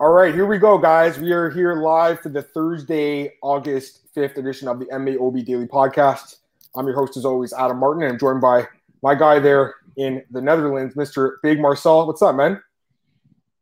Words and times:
All 0.00 0.12
right, 0.12 0.32
here 0.32 0.46
we 0.46 0.58
go, 0.58 0.78
guys. 0.78 1.18
We 1.18 1.32
are 1.32 1.50
here 1.50 1.74
live 1.74 2.20
for 2.20 2.28
the 2.28 2.40
Thursday, 2.40 3.32
August 3.42 4.14
5th 4.14 4.36
edition 4.36 4.68
of 4.68 4.78
the 4.78 4.84
MMAOB 4.86 5.44
Daily 5.44 5.66
Podcast. 5.66 6.36
I'm 6.76 6.86
your 6.86 6.94
host, 6.94 7.16
as 7.16 7.24
always, 7.24 7.52
Adam 7.52 7.78
Martin, 7.78 8.04
and 8.04 8.12
I'm 8.12 8.18
joined 8.20 8.40
by 8.40 8.68
my 9.02 9.16
guy 9.16 9.40
there 9.40 9.74
in 9.96 10.22
the 10.30 10.40
Netherlands, 10.40 10.94
Mr. 10.94 11.38
Big 11.42 11.58
Marcel. 11.58 12.06
What's 12.06 12.22
up, 12.22 12.36
man? 12.36 12.62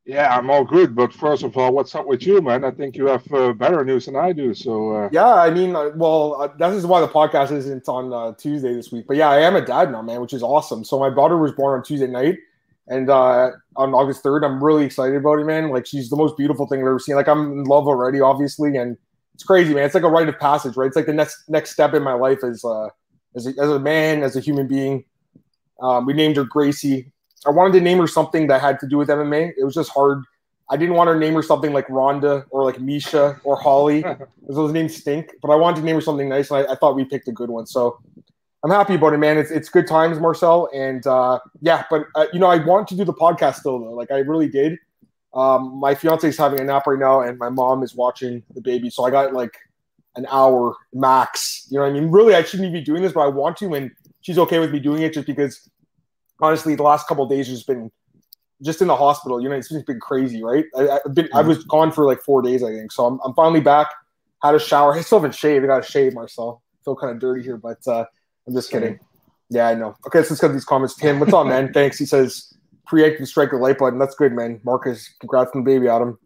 Yeah, 0.04 0.37
I'm 0.37 0.51
all 0.51 0.62
good. 0.62 0.95
But 0.95 1.14
first 1.14 1.43
of 1.43 1.57
all, 1.57 1.72
what's 1.72 1.95
up 1.95 2.07
with 2.07 2.27
you, 2.27 2.43
man? 2.43 2.64
I 2.64 2.71
think 2.71 2.96
you 2.96 3.07
have 3.07 3.32
uh, 3.32 3.55
better 3.55 3.82
news 3.82 4.05
than 4.05 4.16
I 4.16 4.32
do. 4.32 4.53
So 4.53 4.95
uh... 4.95 5.09
yeah, 5.11 5.37
I 5.37 5.48
mean, 5.48 5.75
uh, 5.75 5.93
well, 5.95 6.43
uh, 6.43 6.48
this 6.48 6.77
is 6.77 6.84
why 6.84 7.00
the 7.00 7.09
podcast 7.09 7.50
isn't 7.50 7.89
on 7.89 8.12
uh, 8.12 8.34
Tuesday 8.34 8.75
this 8.75 8.93
week. 8.93 9.07
But 9.09 9.16
yeah, 9.16 9.30
I 9.30 9.41
am 9.41 9.57
a 9.57 9.64
dad 9.64 9.91
now, 9.91 10.03
man, 10.03 10.21
which 10.21 10.34
is 10.34 10.43
awesome. 10.43 10.84
So 10.84 10.98
my 10.98 11.09
daughter 11.09 11.39
was 11.39 11.53
born 11.53 11.79
on 11.79 11.82
Tuesday 11.82 12.07
night, 12.07 12.37
and 12.89 13.11
uh, 13.11 13.50
on 13.77 13.95
August 13.95 14.23
3rd, 14.23 14.45
I'm 14.45 14.62
really 14.62 14.84
excited 14.84 15.16
about 15.16 15.39
it, 15.39 15.45
man. 15.45 15.71
Like 15.71 15.87
she's 15.87 16.09
the 16.09 16.16
most 16.16 16.37
beautiful 16.37 16.66
thing 16.66 16.80
I've 16.80 16.87
ever 16.87 16.98
seen. 16.98 17.16
Like 17.16 17.29
I'm 17.29 17.52
in 17.52 17.65
love 17.65 17.87
already, 17.87 18.20
obviously, 18.20 18.77
and 18.77 18.97
it's 19.34 19.43
crazy, 19.43 19.74
man. 19.74 19.84
It's 19.84 19.95
like 19.95 20.05
a 20.05 20.09
rite 20.09 20.29
of 20.29 20.38
passage, 20.38 20.77
right? 20.77 20.87
It's 20.87 20.96
like 20.96 21.07
the 21.07 21.12
next 21.12 21.48
next 21.48 21.73
step 21.73 21.95
in 21.95 22.02
my 22.02 22.12
life 22.12 22.45
as 22.45 22.65
uh, 22.65 22.88
as 23.34 23.46
a, 23.46 23.51
as 23.60 23.70
a 23.70 23.80
man, 23.80 24.23
as 24.23 24.37
a 24.37 24.41
human 24.41 24.69
being. 24.69 25.05
Um, 25.80 26.07
we 26.07 26.12
named 26.12 26.37
her 26.37 26.45
Gracie. 26.45 27.10
I 27.45 27.51
wanted 27.51 27.73
to 27.79 27.80
name 27.80 27.98
her 27.98 28.07
something 28.07 28.46
that 28.46 28.60
had 28.60 28.80
to 28.80 28.88
do 28.88 28.96
with 28.98 29.09
MMA. 29.09 29.52
It 29.59 29.65
was 29.65 29.74
just 29.74 29.91
hard. 29.91 30.23
I 30.71 30.77
didn't 30.77 30.95
want 30.95 31.09
to 31.09 31.18
name 31.18 31.34
her 31.34 31.43
something 31.43 31.73
like 31.73 31.87
Rhonda 31.88 32.45
or 32.51 32.65
like 32.65 32.80
Misha 32.80 33.41
or 33.45 33.57
Holly. 33.57 34.05
those 34.48 34.73
names 34.73 34.96
stink. 34.96 35.32
But 35.43 35.51
I 35.51 35.57
wanted 35.57 35.80
to 35.80 35.87
name 35.87 35.96
her 35.96 36.01
something 36.01 36.29
nice, 36.29 36.51
and 36.51 36.66
I, 36.66 36.73
I 36.73 36.77
thought 36.77 36.96
we 36.96 37.05
picked 37.05 37.29
a 37.29 37.32
good 37.32 37.51
one. 37.51 37.66
So 37.66 38.01
I'm 38.66 38.73
happy 38.73 38.97
about 38.97 39.12
it, 39.12 39.19
man. 39.19 39.38
It's 39.38 39.52
it's 39.52 39.69
good 39.69 39.87
times, 39.87 40.19
Marcel, 40.19 40.69
and 40.74 41.07
uh, 41.07 41.38
yeah. 41.61 41.84
But 41.88 42.07
uh, 42.16 42.27
you 42.33 42.41
know, 42.41 42.48
I 42.48 42.57
want 42.57 42.88
to 42.88 42.97
do 42.97 43.05
the 43.05 43.15
podcast 43.15 43.61
still, 43.61 43.79
though. 43.79 43.93
Like 43.93 44.11
I 44.11 44.19
really 44.19 44.48
did. 44.48 44.77
Um, 45.34 45.79
my 45.79 45.95
fiance 45.95 46.29
is 46.29 46.37
having 46.37 46.59
a 46.59 46.65
nap 46.65 46.84
right 46.88 46.98
now, 46.98 47.21
and 47.21 47.38
my 47.38 47.48
mom 47.48 47.84
is 47.84 47.95
watching 47.95 48.43
the 48.57 48.60
baby, 48.60 48.91
so 48.91 49.05
I 49.05 49.12
got 49.12 49.33
like 49.33 49.57
an 50.16 50.27
hour 50.29 50.74
max. 50.93 51.68
You 51.71 51.77
know 51.77 51.85
what 51.85 51.90
I 51.90 51.93
mean? 51.93 52.10
Really, 52.10 52.35
I 52.35 52.43
shouldn't 52.43 52.73
be 52.73 52.80
doing 52.80 53.02
this, 53.02 53.13
but 53.13 53.21
I 53.21 53.29
want 53.29 53.57
to, 53.59 53.73
and 53.73 53.93
she's 54.23 54.37
okay 54.37 54.59
with 54.59 54.73
me 54.73 54.80
doing 54.80 55.02
it 55.02 55.15
just 55.15 55.29
because. 55.29 55.71
Honestly, 56.38 56.74
the 56.74 56.83
last 56.83 57.07
couple 57.07 57.24
days 57.27 57.46
has 57.46 57.62
been 57.62 57.90
just 58.62 58.83
in 58.83 58.88
the 58.88 58.96
hospital. 58.96 59.40
You 59.40 59.49
know, 59.49 59.55
it's 59.55 59.73
been 59.85 60.01
crazy, 60.01 60.43
right? 60.43 60.65
I, 60.77 60.99
have 61.05 61.15
been, 61.15 61.29
I 61.33 61.40
was 61.40 61.62
gone 61.65 61.93
for 61.93 62.05
like 62.05 62.21
four 62.21 62.43
days, 62.43 62.62
I 62.65 62.73
think. 62.73 62.90
So 62.90 63.07
I'm, 63.07 63.21
I'm 63.24 63.33
finally 63.33 63.60
back. 63.60 63.87
Had 64.43 64.55
a 64.55 64.59
shower. 64.59 64.93
I 64.93 65.00
still 65.03 65.19
haven't 65.19 65.34
shaved. 65.37 65.65
I 65.65 65.69
got 65.69 65.83
to 65.83 65.91
shave, 65.91 66.12
Marcel. 66.12 66.62
feel 66.84 66.94
kind 66.94 67.15
of 67.15 67.21
dirty 67.21 67.43
here, 67.43 67.56
but 67.56 67.78
uh, 67.88 68.05
I'm 68.47 68.55
just 68.55 68.71
kidding. 68.71 68.99
Yeah, 69.49 69.69
I 69.69 69.75
know. 69.75 69.97
Okay, 70.06 70.22
so 70.22 70.31
let's 70.31 70.41
get 70.41 70.53
these 70.53 70.65
comments. 70.65 70.94
Tim, 70.94 71.21
what's 71.21 71.33
up, 71.33 71.47
man? 71.47 71.72
Thanks. 71.75 71.99
He 71.99 72.06
says, 72.06 72.55
preemptive 72.89 73.27
strike 73.27 73.50
the 73.50 73.56
light 73.56 73.78
button. 73.78 73.99
That's 73.99 74.15
good, 74.15 74.33
man. 74.33 74.61
Marcus, 74.65 75.15
congrats 75.21 75.50
on 75.55 75.65
the 75.65 75.71
baby, 75.71 75.89
Adam. 75.89 76.19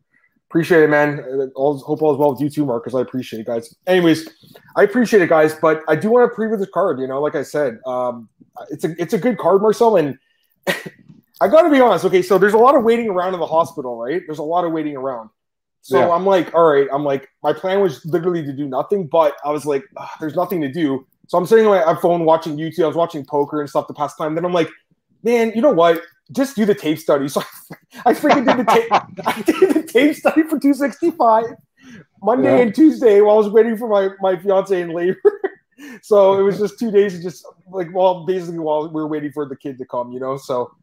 Appreciate 0.49 0.83
it, 0.83 0.91
man. 0.91 1.53
All, 1.55 1.79
hope 1.79 2.03
all 2.03 2.13
is 2.13 2.19
well 2.19 2.33
with 2.33 2.41
you 2.41 2.51
too, 2.51 2.67
Marcus. 2.67 2.95
I 2.95 3.01
appreciate 3.01 3.41
it, 3.41 3.47
guys. 3.47 3.75
Anyways, 3.87 4.29
I 4.77 4.83
appreciate 4.83 5.23
it, 5.23 5.29
guys. 5.29 5.55
But 5.55 5.83
I 5.87 5.95
do 5.95 6.11
want 6.11 6.31
to 6.31 6.37
preview 6.37 6.59
this 6.59 6.69
card. 6.75 6.99
You 6.99 7.07
know, 7.07 7.21
like 7.21 7.37
I 7.37 7.43
said, 7.43 7.79
um, 7.87 8.29
it's 8.69 8.85
a 8.85 9.01
it's 9.01 9.15
a 9.15 9.19
good 9.19 9.39
card, 9.39 9.63
Marcel. 9.63 9.97
And 9.97 10.19
I 10.67 11.47
got 11.49 11.63
to 11.63 11.71
be 11.71 11.81
honest. 11.81 12.05
Okay, 12.05 12.23
so 12.23 12.37
there's 12.37 12.55
a 12.55 12.59
lot 12.59 12.75
of 12.75 12.83
waiting 12.83 13.09
around 13.09 13.35
in 13.35 13.41
the 13.41 13.47
hospital, 13.47 13.97
right? 13.97 14.23
There's 14.27 14.41
a 14.41 14.43
lot 14.43 14.65
of 14.65 14.73
waiting 14.73 14.97
around. 14.97 15.31
So 15.83 15.99
yeah. 15.99 16.11
I'm 16.11 16.27
like, 16.27 16.53
all 16.55 16.71
right. 16.71 16.89
I'm 16.93 17.05
like, 17.05 17.29
my 17.43 17.53
plan 17.53 17.81
was 17.81 18.05
literally 18.05 18.45
to 18.45 18.53
do 18.53 18.67
nothing, 18.67 19.07
but 19.07 19.37
I 19.45 19.51
was 19.51 19.65
like, 19.65 19.85
there's 20.19 20.35
nothing 20.35 20.61
to 20.63 20.71
do. 20.71 21.07
So 21.31 21.39
I'm 21.39 21.47
sitting 21.47 21.65
on 21.65 21.87
my 21.87 22.01
phone 22.01 22.25
watching 22.25 22.57
YouTube. 22.57 22.83
I 22.83 22.87
was 22.89 22.97
watching 22.97 23.25
poker 23.25 23.61
and 23.61 23.71
stuff 23.71 23.87
the 23.87 23.95
past 23.95 24.19
time. 24.19 24.35
Then 24.35 24.45
I'm 24.45 24.53
like, 24.53 24.69
man, 25.23 25.53
you 25.55 25.63
know 25.63 25.71
what? 25.71 26.03
Just 26.33 26.57
do 26.57 26.67
the 26.67 26.75
tape 26.75 26.99
study. 26.99 27.29
So 27.29 27.41
I, 28.05 28.11
I 28.11 28.15
freaking 28.15 28.45
did 28.45 28.67
the 28.67 28.73
tape. 28.73 28.89
I 29.25 29.43
did 29.43 29.75
the 29.75 29.83
tape 29.85 30.17
study 30.17 30.43
for 30.43 30.59
265 30.59 31.45
Monday 32.21 32.57
yeah. 32.57 32.63
and 32.63 32.75
Tuesday 32.75 33.21
while 33.21 33.37
I 33.37 33.39
was 33.39 33.49
waiting 33.49 33.77
for 33.77 33.89
my 33.89 34.09
my 34.21 34.43
fiance 34.43 34.81
in 34.81 34.89
labor. 34.91 35.21
so 36.03 36.37
it 36.37 36.43
was 36.43 36.59
just 36.59 36.81
two 36.81 36.91
days 36.91 37.15
of 37.15 37.23
just 37.23 37.47
like 37.71 37.95
well, 37.95 38.27
basically 38.27 38.59
while 38.59 38.89
we 38.89 39.01
were 39.01 39.07
waiting 39.07 39.31
for 39.31 39.47
the 39.47 39.55
kid 39.55 39.79
to 39.79 39.85
come, 39.85 40.11
you 40.11 40.19
know. 40.19 40.37
So 40.37 40.75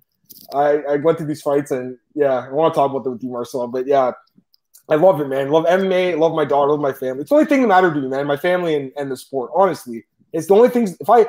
I, 0.53 0.77
I 0.91 0.95
went 0.95 1.17
to 1.17 1.25
these 1.25 1.41
fights 1.41 1.71
and 1.71 1.97
yeah, 2.15 2.47
I 2.47 2.51
want 2.53 2.73
to 2.73 2.77
talk 2.77 2.89
about 2.91 3.03
them 3.03 3.11
with 3.11 3.23
you, 3.23 3.31
Marcel. 3.31 3.67
But 3.67 3.85
yeah, 3.85 4.13
I 4.87 4.95
love 4.95 5.19
it, 5.19 5.27
man. 5.27 5.49
Love 5.49 5.65
MMA, 5.65 6.17
love 6.17 6.33
my 6.33 6.45
daughter, 6.45 6.71
love 6.71 6.79
my 6.79 6.93
family. 6.93 7.23
It's 7.23 7.31
the 7.31 7.35
only 7.35 7.47
thing 7.47 7.63
that 7.63 7.67
mattered 7.67 7.95
to 7.95 7.99
me, 7.99 8.07
man. 8.07 8.25
My 8.25 8.37
family 8.37 8.75
and, 8.75 8.93
and 8.95 9.11
the 9.11 9.17
sport, 9.17 9.51
honestly. 9.53 10.05
It's 10.37 10.47
the 10.47 10.55
only 10.55 10.69
things. 10.69 10.95
If 10.99 11.09
I 11.09 11.25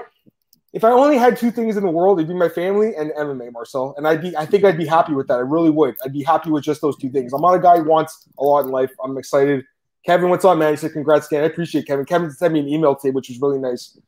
if 0.73 0.85
I 0.85 0.91
only 0.91 1.17
had 1.17 1.37
two 1.37 1.51
things 1.51 1.77
in 1.77 1.83
the 1.83 1.91
world, 1.91 2.19
it'd 2.19 2.29
be 2.29 2.35
my 2.35 2.49
family 2.49 2.95
and 2.95 3.11
MMA, 3.13 3.53
Marcel. 3.53 3.95
And 3.97 4.07
I'd 4.07 4.21
be, 4.21 4.37
I 4.37 4.45
think 4.45 4.65
I'd 4.65 4.77
be 4.77 4.87
happy 4.87 5.15
with 5.15 5.27
that. 5.29 5.37
I 5.37 5.41
really 5.41 5.71
would. 5.71 5.97
I'd 6.05 6.13
be 6.13 6.23
happy 6.23 6.51
with 6.51 6.63
just 6.63 6.83
those 6.83 6.97
two 6.99 7.09
things. 7.09 7.33
I'm 7.33 7.41
not 7.41 7.55
a 7.55 7.59
guy 7.59 7.79
who 7.79 7.85
wants 7.85 8.29
a 8.39 8.45
lot 8.45 8.67
in 8.67 8.71
life. 8.71 8.91
I'm 9.03 9.17
excited. 9.17 9.65
Kevin, 10.05 10.29
what's 10.29 10.45
up, 10.45 10.59
man? 10.59 10.75
He 10.75 10.77
said, 10.77 10.93
congrats 10.93 11.27
again. 11.27 11.43
I 11.43 11.47
appreciate 11.47 11.87
Kevin. 11.87 12.05
Kevin 12.05 12.31
sent 12.31 12.53
me 12.53 12.61
an 12.61 12.69
email 12.69 12.95
today, 12.95 13.13
which 13.13 13.31
was 13.31 13.41
really 13.41 13.59
nice. 13.59 13.99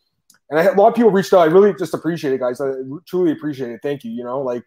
And 0.51 0.59
I, 0.59 0.65
a 0.65 0.75
lot 0.75 0.89
of 0.89 0.95
people 0.95 1.11
reached 1.11 1.33
out. 1.33 1.41
I 1.41 1.47
really 1.47 1.73
just 1.79 1.95
appreciate 1.95 2.35
it, 2.35 2.41
guys. 2.41 2.61
I 2.61 2.73
truly 3.07 3.33
appreciate 3.33 3.71
it. 3.71 3.81
Thank 3.83 4.05
you. 4.05 4.11
You 4.11 4.25
know, 4.25 4.41
like, 4.41 4.65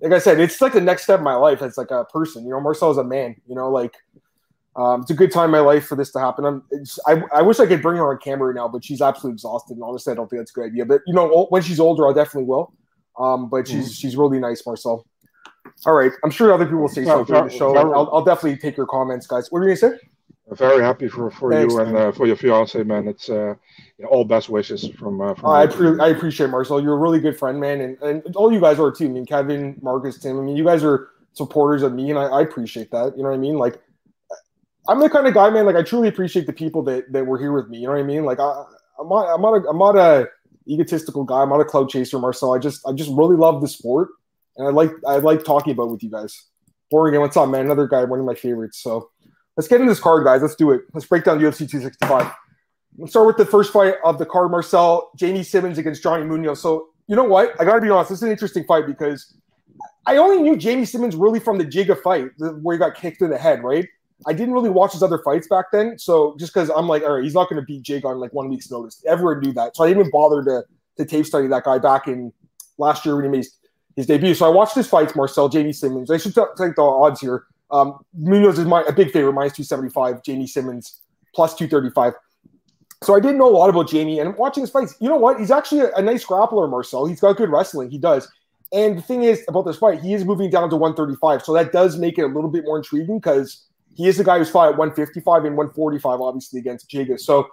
like 0.00 0.12
I 0.12 0.18
said, 0.18 0.40
it's 0.40 0.60
like 0.60 0.72
the 0.72 0.80
next 0.80 1.04
step 1.04 1.18
in 1.18 1.24
my 1.24 1.34
life 1.34 1.62
as 1.62 1.78
like 1.78 1.92
a 1.92 2.04
person. 2.06 2.44
You 2.44 2.50
know, 2.50 2.60
Marcel 2.60 2.90
is 2.90 2.98
a 2.98 3.04
man. 3.04 3.36
You 3.46 3.54
know, 3.54 3.70
like 3.70 3.94
um, 4.76 5.02
it's 5.02 5.10
a 5.10 5.14
good 5.14 5.32
time 5.32 5.46
in 5.46 5.50
my 5.50 5.60
life 5.60 5.86
for 5.86 5.96
this 5.96 6.12
to 6.12 6.20
happen. 6.20 6.44
I'm, 6.44 6.62
I, 7.06 7.22
I 7.38 7.42
wish 7.42 7.58
I 7.58 7.66
could 7.66 7.82
bring 7.82 7.96
her 7.96 8.10
on 8.10 8.18
camera 8.18 8.48
right 8.48 8.56
now, 8.56 8.68
but 8.68 8.84
she's 8.84 9.02
absolutely 9.02 9.34
exhausted. 9.34 9.74
And 9.74 9.82
honestly, 9.82 10.12
I 10.12 10.14
don't 10.14 10.28
think 10.28 10.40
that's 10.40 10.52
a 10.52 10.54
good 10.54 10.66
idea. 10.66 10.84
But 10.84 11.02
you 11.06 11.14
know, 11.14 11.46
when 11.50 11.62
she's 11.62 11.80
older, 11.80 12.08
I 12.08 12.12
definitely 12.12 12.44
will. 12.44 12.72
Um, 13.18 13.48
but 13.48 13.68
she's 13.68 13.90
mm. 13.90 14.00
she's 14.00 14.16
really 14.16 14.38
nice, 14.38 14.64
Marcel. 14.64 15.06
All 15.86 15.94
right, 15.94 16.12
I'm 16.24 16.30
sure 16.30 16.52
other 16.52 16.64
people 16.64 16.80
will 16.80 16.88
say 16.88 17.04
something 17.04 17.34
on 17.34 17.48
the 17.48 17.52
show. 17.52 17.76
I'll, 17.76 18.08
I'll, 18.12 18.24
definitely 18.24 18.58
take 18.58 18.76
your 18.76 18.86
comments, 18.86 19.26
guys. 19.26 19.50
What 19.50 19.58
are 19.58 19.68
you 19.68 19.76
gonna 19.76 19.94
say? 19.94 19.98
very 20.52 20.82
happy 20.82 21.08
for, 21.08 21.30
for 21.30 21.52
Thanks, 21.52 21.72
you 21.72 21.80
and 21.80 21.96
uh, 21.96 22.12
for 22.12 22.26
your 22.26 22.36
fiance, 22.36 22.82
man. 22.82 23.06
It's 23.08 23.28
uh, 23.28 23.54
all 24.08 24.24
best 24.24 24.48
wishes 24.48 24.88
from. 24.98 25.20
Uh, 25.20 25.34
from 25.34 25.50
I, 25.50 25.66
pre- 25.66 26.00
I 26.00 26.08
appreciate 26.08 26.50
Marcel. 26.50 26.82
You're 26.82 26.94
a 26.94 26.98
really 26.98 27.20
good 27.20 27.38
friend, 27.38 27.60
man, 27.60 27.80
and, 27.80 28.02
and 28.02 28.36
all 28.36 28.52
you 28.52 28.60
guys 28.60 28.78
are 28.78 28.90
too. 28.90 29.06
I 29.06 29.08
mean, 29.08 29.26
Kevin, 29.26 29.78
Marcus, 29.82 30.18
Tim. 30.18 30.38
I 30.38 30.42
mean, 30.42 30.56
you 30.56 30.64
guys 30.64 30.82
are 30.82 31.10
supporters 31.34 31.82
of 31.82 31.92
me, 31.92 32.10
and 32.10 32.18
I, 32.18 32.24
I 32.24 32.42
appreciate 32.42 32.90
that. 32.90 33.16
You 33.16 33.22
know 33.22 33.28
what 33.28 33.36
I 33.36 33.38
mean? 33.38 33.56
Like, 33.56 33.80
I'm 34.90 34.98
the 34.98 35.08
kind 35.08 35.28
of 35.28 35.34
guy, 35.34 35.48
man. 35.50 35.66
Like 35.66 35.76
I 35.76 35.82
truly 35.82 36.08
appreciate 36.08 36.46
the 36.46 36.52
people 36.52 36.82
that, 36.82 37.12
that 37.12 37.24
were 37.24 37.38
here 37.38 37.52
with 37.52 37.68
me. 37.68 37.78
You 37.78 37.86
know 37.86 37.92
what 37.92 38.00
I 38.00 38.02
mean? 38.02 38.24
Like 38.24 38.40
I, 38.40 38.64
I'm 38.98 39.08
not, 39.08 39.32
I'm 39.32 39.40
not, 39.40 39.54
a, 39.54 39.68
I'm 39.68 39.78
not 39.78 39.96
a 39.96 40.28
egotistical 40.68 41.22
guy. 41.22 41.42
I'm 41.42 41.48
not 41.48 41.60
a 41.60 41.64
cloud 41.64 41.88
chaser, 41.90 42.18
Marcel. 42.18 42.54
I 42.54 42.58
just, 42.58 42.84
I 42.84 42.92
just 42.92 43.08
really 43.12 43.36
love 43.36 43.60
the 43.60 43.68
sport, 43.68 44.08
and 44.56 44.66
I 44.66 44.72
like, 44.72 44.90
I 45.06 45.18
like 45.18 45.44
talking 45.44 45.72
about 45.72 45.90
with 45.90 46.02
you 46.02 46.10
guys. 46.10 46.46
Oregon, 46.90 47.20
what's 47.20 47.36
up, 47.36 47.48
man? 47.48 47.66
Another 47.66 47.86
guy, 47.86 48.02
one 48.02 48.18
of 48.18 48.26
my 48.26 48.34
favorites. 48.34 48.82
So 48.82 49.10
let's 49.56 49.68
get 49.68 49.80
into 49.80 49.92
this 49.92 50.00
card, 50.00 50.24
guys. 50.24 50.42
Let's 50.42 50.56
do 50.56 50.72
it. 50.72 50.82
Let's 50.92 51.06
break 51.06 51.22
down 51.22 51.38
UFC 51.38 51.70
265. 51.70 52.32
Let's 52.98 53.12
start 53.12 53.28
with 53.28 53.36
the 53.36 53.46
first 53.46 53.72
fight 53.72 53.94
of 54.04 54.18
the 54.18 54.26
card, 54.26 54.50
Marcel. 54.50 55.12
Jamie 55.16 55.44
Simmons 55.44 55.78
against 55.78 56.02
Johnny 56.02 56.24
Munoz. 56.24 56.60
So 56.60 56.88
you 57.06 57.14
know 57.14 57.22
what? 57.22 57.54
I 57.60 57.64
got 57.64 57.76
to 57.76 57.80
be 57.80 57.90
honest. 57.90 58.10
This 58.10 58.18
is 58.18 58.22
an 58.24 58.32
interesting 58.32 58.64
fight 58.64 58.88
because 58.88 59.36
I 60.04 60.16
only 60.16 60.42
knew 60.42 60.56
Jamie 60.56 60.84
Simmons 60.84 61.14
really 61.14 61.38
from 61.38 61.58
the 61.58 61.64
Giga 61.64 61.96
fight 62.02 62.30
where 62.38 62.74
he 62.74 62.78
got 62.80 62.96
kicked 62.96 63.22
in 63.22 63.30
the 63.30 63.38
head, 63.38 63.62
right? 63.62 63.86
I 64.26 64.32
didn't 64.32 64.54
really 64.54 64.70
watch 64.70 64.92
his 64.92 65.02
other 65.02 65.18
fights 65.18 65.48
back 65.48 65.66
then. 65.72 65.98
So 65.98 66.36
just 66.38 66.52
because 66.52 66.70
I'm 66.70 66.86
like, 66.86 67.02
all 67.02 67.14
right, 67.14 67.24
he's 67.24 67.34
not 67.34 67.48
going 67.48 67.60
to 67.60 67.66
beat 67.66 67.82
Jake 67.82 68.04
on 68.04 68.18
like 68.18 68.32
one 68.32 68.48
week's 68.48 68.70
notice. 68.70 69.02
Everyone 69.06 69.40
knew 69.40 69.52
that. 69.52 69.76
So 69.76 69.84
I 69.84 69.88
didn't 69.88 70.00
even 70.00 70.10
bother 70.10 70.44
to, 70.44 70.64
to 70.98 71.04
tape 71.04 71.26
study 71.26 71.46
that 71.48 71.64
guy 71.64 71.78
back 71.78 72.06
in 72.06 72.32
last 72.78 73.04
year 73.04 73.16
when 73.16 73.24
he 73.24 73.30
made 73.30 73.46
his, 73.96 74.06
debut. 74.06 74.34
So 74.34 74.46
I 74.46 74.48
watched 74.48 74.74
his 74.74 74.86
fights, 74.86 75.14
Marcel, 75.14 75.48
Jamie 75.48 75.74
Simmons. 75.74 76.10
I 76.10 76.16
should 76.16 76.34
take 76.34 76.74
the 76.74 76.82
odds 76.82 77.20
here. 77.20 77.44
Um, 77.70 77.98
Munoz 78.14 78.58
is 78.58 78.64
my 78.64 78.82
a 78.82 78.92
big 78.92 79.10
favorite, 79.10 79.34
minus 79.34 79.52
275. 79.52 80.22
Jamie 80.24 80.46
Simmons, 80.46 81.00
plus 81.34 81.54
235. 81.54 82.14
So 83.02 83.14
I 83.14 83.20
didn't 83.20 83.38
know 83.38 83.48
a 83.48 83.56
lot 83.56 83.68
about 83.68 83.88
Jamie. 83.88 84.18
And 84.18 84.34
watching 84.36 84.62
his 84.62 84.70
fights, 84.70 84.94
you 85.00 85.08
know 85.08 85.16
what? 85.16 85.38
He's 85.38 85.50
actually 85.50 85.80
a, 85.80 85.92
a 85.92 86.02
nice 86.02 86.24
grappler, 86.24 86.68
Marcel. 86.68 87.06
He's 87.06 87.20
got 87.20 87.36
good 87.36 87.50
wrestling. 87.50 87.90
He 87.90 87.98
does. 87.98 88.30
And 88.72 88.98
the 88.98 89.02
thing 89.02 89.22
is 89.22 89.44
about 89.48 89.66
this 89.66 89.76
fight, 89.76 90.00
he 90.00 90.14
is 90.14 90.24
moving 90.24 90.48
down 90.48 90.70
to 90.70 90.76
135. 90.76 91.42
So 91.42 91.52
that 91.54 91.72
does 91.72 91.98
make 91.98 92.18
it 92.18 92.22
a 92.22 92.26
little 92.28 92.50
bit 92.50 92.64
more 92.64 92.78
intriguing 92.78 93.18
because 93.18 93.66
he 93.94 94.06
is 94.06 94.16
the 94.16 94.24
guy 94.24 94.38
who's 94.38 94.50
fought 94.50 94.72
at 94.72 94.78
155 94.78 95.44
and 95.44 95.56
145, 95.56 96.20
obviously, 96.20 96.60
against 96.60 96.88
Giga. 96.88 97.18
So 97.18 97.48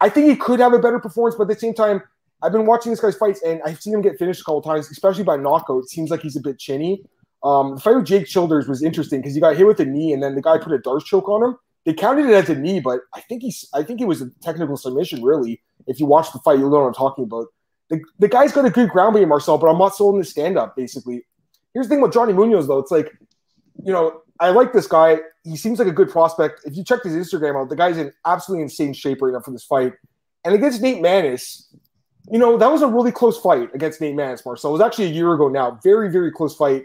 I 0.00 0.08
think 0.08 0.28
he 0.28 0.36
could 0.36 0.60
have 0.60 0.72
a 0.72 0.78
better 0.78 0.98
performance, 0.98 1.36
but 1.36 1.44
at 1.44 1.54
the 1.54 1.60
same 1.60 1.74
time, 1.74 2.02
I've 2.42 2.52
been 2.52 2.66
watching 2.66 2.90
this 2.90 3.00
guy's 3.00 3.16
fights 3.16 3.42
and 3.42 3.62
I've 3.64 3.80
seen 3.80 3.94
him 3.94 4.02
get 4.02 4.18
finished 4.18 4.42
a 4.42 4.44
couple 4.44 4.62
times, 4.62 4.90
especially 4.90 5.24
by 5.24 5.36
knockout. 5.36 5.84
It 5.84 5.88
seems 5.88 6.10
like 6.10 6.20
he's 6.20 6.36
a 6.36 6.40
bit 6.40 6.58
chinny. 6.58 7.02
Um, 7.42 7.74
the 7.74 7.80
fight 7.80 7.96
with 7.96 8.06
Jake 8.06 8.26
Childers 8.26 8.68
was 8.68 8.82
interesting 8.82 9.20
because 9.20 9.34
he 9.34 9.40
got 9.40 9.56
hit 9.56 9.66
with 9.66 9.80
a 9.80 9.84
knee 9.84 10.12
and 10.12 10.22
then 10.22 10.34
the 10.34 10.42
guy 10.42 10.58
put 10.58 10.72
a 10.72 10.78
D'Arce 10.78 11.04
choke 11.04 11.28
on 11.28 11.42
him. 11.42 11.56
They 11.84 11.92
counted 11.92 12.26
it 12.26 12.34
as 12.34 12.48
a 12.48 12.54
knee, 12.54 12.80
but 12.80 13.00
I 13.14 13.20
think 13.20 13.42
he's 13.42 13.68
I 13.74 13.82
think 13.82 14.00
it 14.00 14.06
was 14.06 14.22
a 14.22 14.30
technical 14.42 14.76
submission, 14.76 15.22
really. 15.22 15.62
If 15.86 16.00
you 16.00 16.06
watch 16.06 16.32
the 16.32 16.38
fight, 16.38 16.58
you'll 16.58 16.70
know 16.70 16.80
what 16.80 16.86
I'm 16.86 16.94
talking 16.94 17.24
about. 17.24 17.46
The, 17.90 18.00
the 18.18 18.28
guy's 18.28 18.52
got 18.52 18.64
a 18.64 18.70
good 18.70 18.88
ground 18.88 19.16
game, 19.16 19.28
Marcel, 19.28 19.58
but 19.58 19.66
I'm 19.68 19.78
not 19.78 19.94
sold 19.94 20.14
in 20.14 20.20
the 20.20 20.24
stand 20.24 20.56
up, 20.56 20.74
basically. 20.74 21.26
Here's 21.74 21.86
the 21.86 21.94
thing 21.94 22.02
with 22.02 22.12
Johnny 22.12 22.32
Munoz, 22.32 22.66
though. 22.66 22.78
It's 22.78 22.90
like, 22.90 23.12
you 23.84 23.92
know, 23.92 24.22
I 24.40 24.50
like 24.50 24.72
this 24.72 24.86
guy. 24.86 25.18
He 25.44 25.56
seems 25.56 25.78
like 25.78 25.88
a 25.88 25.92
good 25.92 26.10
prospect. 26.10 26.62
If 26.64 26.76
you 26.76 26.84
check 26.84 27.02
his 27.02 27.14
Instagram 27.14 27.60
out, 27.60 27.68
the 27.68 27.76
guy's 27.76 27.98
in 27.98 28.12
absolutely 28.24 28.62
insane 28.62 28.92
shape 28.92 29.22
right 29.22 29.32
now 29.32 29.40
for 29.40 29.50
this 29.50 29.64
fight. 29.64 29.92
And 30.44 30.54
against 30.54 30.82
Nate 30.82 31.02
Maness, 31.02 31.66
you 32.30 32.38
know, 32.38 32.56
that 32.56 32.70
was 32.70 32.82
a 32.82 32.88
really 32.88 33.12
close 33.12 33.38
fight 33.38 33.68
against 33.74 34.00
Nate 34.00 34.16
Maness, 34.16 34.44
Marcel. 34.44 34.70
It 34.70 34.72
was 34.72 34.80
actually 34.80 35.06
a 35.06 35.10
year 35.12 35.32
ago 35.34 35.48
now. 35.48 35.78
Very, 35.82 36.10
very 36.10 36.32
close 36.32 36.56
fight. 36.56 36.84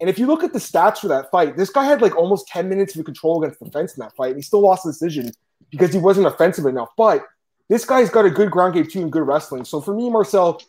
And 0.00 0.08
if 0.08 0.18
you 0.18 0.26
look 0.26 0.44
at 0.44 0.52
the 0.52 0.58
stats 0.58 0.98
for 0.98 1.08
that 1.08 1.30
fight, 1.30 1.56
this 1.56 1.70
guy 1.70 1.84
had 1.84 2.00
like 2.00 2.16
almost 2.16 2.48
10 2.48 2.68
minutes 2.68 2.96
of 2.96 3.04
control 3.04 3.42
against 3.42 3.60
the 3.60 3.70
fence 3.70 3.96
in 3.96 4.00
that 4.00 4.14
fight. 4.16 4.28
And 4.28 4.36
he 4.36 4.42
still 4.42 4.60
lost 4.60 4.84
the 4.84 4.90
decision 4.90 5.30
because 5.70 5.92
he 5.92 5.98
wasn't 5.98 6.26
offensive 6.26 6.66
enough. 6.66 6.88
But 6.96 7.24
this 7.68 7.84
guy's 7.84 8.10
got 8.10 8.24
a 8.24 8.30
good 8.30 8.50
ground 8.50 8.74
game 8.74 8.86
too 8.86 9.02
and 9.02 9.12
good 9.12 9.26
wrestling. 9.26 9.64
So 9.64 9.80
for 9.80 9.94
me, 9.94 10.08
Marcel, 10.08 10.60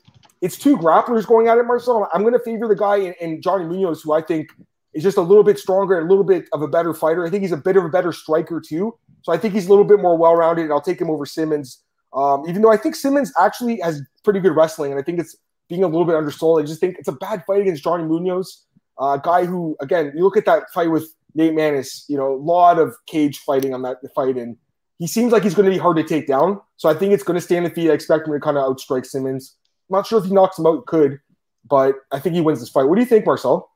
it's 0.42 0.58
two 0.58 0.78
grapplers 0.78 1.26
going 1.26 1.48
at 1.48 1.58
it, 1.58 1.64
Marcel. 1.64 2.10
I'm 2.14 2.22
going 2.22 2.34
to 2.34 2.40
favor 2.40 2.68
the 2.68 2.76
guy 2.76 2.98
in, 2.98 3.14
in 3.22 3.42
Johnny 3.42 3.66
Munoz, 3.66 4.02
who 4.02 4.14
I 4.14 4.22
think 4.22 4.50
is 4.94 5.04
just 5.04 5.18
a 5.18 5.22
little 5.22 5.44
bit 5.44 5.60
stronger 5.60 5.98
and 6.00 6.08
a 6.08 6.10
little 6.10 6.24
bit 6.24 6.46
of 6.54 6.62
a 6.62 6.68
better 6.68 6.94
fighter. 6.94 7.26
I 7.26 7.30
think 7.30 7.44
he's 7.44 7.52
a 7.52 7.58
bit 7.58 7.78
of 7.78 7.86
a 7.86 7.90
better 7.90 8.12
striker 8.12 8.60
too. 8.60 8.98
So 9.22 9.32
I 9.32 9.38
think 9.38 9.54
he's 9.54 9.68
a 9.68 9.70
little 9.70 9.86
bit 9.86 10.00
more 10.00 10.18
well-rounded, 10.18 10.64
and 10.64 10.72
I'll 10.72 10.82
take 10.82 11.00
him 11.00 11.10
over 11.10 11.26
Simmons. 11.26 11.84
Um, 12.14 12.44
even 12.48 12.62
though 12.62 12.72
I 12.72 12.78
think 12.78 12.96
Simmons 12.96 13.32
actually 13.40 13.80
has 13.82 14.02
pretty 14.24 14.40
good 14.40 14.56
wrestling, 14.56 14.92
and 14.92 15.00
I 15.00 15.04
think 15.04 15.20
it's 15.20 15.36
being 15.70 15.84
a 15.84 15.88
little 15.88 16.06
bit 16.06 16.16
undersold. 16.16 16.62
I 16.62 16.66
just 16.66 16.80
think 16.80 16.98
it's 16.98 17.08
a 17.08 17.14
bad 17.14 17.44
fight 17.46 17.62
against 17.62 17.84
Johnny 17.84 18.04
Munoz, 18.04 18.66
a 19.00 19.04
uh, 19.04 19.18
guy 19.18 19.46
who, 19.46 19.78
again, 19.80 20.12
you 20.16 20.24
look 20.24 20.36
at 20.36 20.46
that 20.46 20.64
fight 20.74 20.90
with 20.90 21.08
Nate 21.36 21.54
Maness, 21.54 22.04
you 22.08 22.18
know, 22.18 22.34
a 22.34 22.42
lot 22.42 22.80
of 22.80 22.96
cage 23.06 23.38
fighting 23.40 23.74
on 23.74 23.84
that 23.84 23.98
fight, 24.16 24.36
and 24.36 24.58
he 24.98 25.08
seems 25.08 25.32
like 25.32 25.44
he's 25.44 25.54
going 25.54 25.70
to 25.70 25.72
be 25.72 25.78
hard 25.78 25.96
to 25.98 26.04
take 26.04 26.28
down. 26.28 26.60
So 26.78 26.90
I 26.90 26.94
think 26.94 27.14
it's 27.14 27.24
going 27.24 27.36
to 27.36 27.42
stand 27.42 27.66
the 27.66 27.70
feet. 27.70 27.90
I 27.90 27.94
expect 27.94 28.28
him 28.28 28.34
to 28.34 28.40
kind 28.40 28.58
of 28.58 28.64
outstrike 28.64 29.06
Simmons. 29.06 29.56
I'm 29.90 29.98
not 29.98 30.08
sure 30.08 30.20
if 30.20 30.26
he 30.26 30.34
knocks 30.34 30.58
him 30.58 30.66
out, 30.66 30.86
could, 30.88 31.20
but 31.70 31.96
I 32.12 32.20
think 32.20 32.36
he 32.36 32.42
wins 32.42 32.60
this 32.60 32.70
fight. 32.70 32.86
What 32.86 32.96
do 32.96 33.02
you 33.02 33.08
think, 33.08 33.26
Marcel? 33.26 33.69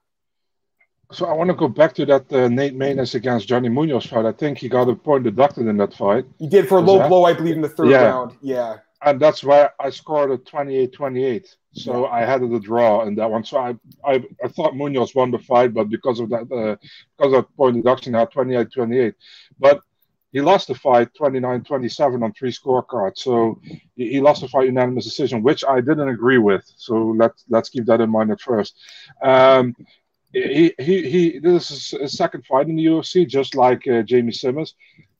So 1.14 1.28
I 1.28 1.34
want 1.34 1.50
to 1.50 1.54
go 1.54 1.68
back 1.68 1.94
to 1.96 2.06
that 2.08 2.32
uh, 2.34 2.48
Nate 2.48 2.76
Maness 2.76 3.14
against 3.14 3.48
Johnny 3.48 3.70
Munoz 3.70 4.06
fight. 4.08 4.26
I 4.26 4.32
think 4.32 4.58
he 4.58 4.68
got 4.68 4.90
a 4.90 4.96
point 4.96 5.24
deducted 5.24 5.68
in 5.68 5.78
that 5.78 5.94
fight. 5.94 6.26
He 6.40 6.48
did 6.48 6.68
for 6.68 6.80
a 6.80 6.82
low 6.82 6.98
that? 6.98 7.08
blow, 7.08 7.26
I 7.26 7.34
believe, 7.34 7.56
in 7.56 7.62
the 7.62 7.70
third 7.70 7.90
yeah. 7.90 8.04
round. 8.04 8.36
Yeah. 8.42 8.78
And 9.06 9.20
that's 9.20 9.44
why 9.44 9.70
I 9.80 9.90
scored 9.90 10.32
a 10.32 10.38
28-28. 10.38 11.56
So 11.74 12.06
yeah. 12.06 12.12
I 12.12 12.22
had 12.22 12.42
a 12.42 12.60
draw 12.60 13.06
in 13.06 13.16
that 13.16 13.30
one. 13.30 13.44
So 13.44 13.58
I, 13.58 13.76
I, 14.04 14.24
I 14.44 14.48
thought 14.48 14.76
Munoz 14.76 15.14
won 15.14 15.30
the 15.30 15.40
fight, 15.40 15.74
but 15.74 15.90
because 15.90 16.20
of 16.20 16.30
that, 16.30 16.52
uh, 16.52 16.78
because 17.18 17.34
of 17.34 17.56
point 17.56 17.76
deduction, 17.76 18.16
I 18.16 18.20
had 18.20 18.32
28-28. 18.32 19.14
But 19.60 19.82
he 20.32 20.42
lost 20.42 20.68
the 20.68 20.76
fight 20.76 21.10
29-27 21.20 22.24
on 22.24 22.34
three 22.34 22.52
scorecards. 22.52 23.20
So 23.20 23.62
he, 23.96 24.14
he, 24.14 24.20
lost 24.20 24.42
the 24.42 24.48
fight 24.48 24.66
unanimous 24.66 25.06
decision, 25.06 25.44
which 25.44 25.64
I 25.64 25.80
didn't 25.80 26.10
agree 26.10 26.40
with. 26.40 26.64
So 26.76 27.14
let's 27.16 27.46
let's 27.50 27.70
keep 27.70 27.86
that 27.86 28.02
in 28.02 28.10
mind 28.10 28.32
at 28.32 28.42
first. 28.42 28.76
Um, 29.22 29.76
he, 30.34 30.74
he, 30.80 31.10
he 31.10 31.40
this 31.40 31.72
is 31.72 31.92
his 31.92 32.18
second 32.18 32.46
fight 32.46 32.68
in 32.68 32.76
the 32.76 32.86
UFC, 32.86 33.28
just 33.28 33.56
like 33.56 33.88
uh, 33.88 34.02
Jamie 34.02 34.32
Simmons. 34.32 34.76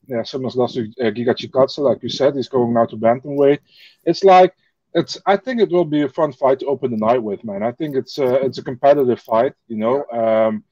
Yeah, 0.08 0.24
Simmons 0.24 0.56
lost 0.56 0.76
to 0.76 0.82
uh, 1.00 1.12
Giga 1.12 1.78
like 1.78 2.04
you 2.04 2.10
said. 2.10 2.36
He's 2.36 2.50
going 2.50 2.74
now 2.74 2.86
to 2.86 2.98
bantamweight. 2.98 3.60
It's 4.04 4.24
like 4.24 4.54
it's. 4.94 5.18
I 5.26 5.38
think 5.38 5.62
it 5.62 5.70
will 5.70 5.86
be 5.86 6.02
a 6.02 6.10
fun 6.10 6.34
fight 6.34 6.60
to 6.60 6.66
open 6.66 6.92
the 6.92 6.98
night 6.98 7.22
with, 7.22 7.44
man. 7.44 7.64
I 7.64 7.72
think 7.72 7.96
it's 7.96 8.18
a, 8.18 8.44
it's 8.44 8.58
a 8.58 8.64
competitive 8.64 9.22
fight. 9.22 9.54
You 9.68 9.78
know, 9.78 10.06
um, 10.12 10.64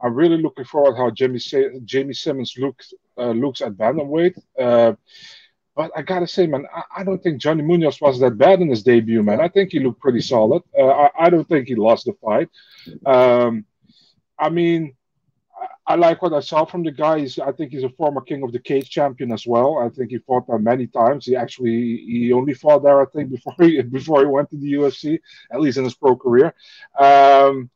I'm 0.00 0.14
really 0.14 0.40
looking 0.40 0.64
forward 0.64 0.92
to 0.92 0.96
how 0.96 1.10
Jamie 1.10 1.40
Jamie 1.84 2.14
Simmons 2.14 2.54
looks 2.56 2.94
uh, 3.18 3.32
looks 3.32 3.60
at 3.60 3.72
bantamweight. 3.72 4.38
Uh, 4.58 4.94
but 5.78 5.92
I 5.94 6.02
gotta 6.02 6.26
say, 6.26 6.46
man, 6.46 6.66
I, 6.74 6.82
I, 6.98 7.04
don't 7.04 7.22
think 7.22 7.40
Johnny 7.40 7.62
Munoz 7.62 8.00
was 8.00 8.18
that 8.18 8.36
bad 8.36 8.60
in 8.60 8.68
his 8.68 8.82
debut, 8.82 9.22
man. 9.22 9.40
I 9.40 9.46
think 9.46 9.70
he 9.70 9.78
looked 9.78 10.00
pretty 10.00 10.20
solid. 10.20 10.64
Uh, 10.76 10.88
I, 10.88 11.10
I, 11.16 11.30
don't 11.30 11.48
think 11.48 11.68
he 11.68 11.76
lost 11.76 12.06
the 12.06 12.14
fight. 12.14 12.48
Um, 13.06 13.64
I 14.38 14.48
mean, 14.50 14.94
I, 15.88 15.94
like 15.94 16.20
what 16.20 16.34
I 16.34 16.40
saw 16.40 16.64
from 16.66 16.82
the 16.84 16.92
guy. 16.92 17.20
He's, 17.20 17.38
I 17.38 17.50
think 17.52 17.72
he's 17.72 17.82
a 17.82 17.88
former 17.88 18.20
King 18.20 18.42
of 18.42 18.52
the 18.52 18.58
Cage 18.58 18.90
champion 18.90 19.32
as 19.32 19.46
well. 19.46 19.78
I 19.78 19.88
think 19.88 20.10
he 20.10 20.18
fought 20.18 20.46
there 20.46 20.58
many 20.58 20.86
times. 20.86 21.24
He 21.24 21.34
actually 21.34 22.04
he 22.06 22.32
only 22.32 22.52
fought 22.54 22.82
there, 22.82 23.00
I 23.00 23.06
think, 23.06 23.30
before 23.30 23.54
he 23.58 23.80
before 23.98 24.20
he 24.20 24.26
went 24.26 24.50
to 24.50 24.56
the 24.56 24.72
UFC, 24.74 25.18
at 25.50 25.60
least 25.60 25.78
in 25.78 25.84
his 25.84 25.94
pro 25.94 26.14
career. 26.14 26.54
Um, 26.98 27.70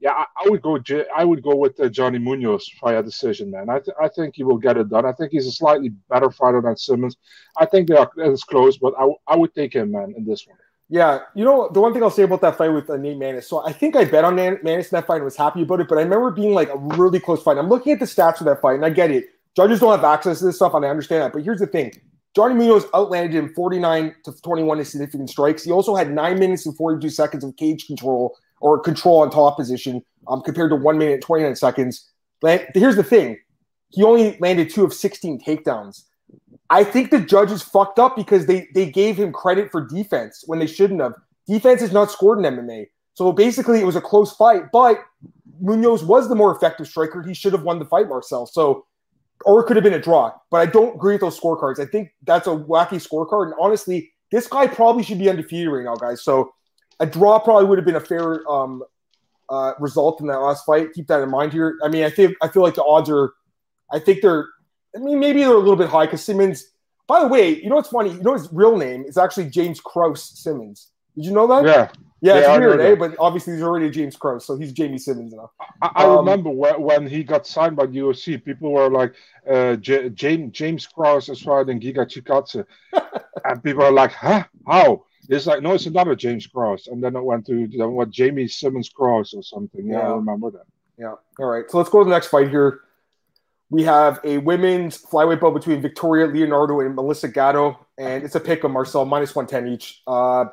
yeah, 0.00 0.12
I, 0.12 0.24
I, 0.44 0.48
would 0.48 0.62
go. 0.62 0.78
I 1.14 1.24
would 1.24 1.42
go 1.42 1.54
with 1.54 1.78
uh, 1.78 1.90
Johnny 1.90 2.18
Munoz 2.18 2.70
via 2.82 3.02
decision, 3.02 3.50
man. 3.50 3.68
I, 3.68 3.80
th- 3.80 3.96
I 4.00 4.08
think 4.08 4.34
he 4.34 4.44
will 4.44 4.56
get 4.56 4.78
it 4.78 4.88
done. 4.88 5.04
I 5.04 5.12
think 5.12 5.32
he's 5.32 5.46
a 5.46 5.52
slightly 5.52 5.90
better 6.08 6.30
fighter 6.30 6.62
than 6.62 6.78
Simmons. 6.78 7.18
I 7.58 7.66
think 7.66 7.88
they 7.88 7.96
are 7.96 8.10
it's 8.16 8.42
close, 8.42 8.78
but 8.78 8.94
I, 8.98 9.06
I 9.26 9.36
would 9.36 9.54
take 9.54 9.74
him, 9.74 9.92
man, 9.92 10.14
in 10.16 10.24
this 10.24 10.46
one. 10.46 10.56
Yeah, 10.92 11.20
you 11.36 11.44
know 11.44 11.70
the 11.72 11.80
one 11.80 11.94
thing 11.94 12.02
I'll 12.02 12.10
say 12.10 12.24
about 12.24 12.40
that 12.40 12.58
fight 12.58 12.70
with 12.70 12.90
uh, 12.90 12.96
Nate 12.96 13.16
Maness. 13.16 13.44
So 13.44 13.64
I 13.64 13.72
think 13.72 13.94
I 13.94 14.04
bet 14.04 14.24
on 14.24 14.34
Man- 14.34 14.56
Maness 14.56 14.86
in 14.86 14.96
that 14.96 15.06
fight 15.06 15.16
and 15.16 15.24
was 15.24 15.36
happy 15.36 15.62
about 15.62 15.78
it, 15.80 15.88
but 15.88 15.98
I 15.98 16.02
remember 16.02 16.32
being 16.32 16.52
like 16.52 16.68
a 16.68 16.76
really 16.76 17.20
close 17.20 17.40
fight. 17.40 17.58
I'm 17.58 17.68
looking 17.68 17.92
at 17.92 18.00
the 18.00 18.06
stats 18.06 18.40
of 18.40 18.46
that 18.46 18.60
fight, 18.60 18.74
and 18.74 18.84
I 18.84 18.90
get 18.90 19.12
it. 19.12 19.28
Judges 19.54 19.78
don't 19.78 19.92
have 19.92 20.04
access 20.04 20.40
to 20.40 20.46
this 20.46 20.56
stuff, 20.56 20.74
and 20.74 20.84
I 20.84 20.88
understand 20.88 21.22
that. 21.22 21.32
But 21.32 21.44
here's 21.44 21.60
the 21.60 21.68
thing: 21.68 21.92
Johnny 22.34 22.56
Munoz 22.56 22.86
outlanded 22.92 23.36
him 23.36 23.54
49 23.54 24.16
to 24.24 24.32
21 24.42 24.80
in 24.80 24.84
significant 24.84 25.30
strikes. 25.30 25.62
He 25.62 25.70
also 25.70 25.94
had 25.94 26.10
nine 26.10 26.40
minutes 26.40 26.66
and 26.66 26.76
42 26.76 27.08
seconds 27.10 27.44
of 27.44 27.54
cage 27.54 27.86
control 27.86 28.36
or 28.60 28.80
control 28.80 29.20
on 29.20 29.30
top 29.30 29.58
position, 29.58 30.02
um, 30.26 30.42
compared 30.42 30.70
to 30.70 30.76
one 30.76 30.98
minute 30.98 31.14
and 31.14 31.22
29 31.22 31.54
seconds. 31.54 32.10
Here's 32.42 32.96
the 32.96 33.04
thing: 33.04 33.38
he 33.90 34.02
only 34.02 34.36
landed 34.40 34.70
two 34.70 34.84
of 34.84 34.92
16 34.92 35.40
takedowns. 35.40 36.02
I 36.70 36.84
think 36.84 37.10
the 37.10 37.20
judges 37.20 37.62
fucked 37.62 37.98
up 37.98 38.16
because 38.16 38.46
they 38.46 38.68
they 38.74 38.90
gave 38.90 39.16
him 39.16 39.32
credit 39.32 39.70
for 39.70 39.84
defense 39.84 40.44
when 40.46 40.60
they 40.60 40.66
shouldn't 40.66 41.00
have. 41.00 41.14
Defense 41.46 41.82
is 41.82 41.92
not 41.92 42.10
scored 42.10 42.38
in 42.38 42.54
MMA. 42.54 42.86
So 43.14 43.32
basically, 43.32 43.80
it 43.80 43.84
was 43.84 43.96
a 43.96 44.00
close 44.00 44.32
fight, 44.32 44.70
but 44.72 45.02
Munoz 45.60 46.04
was 46.04 46.28
the 46.28 46.36
more 46.36 46.54
effective 46.54 46.86
striker. 46.86 47.22
He 47.22 47.34
should 47.34 47.52
have 47.52 47.64
won 47.64 47.80
the 47.80 47.84
fight, 47.84 48.08
Marcel. 48.08 48.46
So, 48.46 48.86
or 49.44 49.60
it 49.60 49.66
could 49.66 49.76
have 49.76 49.84
been 49.84 49.94
a 49.94 50.00
draw. 50.00 50.32
But 50.50 50.58
I 50.58 50.66
don't 50.66 50.94
agree 50.94 51.14
with 51.14 51.22
those 51.22 51.38
scorecards. 51.38 51.80
I 51.80 51.86
think 51.86 52.12
that's 52.22 52.46
a 52.46 52.50
wacky 52.50 53.04
scorecard. 53.04 53.46
And 53.46 53.54
honestly, 53.60 54.12
this 54.30 54.46
guy 54.46 54.68
probably 54.68 55.02
should 55.02 55.18
be 55.18 55.28
undefeated 55.28 55.68
right 55.68 55.84
now, 55.84 55.96
guys. 55.96 56.22
So, 56.22 56.54
a 57.00 57.06
draw 57.06 57.38
probably 57.40 57.66
would 57.66 57.78
have 57.78 57.84
been 57.84 57.96
a 57.96 58.00
fair 58.00 58.48
um, 58.48 58.82
uh, 59.48 59.72
result 59.80 60.20
in 60.20 60.28
that 60.28 60.38
last 60.38 60.64
fight. 60.64 60.92
Keep 60.94 61.08
that 61.08 61.20
in 61.20 61.30
mind 61.30 61.52
here. 61.52 61.78
I 61.82 61.88
mean, 61.88 62.04
I 62.04 62.10
think 62.10 62.36
I 62.40 62.48
feel 62.48 62.62
like 62.62 62.74
the 62.74 62.84
odds 62.84 63.10
are. 63.10 63.32
I 63.92 63.98
think 63.98 64.22
they're 64.22 64.46
I 64.94 64.98
mean, 64.98 65.20
maybe 65.20 65.40
they're 65.40 65.52
a 65.52 65.58
little 65.58 65.76
bit 65.76 65.88
high 65.88 66.06
because 66.06 66.24
Simmons. 66.24 66.72
By 67.06 67.20
the 67.20 67.26
way, 67.26 67.60
you 67.60 67.68
know 67.68 67.74
what's 67.76 67.88
funny? 67.88 68.10
You 68.10 68.22
know 68.22 68.34
his 68.34 68.48
real 68.52 68.76
name 68.76 69.04
is 69.04 69.18
actually 69.18 69.50
James 69.50 69.80
Krause 69.80 70.22
Simmons. 70.22 70.92
Did 71.16 71.24
you 71.24 71.32
know 71.32 71.46
that? 71.48 71.64
Yeah. 71.64 71.88
Yeah, 72.22 72.34
yeah 72.34 72.52
it's 72.52 72.58
weird, 72.58 72.80
eh? 72.80 72.94
But 72.96 73.16
obviously 73.18 73.54
he's 73.54 73.62
already 73.62 73.88
James 73.90 74.14
Krause, 74.14 74.44
so 74.44 74.56
he's 74.56 74.72
Jamie 74.72 74.98
Simmons 74.98 75.32
now. 75.32 75.50
I, 75.80 75.90
I 75.96 76.04
um, 76.04 76.18
remember 76.18 76.50
when 76.50 77.06
he 77.06 77.24
got 77.24 77.46
signed 77.46 77.76
by 77.76 77.86
the 77.86 77.98
UFC, 77.98 78.44
people 78.44 78.72
were 78.72 78.90
like, 78.90 79.14
uh, 79.48 79.76
J- 79.76 80.10
James 80.10 80.52
James 80.52 80.86
Krause 80.86 81.30
is 81.30 81.40
fighting 81.40 81.80
Giga 81.80 82.06
Chikadze. 82.06 82.64
and 83.44 83.64
people 83.64 83.82
are 83.82 83.92
like, 83.92 84.12
huh? 84.12 84.44
How? 84.66 85.04
It's 85.30 85.46
like, 85.46 85.62
no, 85.62 85.74
it's 85.74 85.86
another 85.86 86.14
James 86.14 86.46
Krause. 86.46 86.88
And 86.88 87.02
then 87.02 87.16
it 87.16 87.24
went 87.24 87.46
to 87.46 87.66
then 87.68 87.92
what 87.92 88.10
Jamie 88.10 88.48
Simmons 88.48 88.90
Krause 88.90 89.32
or 89.32 89.42
something. 89.42 89.86
Yeah, 89.86 90.00
yeah, 90.00 90.08
I 90.08 90.14
remember 90.14 90.50
that. 90.50 90.66
Yeah. 90.98 91.14
All 91.38 91.46
right. 91.46 91.70
So 91.70 91.78
let's 91.78 91.88
go 91.88 92.00
to 92.00 92.04
the 92.04 92.10
next 92.10 92.26
fight 92.26 92.50
here. 92.50 92.80
We 93.70 93.84
have 93.84 94.20
a 94.24 94.38
women's 94.38 95.00
flyweight 95.00 95.40
bout 95.40 95.54
between 95.54 95.80
Victoria 95.80 96.26
Leonardo 96.26 96.80
and 96.80 96.94
Melissa 96.94 97.28
Gatto, 97.28 97.78
and 97.98 98.24
it's 98.24 98.34
a 98.34 98.40
pick 98.40 98.64
of 98.64 98.72
Marcel 98.72 99.04
minus 99.04 99.34
110 99.34 99.72
each. 99.72 100.02
Uh, 100.06 100.46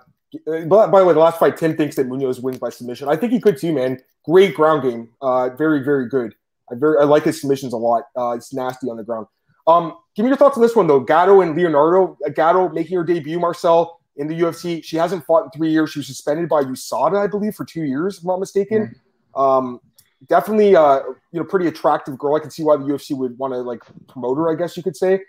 but 0.45 0.91
by 0.91 0.99
the 0.99 1.05
way, 1.05 1.13
the 1.13 1.19
last 1.19 1.39
fight, 1.39 1.57
Tim 1.57 1.75
thinks 1.75 1.95
that 1.95 2.07
Munoz 2.07 2.39
wins 2.39 2.59
by 2.59 2.69
submission. 2.69 3.07
I 3.07 3.15
think 3.15 3.31
he 3.31 3.39
could 3.39 3.57
too, 3.57 3.73
man. 3.73 3.99
Great 4.25 4.53
ground 4.53 4.83
game. 4.83 5.09
Uh, 5.21 5.49
very, 5.49 5.83
very 5.83 6.07
good. 6.07 6.35
I 6.71 6.75
very 6.75 6.99
I 6.99 7.05
like 7.05 7.23
his 7.23 7.39
submissions 7.39 7.73
a 7.73 7.77
lot. 7.77 8.03
Uh, 8.15 8.31
it's 8.31 8.53
nasty 8.53 8.89
on 8.89 8.97
the 8.97 9.03
ground. 9.03 9.27
Um, 9.67 9.97
give 10.15 10.23
me 10.23 10.29
your 10.29 10.37
thoughts 10.37 10.57
on 10.57 10.63
this 10.63 10.75
one 10.75 10.87
though. 10.87 10.99
Gatto 10.99 11.41
and 11.41 11.55
Leonardo. 11.55 12.17
Uh, 12.25 12.29
Gatto 12.29 12.69
making 12.69 12.97
her 12.97 13.03
debut, 13.03 13.39
Marcel, 13.39 13.99
in 14.17 14.27
the 14.27 14.39
UFC. 14.39 14.83
She 14.83 14.97
hasn't 14.97 15.25
fought 15.25 15.45
in 15.45 15.51
three 15.51 15.71
years. 15.71 15.91
She 15.91 15.99
was 15.99 16.07
suspended 16.07 16.49
by 16.49 16.63
USADA, 16.63 17.17
I 17.17 17.27
believe, 17.27 17.55
for 17.55 17.65
two 17.65 17.83
years, 17.83 18.17
if 18.17 18.23
I'm 18.23 18.27
not 18.27 18.39
mistaken. 18.39 18.95
Mm-hmm. 19.35 19.39
Um, 19.39 19.81
definitely 20.27 20.75
uh 20.75 20.99
you 21.31 21.39
know 21.39 21.43
pretty 21.43 21.67
attractive 21.67 22.17
girl. 22.17 22.35
I 22.35 22.39
can 22.39 22.51
see 22.51 22.63
why 22.63 22.77
the 22.77 22.83
UFC 22.83 23.15
would 23.15 23.37
want 23.37 23.53
to 23.53 23.59
like 23.59 23.81
promote 24.07 24.37
her, 24.37 24.51
I 24.51 24.55
guess 24.55 24.75
you 24.75 24.83
could 24.83 24.97
say. 24.97 25.21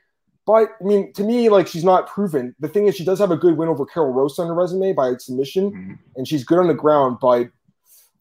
But 0.47 0.71
I 0.81 0.85
mean, 0.85 1.13
to 1.13 1.25
me, 1.25 1.51
like 1.51 1.67
she's 1.67 1.85
not 1.85 2.07
proven. 2.07 2.55
The 2.59 2.69
thing 2.69 2.87
is, 2.87 2.97
she 2.97 3.05
does 3.05 3.19
have 3.19 3.31
a 3.31 3.37
good 3.37 3.59
win 3.59 3.69
over 3.69 3.85
Karol 3.85 4.13
Rosa 4.13 4.43
on 4.43 4.49
her 4.49 4.55
resume 4.55 4.95
by 4.95 5.15
submission, 5.19 5.71
mm-hmm. 5.71 5.95
and 6.17 6.27
she's 6.27 6.43
good 6.43 6.59
on 6.59 6.69
the 6.69 6.75
ground. 6.75 7.19
But 7.21 7.51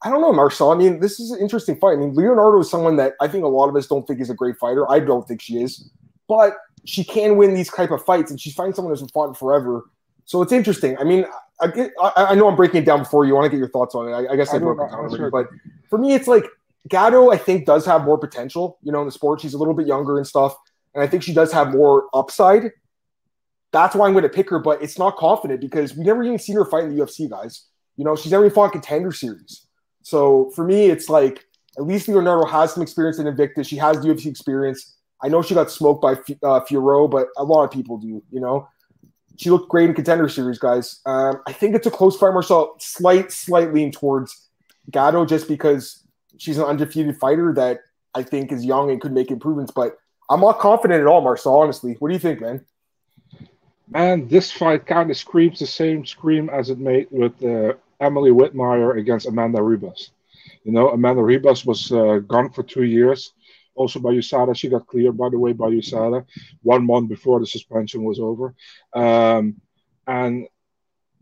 I 0.03 0.09
don't 0.09 0.19
know, 0.21 0.33
Marcel. 0.33 0.71
I 0.71 0.75
mean, 0.75 0.99
this 0.99 1.21
is 1.21 1.31
an 1.31 1.39
interesting 1.39 1.77
fight. 1.77 1.93
I 1.93 1.95
mean, 1.95 2.13
Leonardo 2.13 2.59
is 2.59 2.69
someone 2.69 2.97
that 2.97 3.13
I 3.21 3.29
think 3.29 3.45
a 3.45 3.47
lot 3.47 3.69
of 3.69 3.75
us 3.77 3.87
don't 3.87 4.05
think 4.05 4.19
is 4.19 4.29
a 4.29 4.35
great 4.35 4.57
fighter. 4.57 4.89
I 4.91 4.99
don't 4.99 5.25
think 5.25 5.41
she 5.41 5.63
is, 5.63 5.89
but 6.27 6.57
she 6.83 7.05
can 7.05 7.37
win 7.37 7.53
these 7.53 7.71
type 7.71 7.91
of 7.91 8.03
fights, 8.03 8.29
and 8.29 8.41
she's 8.41 8.53
fighting 8.53 8.73
someone 8.73 8.93
who's 8.93 9.09
fought 9.11 9.37
forever. 9.37 9.85
So 10.25 10.41
it's 10.41 10.51
interesting. 10.51 10.97
I 10.97 11.05
mean, 11.05 11.25
I, 11.59 11.89
I, 12.01 12.25
I 12.25 12.35
know 12.35 12.47
I'm 12.47 12.55
breaking 12.55 12.81
it 12.81 12.85
down 12.85 12.99
before 12.99 13.25
you. 13.25 13.33
want 13.33 13.45
to 13.45 13.49
get 13.49 13.57
your 13.57 13.69
thoughts 13.69 13.95
on 13.95 14.07
it. 14.07 14.11
I, 14.11 14.33
I 14.33 14.35
guess 14.35 14.53
I, 14.53 14.57
I 14.57 14.59
broke 14.59 14.79
it 14.79 14.91
down 14.91 14.99
already, 14.99 15.29
but 15.31 15.47
for 15.89 15.97
me, 15.97 16.13
it's 16.13 16.27
like 16.27 16.45
Gatto, 16.87 17.31
I 17.31 17.37
think, 17.37 17.65
does 17.65 17.85
have 17.85 18.03
more 18.03 18.17
potential, 18.17 18.77
you 18.81 18.91
know, 18.91 19.01
in 19.01 19.05
the 19.05 19.11
sport. 19.11 19.41
She's 19.41 19.53
a 19.53 19.57
little 19.57 19.73
bit 19.73 19.87
younger 19.87 20.17
and 20.17 20.27
stuff. 20.27 20.55
And 20.93 21.03
I 21.03 21.07
think 21.07 21.23
she 21.23 21.33
does 21.33 21.51
have 21.51 21.71
more 21.71 22.07
upside. 22.13 22.71
That's 23.71 23.95
why 23.95 24.07
I'm 24.07 24.13
going 24.13 24.23
to 24.23 24.29
pick 24.29 24.49
her, 24.49 24.59
but 24.59 24.81
it's 24.81 24.97
not 24.97 25.17
confident 25.17 25.61
because 25.61 25.95
we 25.95 26.03
never 26.03 26.23
even 26.23 26.39
seen 26.39 26.55
her 26.55 26.65
fight 26.65 26.85
in 26.85 26.95
the 26.95 27.03
UFC, 27.03 27.29
guys. 27.29 27.65
You 27.97 28.05
know, 28.05 28.15
she's 28.15 28.31
never 28.31 28.45
even 28.45 28.55
fought 28.55 28.71
contender 28.71 29.11
series. 29.11 29.67
So 30.03 30.51
for 30.55 30.63
me, 30.63 30.89
it's 30.89 31.09
like 31.09 31.45
at 31.77 31.85
least 31.85 32.07
Leonardo 32.07 32.47
has 32.49 32.73
some 32.73 32.81
experience 32.81 33.19
in 33.19 33.25
Invicta. 33.25 33.67
She 33.67 33.77
has 33.77 33.99
the 33.99 34.07
UFC 34.07 34.27
experience. 34.27 34.95
I 35.21 35.27
know 35.27 35.41
she 35.41 35.53
got 35.53 35.69
smoked 35.69 36.01
by 36.01 36.13
uh, 36.13 36.61
Fiorot, 36.61 37.11
but 37.11 37.27
a 37.37 37.43
lot 37.43 37.63
of 37.63 37.71
people 37.71 37.97
do, 37.97 38.23
you 38.31 38.39
know. 38.39 38.67
She 39.37 39.49
looked 39.49 39.69
great 39.69 39.89
in 39.89 39.95
contender 39.95 40.27
series, 40.27 40.59
guys. 40.59 40.99
Um, 41.05 41.41
I 41.47 41.53
think 41.53 41.75
it's 41.75 41.87
a 41.87 41.91
close 41.91 42.17
fight, 42.17 42.33
Marcel. 42.33 42.75
Slight, 42.79 43.31
slight 43.31 43.73
lean 43.73 43.91
towards 43.91 44.49
Gatto 44.89 45.25
just 45.25 45.47
because 45.47 46.03
she's 46.37 46.57
an 46.57 46.65
undefeated 46.65 47.17
fighter 47.17 47.53
that 47.53 47.81
I 48.15 48.23
think 48.23 48.51
is 48.51 48.65
young 48.65 48.89
and 48.89 48.99
could 48.99 49.13
make 49.13 49.29
improvements. 49.29 49.71
But 49.71 49.97
I'm 50.29 50.41
not 50.41 50.59
confident 50.59 51.01
at 51.01 51.07
all, 51.07 51.21
Marcel. 51.21 51.55
Honestly, 51.55 51.95
what 51.99 52.09
do 52.09 52.13
you 52.15 52.19
think, 52.19 52.41
man? 52.41 52.65
Man, 53.89 54.27
this 54.27 54.51
fight 54.51 54.85
kind 54.85 55.09
of 55.09 55.17
screams 55.17 55.59
the 55.59 55.67
same 55.67 56.05
scream 56.05 56.49
as 56.49 56.69
it 56.69 56.79
made 56.79 57.07
with 57.11 57.41
uh, 57.43 57.73
Emily 58.01 58.31
Whitmire 58.31 58.97
against 58.97 59.27
Amanda 59.27 59.59
Ribas. 59.59 60.09
You 60.63 60.73
know, 60.73 60.89
Amanda 60.89 61.21
Ribas 61.21 61.65
was 61.65 61.91
uh, 61.91 62.19
gone 62.27 62.49
for 62.49 62.63
two 62.63 62.83
years, 62.83 63.33
also 63.77 63.99
by 63.99 64.11
USADA. 64.11 64.57
She 64.57 64.69
got 64.69 64.87
cleared, 64.87 65.17
by 65.17 65.29
the 65.29 65.39
way, 65.39 65.53
by 65.53 65.69
USADA 65.69 66.25
one 66.63 66.85
month 66.85 67.09
before 67.09 67.39
the 67.39 67.47
suspension 67.47 68.03
was 68.03 68.19
over. 68.19 68.53
Um, 68.93 69.61
and 70.05 70.47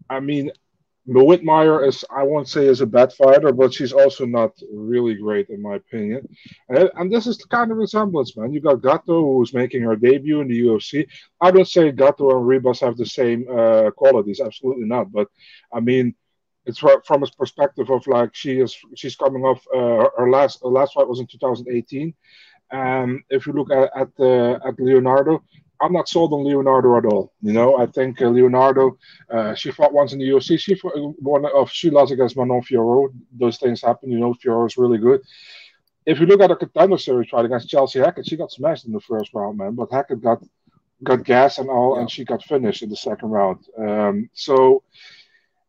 I 0.10 0.20
mean, 0.20 0.52
Whitmire 1.08 1.88
is, 1.88 2.04
I 2.10 2.24
won't 2.24 2.48
say 2.48 2.66
is 2.66 2.82
a 2.82 2.88
bad 2.88 3.14
fighter, 3.14 3.52
but 3.52 3.74
she's 3.74 3.94
also 3.94 4.26
not 4.26 4.54
really 4.74 5.16
great 5.16 5.50
in 5.50 5.62
my 5.62 5.76
opinion. 5.76 6.28
And, 6.70 6.90
and, 6.96 7.12
this 7.12 7.28
is 7.28 7.38
the 7.38 7.48
kind 7.48 7.72
of 7.72 7.78
resemblance, 7.78 8.36
man. 8.36 8.52
You 8.52 8.60
got 8.60 8.82
Gatto, 8.82 9.22
who's 9.22 9.54
making 9.54 9.84
her 9.84 9.96
debut 9.96 10.42
in 10.42 10.48
the 10.48 10.60
UFC. 10.62 11.08
I 11.40 11.52
don't 11.52 11.68
say 11.68 11.92
Gatto 11.92 12.32
and 12.32 12.48
Ribas 12.48 12.82
have 12.82 12.98
the 12.98 13.06
same 13.06 13.46
uh, 13.50 13.92
qualities, 13.92 14.42
absolutely 14.42 14.86
not. 14.86 15.12
But 15.12 15.28
I 15.72 15.80
mean, 15.80 16.16
it's 16.66 16.80
from 16.80 17.24
a 17.24 17.28
perspective 17.38 17.90
of 17.90 18.06
like 18.08 18.34
she 18.34 18.60
is 18.60 18.76
she's 18.96 19.16
coming 19.16 19.44
off 19.44 19.66
uh, 19.74 20.10
her 20.18 20.30
last 20.30 20.62
her 20.64 20.70
last 20.70 20.94
fight 20.94 21.08
was 21.08 21.20
in 21.20 21.28
2018. 21.28 22.14
And 22.72 23.22
if 23.30 23.46
you 23.46 23.54
look 23.54 23.72
at 23.72 23.90
at, 23.96 24.10
uh, 24.20 24.60
at 24.68 24.80
Leonardo, 24.80 25.44
I'm 25.82 25.94
not 25.94 26.10
sold 26.10 26.34
on 26.34 26.44
Leonardo 26.44 26.98
at 26.98 27.06
all. 27.06 27.34
You 27.42 27.54
know, 27.54 27.78
I 27.78 27.86
think 27.86 28.22
uh, 28.22 28.30
Leonardo, 28.30 28.98
uh, 29.30 29.54
she 29.54 29.72
fought 29.72 29.94
once 29.94 30.14
in 30.14 30.20
the 30.20 30.30
UFC. 30.30 30.60
She 30.60 30.76
fought 30.76 30.94
one 31.20 31.46
of 31.46 31.70
she 31.70 31.90
lost 31.90 32.12
against 32.12 32.38
Manon 32.38 32.62
Fiorot. 32.62 33.14
Those 33.32 33.58
things 33.58 33.82
happen. 33.82 34.12
You 34.12 34.20
know, 34.20 34.34
Fiorot 34.34 34.68
is 34.68 34.78
really 34.78 34.98
good. 34.98 35.22
If 36.06 36.20
you 36.20 36.26
look 36.28 36.42
at 36.42 36.52
a 36.52 36.56
contender 36.56 36.98
series 36.98 37.30
fight 37.30 37.46
against 37.46 37.70
Chelsea 37.70 38.00
Hackett, 38.00 38.28
she 38.28 38.38
got 38.38 38.52
smashed 38.52 38.86
in 38.86 38.94
the 38.94 39.00
first 39.00 39.34
round, 39.34 39.58
man. 39.58 39.74
But 39.74 39.92
Hackett 39.92 40.22
got 40.22 40.44
got 41.04 41.24
gas 41.24 41.58
and 41.58 41.70
all, 41.70 41.96
yeah. 41.96 42.02
and 42.02 42.12
she 42.12 42.24
got 42.24 42.44
finished 42.44 42.82
in 42.82 42.90
the 42.90 42.96
second 42.96 43.30
round. 43.30 43.66
Um, 43.78 44.30
so, 44.34 44.84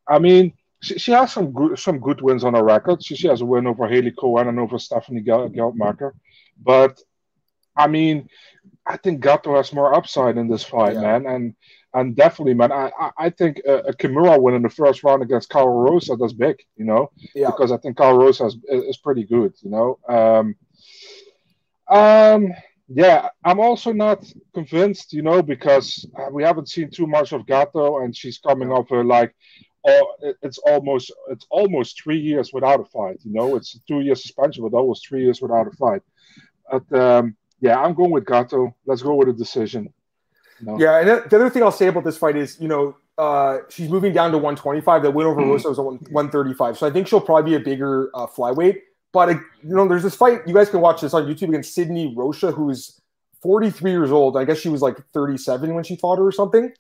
I 0.07 0.19
mean, 0.19 0.53
she, 0.87 0.99
she 0.99 1.12
has 1.12 1.33
some 1.33 1.52
good 1.52 1.78
some 1.78 1.99
good 1.99 2.21
wins 2.21 2.45
on 2.45 2.55
her 2.55 2.64
record. 2.64 3.05
She, 3.05 3.16
she 3.16 3.28
has 3.28 3.40
a 3.40 3.45
win 3.45 3.66
over 3.66 3.88
Haley 3.88 4.12
Cohen 4.12 4.49
and 4.49 4.59
over 4.59 4.78
Stephanie 4.78 5.23
Gel- 5.23 5.50
Geldmacher. 5.50 6.12
But 6.62 7.00
I 7.76 7.87
mean, 7.88 8.28
I 8.87 8.97
think 8.97 9.21
Gatto 9.21 9.57
has 9.57 9.73
more 9.73 9.95
upside 9.95 10.37
in 10.38 10.49
this 10.49 10.64
fight, 10.64 10.95
yeah. 10.95 11.00
man, 11.00 11.26
and 11.26 11.55
and 11.93 12.16
definitely, 12.16 12.55
man, 12.55 12.73
I 12.73 12.90
I 13.19 13.31
think 13.31 13.61
a, 13.66 13.76
a 13.90 13.93
Kimura 13.93 14.40
win 14.40 14.55
in 14.55 14.62
the 14.62 14.71
first 14.81 15.02
round 15.02 15.23
against 15.23 15.50
Karol 15.50 15.83
Rosa 15.87 16.16
that's 16.16 16.33
big, 16.33 16.57
you 16.76 16.85
know, 16.85 17.11
yeah. 17.35 17.50
because 17.50 17.73
I 17.73 17.78
think 17.78 17.97
Karol 17.97 18.19
Rosa 18.19 18.47
is, 18.47 18.57
is 18.69 18.99
pretty 18.99 19.25
good, 19.25 19.55
you 19.62 19.71
know. 19.71 19.99
Um, 20.09 20.57
um, 21.88 22.52
yeah, 22.88 23.28
I'm 23.45 23.61
also 23.61 23.93
not 23.93 24.25
convinced, 24.55 25.12
you 25.12 25.23
know, 25.23 25.43
because 25.43 26.07
uh, 26.19 26.28
we 26.31 26.45
haven't 26.45 26.69
seen 26.69 26.90
too 26.90 27.07
much 27.07 27.33
of 27.33 27.47
Gatto, 27.47 27.99
and 28.02 28.16
she's 28.16 28.38
coming 28.38 28.71
off 28.71 28.90
a 28.90 28.97
like, 28.97 29.35
oh, 29.87 30.35
it's 30.43 30.59
almost 30.59 31.12
it's 31.31 31.47
almost 31.50 32.02
three 32.02 32.19
years 32.19 32.52
without 32.52 32.81
a 32.81 32.85
fight, 32.85 33.19
you 33.25 33.33
know. 33.33 33.57
It's 33.57 33.75
a 33.75 33.78
two 33.87 34.00
year 34.00 34.14
suspension, 34.14 34.69
but 34.69 34.76
almost 34.76 35.07
three 35.07 35.23
years 35.23 35.40
without 35.40 35.66
a 35.66 35.71
fight. 35.71 36.02
But 36.71 36.99
um, 36.99 37.37
yeah, 37.61 37.81
I'm 37.81 37.95
going 37.95 38.11
with 38.11 38.26
Gatto. 38.26 38.75
Let's 38.87 39.02
go 39.02 39.14
with 39.14 39.28
a 39.28 39.33
decision. 39.33 39.93
No. 40.61 40.78
Yeah, 40.78 40.99
and 40.99 41.31
the 41.31 41.37
other 41.37 41.50
thing 41.50 41.62
I'll 41.62 41.73
say 41.73 41.88
about 41.88 42.05
this 42.05 42.16
fight 42.16 42.37
is, 42.37 42.59
you 42.61 42.69
know, 42.69 42.97
uh, 43.19 43.59
she's 43.69 43.90
moving 43.90 44.12
down 44.12 44.31
to 44.33 44.38
125. 44.38 45.02
That 45.02 45.11
win 45.12 45.26
over 45.26 45.40
mm-hmm. 45.40 45.50
Rosa 45.50 45.69
was 45.69 45.78
135, 45.78 46.78
so 46.78 46.87
I 46.87 46.90
think 46.90 47.07
she'll 47.07 47.21
probably 47.21 47.52
be 47.52 47.57
a 47.57 47.61
bigger 47.61 48.11
uh, 48.14 48.26
flyweight. 48.26 48.78
But 49.12 49.28
uh, 49.28 49.33
you 49.62 49.75
know, 49.76 49.87
there's 49.87 50.02
this 50.02 50.14
fight. 50.14 50.40
You 50.47 50.55
guys 50.55 50.69
can 50.69 50.81
watch 50.81 51.00
this 51.00 51.14
on 51.14 51.26
YouTube 51.26 51.49
against 51.49 51.75
Sydney 51.75 52.14
Rocha, 52.16 52.52
who's 52.52 53.00
43 53.43 53.90
years 53.90 54.11
old. 54.11 54.37
I 54.37 54.45
guess 54.45 54.59
she 54.59 54.69
was 54.69 54.83
like 54.83 54.99
37 55.12 55.75
when 55.75 55.85
she 55.85 55.97
fought 55.97 56.19
her 56.19 56.26
or 56.26 56.33
something. 56.33 56.73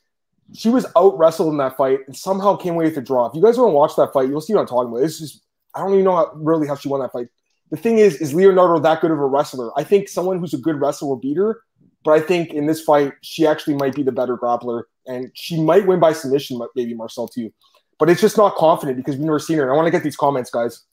She 0.54 0.68
was 0.68 0.86
out 0.96 1.18
wrestled 1.18 1.52
in 1.52 1.58
that 1.58 1.76
fight 1.76 2.00
and 2.06 2.16
somehow 2.16 2.56
came 2.56 2.74
away 2.74 2.84
with 2.84 2.96
a 2.96 3.02
draw. 3.02 3.26
If 3.26 3.34
you 3.34 3.42
guys 3.42 3.58
want 3.58 3.70
to 3.70 3.74
watch 3.74 3.96
that 3.96 4.12
fight, 4.12 4.28
you'll 4.28 4.40
see 4.40 4.54
what 4.54 4.60
I'm 4.60 4.66
talking 4.66 4.90
about. 4.92 5.02
It's 5.02 5.18
just 5.18 5.42
I 5.74 5.80
don't 5.80 5.92
even 5.92 6.04
know 6.04 6.16
how, 6.16 6.32
really 6.34 6.66
how 6.66 6.76
she 6.76 6.88
won 6.88 7.00
that 7.00 7.12
fight 7.12 7.28
the 7.70 7.76
thing 7.76 7.98
is, 7.98 8.16
is 8.16 8.32
Leonardo 8.32 8.78
that 8.80 9.00
good 9.00 9.10
of 9.10 9.18
a 9.18 9.26
wrestler? 9.26 9.76
I 9.78 9.84
think 9.84 10.08
someone 10.08 10.38
who's 10.38 10.54
a 10.54 10.58
good 10.58 10.80
wrestler 10.80 11.08
will 11.08 11.16
beat 11.16 11.36
her, 11.36 11.62
but 12.04 12.12
I 12.12 12.20
think 12.20 12.52
in 12.52 12.66
this 12.66 12.80
fight, 12.80 13.12
she 13.22 13.46
actually 13.46 13.74
might 13.74 13.94
be 13.94 14.02
the 14.02 14.12
better 14.12 14.36
grappler, 14.36 14.84
and 15.06 15.30
she 15.34 15.60
might 15.60 15.86
win 15.86 15.98
by 15.98 16.12
submission, 16.12 16.60
maybe 16.76 16.94
Marcel 16.94 17.26
too. 17.26 17.52
But 17.98 18.10
it's 18.10 18.20
just 18.20 18.36
not 18.36 18.54
confident 18.56 18.98
because 18.98 19.16
we've 19.16 19.24
never 19.24 19.38
seen 19.38 19.56
her. 19.56 19.64
And 19.64 19.72
I 19.72 19.74
want 19.74 19.86
to 19.86 19.90
get 19.90 20.02
these 20.02 20.16
comments, 20.16 20.50
guys. 20.50 20.84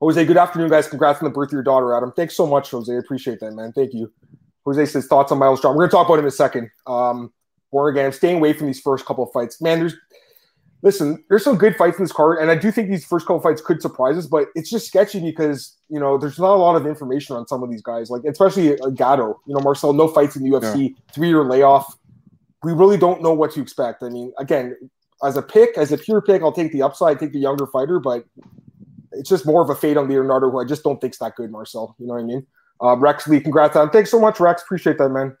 Jose, 0.00 0.24
good 0.26 0.36
afternoon, 0.36 0.70
guys. 0.70 0.86
Congrats 0.86 1.20
on 1.20 1.24
the 1.24 1.34
birth 1.34 1.48
of 1.48 1.54
your 1.54 1.62
daughter, 1.62 1.96
Adam. 1.96 2.12
Thanks 2.12 2.36
so 2.36 2.46
much, 2.46 2.70
Jose. 2.70 2.92
I 2.92 2.98
appreciate 2.98 3.40
that, 3.40 3.52
man. 3.52 3.72
Thank 3.72 3.94
you. 3.94 4.12
Jose 4.64 4.84
says 4.86 5.06
thoughts 5.06 5.32
on 5.32 5.38
Miles 5.38 5.60
John. 5.60 5.74
We're 5.74 5.88
gonna 5.88 5.92
talk 5.92 6.06
about 6.06 6.18
him 6.18 6.26
in 6.26 6.28
a 6.28 6.30
second. 6.30 6.70
Um, 6.86 7.32
again. 7.72 8.06
I'm 8.06 8.12
staying 8.12 8.36
away 8.36 8.52
from 8.52 8.66
these 8.66 8.80
first 8.80 9.06
couple 9.06 9.24
of 9.24 9.32
fights. 9.32 9.60
Man, 9.60 9.80
there's 9.80 9.94
listen, 10.82 11.24
there's 11.28 11.44
some 11.44 11.56
good 11.56 11.76
fights 11.76 11.98
in 11.98 12.04
this 12.04 12.12
card, 12.12 12.38
and 12.38 12.50
I 12.50 12.54
do 12.54 12.70
think 12.70 12.88
these 12.88 13.04
first 13.04 13.26
couple 13.26 13.40
fights 13.40 13.60
could 13.60 13.82
surprise 13.82 14.16
us, 14.16 14.26
but 14.26 14.48
it's 14.54 14.70
just 14.70 14.86
sketchy 14.86 15.20
because 15.20 15.76
you 15.88 15.98
know 15.98 16.18
there's 16.18 16.38
not 16.38 16.54
a 16.54 16.56
lot 16.56 16.76
of 16.76 16.86
information 16.86 17.36
on 17.36 17.46
some 17.46 17.62
of 17.62 17.70
these 17.70 17.82
guys, 17.82 18.10
like 18.10 18.22
especially 18.24 18.78
uh, 18.80 18.90
Gatto. 18.90 19.40
You 19.46 19.54
know, 19.54 19.60
Marcel, 19.60 19.92
no 19.92 20.08
fights 20.08 20.36
in 20.36 20.42
the 20.42 20.50
UFC, 20.50 20.90
yeah. 20.90 20.94
three 21.12 21.28
year 21.28 21.44
layoff. 21.44 21.96
We 22.64 22.72
really 22.72 22.96
don't 22.96 23.22
know 23.22 23.32
what 23.32 23.52
to 23.52 23.62
expect. 23.62 24.02
I 24.02 24.08
mean, 24.08 24.32
again, 24.38 24.76
as 25.24 25.36
a 25.36 25.42
pick, 25.42 25.76
as 25.78 25.92
a 25.92 25.98
pure 25.98 26.20
pick, 26.20 26.42
I'll 26.42 26.52
take 26.52 26.72
the 26.72 26.82
upside, 26.82 27.20
take 27.20 27.32
the 27.32 27.38
younger 27.38 27.66
fighter, 27.66 28.00
but 28.00 28.24
it's 29.12 29.28
just 29.28 29.46
more 29.46 29.62
of 29.62 29.70
a 29.70 29.74
fade 29.74 29.96
on 29.96 30.08
Leonardo, 30.08 30.50
who 30.50 30.60
I 30.60 30.64
just 30.64 30.82
don't 30.82 31.00
think's 31.00 31.18
that 31.18 31.36
good, 31.36 31.50
Marcel. 31.50 31.94
You 31.98 32.06
know 32.06 32.14
what 32.14 32.20
I 32.20 32.24
mean? 32.24 32.46
Uh, 32.80 32.96
Rex 32.96 33.26
Lee, 33.26 33.40
congrats 33.40 33.76
on. 33.76 33.90
Thanks 33.90 34.10
so 34.10 34.20
much, 34.20 34.38
Rex. 34.38 34.62
Appreciate 34.62 34.98
that, 34.98 35.08
man. 35.08 35.36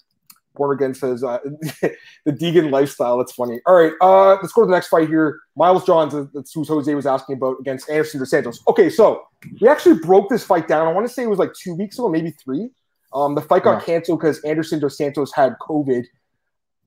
Born 0.58 0.76
Again 0.76 0.94
says 0.94 1.24
uh, 1.24 1.38
the 2.24 2.32
Deegan 2.32 2.70
lifestyle. 2.70 3.16
That's 3.16 3.32
funny. 3.32 3.60
All 3.66 3.74
right, 3.74 3.92
uh, 4.00 4.34
let's 4.42 4.52
go 4.52 4.62
to 4.62 4.66
the 4.66 4.72
next 4.72 4.88
fight 4.88 5.08
here. 5.08 5.40
Miles 5.56 5.84
Johns, 5.84 6.14
uh, 6.14 6.26
that's 6.34 6.52
who 6.52 6.64
Jose 6.64 6.94
was 6.94 7.06
asking 7.06 7.36
about 7.36 7.56
against 7.60 7.88
Anderson 7.88 8.20
dos 8.20 8.30
Santos. 8.30 8.60
Okay, 8.68 8.90
so 8.90 9.22
we 9.60 9.68
actually 9.68 9.98
broke 10.00 10.28
this 10.28 10.44
fight 10.44 10.68
down. 10.68 10.86
I 10.86 10.92
want 10.92 11.06
to 11.06 11.12
say 11.12 11.22
it 11.22 11.30
was 11.30 11.38
like 11.38 11.52
two 11.54 11.74
weeks 11.74 11.98
ago, 11.98 12.08
maybe 12.08 12.32
three. 12.32 12.70
Um, 13.14 13.34
the 13.34 13.40
fight 13.40 13.62
got 13.64 13.80
yeah. 13.80 13.94
canceled 13.94 14.20
because 14.20 14.40
Anderson 14.40 14.80
dos 14.80 14.98
Santos 14.98 15.32
had 15.32 15.56
COVID. 15.60 16.04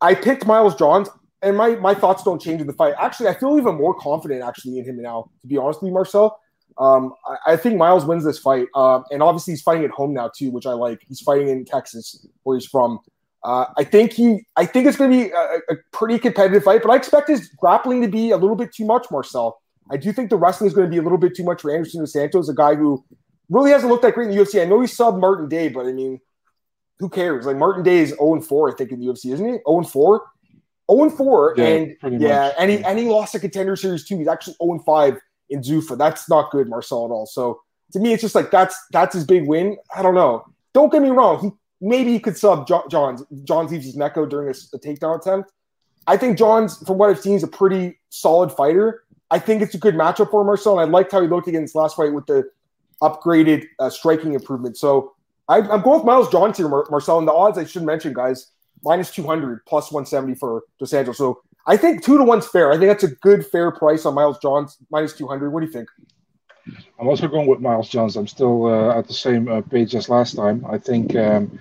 I 0.01 0.13
picked 0.13 0.45
Miles 0.45 0.75
Johns, 0.75 1.09
and 1.41 1.57
my 1.57 1.75
my 1.75 1.93
thoughts 1.93 2.23
don't 2.23 2.41
change 2.41 2.61
in 2.61 2.67
the 2.67 2.73
fight. 2.73 2.93
Actually, 2.99 3.29
I 3.29 3.33
feel 3.33 3.57
even 3.57 3.75
more 3.75 3.95
confident 3.95 4.43
actually 4.43 4.79
in 4.79 4.85
him 4.85 5.01
now. 5.01 5.31
To 5.41 5.47
be 5.47 5.57
honest 5.57 5.81
with 5.81 5.89
you, 5.89 5.93
Marcel. 5.93 6.39
Um, 6.77 7.13
I, 7.25 7.53
I, 7.53 7.57
think 7.57 7.77
Miles 7.77 8.05
wins 8.05 8.23
this 8.23 8.39
fight, 8.39 8.67
um, 8.75 9.03
and 9.11 9.21
obviously 9.21 9.53
he's 9.53 9.61
fighting 9.61 9.83
at 9.83 9.91
home 9.91 10.13
now 10.13 10.31
too, 10.35 10.51
which 10.51 10.65
I 10.65 10.71
like. 10.71 11.01
He's 11.07 11.19
fighting 11.19 11.49
in 11.49 11.65
Texas, 11.65 12.25
where 12.43 12.57
he's 12.57 12.65
from. 12.65 12.99
Uh, 13.43 13.65
I 13.77 13.83
think 13.83 14.13
he, 14.13 14.45
I 14.55 14.65
think 14.65 14.87
it's 14.87 14.97
going 14.97 15.11
to 15.11 15.17
be 15.17 15.31
a, 15.31 15.73
a, 15.73 15.77
pretty 15.91 16.19
competitive 16.19 16.63
fight, 16.63 16.83
but 16.83 16.91
I 16.91 16.95
expect 16.95 17.27
his 17.27 17.47
grappling 17.57 18.01
to 18.03 18.07
be 18.07 18.29
a 18.29 18.37
little 18.37 18.55
bit 18.55 18.71
too 18.71 18.85
much, 18.85 19.07
Marcel. 19.09 19.59
I 19.89 19.97
do 19.97 20.13
think 20.13 20.29
the 20.29 20.37
wrestling 20.37 20.67
is 20.67 20.75
going 20.75 20.85
to 20.85 20.91
be 20.91 20.99
a 20.99 21.01
little 21.01 21.17
bit 21.17 21.35
too 21.35 21.43
much 21.43 21.61
for 21.61 21.71
Anderson 21.71 22.01
dos 22.01 22.13
Santos, 22.13 22.49
a 22.49 22.53
guy 22.53 22.75
who 22.75 23.03
really 23.49 23.71
hasn't 23.71 23.91
looked 23.91 24.03
that 24.03 24.13
great 24.13 24.29
in 24.29 24.35
the 24.35 24.43
UFC. 24.43 24.61
I 24.61 24.65
know 24.65 24.79
he 24.79 24.87
subbed 24.87 25.19
Martin 25.19 25.49
Day, 25.49 25.69
but 25.69 25.87
I 25.87 25.91
mean, 25.91 26.19
who 26.99 27.09
cares? 27.09 27.47
Like 27.47 27.57
Martin 27.57 27.83
Day 27.83 27.99
is 27.99 28.09
0 28.09 28.41
4, 28.41 28.71
I 28.71 28.75
think, 28.75 28.91
in 28.91 28.99
the 28.99 29.07
UFC, 29.07 29.33
isn't 29.33 29.45
he? 29.45 29.57
0 29.67 29.83
4? 29.83 30.21
0 30.91 31.09
4, 31.09 31.55
yeah, 31.57 31.65
and 31.65 32.21
yeah, 32.21 32.47
much. 32.47 32.55
and 32.59 32.71
he 32.71 32.83
and 32.83 32.99
he 32.99 33.05
lost 33.05 33.33
a 33.33 33.39
contender 33.39 33.75
series 33.75 34.05
too. 34.05 34.17
He's 34.17 34.27
actually 34.27 34.55
0 34.61 34.79
5 34.85 35.19
in 35.49 35.61
Zuffa. 35.61 35.97
That's 35.97 36.29
not 36.29 36.51
good, 36.51 36.69
Marcel, 36.69 37.05
at 37.05 37.11
all. 37.11 37.25
So 37.25 37.61
to 37.93 37.99
me, 37.99 38.13
it's 38.13 38.21
just 38.21 38.35
like 38.35 38.51
that's 38.51 38.75
that's 38.91 39.15
his 39.15 39.25
big 39.25 39.47
win. 39.47 39.77
I 39.95 40.01
don't 40.01 40.15
know. 40.15 40.45
Don't 40.73 40.91
get 40.91 41.01
me 41.01 41.09
wrong. 41.09 41.41
He 41.41 41.51
maybe 41.81 42.13
he 42.13 42.19
could 42.19 42.37
sub 42.37 42.67
Johns. 42.67 43.23
Johns 43.43 43.71
leaves 43.71 43.85
his 43.85 43.97
Neko 43.97 44.29
during 44.29 44.47
a, 44.47 44.51
a, 44.51 44.79
takedown 44.79 45.19
attempt. 45.19 45.51
I 46.07 46.15
think 46.15 46.37
Johns, 46.37 46.77
from 46.85 46.97
what 46.97 47.09
I've 47.09 47.19
seen, 47.19 47.35
is 47.35 47.43
a 47.43 47.47
pretty 47.47 47.99
solid 48.09 48.51
fighter. 48.51 49.03
I 49.29 49.39
think 49.39 49.61
it's 49.61 49.75
a 49.75 49.77
good 49.77 49.95
matchup 49.95 50.31
for 50.31 50.43
Marcel, 50.43 50.79
and 50.79 50.89
I 50.89 50.91
liked 50.91 51.11
how 51.11 51.21
he 51.21 51.27
looked 51.27 51.47
against 51.47 51.75
last 51.75 51.95
fight 51.95 52.13
with 52.13 52.25
the 52.27 52.49
upgraded 53.01 53.65
uh, 53.79 53.89
striking 53.89 54.33
improvement. 54.33 54.77
So 54.77 55.13
I, 55.47 55.57
am 55.57 55.81
going 55.81 55.99
with 55.99 56.05
Miles 56.05 56.29
Johns 56.31 56.57
here, 56.57 56.69
Mar- 56.69 56.87
Marcel, 56.89 57.17
and 57.17 57.27
the 57.27 57.33
odds 57.33 57.57
I 57.57 57.65
should 57.65 57.83
mention, 57.83 58.13
guys, 58.13 58.51
minus 58.83 59.11
200, 59.11 59.65
plus 59.65 59.91
170 59.91 60.35
for 60.35 60.63
Dos 60.79 60.91
Anjos. 60.91 61.15
So 61.15 61.41
I 61.67 61.77
think 61.77 62.03
two 62.03 62.17
to 62.17 62.23
one's 62.23 62.47
fair. 62.47 62.71
I 62.71 62.77
think 62.77 62.89
that's 62.89 63.03
a 63.03 63.15
good, 63.15 63.45
fair 63.45 63.71
price 63.71 64.05
on 64.05 64.13
Miles 64.13 64.39
Johns, 64.39 64.77
minus 64.91 65.13
200. 65.13 65.51
What 65.51 65.61
do 65.61 65.65
you 65.65 65.71
think? 65.71 65.89
I'm 66.99 67.07
also 67.07 67.27
going 67.27 67.47
with 67.47 67.59
Miles 67.59 67.89
Johns. 67.89 68.15
I'm 68.15 68.27
still 68.27 68.65
uh, 68.67 68.97
at 68.97 69.07
the 69.07 69.13
same 69.13 69.47
uh, 69.47 69.61
page 69.61 69.95
as 69.95 70.09
last 70.09 70.35
time. 70.35 70.65
I 70.69 70.77
think 70.77 71.15
um, 71.15 71.59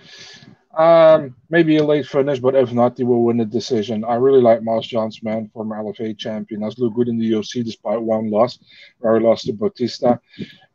um, 0.76 1.34
maybe 1.48 1.78
a 1.78 1.84
late 1.84 2.06
finish, 2.06 2.38
but 2.38 2.54
if 2.54 2.72
not, 2.72 2.96
he 2.96 3.04
will 3.04 3.24
win 3.24 3.38
the 3.38 3.44
decision. 3.44 4.04
I 4.04 4.14
really 4.14 4.40
like 4.40 4.62
Miles 4.62 4.86
Johns, 4.86 5.22
man, 5.22 5.50
former 5.52 5.76
LFA 5.76 6.16
champion. 6.16 6.62
Has 6.62 6.78
looked 6.78 6.96
good 6.96 7.08
in 7.08 7.18
the 7.18 7.32
UFC 7.32 7.64
despite 7.64 8.00
one 8.00 8.30
loss, 8.30 8.58
where 8.98 9.18
he 9.18 9.24
lost 9.24 9.46
to 9.46 9.52
Bautista. 9.52 10.20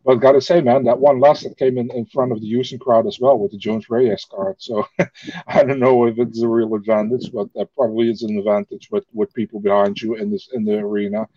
But 0.06 0.18
gotta 0.18 0.40
say, 0.40 0.62
man, 0.62 0.84
that 0.84 1.00
one 1.00 1.20
loss 1.20 1.42
that 1.44 1.58
came 1.58 1.80
in, 1.80 1.90
in 1.92 2.06
front 2.06 2.32
of 2.32 2.40
the 2.40 2.48
Houston 2.48 2.78
crowd 2.78 3.08
as 3.08 3.20
well 3.20 3.40
with 3.40 3.52
the 3.52 3.58
Jones 3.58 3.90
Reyes 3.90 4.26
card. 4.30 4.58
So 4.60 4.88
I 5.48 5.64
don't 5.64 5.80
know 5.80 6.06
if 6.06 6.20
it's 6.20 6.42
a 6.42 6.48
real 6.48 6.76
advantage, 6.76 7.32
but 7.34 7.52
that 7.56 7.74
probably 7.76 8.12
is 8.12 8.22
an 8.22 8.38
advantage 8.38 8.90
with, 8.92 9.06
with 9.14 9.34
people 9.34 9.60
behind 9.60 10.00
you 10.00 10.16
in 10.16 10.32
this 10.32 10.48
in 10.54 10.64
the 10.64 10.78
arena. 10.78 11.28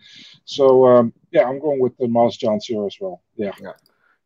So 0.45 0.85
um, 0.85 1.13
yeah, 1.31 1.49
I'm 1.49 1.59
going 1.59 1.79
with 1.79 1.97
the 1.97 2.07
Miles 2.07 2.37
Johns 2.37 2.65
here 2.65 2.85
as 2.85 2.95
well. 3.01 3.21
Yeah. 3.35 3.53
yeah. 3.61 3.71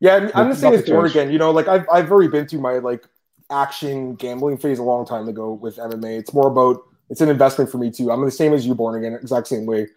Yeah, 0.00 0.30
I'm 0.34 0.50
the 0.50 0.56
same 0.56 0.74
as 0.74 0.82
again. 0.82 1.32
You 1.32 1.38
know, 1.38 1.50
like 1.50 1.66
I've 1.66 1.86
I've 1.90 2.12
already 2.12 2.28
been 2.28 2.46
through 2.46 2.60
my 2.60 2.74
like 2.74 3.08
action 3.50 4.14
gambling 4.16 4.58
phase 4.58 4.78
a 4.78 4.82
long 4.82 5.06
time 5.06 5.28
ago 5.28 5.52
with 5.54 5.76
MMA. 5.76 6.18
It's 6.18 6.34
more 6.34 6.48
about 6.48 6.82
it's 7.08 7.22
an 7.22 7.30
investment 7.30 7.70
for 7.70 7.78
me 7.78 7.90
too. 7.90 8.10
I'm 8.10 8.22
the 8.22 8.30
same 8.30 8.52
as 8.52 8.66
you, 8.66 8.74
born 8.74 9.02
again, 9.02 9.18
exact 9.18 9.46
same 9.46 9.64
way. 9.64 9.88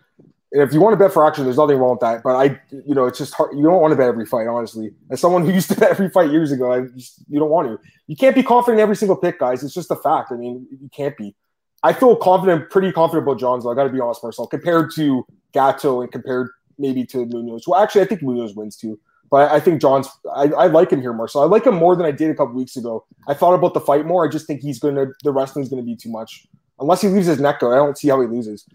If 0.51 0.73
you 0.73 0.79
want 0.79 0.93
to 0.93 0.97
bet 0.97 1.11
for 1.11 1.27
action, 1.27 1.43
there's 1.43 1.57
nothing 1.57 1.77
wrong 1.77 1.91
with 1.91 1.99
that. 1.99 2.23
But 2.23 2.35
I, 2.35 2.61
you 2.71 2.95
know, 2.95 3.05
it's 3.05 3.17
just 3.17 3.33
hard. 3.33 3.55
You 3.55 3.63
don't 3.63 3.81
want 3.81 3.91
to 3.91 3.97
bet 3.97 4.07
every 4.07 4.25
fight, 4.25 4.47
honestly. 4.47 4.91
As 5.09 5.19
someone 5.19 5.45
who 5.45 5.51
used 5.53 5.69
to 5.69 5.79
bet 5.79 5.91
every 5.91 6.09
fight 6.09 6.31
years 6.31 6.51
ago, 6.51 6.71
I 6.71 6.81
just, 6.95 7.23
you 7.29 7.39
don't 7.39 7.49
want 7.49 7.67
to. 7.67 7.79
You 8.07 8.15
can't 8.15 8.35
be 8.35 8.43
confident 8.43 8.79
in 8.79 8.83
every 8.83 8.95
single 8.95 9.17
pick, 9.17 9.39
guys. 9.39 9.63
It's 9.63 9.73
just 9.73 9.91
a 9.91 9.95
fact. 9.95 10.31
I 10.31 10.35
mean, 10.35 10.65
you 10.71 10.89
can't 10.89 11.17
be. 11.17 11.35
I 11.83 11.93
feel 11.93 12.15
confident, 12.15 12.69
pretty 12.69 12.91
confident 12.91 13.27
about 13.27 13.39
Johns. 13.39 13.65
I 13.65 13.73
got 13.75 13.83
to 13.83 13.89
be 13.89 13.99
honest, 13.99 14.23
Marcel, 14.23 14.47
compared 14.47 14.91
to 14.95 15.25
Gatto 15.53 16.01
and 16.01 16.11
compared 16.11 16.49
maybe 16.77 17.05
to 17.05 17.25
Munoz. 17.25 17.67
Well, 17.67 17.81
actually, 17.81 18.01
I 18.01 18.05
think 18.05 18.21
Munoz 18.21 18.55
wins 18.55 18.77
too. 18.77 18.99
But 19.29 19.51
I 19.51 19.59
think 19.59 19.81
Johns. 19.81 20.07
I, 20.33 20.45
I 20.45 20.67
like 20.67 20.91
him 20.91 21.01
here, 21.01 21.13
Marcel. 21.13 21.41
I 21.41 21.45
like 21.45 21.65
him 21.65 21.75
more 21.75 21.95
than 21.95 22.05
I 22.05 22.11
did 22.11 22.29
a 22.29 22.35
couple 22.35 22.55
weeks 22.55 22.77
ago. 22.77 23.05
I 23.27 23.33
thought 23.33 23.53
about 23.53 23.73
the 23.73 23.81
fight 23.81 24.05
more. 24.05 24.25
I 24.25 24.29
just 24.29 24.47
think 24.47 24.61
he's 24.61 24.79
gonna. 24.79 25.07
The 25.23 25.33
wrestling's 25.33 25.69
gonna 25.69 25.83
be 25.83 25.95
too 25.95 26.09
much. 26.09 26.47
Unless 26.79 27.01
he 27.01 27.09
leaves 27.09 27.27
his 27.27 27.39
neck 27.39 27.57
out, 27.61 27.73
I 27.73 27.75
don't 27.75 27.97
see 27.97 28.07
how 28.07 28.21
he 28.21 28.27
loses. 28.27 28.65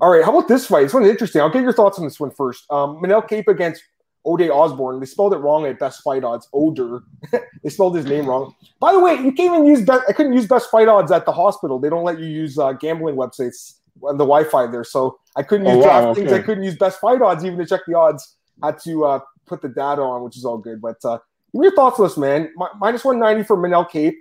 All 0.00 0.10
right, 0.10 0.24
how 0.24 0.36
about 0.36 0.48
this 0.48 0.66
fight? 0.66 0.84
This 0.84 0.94
one's 0.94 1.08
interesting. 1.08 1.42
I'll 1.42 1.50
get 1.50 1.62
your 1.62 1.72
thoughts 1.72 1.98
on 1.98 2.04
this 2.04 2.18
one 2.18 2.30
first. 2.30 2.64
Um, 2.70 3.00
Manel 3.02 3.26
Kape 3.26 3.48
against 3.48 3.82
Ode 4.24 4.48
Osbourne. 4.50 4.98
They 4.98 5.06
spelled 5.06 5.34
it 5.34 5.38
wrong 5.38 5.66
at 5.66 5.78
Best 5.78 6.02
Fight 6.02 6.24
Odds. 6.24 6.48
Oder. 6.52 7.02
they 7.62 7.68
spelled 7.68 7.96
his 7.96 8.06
name 8.06 8.26
wrong. 8.26 8.54
By 8.80 8.92
the 8.92 9.00
way, 9.00 9.14
you 9.14 9.32
can't 9.32 9.54
even 9.54 9.66
use. 9.66 9.82
Best, 9.82 10.04
I 10.08 10.12
couldn't 10.12 10.32
use 10.32 10.46
Best 10.46 10.70
Fight 10.70 10.88
Odds 10.88 11.12
at 11.12 11.26
the 11.26 11.32
hospital. 11.32 11.78
They 11.78 11.90
don't 11.90 12.04
let 12.04 12.18
you 12.18 12.26
use 12.26 12.58
uh, 12.58 12.72
gambling 12.72 13.16
websites 13.16 13.74
on 14.02 14.16
the 14.16 14.24
Wi-Fi 14.24 14.68
there, 14.68 14.84
so 14.84 15.18
I 15.36 15.42
couldn't 15.42 15.66
use 15.66 15.84
oh, 15.84 15.88
wow. 15.88 16.08
Okay. 16.10 16.34
I 16.34 16.40
couldn't 16.40 16.64
use 16.64 16.76
Best 16.76 17.00
Fight 17.00 17.20
Odds 17.20 17.44
even 17.44 17.58
to 17.58 17.66
check 17.66 17.80
the 17.86 17.94
odds. 17.94 18.36
Had 18.62 18.78
to 18.84 19.04
uh, 19.04 19.20
put 19.46 19.62
the 19.62 19.68
data 19.68 20.02
on, 20.02 20.22
which 20.22 20.36
is 20.36 20.44
all 20.44 20.58
good. 20.58 20.80
But 20.80 20.96
uh, 21.04 21.18
give 21.52 21.60
me 21.60 21.66
your 21.66 21.74
thoughts 21.74 21.98
on 21.98 22.06
this, 22.06 22.16
man. 22.16 22.52
Minus 22.78 23.04
190 23.04 23.46
for 23.46 23.56
Manel 23.56 23.88
Kape 23.90 24.16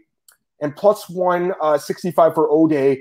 and 0.62 0.76
plus 0.76 1.10
165 1.10 2.32
uh, 2.32 2.34
for 2.34 2.50
Ode. 2.50 3.00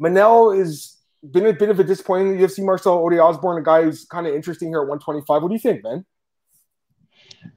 Manel 0.00 0.58
is 0.58 0.96
been 1.22 1.46
a 1.46 1.52
bit 1.52 1.70
of 1.70 1.80
a 1.80 1.84
disappointing 1.84 2.38
UFC. 2.38 2.64
Marcel 2.64 2.94
Ode 2.94 3.18
Osbourne, 3.18 3.58
a 3.58 3.62
guy 3.62 3.82
who's 3.82 4.04
kind 4.04 4.26
of 4.26 4.34
interesting 4.34 4.68
here 4.68 4.78
at 4.78 4.88
125. 4.88 5.42
What 5.42 5.48
do 5.48 5.54
you 5.54 5.60
think, 5.60 5.84
man? 5.84 6.04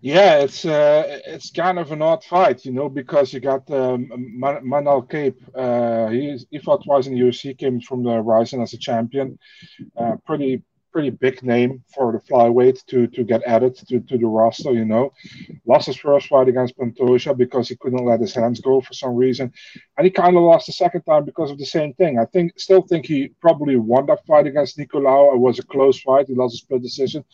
Yeah, 0.02 0.40
it's 0.40 0.66
uh, 0.66 1.20
it's 1.28 1.52
kind 1.52 1.78
of 1.78 1.92
an 1.92 2.02
odd 2.02 2.24
fight, 2.24 2.66
you 2.66 2.72
know, 2.72 2.90
because 2.90 3.34
you 3.34 3.40
got 3.40 3.70
um, 3.70 4.10
Manel 4.40 5.10
Kape. 5.10 5.42
Uh, 5.56 6.08
he 6.08 6.38
he 6.52 6.60
fought 6.60 6.84
twice 6.84 7.08
in 7.08 7.16
the 7.16 7.22
UFC, 7.22 7.58
came 7.58 7.82
from 7.82 8.04
the 8.04 8.22
Rizin 8.22 8.62
as 8.62 8.74
a 8.74 8.78
champion. 8.78 9.38
Uh, 9.98 10.16
pretty 10.26 10.64
pretty 10.94 11.10
big 11.10 11.44
name 11.44 11.84
for 11.94 12.12
the 12.12 12.20
flyweight 12.20 12.86
to 12.86 13.08
to 13.08 13.24
get 13.24 13.44
added 13.44 13.76
to, 13.76 14.00
to 14.00 14.18
the 14.18 14.28
roster. 14.28 14.72
You 14.72 14.86
know, 14.86 15.12
lost 15.66 15.88
his 15.88 15.98
first 15.98 16.28
fight 16.28 16.48
against 16.48 16.78
Pantoja 16.78 17.36
because 17.36 17.68
he 17.68 17.76
couldn't 17.76 18.06
let 18.06 18.22
his 18.22 18.36
hands 18.36 18.62
go 18.62 18.80
for 18.80 18.94
some 18.94 19.16
reason, 19.16 19.52
and 19.98 20.06
he 20.06 20.12
kind 20.12 20.38
of 20.38 20.44
lost 20.44 20.68
the 20.68 20.74
second 20.74 21.02
time 21.02 21.26
because 21.26 21.52
of 21.52 21.58
the 21.58 21.66
same 21.66 21.94
thing. 21.96 22.20
I 22.20 22.26
think 22.26 22.58
still 22.58 22.84
think 22.84 23.06
he 23.06 23.30
probably 23.42 23.76
won 23.76 24.06
that 24.06 24.26
fight 24.26 24.48
against 24.48 24.78
Nicolau. 24.78 25.34
It 25.34 25.40
was 25.40 25.60
a 25.60 25.64
close 25.64 26.00
fight. 26.00 26.28
He 26.28 26.36
lost 26.36 26.56
a 26.56 26.58
split 26.58 26.82
decision. 26.82 27.26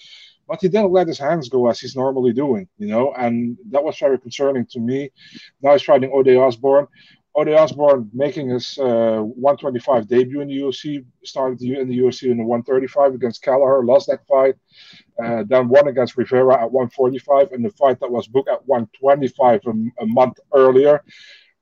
But 0.47 0.61
he 0.61 0.67
didn't 0.67 0.91
let 0.91 1.07
his 1.07 1.19
hands 1.19 1.47
go 1.47 1.67
as 1.69 1.79
he's 1.79 1.95
normally 1.95 2.33
doing, 2.33 2.67
you 2.79 2.87
know, 2.87 3.13
and 3.13 3.55
that 3.69 3.83
was 3.83 3.99
very 3.99 4.17
concerning 4.17 4.65
to 4.71 4.79
me. 4.79 5.11
Now 5.61 5.73
he's 5.73 5.83
fighting 5.83 6.09
Ode 6.11 6.35
Osbourne. 6.35 6.87
Ode 7.39 7.53
Osbourne 7.53 8.09
making 8.11 8.49
his 8.49 8.77
uh, 8.77 9.21
125 9.21 10.09
debut 10.09 10.41
in 10.41 10.49
the 10.49 10.57
UFC, 10.57 11.05
started 11.23 11.61
in 11.61 11.87
the 11.87 11.97
UFC 11.97 12.29
in 12.29 12.37
the 12.37 12.43
135 12.43 13.13
against 13.13 13.41
Kelleher, 13.41 13.85
lost 13.85 14.07
that 14.07 14.27
fight, 14.27 14.55
uh, 15.23 15.45
then 15.47 15.69
won 15.69 15.87
against 15.87 16.17
Rivera 16.17 16.55
at 16.55 16.69
145 16.69 17.53
in 17.53 17.61
the 17.61 17.69
fight 17.71 17.97
that 18.01 18.11
was 18.11 18.27
booked 18.27 18.49
at 18.49 18.67
125 18.67 19.61
a, 19.65 20.03
a, 20.03 20.05
month 20.05 20.37
earlier. 20.53 21.01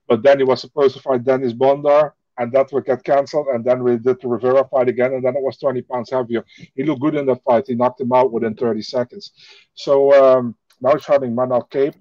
But 0.07 0.23
then 0.23 0.39
he 0.39 0.45
was 0.45 0.61
supposed 0.61 0.95
to 0.95 1.01
fight 1.01 1.23
Dennis 1.23 1.53
Bondar, 1.53 2.13
and 2.39 2.51
that 2.53 2.71
would 2.71 2.85
get 2.85 3.03
cancelled. 3.03 3.45
And 3.53 3.63
then 3.63 3.83
we 3.83 3.97
did 3.97 4.19
the 4.19 4.27
Rivera 4.27 4.67
fight 4.67 4.89
again, 4.89 5.13
and 5.13 5.23
then 5.23 5.35
it 5.35 5.43
was 5.43 5.59
20 5.59 5.83
pounds 5.83 6.09
heavier. 6.09 6.43
He 6.73 6.85
looked 6.85 7.01
good 7.01 7.13
in 7.13 7.27
that 7.27 7.43
fight. 7.43 7.65
He 7.67 7.75
knocked 7.75 8.01
him 8.01 8.13
out 8.13 8.31
within 8.31 8.55
30 8.55 8.81
seconds. 8.81 9.31
So 9.75 10.11
um, 10.13 10.55
now 10.81 10.93
he's 10.93 11.05
fighting 11.05 11.35
Manel 11.35 11.69
Kape 11.69 11.93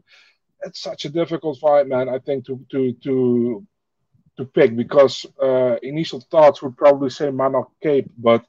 it's 0.62 0.80
such 0.80 1.04
a 1.04 1.10
difficult 1.10 1.58
fight, 1.58 1.86
man. 1.86 2.08
I 2.08 2.18
think 2.18 2.46
to 2.46 2.64
to 2.70 2.92
to 3.04 3.66
to 4.36 4.44
pick 4.44 4.76
because 4.76 5.26
uh, 5.42 5.76
initial 5.82 6.20
thoughts 6.20 6.62
would 6.62 6.76
probably 6.76 7.10
say 7.10 7.26
Manel 7.26 7.66
Kape, 7.82 8.10
but 8.18 8.44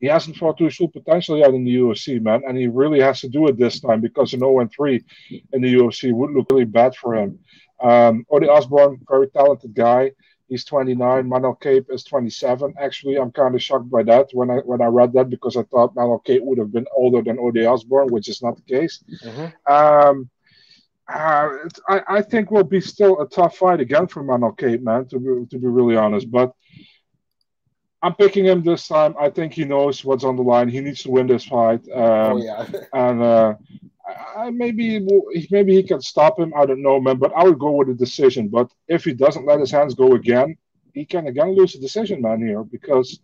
he 0.00 0.06
hasn't 0.06 0.36
fought 0.36 0.56
to 0.58 0.64
his 0.64 0.76
full 0.76 0.88
potential 0.88 1.36
yet 1.36 1.52
in 1.52 1.64
the 1.64 1.76
UFC, 1.76 2.20
man, 2.20 2.42
and 2.48 2.56
he 2.56 2.66
really 2.66 3.00
has 3.00 3.20
to 3.20 3.28
do 3.28 3.46
it 3.48 3.58
this 3.58 3.80
time 3.80 4.00
because 4.00 4.32
an 4.32 4.40
0 4.40 4.68
3 4.74 5.04
in 5.52 5.60
the 5.60 5.74
UFC 5.74 6.12
would 6.12 6.30
look 6.30 6.50
really 6.50 6.64
bad 6.64 6.96
for 6.96 7.14
him. 7.14 7.38
Um, 7.80 8.24
Ode 8.30 8.48
Osbourne, 8.48 9.00
very 9.08 9.28
talented 9.28 9.74
guy. 9.74 10.12
He's 10.48 10.64
29. 10.64 11.28
Manel 11.28 11.60
Kape 11.60 11.86
is 11.90 12.02
27. 12.02 12.74
Actually, 12.80 13.16
I'm 13.18 13.30
kind 13.30 13.54
of 13.54 13.62
shocked 13.62 13.88
by 13.88 14.02
that 14.04 14.30
when 14.32 14.50
I 14.50 14.56
when 14.56 14.82
I 14.82 14.86
read 14.86 15.12
that 15.12 15.30
because 15.30 15.56
I 15.56 15.62
thought 15.64 15.94
Manel 15.94 16.24
Kape 16.24 16.42
would 16.42 16.58
have 16.58 16.72
been 16.72 16.86
older 16.96 17.22
than 17.22 17.38
Ode 17.38 17.58
Osbourne, 17.58 18.08
which 18.08 18.28
is 18.28 18.42
not 18.42 18.56
the 18.56 18.62
case. 18.62 19.04
Mm-hmm. 19.22 19.72
Um, 19.72 20.30
uh, 21.12 21.48
I, 21.88 22.02
I 22.08 22.22
think 22.22 22.50
will 22.50 22.64
be 22.64 22.80
still 22.80 23.20
a 23.20 23.28
tough 23.28 23.56
fight 23.56 23.80
again 23.80 24.06
for 24.06 24.22
Manel 24.22 24.56
Kape, 24.56 24.82
man. 24.82 25.06
To 25.08 25.18
be, 25.18 25.46
to 25.50 25.58
be 25.58 25.66
really 25.66 25.96
honest, 25.96 26.30
but 26.30 26.54
I'm 28.02 28.14
picking 28.14 28.46
him 28.46 28.62
this 28.62 28.88
time. 28.88 29.14
I 29.20 29.30
think 29.30 29.52
he 29.52 29.64
knows 29.64 30.04
what's 30.04 30.24
on 30.24 30.36
the 30.36 30.42
line. 30.42 30.68
He 30.68 30.80
needs 30.80 31.02
to 31.02 31.10
win 31.10 31.26
this 31.26 31.44
fight. 31.44 31.80
Um, 31.92 32.02
oh 32.02 32.36
yeah, 32.42 32.66
and 32.92 33.22
uh, 33.22 33.54
I, 34.36 34.50
maybe 34.50 35.06
maybe 35.50 35.74
he 35.74 35.82
can 35.82 36.00
stop 36.00 36.38
him. 36.38 36.52
I 36.56 36.64
don't 36.66 36.82
know, 36.82 37.00
man. 37.00 37.18
But 37.18 37.32
I 37.36 37.44
would 37.44 37.58
go 37.58 37.72
with 37.72 37.90
a 37.90 37.94
decision. 37.94 38.48
But 38.48 38.70
if 38.88 39.04
he 39.04 39.12
doesn't 39.12 39.46
let 39.46 39.60
his 39.60 39.70
hands 39.70 39.94
go 39.94 40.14
again, 40.14 40.56
he 40.94 41.04
can 41.04 41.26
again 41.26 41.54
lose 41.54 41.74
a 41.74 41.80
decision, 41.80 42.22
man. 42.22 42.40
Here 42.40 42.62
because 42.62 43.20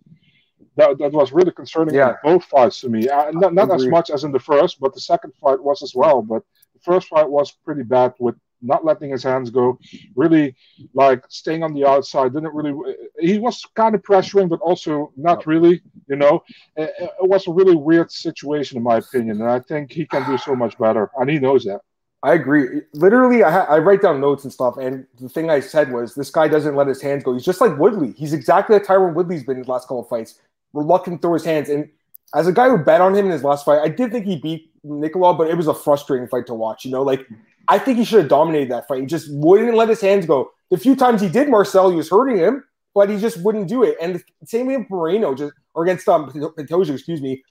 that, 0.76 0.98
that 0.98 1.12
was 1.12 1.32
really 1.32 1.52
concerning 1.52 1.94
yeah. 1.94 2.14
both 2.22 2.44
fights 2.44 2.80
to 2.80 2.88
me. 2.88 3.08
Uh, 3.08 3.30
not, 3.32 3.54
not 3.54 3.74
as 3.74 3.86
much 3.86 4.10
as 4.10 4.24
in 4.24 4.32
the 4.32 4.38
first, 4.38 4.78
but 4.78 4.94
the 4.94 5.00
second 5.00 5.32
fight 5.40 5.62
was 5.62 5.82
as 5.82 5.94
well. 5.94 6.22
But 6.22 6.42
first 6.86 7.08
fight 7.08 7.28
was 7.28 7.50
pretty 7.66 7.82
bad 7.82 8.14
with 8.18 8.36
not 8.62 8.84
letting 8.84 9.10
his 9.10 9.22
hands 9.22 9.50
go, 9.50 9.78
really 10.14 10.54
like 10.94 11.22
staying 11.28 11.62
on 11.62 11.74
the 11.74 11.84
outside. 11.84 12.32
Didn't 12.32 12.54
really. 12.54 12.72
He 13.18 13.38
was 13.38 13.62
kind 13.74 13.94
of 13.94 14.02
pressuring, 14.02 14.48
but 14.48 14.60
also 14.60 15.12
not 15.16 15.46
really. 15.46 15.82
You 16.08 16.16
know, 16.16 16.42
it, 16.76 16.90
it, 16.98 17.28
was 17.28 17.46
a 17.46 17.52
really 17.52 17.76
weird 17.76 18.10
situation 18.10 18.78
in 18.78 18.82
my 18.82 18.98
opinion, 18.98 19.40
and 19.40 19.50
I 19.50 19.60
think 19.60 19.92
he 19.92 20.06
can 20.06 20.24
do 20.30 20.38
so 20.38 20.54
much 20.54 20.78
better, 20.78 21.10
and 21.18 21.28
he 21.28 21.38
knows 21.38 21.64
that. 21.64 21.80
I 22.22 22.34
agree. 22.34 22.82
Literally, 22.94 23.44
I, 23.44 23.50
ha- 23.50 23.66
I 23.68 23.78
write 23.78 24.02
down 24.02 24.20
notes 24.20 24.44
and 24.44 24.52
stuff, 24.52 24.78
and 24.78 25.06
the 25.20 25.28
thing 25.28 25.50
I 25.50 25.60
said 25.60 25.92
was, 25.92 26.14
this 26.14 26.30
guy 26.30 26.48
doesn't 26.48 26.74
let 26.74 26.86
his 26.86 27.02
hands 27.02 27.22
go. 27.22 27.34
He's 27.34 27.44
just 27.44 27.60
like 27.60 27.76
Woodley. 27.78 28.14
He's 28.16 28.32
exactly 28.32 28.74
like 28.76 28.86
Tyron 28.86 29.14
Woodley's 29.14 29.44
been 29.44 29.56
in 29.56 29.62
his 29.62 29.68
last 29.68 29.84
couple 29.84 30.00
of 30.00 30.08
fights, 30.08 30.40
reluctant 30.72 31.20
to 31.20 31.22
throw 31.22 31.34
his 31.34 31.44
hands. 31.44 31.68
And 31.68 31.88
as 32.34 32.46
a 32.46 32.52
guy 32.52 32.68
who 32.68 32.78
bet 32.78 33.00
on 33.00 33.14
him 33.14 33.26
in 33.26 33.32
his 33.32 33.44
last 33.44 33.64
fight, 33.64 33.80
I 33.80 33.88
did 33.88 34.12
think 34.12 34.26
he 34.26 34.36
beat 34.36 34.70
Nicolau, 34.86 35.36
but 35.36 35.48
it 35.48 35.56
was 35.56 35.66
a 35.66 35.74
frustrating 35.74 36.28
fight 36.28 36.46
to 36.46 36.54
watch. 36.54 36.84
You 36.84 36.90
know, 36.90 37.02
like 37.02 37.26
I 37.68 37.78
think 37.78 37.98
he 37.98 38.04
should 38.04 38.20
have 38.20 38.28
dominated 38.28 38.70
that 38.70 38.86
fight. 38.88 39.00
He 39.00 39.06
just 39.06 39.28
wouldn't 39.32 39.74
let 39.74 39.88
his 39.88 40.00
hands 40.00 40.26
go. 40.26 40.50
The 40.70 40.78
few 40.78 40.96
times 40.96 41.20
he 41.20 41.28
did, 41.28 41.48
Marcel, 41.48 41.90
he 41.90 41.96
was 41.96 42.10
hurting 42.10 42.38
him, 42.38 42.64
but 42.94 43.10
he 43.10 43.18
just 43.18 43.42
wouldn't 43.42 43.68
do 43.68 43.82
it. 43.82 43.96
And 44.00 44.16
the 44.16 44.22
same 44.44 44.66
with 44.66 44.88
Moreno, 44.88 45.34
just 45.34 45.52
or 45.74 45.84
against 45.84 46.08
um 46.08 46.30
Pantoja, 46.30 46.94
excuse 46.94 47.20
me, 47.20 47.42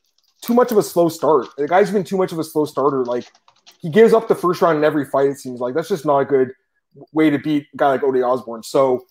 too 0.41 0.53
much 0.53 0.71
of 0.71 0.77
a 0.77 0.83
slow 0.83 1.09
start. 1.09 1.47
The 1.57 1.67
guy's 1.67 1.91
been 1.91 2.03
too 2.03 2.17
much 2.17 2.31
of 2.31 2.39
a 2.39 2.43
slow 2.43 2.65
starter. 2.65 3.03
Like 3.03 3.25
he 3.79 3.89
gives 3.89 4.13
up 4.13 4.27
the 4.27 4.35
first 4.35 4.61
round 4.61 4.77
in 4.77 4.83
every 4.83 5.05
fight. 5.05 5.29
It 5.29 5.37
seems 5.37 5.59
like 5.59 5.75
that's 5.75 5.89
just 5.89 6.05
not 6.05 6.19
a 6.19 6.25
good 6.25 6.51
way 7.11 7.29
to 7.29 7.37
beat 7.37 7.67
a 7.73 7.77
guy 7.77 7.89
like 7.89 8.03
Ode 8.03 8.21
Osbourne. 8.21 8.63
So 8.63 9.05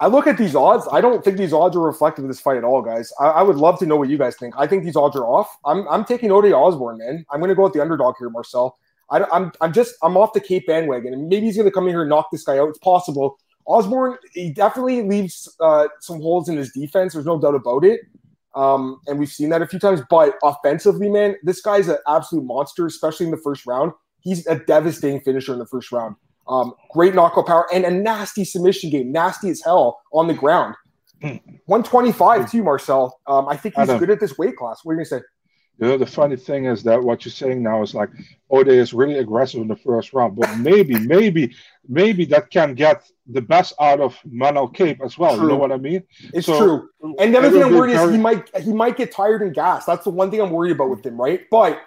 I 0.00 0.06
look 0.06 0.26
at 0.26 0.38
these 0.38 0.54
odds. 0.54 0.86
I 0.90 1.00
don't 1.00 1.24
think 1.24 1.36
these 1.36 1.52
odds 1.52 1.76
are 1.76 1.80
reflective 1.80 2.24
of 2.24 2.28
this 2.28 2.40
fight 2.40 2.56
at 2.56 2.64
all, 2.64 2.82
guys. 2.82 3.12
I, 3.20 3.26
I, 3.26 3.42
would 3.42 3.56
love 3.56 3.78
to 3.80 3.86
know 3.86 3.96
what 3.96 4.08
you 4.08 4.18
guys 4.18 4.36
think. 4.36 4.54
I 4.56 4.66
think 4.66 4.84
these 4.84 4.96
odds 4.96 5.16
are 5.16 5.24
off. 5.24 5.58
I'm, 5.64 5.86
I'm 5.88 6.04
taking 6.04 6.32
Ode 6.32 6.52
Osbourne, 6.52 6.98
man. 6.98 7.24
I'm 7.30 7.40
going 7.40 7.50
to 7.50 7.54
go 7.54 7.64
with 7.64 7.72
the 7.72 7.82
underdog 7.82 8.16
here, 8.18 8.30
Marcel. 8.30 8.78
I, 9.10 9.18
am 9.18 9.26
I'm, 9.32 9.52
I'm 9.60 9.72
just 9.72 9.94
I'm 10.02 10.16
off 10.16 10.32
the 10.32 10.40
Kape 10.40 10.66
bandwagon, 10.66 11.12
and 11.12 11.28
maybe 11.28 11.46
he's 11.46 11.56
going 11.56 11.68
to 11.68 11.72
come 11.72 11.84
in 11.84 11.90
here 11.90 12.02
and 12.02 12.10
knock 12.10 12.30
this 12.32 12.44
guy 12.44 12.58
out. 12.58 12.68
It's 12.68 12.78
possible. 12.78 13.38
Osbourne, 13.66 14.16
he 14.32 14.50
definitely 14.50 15.02
leaves 15.02 15.54
uh, 15.60 15.86
some 16.00 16.20
holes 16.20 16.48
in 16.48 16.56
his 16.56 16.72
defense. 16.72 17.12
There's 17.12 17.26
no 17.26 17.38
doubt 17.38 17.54
about 17.54 17.84
it. 17.84 18.00
Um, 18.54 19.00
and 19.06 19.18
we've 19.18 19.30
seen 19.30 19.50
that 19.50 19.62
a 19.62 19.66
few 19.66 19.78
times. 19.78 20.00
But 20.10 20.34
offensively, 20.42 21.08
man, 21.08 21.36
this 21.42 21.60
guy's 21.60 21.88
an 21.88 21.98
absolute 22.08 22.44
monster, 22.44 22.86
especially 22.86 23.26
in 23.26 23.30
the 23.30 23.38
first 23.38 23.66
round. 23.66 23.92
He's 24.20 24.46
a 24.46 24.56
devastating 24.56 25.20
finisher 25.20 25.52
in 25.52 25.58
the 25.58 25.66
first 25.66 25.92
round. 25.92 26.16
Um, 26.48 26.74
great 26.90 27.14
knockout 27.14 27.46
power 27.46 27.66
and 27.72 27.84
a 27.84 27.90
nasty 27.90 28.44
submission 28.44 28.90
game, 28.90 29.12
nasty 29.12 29.48
as 29.50 29.62
hell 29.62 30.00
on 30.12 30.26
the 30.26 30.34
ground. 30.34 30.74
Hmm. 31.22 31.36
125 31.66 32.50
too, 32.50 32.62
Marcel. 32.64 33.20
Um, 33.26 33.48
I 33.48 33.56
think 33.56 33.76
he's 33.76 33.86
good 33.86 34.10
at 34.10 34.18
this 34.18 34.36
weight 34.36 34.56
class. 34.56 34.80
What 34.82 34.92
are 34.92 34.94
you 34.94 34.98
gonna 34.98 35.20
say? 35.20 35.24
You 35.78 35.88
know, 35.88 35.98
the 35.98 36.06
funny 36.06 36.36
thing 36.36 36.66
is 36.66 36.82
that 36.84 37.02
what 37.02 37.24
you're 37.24 37.32
saying 37.32 37.62
now 37.62 37.82
is 37.82 37.94
like, 37.94 38.10
Ode 38.50 38.68
is 38.68 38.92
really 38.92 39.18
aggressive 39.18 39.60
in 39.60 39.68
the 39.68 39.76
first 39.76 40.12
round, 40.12 40.36
but 40.36 40.54
maybe, 40.58 40.98
maybe, 41.06 41.54
maybe 41.88 42.24
that 42.26 42.50
can 42.50 42.74
get 42.74 43.02
the 43.26 43.40
best 43.40 43.72
out 43.80 44.00
of 44.00 44.16
Manel 44.28 44.72
Kape 44.72 45.00
as 45.02 45.16
well. 45.16 45.34
True. 45.34 45.44
You 45.44 45.48
know 45.48 45.56
what 45.56 45.72
I 45.72 45.78
mean? 45.78 46.04
It's 46.34 46.46
so, 46.46 46.58
true. 46.58 47.14
And 47.18 47.34
the 47.34 47.38
other 47.38 47.50
thing 47.50 47.62
I'm 47.62 47.74
worried 47.74 47.94
very... 47.94 48.06
is 48.06 48.12
he 48.12 48.18
might 48.18 48.56
he 48.58 48.72
might 48.72 48.96
get 48.96 49.12
tired 49.12 49.42
and 49.42 49.54
gassed. 49.54 49.86
That's 49.86 50.04
the 50.04 50.10
one 50.10 50.30
thing 50.30 50.40
I'm 50.40 50.50
worried 50.50 50.72
about 50.72 50.90
with 50.90 51.04
him, 51.04 51.20
right? 51.20 51.40
But 51.50 51.80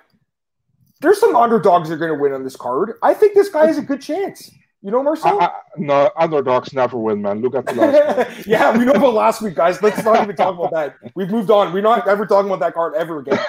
there's 1.05 1.19
some 1.19 1.35
underdogs 1.35 1.89
that 1.89 1.95
are 1.95 1.97
going 1.97 2.11
to 2.11 2.19
win 2.19 2.33
on 2.33 2.43
this 2.43 2.55
card. 2.55 2.93
I 3.03 3.13
think 3.13 3.35
this 3.35 3.49
guy 3.49 3.67
has 3.67 3.77
a 3.77 3.83
good 3.83 4.01
chance. 4.01 4.49
You 4.81 4.89
know, 4.91 5.03
Marcel? 5.03 5.39
I, 5.39 5.45
I, 5.45 5.51
no, 5.77 6.11
underdogs 6.17 6.73
never 6.73 6.97
win, 6.97 7.21
man. 7.21 7.41
Look 7.41 7.55
at 7.55 7.67
the 7.67 7.73
last 7.73 8.47
yeah, 8.47 8.75
we 8.75 8.85
know 8.85 8.93
about 8.93 9.13
last 9.13 9.41
week, 9.41 9.55
guys. 9.55 9.81
Let's 9.83 10.03
not 10.03 10.23
even 10.23 10.35
talk 10.35 10.55
about 10.55 10.71
that. 10.71 10.95
We've 11.15 11.29
moved 11.29 11.51
on. 11.51 11.73
We're 11.73 11.81
not 11.81 12.07
ever 12.07 12.25
talking 12.25 12.51
about 12.51 12.59
that 12.59 12.73
card 12.73 12.95
ever 12.95 13.19
again. 13.19 13.39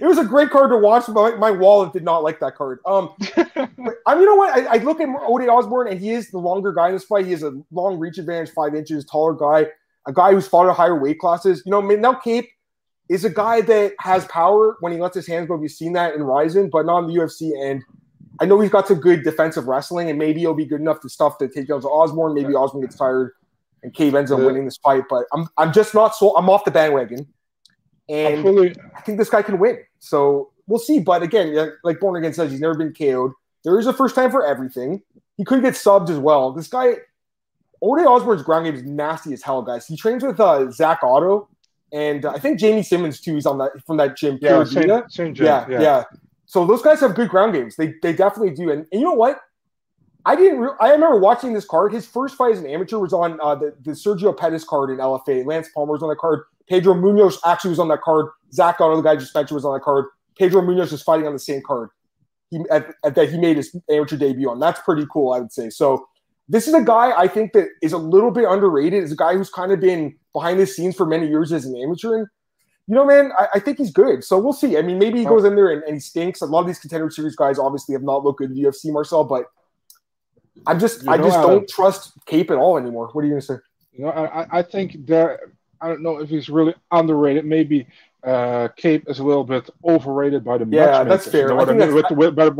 it 0.00 0.06
was 0.06 0.18
a 0.18 0.24
great 0.24 0.50
card 0.50 0.70
to 0.70 0.78
watch, 0.78 1.04
but 1.08 1.38
my 1.38 1.50
wallet 1.50 1.94
did 1.94 2.02
not 2.02 2.22
like 2.22 2.38
that 2.40 2.54
card. 2.54 2.80
Um, 2.86 3.14
but, 3.36 3.68
um, 4.06 4.20
you 4.20 4.26
know 4.26 4.36
what? 4.36 4.54
I, 4.54 4.76
I 4.76 4.82
look 4.82 5.00
at 5.00 5.08
Ode 5.08 5.48
Osbourne, 5.48 5.88
and 5.88 5.98
he 6.00 6.10
is 6.10 6.30
the 6.30 6.38
longer 6.38 6.72
guy 6.72 6.88
in 6.88 6.94
this 6.94 7.04
fight. 7.04 7.24
He 7.24 7.32
has 7.32 7.42
a 7.42 7.52
long 7.70 7.98
reach 7.98 8.18
advantage, 8.18 8.50
five 8.54 8.74
inches, 8.74 9.06
taller 9.06 9.34
guy, 9.34 9.70
a 10.06 10.12
guy 10.12 10.32
who's 10.32 10.48
fought 10.48 10.68
at 10.68 10.76
higher 10.76 10.98
weight 10.98 11.18
classes. 11.18 11.62
You 11.64 11.72
know, 11.72 11.80
now 11.80 12.14
Kape 12.14 12.48
is 13.12 13.24
a 13.24 13.30
guy 13.30 13.60
that 13.60 13.92
has 14.00 14.24
power 14.26 14.76
when 14.80 14.92
he 14.92 14.98
lets 14.98 15.14
his 15.14 15.26
hands 15.26 15.48
go. 15.48 15.60
You've 15.60 15.72
seen 15.72 15.92
that 15.92 16.14
in 16.14 16.22
Rizin, 16.22 16.70
but 16.70 16.86
not 16.86 17.04
in 17.04 17.06
the 17.08 17.14
UFC. 17.14 17.52
And 17.62 17.82
I 18.40 18.46
know 18.46 18.58
he's 18.60 18.70
got 18.70 18.88
some 18.88 19.00
good 19.00 19.22
defensive 19.22 19.66
wrestling, 19.66 20.08
and 20.08 20.18
maybe 20.18 20.40
he'll 20.40 20.54
be 20.54 20.64
good 20.64 20.80
enough 20.80 21.00
to 21.00 21.08
stuff 21.08 21.38
the 21.38 21.48
takedowns 21.48 21.84
of 21.84 21.86
Osbourne. 21.86 22.34
Maybe 22.34 22.54
Osbourne 22.54 22.80
gets 22.80 22.96
tired 22.96 23.32
and 23.82 23.92
Kape 23.92 24.14
ends 24.14 24.30
up 24.30 24.38
yeah. 24.38 24.46
winning 24.46 24.64
this 24.64 24.78
fight. 24.78 25.04
But 25.10 25.26
I'm 25.32 25.48
I'm 25.58 25.72
just 25.72 25.94
not 25.94 26.14
so 26.14 26.36
I'm 26.36 26.48
off 26.48 26.64
the 26.64 26.70
bandwagon, 26.70 27.26
and 28.08 28.42
fully, 28.42 28.74
I 28.96 29.00
think 29.02 29.18
this 29.18 29.28
guy 29.28 29.42
can 29.42 29.58
win. 29.58 29.78
So 29.98 30.52
we'll 30.66 30.78
see. 30.78 31.00
But 31.00 31.22
again, 31.22 31.72
like 31.84 32.00
Born 32.00 32.16
Again 32.16 32.32
says, 32.32 32.50
he's 32.50 32.60
never 32.60 32.74
been 32.74 32.94
KO'd. 32.94 33.32
There 33.64 33.78
is 33.78 33.86
a 33.86 33.92
first 33.92 34.14
time 34.14 34.30
for 34.30 34.44
everything. 34.44 35.02
He 35.36 35.44
could 35.44 35.62
get 35.62 35.74
subbed 35.74 36.10
as 36.10 36.18
well. 36.18 36.52
This 36.52 36.68
guy, 36.68 36.94
Ode 37.80 38.06
Osbourne's 38.06 38.42
ground 38.42 38.66
game 38.66 38.74
is 38.74 38.82
nasty 38.82 39.32
as 39.32 39.42
hell, 39.42 39.62
guys. 39.62 39.86
He 39.86 39.96
trains 39.96 40.24
with 40.24 40.40
uh, 40.40 40.70
Zak 40.70 41.00
Ottow, 41.02 41.48
and 41.92 42.24
I 42.24 42.38
think 42.38 42.58
Jamie 42.58 42.82
Simmons 42.82 43.20
too. 43.20 43.34
He's 43.34 43.46
on 43.46 43.58
that 43.58 43.72
from 43.86 43.98
that 43.98 44.16
gym. 44.16 44.38
Yeah, 44.40 44.64
same, 44.64 45.02
same 45.08 45.34
gym. 45.34 45.46
Yeah, 45.46 45.66
yeah, 45.68 45.80
yeah. 45.80 46.04
So 46.46 46.66
those 46.66 46.82
guys 46.82 47.00
have 47.00 47.14
good 47.14 47.28
ground 47.28 47.52
games. 47.52 47.76
They 47.76 47.94
they 48.02 48.12
definitely 48.12 48.54
do. 48.54 48.70
And, 48.70 48.86
and 48.90 49.00
you 49.00 49.02
know 49.02 49.14
what? 49.14 49.40
I 50.24 50.36
didn't. 50.36 50.60
Re- 50.60 50.76
I 50.80 50.90
remember 50.92 51.18
watching 51.18 51.52
this 51.52 51.64
card. 51.64 51.92
His 51.92 52.06
first 52.06 52.36
fight 52.36 52.52
as 52.52 52.60
an 52.60 52.66
amateur 52.66 52.98
was 52.98 53.12
on 53.12 53.40
uh, 53.40 53.54
the, 53.54 53.74
the 53.82 53.90
Sergio 53.92 54.36
Pettis 54.36 54.64
card 54.64 54.90
in 54.90 54.98
LFA. 54.98 55.44
Lance 55.44 55.68
Palmer 55.74 55.92
was 55.92 56.02
on 56.02 56.08
that 56.08 56.18
card. 56.18 56.44
Pedro 56.68 56.94
Munhoz 56.94 57.38
actually 57.44 57.70
was 57.70 57.78
on 57.78 57.88
that 57.88 58.02
card. 58.02 58.26
Zak 58.52 58.78
Ottow, 58.78 58.96
the 58.96 59.02
guy 59.02 59.16
just 59.16 59.34
mentioned, 59.34 59.56
was 59.56 59.64
on 59.64 59.74
that 59.74 59.82
card. 59.82 60.06
Pedro 60.38 60.62
Munhoz 60.62 60.92
was 60.92 61.02
fighting 61.02 61.26
on 61.26 61.32
the 61.32 61.38
same 61.38 61.60
card. 61.66 61.90
He 62.50 62.60
at, 62.70 62.94
at 63.04 63.14
that 63.14 63.30
he 63.30 63.38
made 63.38 63.56
his 63.56 63.76
amateur 63.90 64.16
debut 64.16 64.48
on. 64.48 64.60
That's 64.60 64.80
pretty 64.80 65.06
cool, 65.12 65.32
I 65.32 65.40
would 65.40 65.52
say. 65.52 65.70
So 65.70 66.06
this 66.52 66.68
is 66.68 66.74
a 66.74 66.82
guy 66.82 67.18
I 67.18 67.28
think 67.28 67.54
that 67.54 67.68
is 67.80 67.94
a 67.94 67.98
little 67.98 68.30
bit 68.30 68.44
underrated. 68.46 69.02
Is 69.02 69.10
a 69.10 69.16
guy 69.16 69.34
who's 69.34 69.48
kind 69.48 69.72
of 69.72 69.80
been 69.80 70.14
behind 70.34 70.60
the 70.60 70.66
scenes 70.66 70.94
for 70.94 71.06
many 71.06 71.26
years 71.26 71.50
as 71.50 71.64
an 71.64 71.74
amateur. 71.74 72.18
And 72.18 72.26
you 72.86 72.94
know, 72.94 73.06
man, 73.06 73.32
I, 73.38 73.48
I, 73.54 73.58
think 73.58 73.78
he's 73.78 73.90
good. 73.90 74.22
So 74.22 74.38
we'll 74.38 74.52
see. 74.52 74.76
I 74.76 74.82
mean, 74.82 74.98
maybe 74.98 75.18
he 75.18 75.24
goes 75.24 75.44
in 75.44 75.54
there 75.54 75.70
and, 75.70 75.82
and, 75.84 75.94
he 75.94 76.00
stinks. 76.00 76.42
A 76.42 76.46
lot 76.46 76.60
of 76.60 76.66
these 76.66 76.78
contender 76.78 77.08
series 77.08 77.36
guys 77.36 77.58
obviously 77.58 77.94
have 77.94 78.02
not 78.02 78.22
looked 78.22 78.40
good 78.40 78.50
in 78.50 78.56
the 78.56 78.64
UFC, 78.64 78.92
Marcel, 78.92 79.24
but 79.24 79.46
I'm 80.66 80.78
just, 80.78 81.04
you 81.04 81.10
I 81.10 81.16
just 81.16 81.40
don't 81.40 81.66
trust 81.66 82.12
Kape 82.26 82.50
at 82.50 82.58
all 82.58 82.76
anymore. 82.76 83.08
What 83.12 83.22
are 83.22 83.26
you 83.26 83.32
gonna 83.32 83.40
say? 83.40 83.54
You 83.92 84.04
know, 84.04 84.10
I, 84.10 84.58
I 84.58 84.62
think 84.62 85.06
that 85.06 85.40
I 85.80 85.88
don't 85.88 86.02
know 86.02 86.20
if 86.20 86.28
he's 86.28 86.50
really 86.50 86.74
underrated. 86.90 87.46
Maybe 87.46 87.86
uh, 88.24 88.68
Kape 88.76 89.04
is 89.08 89.20
a 89.20 89.24
little 89.24 89.44
bit 89.44 89.70
overrated 89.84 90.44
by 90.44 90.58
the 90.58 90.66
yeah, 90.70 91.02
that's 91.04 91.26
fair. 91.26 91.48
You 91.48 91.56
know 91.56 91.60
I 91.62 91.72
mean, 91.72 91.94
with, 91.94 92.10
with, 92.10 92.34
by, 92.34 92.50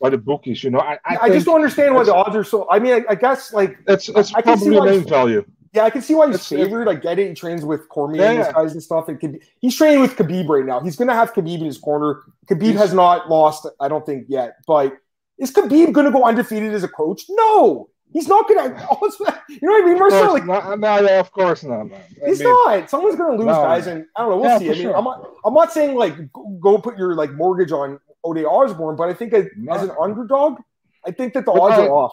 by, 0.00 0.10
the 0.10 0.18
bookies, 0.18 0.62
you 0.62 0.70
know. 0.70 0.80
I, 0.80 0.98
I, 1.04 1.18
I 1.22 1.28
just 1.28 1.46
don't 1.46 1.56
understand 1.56 1.94
why 1.94 2.04
the 2.04 2.14
odds 2.14 2.36
are 2.36 2.44
so. 2.44 2.68
I 2.70 2.78
mean, 2.78 3.04
I, 3.08 3.14
guess 3.14 3.52
like 3.52 3.84
that's 3.84 4.08
it's 4.08 4.34
I, 4.34 4.42
probably 4.42 4.80
name 4.80 5.04
value. 5.04 5.44
Yeah, 5.74 5.84
I 5.84 5.90
can 5.90 6.02
see 6.02 6.14
why 6.14 6.26
he's 6.26 6.36
it's, 6.36 6.48
favored. 6.48 6.88
I 6.88 6.94
get 6.94 7.18
it. 7.18 7.28
He 7.28 7.34
trains 7.34 7.64
with 7.64 7.88
Cormier 7.88 8.22
yeah, 8.22 8.30
and 8.30 8.38
these 8.38 8.52
guys 8.52 8.72
and 8.72 8.82
stuff. 8.82 9.08
And 9.08 9.20
Khabib, 9.20 9.42
he's 9.60 9.76
training 9.76 10.00
with 10.00 10.16
Khabib 10.16 10.48
right 10.48 10.64
now. 10.64 10.80
He's 10.80 10.96
going 10.96 11.08
to 11.08 11.14
have 11.14 11.34
Khabib 11.34 11.58
in 11.58 11.66
his 11.66 11.78
corner. 11.78 12.22
Khabib 12.46 12.74
has 12.74 12.94
not 12.94 13.28
lost, 13.28 13.66
I 13.80 13.88
don't 13.88 14.06
think 14.06 14.26
yet. 14.28 14.56
But 14.66 14.96
is 15.38 15.52
Khabib 15.52 15.92
going 15.92 16.06
to 16.06 16.12
go 16.12 16.24
undefeated 16.24 16.72
as 16.72 16.84
a 16.84 16.88
coach? 16.88 17.24
No, 17.28 17.90
he's 18.12 18.28
not 18.28 18.48
going 18.48 18.74
to. 18.74 19.42
You 19.48 19.58
know 19.62 19.72
what 19.72 19.84
I 19.84 19.86
mean, 19.86 19.98
Marcel? 19.98 20.32
Like, 20.32 20.46
no, 20.46 20.74
no, 20.74 21.00
yeah, 21.00 21.20
of 21.20 21.30
course 21.32 21.62
not. 21.64 21.84
Man. 21.84 22.00
He's 22.26 22.40
mean, 22.40 22.48
not. 22.48 22.88
Someone's 22.88 23.16
going 23.16 23.32
to 23.32 23.38
lose, 23.38 23.46
no, 23.46 23.62
guys, 23.62 23.86
and 23.86 24.06
I 24.16 24.22
don't 24.22 24.30
know. 24.30 24.36
We'll 24.38 24.50
yeah, 24.50 24.58
see. 24.58 24.70
I 24.70 24.72
mean, 24.72 24.82
sure. 24.82 24.96
I'm 24.96 25.04
not. 25.04 25.30
I'm 25.44 25.54
not 25.54 25.72
saying 25.72 25.96
like 25.96 26.14
go 26.60 26.78
put 26.78 26.96
your 26.96 27.14
like 27.14 27.32
mortgage 27.32 27.72
on 27.72 28.00
Oh, 28.24 28.30
Ode 28.30 28.44
Osbourne, 28.44 28.96
but 28.96 29.08
I 29.08 29.14
think 29.14 29.32
as, 29.32 29.46
as 29.70 29.82
an 29.82 29.90
underdog, 30.00 30.58
I 31.06 31.10
think 31.10 31.34
that 31.34 31.44
the 31.44 31.52
odds 31.52 31.78
I, 31.78 31.86
are 31.86 31.90
off. 31.90 32.12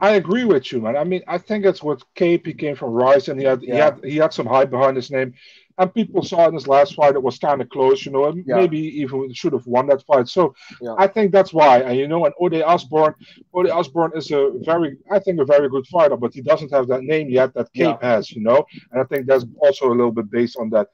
I 0.00 0.10
agree 0.12 0.44
with 0.44 0.72
you, 0.72 0.80
man. 0.80 0.96
I 0.96 1.04
mean, 1.04 1.22
I 1.28 1.38
think 1.38 1.64
it's 1.64 1.82
what 1.82 2.02
KP 2.16 2.58
came 2.58 2.74
from 2.74 2.92
Rizin. 2.92 3.38
He 3.38 3.44
had 3.44 3.62
yeah. 3.62 3.74
he 3.74 3.80
had 3.80 4.04
he 4.04 4.16
had 4.16 4.32
some 4.32 4.46
hype 4.46 4.70
behind 4.70 4.96
his 4.96 5.12
name, 5.12 5.32
and 5.78 5.94
people 5.94 6.22
saw 6.22 6.48
in 6.48 6.54
his 6.54 6.66
last 6.66 6.94
fight 6.94 7.14
it 7.14 7.22
was 7.22 7.38
kind 7.38 7.60
of 7.60 7.68
close, 7.68 8.04
you 8.04 8.12
know, 8.12 8.26
and 8.26 8.44
yeah. 8.46 8.56
maybe 8.56 8.78
even 8.78 9.32
should 9.32 9.52
have 9.52 9.66
won 9.66 9.86
that 9.86 10.02
fight. 10.02 10.28
So 10.28 10.54
yeah. 10.80 10.94
I 10.98 11.06
think 11.06 11.32
that's 11.32 11.52
why. 11.52 11.80
And 11.80 11.96
you 11.96 12.08
know, 12.08 12.24
and 12.24 12.34
Ode 12.40 12.62
Osbourne, 12.62 13.14
Ode 13.54 13.70
Osbourne 13.70 14.12
is 14.14 14.30
a 14.32 14.50
very, 14.60 14.96
I 15.10 15.18
think, 15.18 15.40
a 15.40 15.44
very 15.44 15.68
good 15.68 15.86
fighter, 15.86 16.16
but 16.16 16.34
he 16.34 16.42
doesn't 16.42 16.72
have 16.72 16.88
that 16.88 17.02
name 17.02 17.30
yet 17.30 17.54
that 17.54 17.72
Kape 17.72 18.02
has, 18.02 18.30
you 18.32 18.42
know. 18.42 18.66
And 18.90 19.00
I 19.00 19.04
think 19.04 19.26
that's 19.26 19.46
also 19.58 19.88
a 19.88 19.94
little 19.94 20.12
bit 20.12 20.30
based 20.30 20.56
on 20.56 20.68
that. 20.70 20.88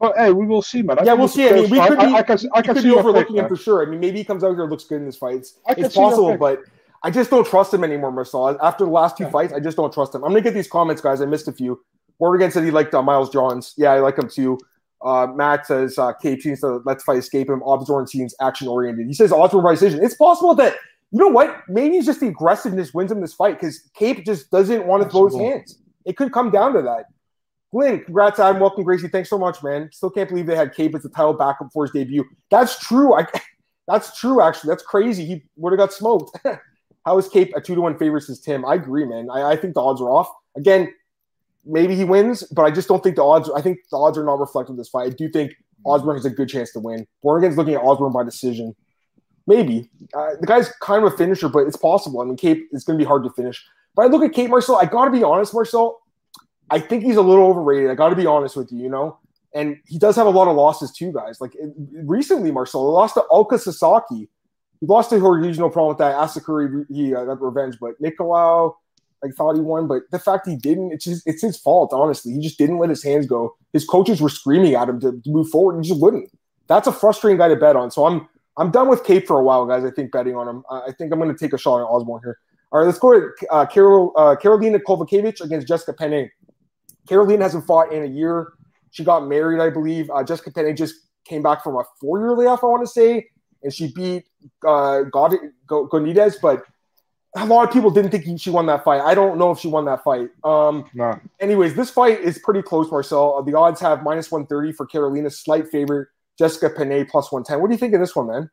But 0.00 0.16
hey, 0.16 0.32
we 0.32 0.46
will 0.46 0.62
see, 0.62 0.80
man. 0.80 0.98
I 0.98 1.04
yeah, 1.04 1.12
we'll 1.12 1.28
see. 1.28 1.46
I 1.46 1.52
mean, 1.52 1.70
we 1.70 1.78
could 1.78 1.98
be, 1.98 2.04
I, 2.04 2.18
I 2.18 2.22
can, 2.22 2.38
I 2.54 2.62
can 2.62 2.80
see 2.80 2.90
overlooking 2.90 3.36
him 3.36 3.46
for 3.46 3.56
sure. 3.56 3.86
I 3.86 3.90
mean, 3.90 4.00
maybe 4.00 4.18
he 4.18 4.24
comes 4.24 4.42
out 4.42 4.54
here 4.54 4.64
looks 4.64 4.84
good 4.84 5.00
in 5.00 5.06
his 5.06 5.16
fights. 5.16 5.58
It's 5.68 5.94
possible, 5.94 6.38
but 6.38 6.62
I 7.02 7.10
just 7.10 7.30
don't 7.30 7.46
trust 7.46 7.72
him 7.74 7.84
anymore, 7.84 8.10
Marcel. 8.10 8.58
After 8.62 8.86
the 8.86 8.90
last 8.90 9.18
two 9.18 9.24
yeah. 9.24 9.30
fights, 9.30 9.52
I 9.52 9.60
just 9.60 9.76
don't 9.76 9.92
trust 9.92 10.14
him. 10.14 10.24
I'm 10.24 10.30
gonna 10.30 10.40
get 10.40 10.54
these 10.54 10.68
comments, 10.68 11.02
guys. 11.02 11.20
I 11.20 11.26
missed 11.26 11.48
a 11.48 11.52
few. 11.52 11.82
Oregon 12.18 12.50
said 12.50 12.64
he 12.64 12.70
liked 12.70 12.94
uh, 12.94 13.02
Miles 13.02 13.30
Johns. 13.30 13.74
Yeah, 13.76 13.92
I 13.92 14.00
like 14.00 14.18
him 14.18 14.28
too. 14.28 14.58
Uh, 15.02 15.26
Matt 15.34 15.66
says 15.66 15.98
uh, 15.98 16.12
Kape 16.14 16.42
seems 16.42 16.60
to 16.60 16.80
let's 16.84 17.04
fight 17.04 17.18
escape 17.18 17.48
him. 17.48 17.62
Osbourne 17.62 18.06
seems 18.06 18.34
action 18.40 18.68
oriented. 18.68 19.06
He 19.06 19.14
says 19.14 19.32
Osbourne 19.32 19.64
by 19.64 19.72
decision. 19.72 20.02
It's 20.02 20.14
possible 20.14 20.54
that 20.56 20.76
you 21.10 21.18
know 21.18 21.28
what? 21.28 21.62
Maybe 21.68 21.96
it's 21.96 22.06
just 22.06 22.20
the 22.20 22.28
aggressiveness 22.28 22.94
wins 22.94 23.10
him 23.10 23.20
this 23.20 23.34
fight 23.34 23.58
because 23.58 23.88
Kape 23.94 24.24
just 24.24 24.50
doesn't 24.50 24.86
want 24.86 25.02
to 25.02 25.08
throw 25.08 25.26
his 25.26 25.36
hands. 25.36 25.78
It 26.04 26.16
could 26.16 26.32
come 26.32 26.50
down 26.50 26.72
to 26.74 26.82
that. 26.82 27.06
Glenn, 27.72 28.04
congrats, 28.04 28.40
Adam. 28.40 28.60
Welcome, 28.60 28.84
Gracie. 28.84 29.08
Thanks 29.08 29.30
so 29.30 29.38
much, 29.38 29.62
man. 29.62 29.88
Still 29.92 30.10
can't 30.10 30.28
believe 30.28 30.46
they 30.46 30.56
had 30.56 30.74
Kape 30.74 30.94
as 30.94 31.02
the 31.02 31.08
title 31.08 31.34
backup 31.34 31.72
for 31.72 31.84
his 31.84 31.92
debut. 31.92 32.24
That's 32.50 32.78
true. 32.80 33.14
I, 33.14 33.26
that's 33.86 34.18
true. 34.18 34.42
Actually, 34.42 34.70
that's 34.70 34.82
crazy. 34.82 35.24
He 35.24 35.44
would 35.56 35.72
have 35.72 35.78
got 35.78 35.92
smoked. 35.92 36.36
How 37.06 37.16
is 37.18 37.28
Kape 37.28 37.52
a 37.56 37.60
two 37.60 37.74
to 37.74 37.80
one 37.80 37.96
favorite 37.96 38.28
as 38.28 38.40
Tim? 38.40 38.64
I 38.64 38.74
agree, 38.74 39.04
man. 39.04 39.30
I, 39.30 39.52
I 39.52 39.56
think 39.56 39.74
the 39.74 39.80
odds 39.80 40.00
are 40.00 40.10
off. 40.10 40.30
Again, 40.56 40.92
maybe 41.64 41.94
he 41.94 42.04
wins, 42.04 42.42
but 42.42 42.62
I 42.62 42.70
just 42.70 42.88
don't 42.88 43.02
think 43.02 43.16
the 43.16 43.24
odds. 43.24 43.48
I 43.50 43.62
think 43.62 43.78
the 43.90 43.96
odds 43.96 44.18
are 44.18 44.24
not 44.24 44.38
reflective 44.38 44.74
of 44.74 44.76
this 44.76 44.88
fight. 44.88 45.06
I 45.06 45.10
do 45.10 45.28
think 45.30 45.54
Osbourne 45.86 46.16
has 46.16 46.24
a 46.24 46.30
good 46.30 46.48
chance 46.48 46.72
to 46.72 46.80
win. 46.80 47.06
Born 47.22 47.42
Again's 47.42 47.56
looking 47.56 47.74
at 47.74 47.82
Osbourne 47.82 48.12
by 48.12 48.24
decision. 48.24 48.74
Maybe 49.46 49.88
uh, 50.14 50.32
the 50.40 50.46
guy's 50.46 50.70
kind 50.80 51.04
of 51.04 51.12
a 51.12 51.16
finisher, 51.16 51.48
but 51.48 51.66
it's 51.66 51.76
possible. 51.76 52.20
I 52.20 52.24
mean, 52.24 52.36
Kape 52.36 52.68
is 52.72 52.84
going 52.84 52.98
to 52.98 53.02
be 53.02 53.08
hard 53.08 53.24
to 53.24 53.30
finish. 53.30 53.64
But 53.94 54.02
I 54.02 54.06
look 54.06 54.22
at 54.22 54.32
Kape 54.32 54.50
Marcel. 54.50 54.76
I 54.76 54.84
got 54.84 55.06
to 55.06 55.10
be 55.10 55.22
honest, 55.22 55.54
Marcel. 55.54 55.99
I 56.70 56.78
think 56.78 57.02
he's 57.02 57.16
a 57.16 57.22
little 57.22 57.46
overrated. 57.46 57.90
I 57.90 57.94
got 57.94 58.10
to 58.10 58.16
be 58.16 58.26
honest 58.26 58.56
with 58.56 58.72
you. 58.72 58.78
You 58.78 58.88
know, 58.88 59.18
and 59.54 59.76
he 59.86 59.98
does 59.98 60.16
have 60.16 60.26
a 60.26 60.30
lot 60.30 60.48
of 60.48 60.56
losses 60.56 60.92
too, 60.92 61.12
guys. 61.12 61.40
Like 61.40 61.56
recently, 61.92 62.50
Marcel 62.50 62.92
lost 62.92 63.14
to 63.14 63.24
Ulka 63.30 63.58
Sasaki 63.58 64.28
he 64.80 64.86
lost 64.86 65.10
to 65.10 65.20
Jorge, 65.20 65.52
no 65.52 65.68
problem 65.68 65.88
with 65.90 65.98
that. 65.98 66.14
Asakura, 66.14 66.86
he 66.90 67.14
uh, 67.14 67.24
got 67.24 67.42
revenge, 67.42 67.76
but 67.78 68.00
Nicolau, 68.00 68.74
I 69.22 69.28
thought 69.28 69.54
he 69.54 69.60
won, 69.60 69.86
but 69.86 70.02
the 70.10 70.18
fact 70.18 70.48
he 70.48 70.56
didn't, 70.56 70.92
it's 70.92 71.04
just, 71.04 71.26
it's 71.26 71.42
his 71.42 71.58
fault, 71.58 71.92
honestly. 71.92 72.32
He 72.32 72.40
just 72.40 72.56
didn't 72.56 72.78
let 72.78 72.88
his 72.88 73.04
hands 73.04 73.26
go. 73.26 73.54
His 73.74 73.84
coaches 73.84 74.22
were 74.22 74.30
screaming 74.30 74.74
at 74.74 74.88
him 74.88 74.98
to, 75.00 75.12
to 75.12 75.30
move 75.30 75.50
forward, 75.50 75.76
and 75.76 75.84
he 75.84 75.90
just 75.90 76.00
wouldn't. 76.00 76.30
That's 76.66 76.88
a 76.88 76.92
frustrating 76.92 77.36
guy 77.36 77.48
to 77.48 77.56
bet 77.56 77.76
on. 77.76 77.90
So 77.90 78.06
I'm 78.06 78.28
I'm 78.56 78.70
done 78.70 78.88
with 78.88 79.04
Kape 79.04 79.26
for 79.26 79.38
a 79.38 79.42
while, 79.42 79.66
guys. 79.66 79.84
I 79.84 79.90
think 79.90 80.12
betting 80.12 80.36
on 80.36 80.48
him. 80.48 80.64
I 80.70 80.92
think 80.92 81.12
I'm 81.12 81.18
going 81.18 81.34
to 81.34 81.38
take 81.38 81.52
a 81.52 81.58
shot 81.58 81.76
on 81.76 81.82
Osbourne 81.82 82.20
here. 82.22 82.38
All 82.72 82.80
right, 82.80 82.86
let's 82.86 82.98
go 82.98 83.12
to 83.12 83.30
uh, 83.50 83.66
Carol, 83.66 84.12
uh, 84.16 84.36
Karolina 84.36 84.78
Kowalkiewicz 84.80 85.40
against 85.40 85.66
Jessica 85.66 85.92
Penne. 85.92 86.30
Karolina 87.10 87.42
hasn't 87.42 87.66
fought 87.66 87.92
in 87.92 88.04
a 88.04 88.06
year. 88.06 88.52
She 88.92 89.04
got 89.04 89.26
married, 89.26 89.60
I 89.60 89.70
believe. 89.70 90.10
Uh, 90.10 90.22
Jessica 90.22 90.50
Penne 90.50 90.76
just 90.76 90.94
came 91.24 91.42
back 91.42 91.62
from 91.62 91.76
a 91.76 91.84
four-year 92.00 92.36
layoff, 92.36 92.62
I 92.62 92.66
want 92.66 92.86
to 92.86 92.92
say 92.92 93.26
and 93.62 93.72
she 93.72 93.92
beat 93.92 94.26
uh, 94.66 95.02
God 95.02 95.34
but 95.68 96.64
a 97.36 97.46
lot 97.46 97.68
of 97.68 97.72
people 97.72 97.90
didn't 97.90 98.10
think 98.10 98.40
she 98.40 98.50
won 98.50 98.66
that 98.66 98.82
fight. 98.82 99.00
I 99.00 99.14
don't 99.14 99.38
know 99.38 99.52
if 99.52 99.60
she 99.60 99.68
won 99.68 99.84
that 99.84 100.02
fight. 100.02 100.30
Um, 100.42 100.86
no. 100.94 101.16
Anyways, 101.38 101.74
this 101.76 101.88
fight 101.88 102.20
is 102.20 102.38
pretty 102.38 102.60
close, 102.60 102.90
Marcel. 102.90 103.36
Uh, 103.36 103.42
the 103.42 103.56
odds 103.56 103.80
have 103.80 104.02
minus 104.02 104.32
130 104.32 104.72
for 104.72 104.84
Karolina, 104.84 105.32
slight 105.32 105.68
favorite. 105.68 106.08
Jessica 106.36 106.70
Penne 106.70 107.06
plus 107.08 107.30
110. 107.30 107.60
What 107.60 107.68
do 107.68 107.74
you 107.74 107.78
think 107.78 107.94
of 107.94 108.00
this 108.00 108.16
one, 108.16 108.26
man? 108.26 108.50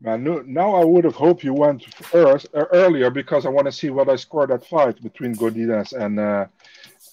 Man, 0.00 0.44
now 0.46 0.76
I 0.76 0.84
would 0.84 1.02
have 1.02 1.16
hoped 1.16 1.42
you 1.42 1.54
went 1.54 1.92
first, 1.96 2.46
uh, 2.54 2.66
earlier 2.72 3.10
because 3.10 3.44
I 3.44 3.48
want 3.48 3.64
to 3.64 3.72
see 3.72 3.90
what 3.90 4.08
I 4.08 4.14
scored 4.14 4.50
that 4.50 4.64
fight 4.64 5.02
between 5.02 5.34
Godinez 5.34 5.94
and. 5.94 6.20
Uh, 6.20 6.46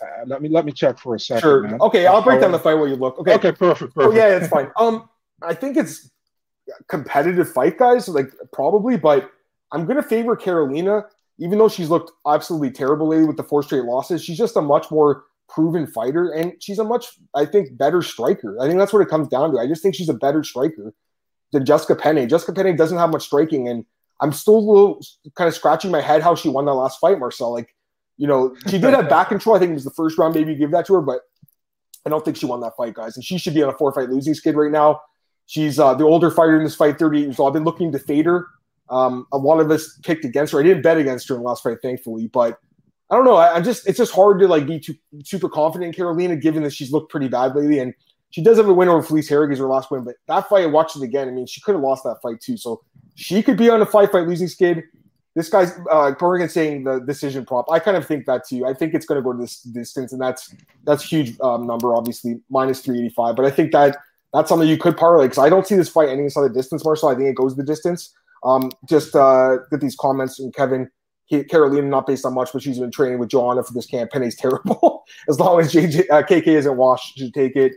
uh, 0.02 0.24
let 0.26 0.42
me 0.42 0.50
let 0.50 0.66
me 0.66 0.72
check 0.72 1.00
for 1.00 1.16
a 1.16 1.20
second. 1.20 1.42
Sure. 1.42 1.62
Man. 1.64 1.82
Okay, 1.82 2.06
I'll 2.06 2.22
break 2.22 2.42
down 2.42 2.52
the 2.52 2.60
fight 2.60 2.76
while 2.76 2.88
you 2.88 2.96
look. 2.96 3.20
Okay. 3.20 3.36
Okay. 3.36 3.52
Perfect. 3.52 3.94
Perfect. 3.94 4.14
Oh, 4.14 4.16
yeah, 4.16 4.36
it's 4.38 4.48
fine. 4.48 4.72
Um, 4.78 5.10
I 5.42 5.54
think 5.54 5.78
it's 5.78 6.10
competitive 6.88 7.52
fight, 7.52 7.78
guys. 7.78 8.08
Like 8.08 8.32
probably, 8.52 8.98
but 8.98 9.30
I'm 9.72 9.86
gonna 9.86 10.04
favor 10.04 10.36
Karolina, 10.36 11.06
even 11.40 11.58
though 11.58 11.70
she's 11.70 11.90
looked 11.90 12.12
absolutely 12.28 12.72
terrible 12.72 13.08
lately 13.08 13.26
with 13.26 13.38
the 13.38 13.44
four 13.44 13.64
straight 13.64 13.84
losses. 13.84 14.24
She's 14.24 14.38
just 14.38 14.56
a 14.56 14.62
much 14.62 14.90
more 14.92 15.24
proven 15.50 15.86
fighter, 15.86 16.32
and 16.32 16.54
she's 16.60 16.80
a 16.80 16.84
much, 16.84 17.08
I 17.36 17.46
think, 17.46 17.78
better 17.78 18.02
striker. 18.02 18.58
I 18.60 18.68
think 18.68 18.80
that's 18.80 18.94
what 18.94 19.02
it 19.02 19.10
comes 19.10 19.28
down 19.28 19.52
to. 19.54 19.60
I 19.60 19.68
just 19.68 19.84
think 19.84 19.94
she's 19.96 20.10
a 20.10 20.14
better 20.14 20.44
striker. 20.44 20.94
than 21.52 21.66
Jessica 21.66 21.96
Penne. 21.96 22.28
Jessica 22.28 22.52
Penne 22.54 22.76
doesn't 22.76 22.98
have 22.98 23.12
much 23.12 23.24
striking, 23.24 23.68
and 23.68 23.86
I'm 24.20 24.32
still 24.34 24.56
a 24.56 24.60
little 24.60 25.02
kind 25.36 25.48
of 25.48 25.54
scratching 25.54 25.92
my 25.92 26.02
head 26.02 26.22
how 26.24 26.36
she 26.36 26.50
won 26.50 26.66
that 26.66 26.74
last 26.74 27.00
fight, 27.00 27.20
Marcel. 27.20 27.52
Like, 27.54 27.76
you 28.18 28.28
know, 28.28 28.56
she 28.70 28.78
did 28.78 28.94
have 28.94 29.10
back 29.10 29.30
control. 29.30 29.56
I 29.56 29.60
think 29.60 29.72
it 29.72 29.76
was 29.76 29.84
the 29.84 29.92
first 29.92 30.18
round. 30.18 30.36
Maybe 30.36 30.54
you 30.54 30.58
give 30.58 30.72
that 30.72 30.86
to 30.88 30.94
her, 30.96 31.02
but 31.02 31.22
I 32.06 32.10
don't 32.10 32.24
think 32.24 32.38
she 32.38 32.46
won 32.46 32.62
that 32.62 32.76
fight, 32.76 32.94
guys. 32.94 33.16
And 33.16 33.24
she 33.24 33.38
should 33.38 33.54
be 33.54 33.64
on 33.64 33.70
a 33.70 33.78
four 33.78 33.94
fight 33.94 34.10
losing 34.10 34.34
skid 34.34 34.56
right 34.56 34.72
now. 34.72 35.02
She's 35.46 35.80
uh, 35.80 35.94
the 35.94 36.06
older 36.06 36.32
fighter 36.32 36.58
in 36.58 36.64
this 36.64 36.76
fight, 36.76 37.00
38 37.00 37.22
years 37.22 37.40
old. 37.40 37.50
I've 37.50 37.54
been 37.54 37.64
looking 37.64 37.92
to 37.92 38.00
fade 38.00 38.26
her. 38.26 38.48
Um, 38.90 39.26
a 39.32 39.38
lot 39.38 39.60
of 39.60 39.72
us 39.72 40.00
picked 40.04 40.26
against 40.26 40.54
her. 40.54 40.60
I 40.60 40.64
didn't 40.64 40.84
bet 40.84 40.98
against 40.98 41.28
her 41.30 41.36
in 41.36 41.42
the 41.42 41.48
last 41.48 41.64
fight, 41.64 41.78
thankfully, 41.82 42.28
but 42.28 42.60
I 43.10 43.16
don't 43.16 43.26
know. 43.26 43.36
I, 43.36 43.58
am 43.58 43.64
just 43.64 43.88
it's 43.88 43.98
just 43.98 44.14
hard 44.14 44.40
to 44.40 44.48
like 44.48 44.66
be 44.66 44.80
too 44.80 44.96
super 45.24 45.50
confident 45.50 45.96
in 45.96 46.04
Karolina, 46.04 46.40
given 46.40 46.64
that 46.64 46.74
she's 46.74 46.92
looked 46.92 47.12
pretty 47.12 47.28
bad 47.28 47.56
lately. 47.56 47.80
And 47.80 47.94
she 48.30 48.42
does 48.42 48.58
have 48.58 48.68
a 48.68 48.74
win 48.74 48.90
over 48.90 49.04
Felice 49.04 49.30
Herrig 49.30 49.52
as 49.52 49.60
her 49.60 49.68
last 49.68 49.92
win, 49.92 50.04
but 50.04 50.16
that 50.28 50.50
fight, 50.50 50.64
I 50.64 50.68
watched 50.68 50.96
it 50.96 51.04
again. 51.04 51.28
I 51.28 51.32
mean, 51.32 51.46
she 51.46 51.62
could 51.62 51.76
have 51.76 51.84
lost 51.84 52.04
that 52.04 52.18
fight 52.24 52.42
too. 52.42 52.58
So 52.58 52.82
she 53.16 53.44
could 53.44 53.58
be 53.58 53.70
on 53.70 53.82
a 53.82 53.86
five 53.86 54.12
fight 54.12 54.28
losing 54.28 54.48
skid. 54.48 54.84
This 55.36 55.50
guy's 55.50 55.74
uh, 55.92 56.14
Corrigan 56.14 56.50
saying 56.50 56.84
the 56.84 57.00
decision 57.00 57.46
prop. 57.46 57.66
I 57.72 57.80
kind 57.80 57.98
of 57.98 58.06
think 58.06 58.26
that 58.28 58.48
too. 58.48 58.66
I 58.66 58.74
think 58.74 58.94
it's 58.94 59.06
going 59.06 59.20
to 59.20 59.24
go 59.24 59.34
to 59.34 59.40
this 59.40 59.62
distance, 59.62 60.14
and 60.14 60.22
that's 60.22 60.54
that's 60.84 61.04
huge 61.04 61.40
um, 61.42 61.66
number, 61.66 61.96
obviously 61.96 62.40
minus 62.50 62.82
three 62.82 63.00
eighty 63.00 63.10
five. 63.10 63.36
But 63.36 63.46
I 63.46 63.52
think 63.52 63.72
that 63.72 63.98
that's 64.34 64.50
something 64.50 64.68
you 64.68 64.78
could 64.78 64.96
parlay 64.96 65.26
because 65.26 65.40
I 65.40 65.50
don't 65.50 65.66
see 65.66 65.76
this 65.76 65.90
fight 65.90 66.10
ending 66.10 66.26
inside 66.26 66.44
the 66.44 66.50
distance, 66.50 66.86
Marcel. 66.86 67.10
I 67.10 67.16
think 67.16 67.30
it 67.30 67.36
goes 67.36 67.56
the 67.56 67.64
distance. 67.64 68.14
Um, 68.44 68.72
just 68.88 69.16
uh, 69.16 69.58
get 69.72 69.80
these 69.80 69.96
comments 69.96 70.38
from 70.38 70.52
Kevin. 70.52 70.90
He, 71.26 71.44
Karolina 71.44 71.86
not 71.86 72.06
based 72.06 72.26
on 72.26 72.34
much, 72.34 72.52
but 72.52 72.62
she's 72.62 72.80
been 72.80 72.92
training 72.92 73.20
with 73.20 73.30
Joanna 73.30 73.64
for 73.64 73.74
this 73.74 73.86
camp. 73.86 74.12
Penne's 74.12 74.36
terrible. 74.40 75.06
as 75.30 75.40
long 75.40 75.62
as 75.62 75.72
JJ, 75.72 76.10
uh, 76.12 76.24
KK 76.24 76.48
isn't 76.48 76.78
washed, 76.78 77.18
she 77.18 77.32
take 77.32 77.56
it. 77.56 77.74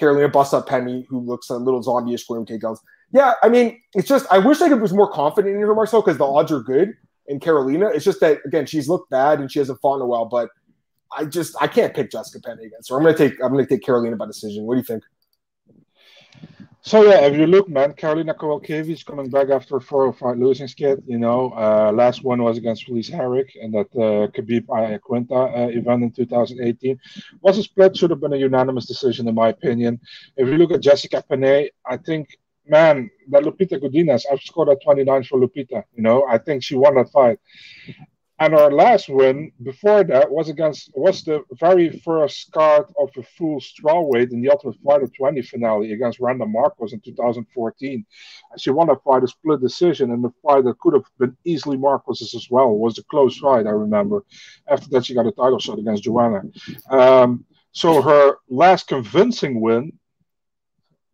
Karolina 0.00 0.30
busts 0.30 0.54
up 0.54 0.68
Penne, 0.68 1.04
who 1.08 1.20
looks 1.20 1.50
a 1.50 1.56
little 1.56 1.82
zombie-ish 1.82 2.22
scoring 2.24 2.46
takedowns. 2.46 2.78
Yeah, 3.12 3.34
I 3.42 3.48
mean, 3.48 3.80
it's 3.94 4.08
just 4.08 4.26
I 4.30 4.38
wish 4.38 4.60
I 4.60 4.68
could 4.68 4.80
was 4.80 4.92
more 4.92 5.10
confident 5.10 5.54
in 5.54 5.60
her, 5.62 5.74
Marcel, 5.74 6.02
because 6.02 6.18
the 6.18 6.24
odds 6.24 6.52
are 6.52 6.60
good 6.60 6.94
in 7.28 7.40
Karolina. 7.40 7.94
It's 7.94 8.04
just 8.04 8.20
that 8.20 8.40
again, 8.44 8.66
she's 8.66 8.88
looked 8.88 9.10
bad 9.10 9.40
and 9.40 9.50
she 9.50 9.58
hasn't 9.58 9.80
fought 9.80 9.96
in 9.96 10.02
a 10.02 10.06
while. 10.06 10.26
But 10.26 10.50
I 11.16 11.24
just 11.24 11.56
I 11.60 11.66
can't 11.66 11.94
pick 11.94 12.10
Jessica 12.10 12.40
Penne 12.46 12.64
against 12.64 12.90
her. 12.90 12.96
I'm 12.96 13.02
gonna 13.02 13.16
take 13.16 13.34
I'm 13.42 13.50
gonna 13.52 13.66
take 13.66 13.82
Karolina 13.82 14.18
by 14.18 14.26
decision. 14.26 14.64
What 14.64 14.74
do 14.74 14.78
you 14.78 14.84
think? 14.84 15.04
So 16.86 17.02
yeah, 17.02 17.26
if 17.26 17.36
you 17.36 17.48
look, 17.48 17.68
man, 17.68 17.94
Karolina 17.94 18.32
Kowalkiewicz 18.32 19.04
coming 19.04 19.28
back 19.28 19.48
after 19.48 19.76
a 19.76 19.80
405 19.80 20.38
losing 20.38 20.68
skid. 20.68 21.02
You 21.04 21.18
know, 21.18 21.50
uh, 21.50 21.90
last 21.92 22.22
one 22.22 22.40
was 22.40 22.58
against 22.58 22.84
Felice 22.84 23.10
Herrig 23.10 23.48
and 23.60 23.74
that 23.74 23.88
uh, 23.96 24.30
Khabib 24.30 24.66
Iaquinta 24.66 25.66
uh, 25.66 25.68
event 25.76 26.04
in 26.04 26.12
2018. 26.12 26.96
Was 27.40 27.58
a 27.58 27.64
split, 27.64 27.96
should 27.96 28.10
have 28.10 28.20
been 28.20 28.34
a 28.34 28.36
unanimous 28.36 28.86
decision 28.86 29.26
in 29.26 29.34
my 29.34 29.48
opinion. 29.48 29.98
If 30.36 30.46
you 30.46 30.58
look 30.58 30.70
at 30.70 30.80
Jessica 30.80 31.24
Penne, 31.28 31.70
I 31.84 31.96
think, 31.96 32.38
man, 32.68 33.10
that 33.30 33.42
Lupita 33.42 33.80
Godinez, 33.80 34.24
I've 34.30 34.40
scored 34.40 34.68
at 34.68 34.82
29 34.82 35.24
for 35.24 35.40
Lupita. 35.40 35.84
You 35.94 36.02
know, 36.02 36.26
I 36.28 36.38
think 36.38 36.62
she 36.62 36.74
won 36.74 36.96
that 36.96 37.10
fight. 37.10 37.38
And 38.38 38.54
our 38.54 38.70
last 38.70 39.08
win 39.08 39.50
before 39.62 40.04
that 40.04 40.30
was 40.30 40.50
against 40.50 40.90
was 40.94 41.24
the 41.24 41.42
very 41.52 41.98
first 42.00 42.52
card 42.52 42.84
of 43.00 43.08
a 43.16 43.22
full 43.22 43.60
strawweight 43.60 44.30
in 44.30 44.42
the 44.42 44.50
Ultimate 44.50 44.76
Fighter 44.84 45.08
20 45.16 45.40
finale 45.40 45.92
against 45.92 46.20
Randa 46.20 46.44
Markos 46.44 46.92
in 46.92 47.00
2014. 47.00 48.04
She 48.58 48.70
won 48.70 48.88
that 48.88 49.02
fight 49.02 49.24
a 49.24 49.28
split 49.28 49.62
decision, 49.62 50.10
and 50.10 50.22
the 50.22 50.30
fight 50.42 50.64
that 50.64 50.78
could 50.80 50.92
have 50.92 51.04
been 51.18 51.34
easily 51.44 51.78
Markos's 51.78 52.34
as 52.34 52.48
well 52.50 52.76
was 52.76 52.98
a 52.98 53.04
close 53.04 53.38
fight. 53.38 53.66
I 53.66 53.70
remember. 53.70 54.22
After 54.68 54.90
that, 54.90 55.06
she 55.06 55.14
got 55.14 55.26
a 55.26 55.32
title 55.32 55.58
shot 55.58 55.78
against 55.78 56.02
Joanna. 56.02 56.42
Um, 56.90 57.46
so 57.72 58.02
her 58.02 58.36
last 58.50 58.86
convincing 58.88 59.62
win 59.62 59.92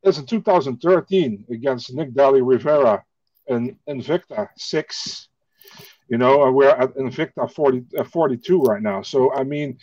is 0.04 0.18
in 0.18 0.26
2013 0.26 1.44
against 1.50 1.94
Nicdali 1.94 2.40
Rivera 2.44 3.04
in 3.46 3.76
Invicta 3.88 4.48
six 4.56 5.28
you 6.12 6.18
know, 6.18 6.44
and 6.44 6.54
we're 6.54 6.68
at 6.68 6.94
Invicta 6.96 7.50
40, 7.50 7.84
uh, 7.98 8.04
42 8.04 8.60
right 8.60 8.82
now. 8.82 9.00
So, 9.00 9.32
I 9.32 9.44
mean, 9.44 9.78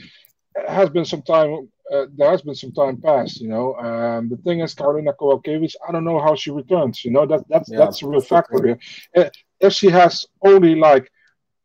it 0.55 0.69
has 0.69 0.89
been 0.91 1.03
some 1.03 1.23
time. 1.23 1.67
Uh, 1.91 2.05
there 2.15 2.29
has 2.29 2.43
been 2.43 2.53
some 2.53 2.71
time 2.71 3.01
past, 3.01 3.41
you 3.41 3.47
know. 3.47 3.73
Um, 3.77 4.29
the 4.29 4.38
thing 4.38 4.60
is, 4.60 4.75
Karolina 4.75 5.15
Kowalkiewicz, 5.19 5.73
I 5.88 5.91
don't 5.91 6.03
know 6.03 6.19
how 6.19 6.36
she 6.36 6.51
returns. 6.51 7.03
You 7.03 7.10
know, 7.10 7.25
that 7.25 7.45
that's 7.49 7.71
yeah, 7.71 7.79
that's 7.79 8.03
a 8.03 8.08
real 8.08 8.21
factor 8.21 8.63
here. 8.63 8.79
Uh, 9.15 9.29
if 9.60 9.73
she 9.73 9.89
has 9.89 10.27
only 10.43 10.75
like 10.75 11.12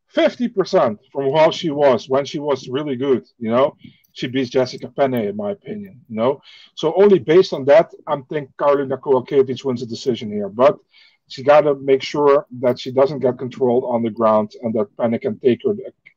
fifty 0.08 0.48
percent 0.48 0.98
from 1.12 1.30
how 1.34 1.50
she 1.50 1.68
was 1.68 2.08
when 2.08 2.24
she 2.24 2.38
was 2.38 2.66
really 2.66 2.96
good, 2.96 3.26
you 3.38 3.50
know, 3.50 3.76
she 4.14 4.29
beats 4.29 4.48
Jessica 4.48 4.88
Penne, 4.88 5.14
in 5.14 5.37
my 5.37 5.50
opinion. 5.50 6.00
You 6.09 6.16
know, 6.16 6.42
so 6.74 6.94
only 6.96 7.18
based 7.18 7.53
on 7.53 7.64
that, 7.66 7.92
I'm 8.07 8.24
think 8.24 8.50
Karolina 8.57 8.98
Kowalkiewicz 8.98 9.64
wins 9.64 9.81
the 9.81 9.87
decision 9.87 10.31
here. 10.31 10.48
But 10.48 10.79
she 11.29 11.42
got 11.42 11.62
to 11.62 11.74
make 11.74 12.03
sure 12.03 12.46
that 12.61 12.79
she 12.79 12.90
doesn't 12.92 13.20
get 13.20 13.38
controlled 13.38 13.85
on 13.85 14.03
the 14.03 14.11
ground 14.11 14.53
and 14.62 14.74
that 14.74 14.96
Panic 14.96 15.22
can 15.22 15.38
take 15.40 15.61
her 15.64 15.74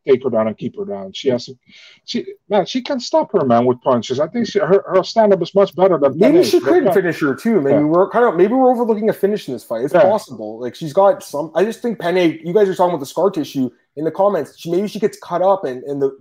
take 0.07 0.23
her 0.23 0.29
down 0.29 0.47
and 0.47 0.57
keep 0.57 0.77
her 0.77 0.85
down. 0.85 1.11
She 1.11 1.29
has 1.29 1.45
to, 1.45 1.57
she 2.05 2.25
man, 2.49 2.65
she 2.65 2.81
can 2.81 2.99
stop 2.99 3.31
her 3.33 3.45
man 3.45 3.65
with 3.65 3.81
punches. 3.81 4.19
I 4.19 4.27
think 4.27 4.47
she, 4.47 4.59
her, 4.59 4.83
her 4.87 5.03
stand 5.03 5.33
up 5.33 5.41
is 5.41 5.53
much 5.53 5.75
better 5.75 5.97
than 5.97 6.17
maybe 6.17 6.43
she 6.43 6.59
could 6.59 6.93
finish 6.93 7.19
her 7.19 7.35
too. 7.35 7.61
Maybe 7.61 7.79
yeah. 7.79 7.83
we're 7.83 8.09
kind 8.09 8.25
of 8.25 8.35
maybe 8.35 8.53
we're 8.53 8.71
overlooking 8.71 9.09
a 9.09 9.13
finish 9.13 9.47
in 9.47 9.53
this 9.53 9.63
fight. 9.63 9.83
It's 9.83 9.93
yeah. 9.93 10.03
possible. 10.03 10.61
Like 10.61 10.75
she's 10.75 10.93
got 10.93 11.23
some. 11.23 11.51
I 11.55 11.63
just 11.63 11.81
think 11.81 11.99
Penne. 11.99 12.39
You 12.43 12.53
guys 12.53 12.69
are 12.69 12.75
talking 12.75 12.91
about 12.91 12.99
the 12.99 13.05
scar 13.05 13.29
tissue 13.31 13.69
in 13.95 14.05
the 14.05 14.11
comments. 14.11 14.57
She, 14.57 14.71
maybe 14.71 14.87
she 14.87 14.99
gets 14.99 15.17
cut 15.19 15.41
up 15.41 15.65
and 15.65 15.83
and 15.83 16.01
the. 16.01 16.17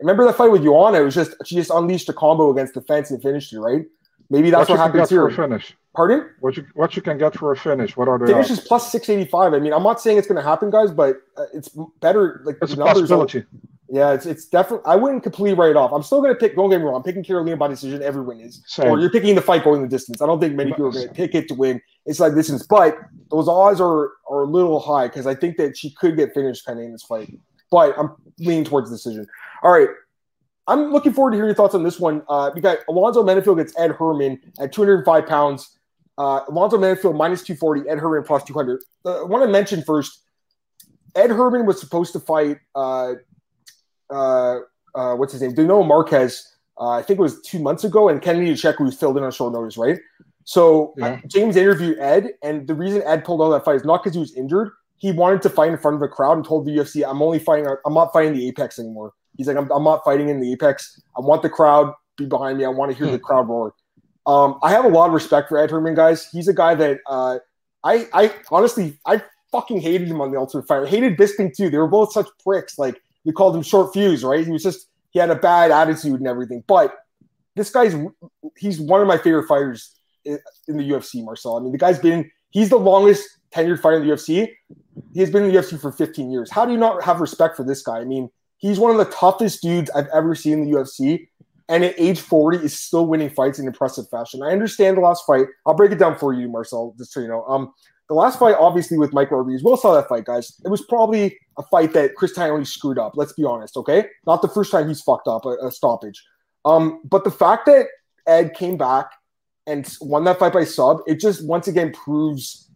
Remember 0.00 0.24
that 0.24 0.36
fight 0.36 0.50
with 0.50 0.62
Joanna? 0.64 1.00
It 1.00 1.04
was 1.04 1.14
just 1.14 1.34
she 1.44 1.54
just 1.54 1.70
unleashed 1.70 2.08
a 2.08 2.12
combo 2.12 2.50
against 2.50 2.74
the 2.74 2.80
fence 2.80 3.10
and 3.10 3.22
finished 3.22 3.52
it 3.52 3.60
right. 3.60 3.84
Maybe 4.30 4.50
that's 4.50 4.68
what, 4.68 4.78
what 4.78 4.86
happens 4.86 5.10
here. 5.10 5.28
Finish. 5.30 5.74
Pardon? 5.94 6.30
What 6.38 6.56
you 6.56 6.64
what 6.74 6.94
you 6.94 7.02
can 7.02 7.18
get 7.18 7.34
for 7.36 7.50
a 7.52 7.56
finish? 7.56 7.96
What 7.96 8.08
are 8.08 8.18
the 8.18 8.26
finish 8.26 8.50
is 8.50 8.60
plus 8.60 8.90
six 8.92 9.08
eighty 9.08 9.28
five. 9.28 9.52
I 9.54 9.58
mean, 9.58 9.72
I'm 9.72 9.82
not 9.82 10.00
saying 10.00 10.18
it's 10.18 10.28
going 10.28 10.36
to 10.36 10.48
happen, 10.48 10.70
guys, 10.70 10.92
but 10.92 11.16
uh, 11.36 11.46
it's 11.52 11.68
better. 12.00 12.40
Like 12.44 12.58
it's 12.62 12.74
a 12.74 12.76
possibility. 12.76 13.44
yeah, 13.88 14.12
it's 14.12 14.24
it's 14.24 14.44
definitely. 14.46 14.86
I 14.86 14.94
wouldn't 14.94 15.24
completely 15.24 15.58
write 15.58 15.70
it 15.70 15.76
off. 15.76 15.92
I'm 15.92 16.04
still 16.04 16.22
going 16.22 16.32
to 16.32 16.38
pick. 16.38 16.54
Don't 16.54 16.70
get 16.70 16.78
me 16.78 16.84
wrong. 16.84 16.94
I'm 16.94 17.02
picking 17.02 17.24
Karolina 17.24 17.58
by 17.58 17.66
decision. 17.66 18.02
Everyone 18.02 18.38
is. 18.38 18.62
Same. 18.66 18.86
Or 18.86 19.00
you're 19.00 19.10
picking 19.10 19.34
the 19.34 19.42
fight 19.42 19.64
going 19.64 19.82
the 19.82 19.88
distance. 19.88 20.22
I 20.22 20.26
don't 20.26 20.38
think 20.38 20.54
many 20.54 20.70
people 20.70 20.86
are 20.86 20.92
going 20.92 21.08
to 21.08 21.14
pick 21.14 21.34
it 21.34 21.48
to 21.48 21.54
win. 21.54 21.82
It's 22.06 22.20
like 22.20 22.34
distance, 22.36 22.64
but 22.64 22.96
those 23.32 23.48
odds 23.48 23.80
are 23.80 24.12
are 24.30 24.42
a 24.42 24.46
little 24.46 24.78
high 24.78 25.08
because 25.08 25.26
I 25.26 25.34
think 25.34 25.56
that 25.56 25.76
she 25.76 25.90
could 25.90 26.16
get 26.16 26.32
finished 26.34 26.68
in 26.68 26.92
this 26.92 27.02
fight. 27.02 27.36
But 27.72 27.98
I'm 27.98 28.14
leaning 28.38 28.64
towards 28.64 28.90
decision. 28.90 29.26
All 29.62 29.70
right, 29.70 29.88
I'm 30.66 30.92
looking 30.92 31.12
forward 31.12 31.32
to 31.32 31.36
hearing 31.36 31.48
your 31.48 31.54
thoughts 31.54 31.74
on 31.74 31.82
this 31.82 31.98
one. 31.98 32.22
Uh, 32.28 32.50
we 32.54 32.60
got 32.60 32.78
Alonzo 32.88 33.24
Menifield 33.24 33.58
gets 33.58 33.76
Ed 33.78 33.92
Herman 33.92 34.40
at 34.60 34.72
205 34.72 35.26
pounds. 35.26 35.76
Uh, 36.16 36.42
Alonzo 36.48 36.78
Menifield 36.78 37.16
minus 37.16 37.42
240, 37.42 37.88
Ed 37.88 37.98
Herman 37.98 38.22
plus 38.24 38.44
200. 38.44 38.80
Uh, 39.04 39.22
I 39.22 39.24
want 39.24 39.42
to 39.42 39.50
mention 39.50 39.82
first, 39.82 40.22
Ed 41.16 41.30
Herman 41.30 41.66
was 41.66 41.80
supposed 41.80 42.12
to 42.12 42.20
fight, 42.20 42.58
uh, 42.74 43.14
uh, 44.10 44.58
uh 44.94 45.14
what's 45.16 45.32
his 45.32 45.42
name? 45.42 45.54
Dino 45.54 45.82
Marquez, 45.82 46.46
uh, 46.78 46.90
I 46.90 47.02
think 47.02 47.18
it 47.18 47.22
was 47.22 47.40
two 47.42 47.58
months 47.58 47.84
ago, 47.84 48.08
and 48.08 48.22
Kennedy 48.22 48.52
Nzechukwu 48.52 48.80
was 48.80 48.96
filled 48.96 49.16
in 49.16 49.24
on 49.24 49.32
short 49.32 49.52
notice, 49.52 49.76
right? 49.76 49.98
So 50.44 50.94
yeah. 50.96 51.20
James 51.26 51.56
interviewed 51.56 51.98
Ed, 51.98 52.30
and 52.42 52.66
the 52.66 52.74
reason 52.74 53.02
Ed 53.04 53.24
pulled 53.24 53.42
out 53.42 53.50
that 53.50 53.64
fight 53.64 53.76
is 53.76 53.84
not 53.84 54.02
because 54.02 54.14
he 54.14 54.20
was 54.20 54.34
injured. 54.34 54.70
He 54.96 55.12
wanted 55.12 55.42
to 55.42 55.50
fight 55.50 55.70
in 55.70 55.78
front 55.78 55.96
of 55.96 56.02
a 56.02 56.08
crowd 56.08 56.36
and 56.36 56.44
told 56.44 56.66
the 56.66 56.72
UFC, 56.72 57.04
"I'm 57.04 57.22
only 57.22 57.38
fighting. 57.38 57.66
I'm 57.84 57.94
not 57.94 58.12
fighting 58.12 58.34
the 58.34 58.48
Apex 58.48 58.78
anymore." 58.78 59.12
He's 59.40 59.46
like, 59.46 59.56
I'm, 59.56 59.70
I'm 59.72 59.82
not 59.82 60.04
fighting 60.04 60.28
in 60.28 60.38
the 60.38 60.52
Apex. 60.52 61.00
I 61.16 61.22
want 61.22 61.40
the 61.40 61.48
crowd 61.48 61.94
be 62.18 62.26
behind 62.26 62.58
me. 62.58 62.66
I 62.66 62.68
want 62.68 62.92
to 62.92 62.98
hear 62.98 63.06
the 63.06 63.16
hmm. 63.16 63.24
crowd 63.24 63.48
roar. 63.48 63.74
Um, 64.26 64.58
I 64.62 64.70
have 64.70 64.84
a 64.84 64.88
lot 64.88 65.06
of 65.06 65.14
respect 65.14 65.48
for 65.48 65.56
Ed 65.56 65.70
Herman, 65.70 65.94
guys. 65.94 66.28
He's 66.30 66.46
a 66.46 66.52
guy 66.52 66.74
that 66.74 66.98
uh, 67.06 67.38
I, 67.82 68.06
I 68.12 68.34
honestly, 68.50 68.98
I 69.06 69.22
fucking 69.50 69.80
hated 69.80 70.08
him 70.08 70.20
on 70.20 70.30
the 70.30 70.38
Ultimate 70.38 70.68
Fighter. 70.68 70.84
hated 70.84 71.16
Bisping 71.16 71.56
too. 71.56 71.70
They 71.70 71.78
were 71.78 71.88
both 71.88 72.12
such 72.12 72.28
pricks. 72.44 72.78
Like 72.78 73.00
we 73.24 73.32
called 73.32 73.56
him 73.56 73.62
short 73.62 73.94
fuse, 73.94 74.22
right? 74.22 74.44
He 74.44 74.52
was 74.52 74.62
just 74.62 74.88
he 75.08 75.18
had 75.18 75.30
a 75.30 75.36
bad 75.36 75.70
attitude 75.70 76.20
and 76.20 76.28
everything. 76.28 76.62
But 76.66 76.94
this 77.56 77.70
guy's 77.70 77.96
he's 78.58 78.78
one 78.78 79.00
of 79.00 79.06
my 79.06 79.16
favorite 79.16 79.46
fighters 79.46 79.96
in, 80.26 80.38
in 80.68 80.76
the 80.76 80.86
UFC, 80.86 81.24
Marcel. 81.24 81.56
I 81.56 81.60
mean, 81.60 81.72
the 81.72 81.78
guy's 81.78 81.98
been 81.98 82.30
he's 82.50 82.68
the 82.68 82.78
longest 82.78 83.26
tenured 83.54 83.80
fighter 83.80 83.96
in 83.96 84.06
the 84.06 84.12
UFC. 84.12 84.48
He 85.14 85.20
has 85.20 85.30
been 85.30 85.44
in 85.44 85.52
the 85.52 85.58
UFC 85.58 85.80
for 85.80 85.90
15 85.90 86.30
years. 86.30 86.50
How 86.50 86.66
do 86.66 86.72
you 86.72 86.78
not 86.78 87.02
have 87.04 87.20
respect 87.20 87.56
for 87.56 87.64
this 87.64 87.82
guy? 87.82 87.98
I 87.98 88.04
mean, 88.04 88.30
He's 88.60 88.78
one 88.78 88.92
of 88.92 88.98
the 88.98 89.12
toughest 89.12 89.62
dudes 89.62 89.90
I've 89.90 90.08
ever 90.08 90.34
seen 90.34 90.60
in 90.60 90.70
the 90.70 90.78
UFC. 90.78 91.26
And 91.68 91.84
at 91.84 91.94
age 91.98 92.20
40 92.20 92.58
is 92.58 92.78
still 92.78 93.06
winning 93.06 93.30
fights 93.30 93.58
in 93.58 93.66
impressive 93.66 94.08
fashion. 94.08 94.42
I 94.42 94.50
understand 94.50 94.96
the 94.96 95.02
last 95.02 95.24
fight. 95.26 95.46
I'll 95.66 95.74
break 95.74 95.92
it 95.92 95.98
down 95.98 96.18
for 96.18 96.32
you, 96.32 96.48
Marcel, 96.48 96.94
just 96.98 97.12
so 97.12 97.20
you 97.20 97.28
know. 97.28 97.44
Um, 97.44 97.72
the 98.08 98.14
last 98.14 98.40
fight, 98.40 98.56
obviously, 98.58 98.98
with 98.98 99.12
Mike 99.12 99.30
Rodriguez, 99.30 99.62
we'll 99.62 99.76
saw 99.76 99.94
that 99.94 100.08
fight, 100.08 100.24
guys. 100.24 100.60
It 100.64 100.68
was 100.68 100.82
probably 100.82 101.38
a 101.58 101.62
fight 101.62 101.92
that 101.92 102.16
Chris 102.16 102.36
Tognoni 102.36 102.66
screwed 102.66 102.98
up. 102.98 103.12
Let's 103.14 103.32
be 103.34 103.44
honest, 103.44 103.76
okay? 103.76 104.06
Not 104.26 104.42
the 104.42 104.48
first 104.48 104.72
time 104.72 104.88
he's 104.88 105.00
fucked 105.00 105.28
up 105.28 105.46
a, 105.46 105.56
a 105.64 105.70
stoppage. 105.70 106.20
Um, 106.64 107.00
but 107.04 107.22
the 107.22 107.30
fact 107.30 107.66
that 107.66 107.86
Ed 108.26 108.54
came 108.54 108.76
back 108.76 109.12
and 109.68 109.88
won 110.00 110.24
that 110.24 110.40
fight 110.40 110.52
by 110.52 110.64
sub, 110.64 110.98
it 111.06 111.20
just 111.20 111.46
once 111.46 111.68
again 111.68 111.92
proves 111.92 112.68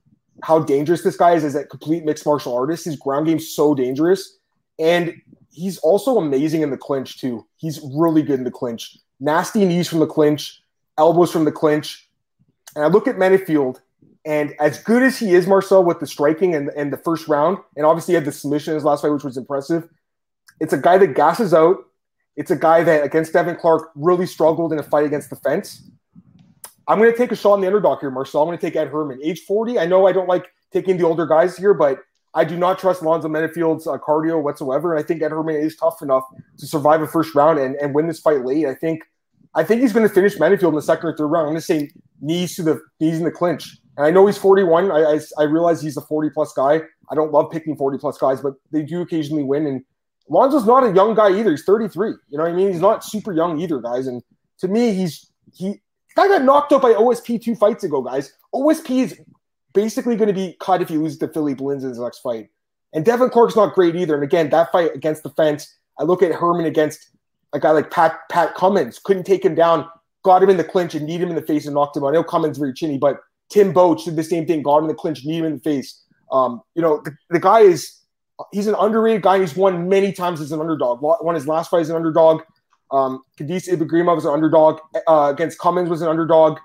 how 0.44 0.60
dangerous 0.60 1.02
this 1.02 1.16
guy 1.16 1.34
is 1.34 1.42
as 1.42 1.56
a 1.56 1.64
complete 1.64 2.04
mixed 2.04 2.24
martial 2.24 2.56
artist. 2.56 2.84
His 2.84 2.96
ground 2.96 3.26
game's 3.26 3.54
so 3.54 3.74
dangerous. 3.74 4.38
And 4.78 5.20
he's 5.54 5.78
also 5.78 6.18
amazing 6.18 6.62
in 6.62 6.70
the 6.70 6.76
clinch 6.76 7.20
too. 7.20 7.46
He's 7.56 7.80
really 7.94 8.22
good 8.22 8.38
in 8.38 8.44
the 8.44 8.50
clinch. 8.50 8.96
Nasty 9.20 9.64
knees 9.64 9.88
from 9.88 10.00
the 10.00 10.06
clinch, 10.06 10.60
elbows 10.98 11.30
from 11.30 11.44
the 11.44 11.52
clinch. 11.52 12.08
And 12.74 12.84
I 12.84 12.88
look 12.88 13.06
at 13.06 13.16
Menifield. 13.16 13.80
And 14.26 14.54
as 14.58 14.78
good 14.78 15.02
as 15.02 15.18
he 15.18 15.34
is, 15.34 15.46
Marcel, 15.46 15.84
with 15.84 16.00
the 16.00 16.06
striking 16.06 16.54
and, 16.54 16.70
and 16.76 16.92
the 16.92 16.96
first 16.96 17.28
round, 17.28 17.58
and 17.76 17.86
obviously 17.86 18.12
he 18.12 18.16
had 18.16 18.24
the 18.24 18.32
submission 18.32 18.72
in 18.72 18.76
his 18.76 18.84
last 18.84 19.02
fight, 19.02 19.12
which 19.12 19.24
was 19.24 19.36
impressive. 19.36 19.88
It's 20.60 20.72
a 20.72 20.78
guy 20.78 20.98
that 20.98 21.14
gasses 21.14 21.52
out. 21.52 21.84
It's 22.36 22.50
a 22.50 22.56
guy 22.56 22.82
that 22.82 23.04
against 23.04 23.32
Devin 23.32 23.56
Clark 23.56 23.90
really 23.94 24.26
struggled 24.26 24.72
in 24.72 24.78
a 24.78 24.82
fight 24.82 25.04
against 25.04 25.30
the 25.30 25.36
fence. 25.36 25.88
I'm 26.88 26.98
going 26.98 27.12
to 27.12 27.16
take 27.16 27.32
a 27.32 27.36
shot 27.36 27.52
on 27.52 27.60
the 27.60 27.66
underdog 27.66 28.00
here, 28.00 28.10
Marcel. 28.10 28.42
I'm 28.42 28.48
going 28.48 28.58
to 28.58 28.66
take 28.66 28.76
Ed 28.76 28.88
Herman. 28.88 29.20
Age 29.22 29.40
40. 29.40 29.78
I 29.78 29.86
know 29.86 30.06
I 30.06 30.12
don't 30.12 30.28
like 30.28 30.46
taking 30.72 30.96
the 30.98 31.04
older 31.04 31.26
guys 31.26 31.56
here, 31.56 31.74
but 31.74 32.00
I 32.34 32.44
do 32.44 32.56
not 32.56 32.78
trust 32.78 33.02
Lonzo 33.02 33.28
Menifield's 33.28 33.86
uh, 33.86 33.96
cardio 33.98 34.42
whatsoever. 34.42 34.94
And 34.94 35.02
I 35.02 35.06
think 35.06 35.22
Ed 35.22 35.30
Herman 35.30 35.56
is 35.56 35.76
tough 35.76 36.02
enough 36.02 36.24
to 36.58 36.66
survive 36.66 37.00
a 37.00 37.06
first 37.06 37.34
round 37.34 37.58
and, 37.58 37.76
and 37.76 37.94
win 37.94 38.08
this 38.08 38.20
fight 38.20 38.44
late. 38.44 38.66
I 38.66 38.74
think 38.74 39.02
I 39.54 39.62
think 39.62 39.82
he's 39.82 39.92
going 39.92 40.06
to 40.06 40.12
finish 40.12 40.36
Menifield 40.36 40.70
in 40.70 40.74
the 40.74 40.82
second 40.82 41.08
or 41.08 41.16
third 41.16 41.28
round. 41.28 41.46
I'm 41.46 41.52
going 41.52 41.60
to 41.60 41.62
say 41.62 41.90
knees 42.20 42.56
to 42.56 42.62
the 42.62 42.80
knees 43.00 43.18
in 43.18 43.24
the 43.24 43.30
clinch. 43.30 43.78
And 43.96 44.04
I 44.04 44.10
know 44.10 44.26
he's 44.26 44.38
41. 44.38 44.90
I, 44.90 44.94
I, 44.96 45.20
I 45.38 45.42
realize 45.44 45.80
he's 45.80 45.96
a 45.96 46.00
40 46.00 46.30
plus 46.30 46.52
guy. 46.52 46.80
I 47.10 47.14
don't 47.14 47.30
love 47.30 47.50
picking 47.52 47.76
40 47.76 47.98
plus 47.98 48.18
guys, 48.18 48.40
but 48.40 48.54
they 48.72 48.82
do 48.82 49.00
occasionally 49.02 49.44
win. 49.44 49.66
And 49.66 49.84
Lonzo's 50.28 50.66
not 50.66 50.82
a 50.82 50.92
young 50.92 51.14
guy 51.14 51.38
either. 51.38 51.52
He's 51.52 51.64
33. 51.64 52.08
You 52.08 52.38
know 52.38 52.44
what 52.44 52.52
I 52.52 52.56
mean? 52.56 52.72
He's 52.72 52.80
not 52.80 53.04
super 53.04 53.32
young 53.32 53.60
either, 53.60 53.78
guys. 53.80 54.08
And 54.08 54.22
to 54.58 54.68
me, 54.68 54.92
he's 54.92 55.30
he 55.52 55.80
guy 56.16 56.28
got 56.28 56.42
knocked 56.42 56.72
out 56.72 56.82
by 56.82 56.92
OSP 56.92 57.42
two 57.42 57.54
fights 57.54 57.84
ago, 57.84 58.02
guys. 58.02 58.32
OSP 58.52 59.04
is 59.04 59.20
basically 59.74 60.16
going 60.16 60.28
to 60.28 60.34
be 60.34 60.56
cut 60.60 60.80
if 60.80 60.88
he 60.88 60.96
loses 60.96 61.18
to 61.18 61.28
Philipe 61.28 61.58
Lins 61.58 61.82
in 61.82 61.90
his 61.90 61.98
next 61.98 62.20
fight. 62.20 62.48
And 62.92 63.04
Devin 63.04 63.30
Clark's 63.30 63.56
not 63.56 63.74
great 63.74 63.96
either. 63.96 64.14
And 64.14 64.22
again, 64.22 64.50
that 64.50 64.70
fight 64.72 64.94
against 64.94 65.22
the 65.24 65.30
fence, 65.30 65.76
I 65.98 66.04
look 66.04 66.22
at 66.22 66.32
Herman 66.32 66.64
against 66.64 67.10
a 67.52 67.60
guy 67.60 67.70
like 67.72 67.90
Pat 67.90 68.18
Pat 68.30 68.54
Cummins, 68.54 68.98
couldn't 68.98 69.24
take 69.24 69.44
him 69.44 69.54
down, 69.54 69.86
got 70.22 70.42
him 70.42 70.50
in 70.50 70.56
the 70.56 70.64
clinch 70.64 70.94
and 70.94 71.06
kneed 71.06 71.20
him 71.20 71.28
in 71.28 71.34
the 71.34 71.42
face 71.42 71.66
and 71.66 71.74
knocked 71.74 71.96
him 71.96 72.04
out. 72.04 72.08
I 72.08 72.12
know 72.12 72.24
Cummins 72.24 72.58
very 72.58 72.72
chinny, 72.72 72.98
but 72.98 73.18
Tim 73.50 73.72
Boetsch 73.72 74.04
did 74.04 74.16
the 74.16 74.24
same 74.24 74.46
thing, 74.46 74.62
got 74.62 74.78
him 74.78 74.84
in 74.84 74.88
the 74.88 74.94
clinch, 74.94 75.24
kneed 75.24 75.40
him 75.40 75.44
in 75.44 75.54
the 75.54 75.60
face. 75.60 76.02
Um, 76.32 76.62
you 76.74 76.82
know, 76.82 77.00
the, 77.04 77.16
the 77.30 77.40
guy 77.40 77.60
is 77.60 78.00
he's 78.52 78.66
an 78.66 78.74
underrated 78.78 79.22
guy. 79.22 79.38
He's 79.40 79.56
won 79.56 79.88
many 79.88 80.12
times 80.12 80.40
as 80.40 80.52
an 80.52 80.60
underdog. 80.60 81.00
Won 81.00 81.34
his 81.34 81.46
last 81.46 81.70
fight 81.70 81.82
as 81.82 81.90
an 81.90 81.96
underdog. 81.96 82.42
Um, 82.90 83.22
Khadis 83.38 83.68
Ibragimov 83.68 84.16
was 84.16 84.24
an 84.24 84.32
underdog. 84.32 84.80
Uh, 85.06 85.32
against 85.32 85.58
Cummins 85.58 85.88
was 85.88 86.02
an 86.02 86.08
underdog. 86.08 86.58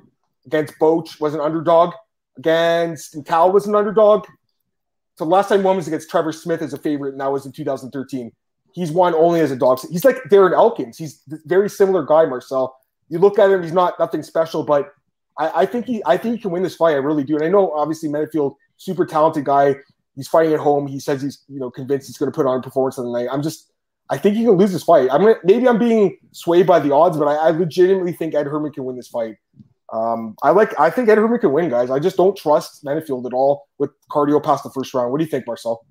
Against 0.46 0.74
Boetsch 0.80 1.20
was 1.20 1.34
an 1.34 1.42
underdog. 1.42 1.94
Against 2.40 3.18
Cal 3.26 3.52
was 3.52 3.68
an 3.68 3.76
underdog. 3.76 4.26
So 5.16 5.26
last 5.26 5.50
time 5.50 5.64
one 5.64 5.76
was 5.76 5.88
against 5.88 6.10
Trevor 6.10 6.32
Smith 6.32 6.62
as 6.62 6.74
a 6.74 6.78
favorite, 6.78 7.12
and 7.12 7.20
that 7.20 7.32
was 7.32 7.46
in 7.46 7.52
2013. 7.52 8.32
He's 8.72 8.92
won 8.92 9.14
only 9.14 9.42
as 9.42 9.52
a 9.52 9.56
dog. 9.56 9.80
He's 9.92 10.06
like 10.06 10.18
Darren 10.32 10.54
Elkins. 10.54 10.98
He's 10.98 11.22
very 11.46 11.70
similar 11.70 12.04
guy, 12.06 12.26
Marcel. 12.26 12.80
You 13.10 13.20
look 13.20 13.38
at 13.38 13.50
him, 13.50 13.62
he's 13.62 13.74
not 13.74 14.00
nothing 14.00 14.24
special, 14.24 14.64
but 14.64 14.94
I, 15.38 15.62
I, 15.62 15.66
think 15.66 15.86
he 15.88 16.02
I 16.06 16.16
think 16.16 16.36
he 16.36 16.42
can 16.42 16.52
win 16.52 16.64
this 16.64 16.76
fight. 16.76 16.92
I 16.92 17.00
really 17.00 17.24
do. 17.24 17.36
And 17.36 17.44
I 17.44 17.50
know 17.50 17.72
obviously 17.72 18.08
Menifield, 18.08 18.56
super 18.78 19.06
talented 19.06 19.44
guy. 19.44 19.76
He's 20.16 20.28
fighting 20.28 20.54
at 20.54 20.60
home. 20.60 20.88
He 20.88 21.00
says 21.00 21.22
he's 21.22 21.44
you 21.50 21.60
know 21.60 21.70
convinced 21.70 22.08
he's 22.08 22.18
going 22.18 22.32
to 22.32 22.36
put 22.36 22.46
on 22.46 22.60
a 22.60 22.62
performance 22.62 22.98
on 22.98 23.06
the 23.06 23.12
night. 23.12 23.28
I'm 23.32 23.42
just 23.42 23.72
I 24.10 24.18
think 24.18 24.36
he 24.36 24.44
can 24.44 24.54
lose 24.54 24.72
this 24.72 24.84
fight. 24.84 25.10
I'm 25.12 25.22
gonna, 25.22 25.36
maybe 25.44 25.68
I'm 25.68 25.78
being 25.78 26.18
swayed 26.32 26.66
by 26.66 26.80
the 26.80 26.94
odds, 26.94 27.18
but 27.18 27.28
I, 27.28 27.36
I 27.36 27.50
legitimately 27.50 28.14
think 28.14 28.34
Ed 28.36 28.48
Herman 28.48 28.72
can 28.72 28.86
win 28.86 28.96
this 28.96 29.08
fight. 29.08 29.36
Um, 29.92 30.36
I 30.44 30.52
like. 30.52 30.80
I 30.80 30.90
think 30.90 31.10
Ed 31.10 31.18
Herman 31.18 31.40
can 31.40 31.52
win, 31.52 31.70
guys. 31.70 31.90
I 31.90 32.00
just 32.00 32.18
don't 32.18 32.38
trust 32.38 32.84
Menifield 32.84 33.26
at 33.26 33.34
all 33.34 33.68
with 33.78 33.92
cardio 34.12 34.42
past 34.44 34.64
the 34.64 34.70
first 34.70 34.94
round. 34.94 35.12
What 35.12 35.18
do 35.18 35.24
you 35.24 35.30
think, 35.30 35.48
Marcel? 35.48 35.86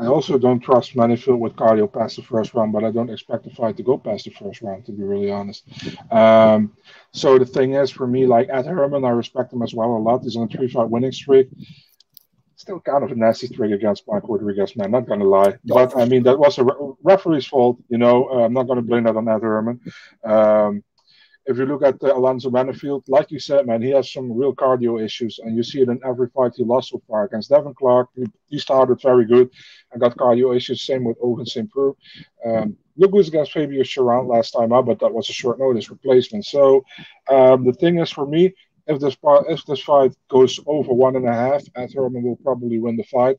I 0.00 0.06
also 0.06 0.38
don't 0.38 0.60
trust 0.60 0.94
Menifield 0.94 1.38
with 1.40 1.56
cardio 1.56 1.92
past 1.92 2.16
the 2.16 2.22
first 2.22 2.54
round, 2.54 2.72
but 2.72 2.84
I 2.84 2.90
don't 2.90 3.10
expect 3.10 3.44
the 3.44 3.50
fight 3.50 3.76
to 3.76 3.82
go 3.82 3.98
past 3.98 4.24
the 4.24 4.30
first 4.30 4.62
round, 4.62 4.86
to 4.86 4.92
be 4.92 5.02
really 5.02 5.30
honest. 5.30 5.68
Um, 6.10 6.72
so 7.12 7.38
the 7.38 7.44
thing 7.44 7.74
is, 7.74 7.90
for 7.90 8.06
me, 8.06 8.26
like 8.26 8.48
Ed 8.50 8.64
Herman, 8.64 9.04
I 9.04 9.10
respect 9.10 9.52
him 9.52 9.62
as 9.62 9.74
well 9.74 9.90
a 9.90 9.98
lot. 9.98 10.22
He's 10.22 10.36
on 10.36 10.44
a 10.44 10.48
three-fight 10.48 10.88
winning 10.88 11.12
streak. 11.12 11.48
Still 12.56 12.80
kind 12.80 13.04
of 13.04 13.10
a 13.10 13.14
nasty 13.14 13.46
streak 13.48 13.72
against 13.72 14.04
Mike 14.08 14.22
Rodriguez, 14.26 14.74
man. 14.76 14.90
Not 14.90 15.06
gonna 15.06 15.24
lie, 15.24 15.54
but 15.64 15.96
I 15.96 16.04
mean 16.04 16.22
that 16.24 16.38
was 16.38 16.58
a 16.58 16.64
re- 16.64 16.92
referee's 17.02 17.46
fault. 17.46 17.78
You 17.88 17.98
know, 17.98 18.28
uh, 18.28 18.44
I'm 18.44 18.52
not 18.52 18.68
gonna 18.68 18.82
blame 18.82 19.04
that 19.04 19.16
on 19.16 19.28
Ed 19.28 19.40
Herman. 19.42 19.80
Um, 20.24 20.82
if 21.50 21.58
you 21.58 21.66
look 21.66 21.82
at 21.82 22.02
uh, 22.02 22.14
Alonzo 22.14 22.48
Menifield, 22.48 23.02
like 23.08 23.30
you 23.30 23.40
said, 23.40 23.66
man, 23.66 23.82
he 23.82 23.90
has 23.90 24.12
some 24.12 24.32
real 24.32 24.54
cardio 24.54 25.04
issues, 25.04 25.40
and 25.42 25.56
you 25.56 25.62
see 25.62 25.80
it 25.82 25.88
in 25.88 26.00
every 26.04 26.28
fight 26.28 26.52
he 26.54 26.64
lost 26.64 26.90
so 26.90 27.02
far. 27.08 27.24
Against 27.24 27.50
Devin 27.50 27.74
Clark, 27.74 28.08
he, 28.14 28.24
he 28.48 28.58
started 28.58 29.02
very 29.02 29.24
good 29.24 29.50
and 29.90 30.00
got 30.00 30.16
cardio 30.16 30.56
issues. 30.56 30.82
Same 30.82 31.04
with 31.04 31.18
Ovince 31.20 31.52
St. 31.52 31.68
Preux. 31.70 31.96
Um, 32.46 32.76
look 32.96 33.10
who's 33.10 33.28
against 33.28 33.52
Fabio 33.52 33.82
Cherant 33.82 34.28
last 34.28 34.52
time 34.52 34.72
out, 34.72 34.86
but 34.86 35.00
that 35.00 35.12
was 35.12 35.28
a 35.28 35.32
short 35.32 35.58
notice 35.58 35.90
replacement. 35.90 36.44
So 36.46 36.84
um, 37.28 37.64
the 37.64 37.72
thing 37.72 37.98
is 37.98 38.10
for 38.10 38.26
me, 38.26 38.54
if 38.86 39.00
this 39.00 39.16
if 39.22 39.64
this 39.66 39.82
fight 39.82 40.14
goes 40.28 40.58
over 40.66 40.92
one 40.92 41.16
and 41.16 41.28
a 41.28 41.32
half, 41.32 41.62
Ed 41.74 41.92
Herman 41.94 42.22
will 42.22 42.36
probably 42.36 42.78
win 42.78 42.96
the 42.96 43.04
fight 43.04 43.38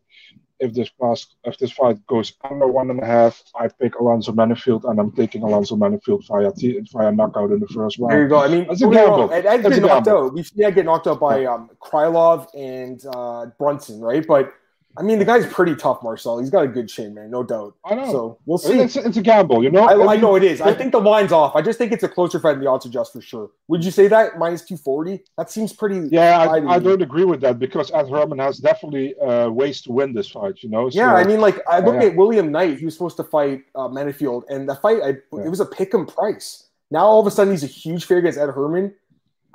if 0.61 0.73
this 0.73 0.89
pass 0.89 1.25
if 1.43 1.57
this 1.57 1.71
fight 1.71 2.05
goes 2.07 2.33
under 2.49 2.67
one 2.67 2.89
and 2.91 3.01
a 3.01 3.05
half, 3.05 3.43
I 3.59 3.67
pick 3.67 3.95
Alonzo 3.95 4.31
Menifield, 4.31 4.89
and 4.89 4.99
I'm 4.99 5.11
taking 5.11 5.41
Alonzo 5.43 5.75
Menifield 5.75 6.25
via 6.27 6.51
t- 6.51 6.79
via 6.93 7.11
knockout 7.11 7.51
in 7.51 7.59
the 7.59 7.67
first 7.67 7.97
round. 7.97 8.11
There 8.11 8.21
you 8.21 8.29
go. 8.29 8.41
I 8.41 8.47
mean, 8.47 8.67
it's 8.69 8.81
a 8.81 8.89
gamble. 8.89 9.27
Get 9.27 9.81
knocked 9.81 10.07
out. 10.07 10.33
We've 10.33 10.45
seen 10.45 10.63
Ed 10.63 10.75
get 10.75 10.85
knocked 10.85 11.07
out 11.07 11.19
by 11.19 11.45
um, 11.45 11.69
Krylov 11.81 12.47
and 12.55 13.03
uh, 13.13 13.47
Brunson, 13.57 13.99
right? 13.99 14.25
But 14.25 14.53
I 14.97 15.03
mean, 15.03 15.19
the 15.19 15.25
guy's 15.25 15.45
pretty 15.47 15.75
tough, 15.75 16.03
Marcel. 16.03 16.39
He's 16.39 16.49
got 16.49 16.63
a 16.63 16.67
good 16.67 16.89
chin, 16.89 17.13
man, 17.13 17.31
no 17.31 17.43
doubt. 17.43 17.75
I 17.85 17.95
know. 17.95 18.11
So 18.11 18.37
we'll 18.45 18.57
see. 18.57 18.79
It's, 18.79 18.95
it's 18.97 19.15
a 19.15 19.21
gamble, 19.21 19.63
you 19.63 19.71
know. 19.71 19.85
I, 19.85 20.13
I, 20.13 20.17
know 20.17 20.35
it 20.35 20.43
is. 20.43 20.59
I 20.59 20.73
think 20.73 20.91
the 20.91 20.99
line's 20.99 21.31
off. 21.31 21.55
I 21.55 21.61
just 21.61 21.77
think 21.77 21.93
it's 21.93 22.03
a 22.03 22.09
closer 22.09 22.39
fight 22.39 22.53
than 22.53 22.63
the 22.63 22.69
odds 22.69 22.85
adjust 22.85 23.13
for 23.13 23.21
sure. 23.21 23.51
Would 23.69 23.85
you 23.85 23.91
say 23.91 24.07
that 24.07 24.37
minus 24.37 24.63
two 24.63 24.75
forty? 24.75 25.23
That 25.37 25.49
seems 25.49 25.71
pretty. 25.71 26.09
Yeah, 26.11 26.39
I, 26.39 26.75
I 26.75 26.79
don't 26.79 27.01
agree 27.01 27.23
with 27.23 27.39
that 27.41 27.57
because 27.57 27.89
Ed 27.91 28.09
Herman 28.09 28.39
has 28.39 28.57
definitely 28.57 29.17
uh, 29.19 29.49
ways 29.49 29.81
to 29.83 29.91
win 29.93 30.13
this 30.13 30.29
fight. 30.29 30.61
You 30.61 30.69
know. 30.69 30.89
So, 30.89 30.97
yeah, 30.97 31.13
I 31.13 31.23
mean, 31.23 31.39
like 31.39 31.61
I 31.69 31.79
look 31.79 31.95
yeah. 31.95 32.09
at 32.09 32.15
William 32.15 32.51
Knight. 32.51 32.79
He 32.79 32.85
was 32.85 32.93
supposed 32.93 33.17
to 33.17 33.23
fight 33.23 33.63
uh, 33.75 33.87
and 33.87 34.69
the 34.69 34.75
fight, 34.81 34.97
I, 35.03 35.07
yeah. 35.07 35.45
it 35.45 35.49
was 35.49 35.59
a 35.59 35.65
pick 35.65 35.93
'em 35.93 36.05
price. 36.05 36.67
Now 36.89 37.05
all 37.05 37.21
of 37.21 37.27
a 37.27 37.31
sudden 37.31 37.53
he's 37.53 37.63
a 37.63 37.67
huge 37.67 38.05
favorite 38.05 38.19
against 38.21 38.39
Ed 38.39 38.51
Herman. 38.53 38.93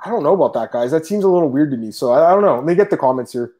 I 0.03 0.09
don't 0.09 0.23
know 0.23 0.33
about 0.33 0.53
that, 0.53 0.71
guys. 0.71 0.91
That 0.91 1.05
seems 1.05 1.23
a 1.23 1.29
little 1.29 1.49
weird 1.49 1.71
to 1.71 1.77
me. 1.77 1.91
So 1.91 2.11
I, 2.11 2.31
I 2.31 2.33
don't 2.33 2.43
know. 2.43 2.55
Let 2.55 2.65
me 2.65 2.75
get 2.75 2.89
the 2.89 2.97
comments 2.97 3.33
here. 3.33 3.53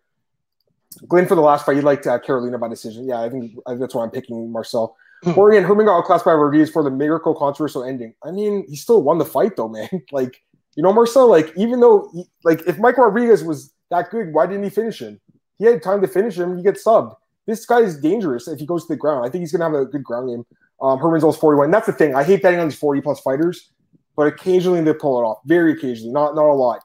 Glenn 1.08 1.28
for 1.28 1.36
the 1.36 1.42
last 1.42 1.66
fight, 1.66 1.76
you 1.76 1.82
liked 1.82 2.08
uh, 2.08 2.20
Karolina 2.20 2.60
by 2.60 2.68
decision. 2.68 3.08
Yeah, 3.08 3.22
I 3.22 3.30
think 3.30 3.54
that's 3.78 3.94
why 3.94 4.04
I'm 4.04 4.12
picking 4.12 4.52
Marcel. 4.52 4.96
Mm. 5.26 5.38
Oregon 5.38 5.64
Herman 5.64 5.86
got 5.86 5.98
outclassed 5.98 6.26
by 6.26 6.34
Rodriguez 6.34 6.70
for 6.70 6.84
the 6.84 6.92
miracle 6.92 7.34
controversial 7.34 7.84
ending. 7.84 8.14
I 8.24 8.32
mean, 8.32 8.66
he 8.68 8.76
still 8.76 9.02
won 9.02 9.18
the 9.18 9.26
fight 9.26 9.56
though, 9.56 9.68
man. 9.70 9.90
like, 10.12 10.42
you 10.76 10.84
know, 10.84 10.94
Marcel, 10.94 11.28
like 11.30 11.52
even 11.58 11.80
though, 11.80 12.10
he, 12.14 12.26
like, 12.44 12.62
if 12.68 12.78
Mike 12.78 12.98
Rodriguez 12.98 13.44
was 13.44 13.74
that 13.90 14.12
good, 14.12 14.34
why 14.34 14.46
didn't 14.46 14.64
he 14.64 14.70
finish 14.70 15.02
him? 15.02 15.20
He 15.58 15.66
had 15.66 15.82
time 15.82 16.02
to 16.02 16.08
finish 16.08 16.38
him. 16.38 16.56
He 16.58 16.64
gets 16.64 16.84
subbed. 16.84 17.16
This 17.48 17.66
guy 17.66 17.80
is 17.80 18.00
dangerous 18.00 18.48
if 18.48 18.60
he 18.60 18.66
goes 18.66 18.86
to 18.86 18.94
the 18.94 18.98
ground. 18.98 19.26
I 19.26 19.30
think 19.30 19.42
he's 19.42 19.52
gonna 19.52 19.64
have 19.64 19.74
a 19.74 19.86
good 19.86 20.04
ground 20.04 20.30
game. 20.30 20.46
Um, 20.82 21.00
Herman's 21.00 21.24
almost 21.24 21.42
41. 21.42 21.72
That's 21.72 21.88
the 21.88 21.94
thing. 21.94 22.14
I 22.14 22.24
hate 22.24 22.44
betting 22.44 22.60
on 22.60 22.68
these 22.68 22.78
40 22.78 23.02
plus 23.02 23.20
fighters, 23.22 23.72
but 24.16 24.28
occasionally 24.28 24.82
they 24.82 24.94
pull 24.94 25.20
it 25.20 25.24
off. 25.24 25.40
Very 25.46 25.72
occasionally, 25.72 26.12
not 26.12 26.36
not 26.36 26.50
a 26.50 26.54
lot. 26.54 26.82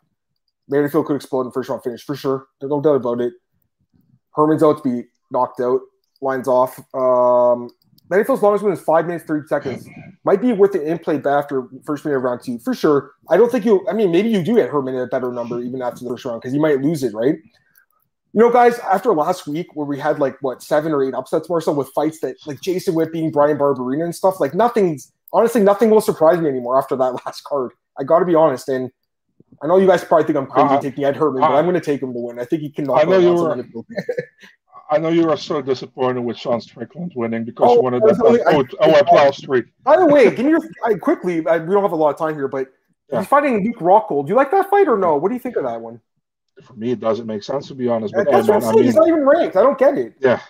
Menifield 0.70 1.04
could 1.04 1.16
explode 1.16 1.44
in 1.44 1.52
first 1.52 1.68
round 1.68 1.82
finish 1.82 2.02
for 2.02 2.16
sure. 2.16 2.46
There's 2.60 2.70
no 2.70 2.80
doubt 2.80 2.96
about 2.96 3.20
it. 3.20 3.34
Herman's 4.34 4.62
out 4.62 4.82
to 4.82 4.88
be 4.88 5.08
knocked 5.30 5.60
out. 5.60 5.80
Lines 6.20 6.48
off. 6.48 6.78
Um, 6.94 7.70
Menifield's 8.12 8.42
longest 8.42 8.62
win 8.62 8.74
is 8.74 8.80
five 8.80 9.06
minutes, 9.06 9.24
30 9.24 9.48
seconds. 9.48 9.88
Might 10.24 10.42
be 10.42 10.52
worth 10.52 10.74
an 10.74 10.82
in 10.82 10.98
play 10.98 11.20
after 11.24 11.66
first 11.84 12.04
minute 12.04 12.18
of 12.18 12.22
round 12.22 12.42
two, 12.44 12.58
for 12.58 12.74
sure. 12.74 13.12
I 13.30 13.38
don't 13.38 13.50
think 13.50 13.64
you, 13.64 13.86
I 13.88 13.94
mean, 13.94 14.12
maybe 14.12 14.28
you 14.28 14.42
do 14.42 14.56
get 14.56 14.68
Herman 14.68 14.96
a 14.96 15.06
better 15.06 15.32
number 15.32 15.60
even 15.60 15.80
after 15.80 16.04
the 16.04 16.10
first 16.10 16.24
round 16.26 16.42
because 16.42 16.54
you 16.54 16.60
might 16.60 16.82
lose 16.82 17.02
it, 17.02 17.14
right? 17.14 17.36
You 18.34 18.40
know, 18.40 18.50
guys, 18.50 18.78
after 18.80 19.12
last 19.14 19.46
week 19.46 19.68
where 19.74 19.86
we 19.86 19.98
had 19.98 20.18
like 20.18 20.36
what 20.42 20.62
seven 20.62 20.92
or 20.92 21.02
eight 21.02 21.14
upsets 21.14 21.48
so 21.48 21.72
with 21.72 21.88
fights 21.94 22.20
that 22.20 22.36
like 22.46 22.60
Jason 22.60 22.94
Witt 22.94 23.12
being 23.12 23.30
Bryan 23.30 23.56
Barberena 23.56 24.04
and 24.04 24.14
stuff, 24.14 24.40
like 24.40 24.54
nothing's 24.54 25.10
honestly 25.32 25.62
nothing 25.62 25.88
will 25.88 26.00
surprise 26.02 26.38
me 26.38 26.48
anymore 26.48 26.78
after 26.78 26.96
that 26.96 27.12
last 27.26 27.44
card. 27.44 27.72
I 27.98 28.04
got 28.04 28.18
to 28.18 28.26
be 28.26 28.34
honest, 28.34 28.68
and 28.68 28.90
I 29.62 29.66
know 29.66 29.76
you 29.76 29.86
guys 29.86 30.04
probably 30.04 30.26
think 30.26 30.38
I'm 30.38 30.46
crazy 30.46 30.74
uh, 30.74 30.80
taking 30.80 31.04
Ed 31.04 31.16
Herman, 31.16 31.42
uh, 31.42 31.48
but 31.48 31.54
I'm 31.54 31.64
going 31.64 31.74
to 31.74 31.80
take 31.80 32.02
him 32.02 32.12
to 32.12 32.18
win. 32.18 32.38
I 32.38 32.44
think 32.44 32.62
he 32.62 32.70
can 32.70 32.84
knock 32.84 33.00
I 33.00 33.04
know 33.04 33.18
you 33.18 33.34
were, 33.34 33.64
I 34.90 34.98
know 34.98 35.08
you 35.08 35.26
were 35.26 35.36
so 35.36 35.62
disappointed 35.62 36.20
with 36.20 36.36
Sean 36.36 36.60
Strickland 36.60 37.12
winning 37.14 37.44
because 37.44 37.70
oh, 37.70 37.74
you 37.74 37.82
wanted 37.82 38.02
that 38.02 38.20
oh, 38.50 38.64
oh, 38.80 39.04
Plow 39.04 39.30
streak. 39.30 39.66
By 39.84 39.96
the 39.96 40.06
way, 40.06 40.24
give 40.34 40.44
me 40.44 40.50
your 40.50 40.60
I, 40.84 40.94
quickly. 40.94 41.46
I, 41.46 41.58
we 41.58 41.72
don't 41.72 41.82
have 41.82 41.92
a 41.92 41.96
lot 41.96 42.10
of 42.10 42.18
time 42.18 42.34
here, 42.34 42.48
but 42.48 42.68
yeah. 43.10 43.20
he's 43.20 43.28
fighting 43.28 43.64
Luke 43.64 43.78
Rockhold. 43.78 44.26
Do 44.26 44.30
you 44.30 44.36
like 44.36 44.50
that 44.50 44.68
fight 44.70 44.88
or 44.88 44.98
no? 44.98 45.16
What 45.16 45.28
do 45.28 45.34
you 45.34 45.40
think 45.40 45.56
of 45.56 45.64
that 45.64 45.80
one? 45.80 46.00
For 46.62 46.74
me, 46.74 46.92
it 46.92 47.00
doesn't 47.00 47.26
make 47.26 47.42
sense 47.42 47.68
to 47.68 47.74
be 47.74 47.88
honest. 47.88 48.14
But 48.14 48.30
that's 48.30 48.46
hey, 48.46 48.52
what 48.52 48.56
I'm 48.56 48.60
saying. 48.60 48.74
I 48.74 48.76
mean, 48.76 48.84
he's 48.84 48.94
not 48.94 49.08
even 49.08 49.26
ranked. 49.26 49.56
I 49.56 49.62
don't 49.62 49.78
get 49.78 49.96
it. 49.96 50.14
Yeah, 50.20 50.40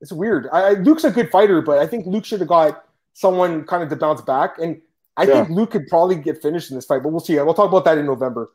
it's 0.00 0.12
weird. 0.12 0.48
I, 0.52 0.70
Luke's 0.72 1.04
a 1.04 1.10
good 1.10 1.30
fighter, 1.30 1.62
but 1.62 1.78
I 1.78 1.86
think 1.86 2.06
Luke 2.06 2.24
should 2.24 2.40
have 2.40 2.48
got 2.48 2.84
someone 3.12 3.64
kind 3.64 3.82
of 3.82 3.88
to 3.90 3.96
bounce 3.96 4.20
back. 4.20 4.58
And 4.58 4.80
I 5.16 5.24
yeah. 5.24 5.44
think 5.44 5.50
Luke 5.50 5.70
could 5.70 5.86
probably 5.86 6.16
get 6.16 6.42
finished 6.42 6.70
in 6.70 6.76
this 6.76 6.86
fight, 6.86 7.02
but 7.02 7.10
we'll 7.10 7.20
see. 7.20 7.34
We'll 7.36 7.54
talk 7.54 7.68
about 7.68 7.84
that 7.84 7.98
in 7.98 8.06
November. 8.06 8.50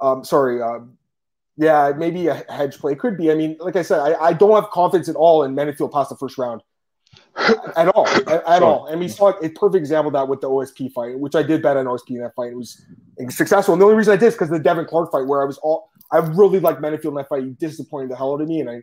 Um, 0.00 0.24
sorry, 0.24 0.60
uh, 0.60 0.80
yeah, 1.56 1.92
maybe 1.96 2.26
a 2.26 2.42
hedge 2.48 2.78
play 2.78 2.94
could 2.94 3.16
be. 3.16 3.30
I 3.30 3.34
mean, 3.34 3.56
like 3.60 3.76
I 3.76 3.82
said, 3.82 4.00
I, 4.00 4.14
I 4.14 4.32
don't 4.32 4.54
have 4.54 4.70
confidence 4.70 5.08
at 5.08 5.16
all 5.16 5.44
in 5.44 5.54
Menifield 5.54 5.92
past 5.92 6.10
the 6.10 6.16
first 6.16 6.38
round. 6.38 6.62
at 7.76 7.88
all, 7.88 8.08
at, 8.08 8.28
at 8.28 8.62
all. 8.62 8.86
And 8.86 9.00
we 9.00 9.08
saw 9.08 9.30
a 9.30 9.48
perfect 9.50 9.76
example 9.76 10.08
of 10.08 10.12
that 10.14 10.28
with 10.28 10.40
the 10.40 10.48
OSP 10.48 10.92
fight, 10.92 11.18
which 11.18 11.34
I 11.34 11.42
did 11.42 11.62
bet 11.62 11.76
on 11.76 11.86
OSP 11.86 12.10
in 12.10 12.18
that 12.18 12.34
fight. 12.34 12.52
It 12.52 12.56
was 12.56 12.82
successful. 13.28 13.74
And 13.74 13.80
the 13.80 13.84
only 13.84 13.96
reason 13.96 14.12
I 14.12 14.16
did 14.16 14.26
is 14.26 14.34
because 14.34 14.48
the 14.48 14.58
Devin 14.58 14.86
Clark 14.86 15.12
fight, 15.12 15.26
where 15.26 15.42
I 15.42 15.44
was 15.44 15.58
all 15.58 15.90
I 16.12 16.18
really 16.18 16.60
like 16.60 16.78
Menifield 16.78 17.06
in 17.10 17.14
that 17.14 17.28
fight. 17.28 17.44
He 17.44 17.50
disappointed 17.50 18.10
the 18.10 18.16
hell 18.16 18.34
out 18.34 18.40
of 18.40 18.48
me, 18.48 18.60
and 18.60 18.70
I, 18.70 18.82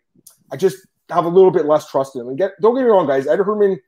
I 0.52 0.56
just 0.56 0.78
have 1.10 1.26
a 1.26 1.30
little 1.30 1.52
bit 1.52 1.66
less 1.66 1.90
trust 1.90 2.16
in 2.16 2.22
him. 2.22 2.30
And 2.30 2.38
get 2.38 2.52
don't 2.62 2.76
get 2.76 2.84
me 2.84 2.90
wrong, 2.90 3.08
guys. 3.08 3.28
Ed 3.28 3.40
Herman, 3.40 3.80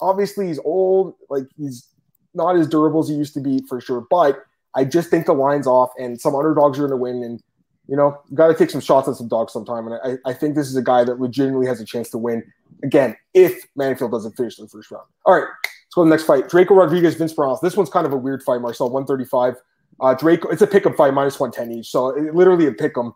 obviously 0.00 0.48
he's 0.48 0.58
old, 0.60 1.14
like 1.28 1.44
he's 1.56 1.88
not 2.34 2.56
as 2.56 2.68
durable 2.68 3.00
as 3.00 3.08
he 3.08 3.14
used 3.14 3.34
to 3.34 3.40
be 3.40 3.62
for 3.68 3.80
sure. 3.80 4.06
But 4.10 4.44
I 4.74 4.84
just 4.84 5.10
think 5.10 5.26
the 5.26 5.32
line's 5.32 5.66
off, 5.66 5.90
and 5.98 6.20
some 6.20 6.34
underdogs 6.34 6.78
are 6.78 6.82
going 6.82 6.90
to 6.90 6.96
win, 6.96 7.22
and 7.22 7.42
you 7.88 7.96
know, 7.96 8.20
got 8.34 8.46
to 8.46 8.54
take 8.54 8.70
some 8.70 8.80
shots 8.80 9.08
at 9.08 9.16
some 9.16 9.26
dogs 9.26 9.52
sometime. 9.52 9.88
And 9.88 10.18
I, 10.24 10.30
I 10.30 10.32
think 10.32 10.54
this 10.54 10.68
is 10.68 10.76
a 10.76 10.82
guy 10.82 11.02
that 11.02 11.20
legitimately 11.20 11.66
has 11.66 11.80
a 11.80 11.84
chance 11.84 12.08
to 12.10 12.18
win 12.18 12.44
again 12.84 13.16
if 13.34 13.66
Menifield 13.76 14.12
doesn't 14.12 14.36
finish 14.36 14.58
in 14.58 14.66
the 14.66 14.68
first 14.68 14.90
round. 14.92 15.06
All 15.26 15.34
right, 15.34 15.48
let's 15.64 15.94
go 15.94 16.04
to 16.04 16.08
the 16.08 16.14
next 16.14 16.24
fight. 16.24 16.48
Drako 16.48 16.76
Rodriguez, 16.76 17.16
Vince 17.16 17.36
Morales. 17.36 17.60
This 17.60 17.76
one's 17.76 17.90
kind 17.90 18.06
of 18.06 18.12
a 18.12 18.16
weird 18.16 18.44
fight, 18.44 18.60
Marcel. 18.60 18.88
135. 18.90 19.54
Uh, 20.00 20.14
Drako, 20.14 20.52
it's 20.52 20.62
a 20.62 20.66
pick 20.68 20.86
'em 20.86 20.94
fight, 20.94 21.12
minus 21.12 21.40
110 21.40 21.78
each. 21.78 21.90
So 21.90 22.10
it, 22.10 22.34
literally 22.34 22.66
a 22.66 22.72
pick 22.72 22.96
'em. 22.96 23.12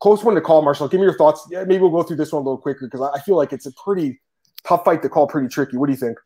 Close 0.00 0.24
one 0.24 0.34
to 0.34 0.40
call, 0.40 0.62
Marcel. 0.62 0.88
Give 0.88 0.98
me 0.98 1.04
your 1.04 1.16
thoughts. 1.16 1.46
Yeah, 1.50 1.64
maybe 1.64 1.82
we'll 1.82 1.90
go 1.90 2.02
through 2.02 2.16
this 2.16 2.32
one 2.32 2.42
a 2.42 2.44
little 2.44 2.58
quicker 2.58 2.86
because 2.86 3.00
I, 3.00 3.18
I 3.18 3.20
feel 3.20 3.36
like 3.36 3.52
it's 3.52 3.66
a 3.66 3.72
pretty 3.72 4.20
tough 4.66 4.84
fight 4.84 5.02
to 5.02 5.08
call, 5.08 5.28
pretty 5.28 5.48
tricky. 5.48 5.76
What 5.76 5.86
do 5.86 5.92
you 5.92 5.98
think? 5.98 6.18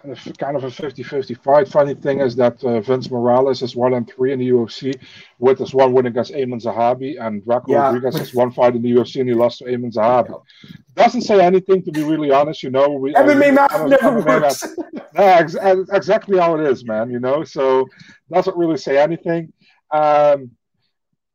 Kind 0.00 0.12
of 0.12 0.38
kind 0.38 0.56
of 0.56 0.64
a 0.64 0.68
50-50 0.68 1.42
fight. 1.42 1.68
Funny 1.68 1.94
thing 1.94 2.20
is 2.20 2.36
that 2.36 2.62
uh, 2.64 2.80
Vince 2.80 3.10
Morales 3.10 3.62
is 3.62 3.76
one 3.76 3.94
and 3.94 4.08
three 4.08 4.32
in 4.32 4.38
the 4.38 4.48
UFC, 4.48 4.98
with 5.38 5.58
his 5.58 5.74
one 5.74 5.92
win 5.92 6.06
against 6.06 6.32
Aiemann 6.32 6.62
Zahabi, 6.62 7.20
and 7.20 7.42
Drako 7.42 7.68
yeah. 7.68 7.84
Rodriguez 7.84 8.16
has 8.16 8.34
one 8.34 8.50
fight 8.50 8.76
in 8.76 8.82
the 8.82 8.90
UFC 8.90 9.20
and 9.20 9.28
he 9.28 9.34
lost 9.34 9.58
to 9.58 9.64
Aiemann 9.64 9.92
Zahabi. 9.92 10.40
Doesn't 10.94 11.22
say 11.22 11.44
anything 11.44 11.82
to 11.84 11.92
be 11.92 12.02
really 12.02 12.30
honest, 12.30 12.62
you 12.62 12.70
know. 12.70 12.88
We, 12.88 13.14
MMA 13.14 13.54
math 13.54 13.88
never 13.88 14.22
MMA 14.22 14.42
works. 14.42 14.76
yeah, 15.14 15.38
ex- 15.40 15.56
exactly 15.92 16.38
how 16.38 16.56
it 16.56 16.66
is, 16.70 16.84
man. 16.84 17.10
You 17.10 17.20
know, 17.20 17.44
so 17.44 17.86
doesn't 18.32 18.56
really 18.56 18.78
say 18.78 18.98
anything. 18.98 19.52
Um, 19.90 20.50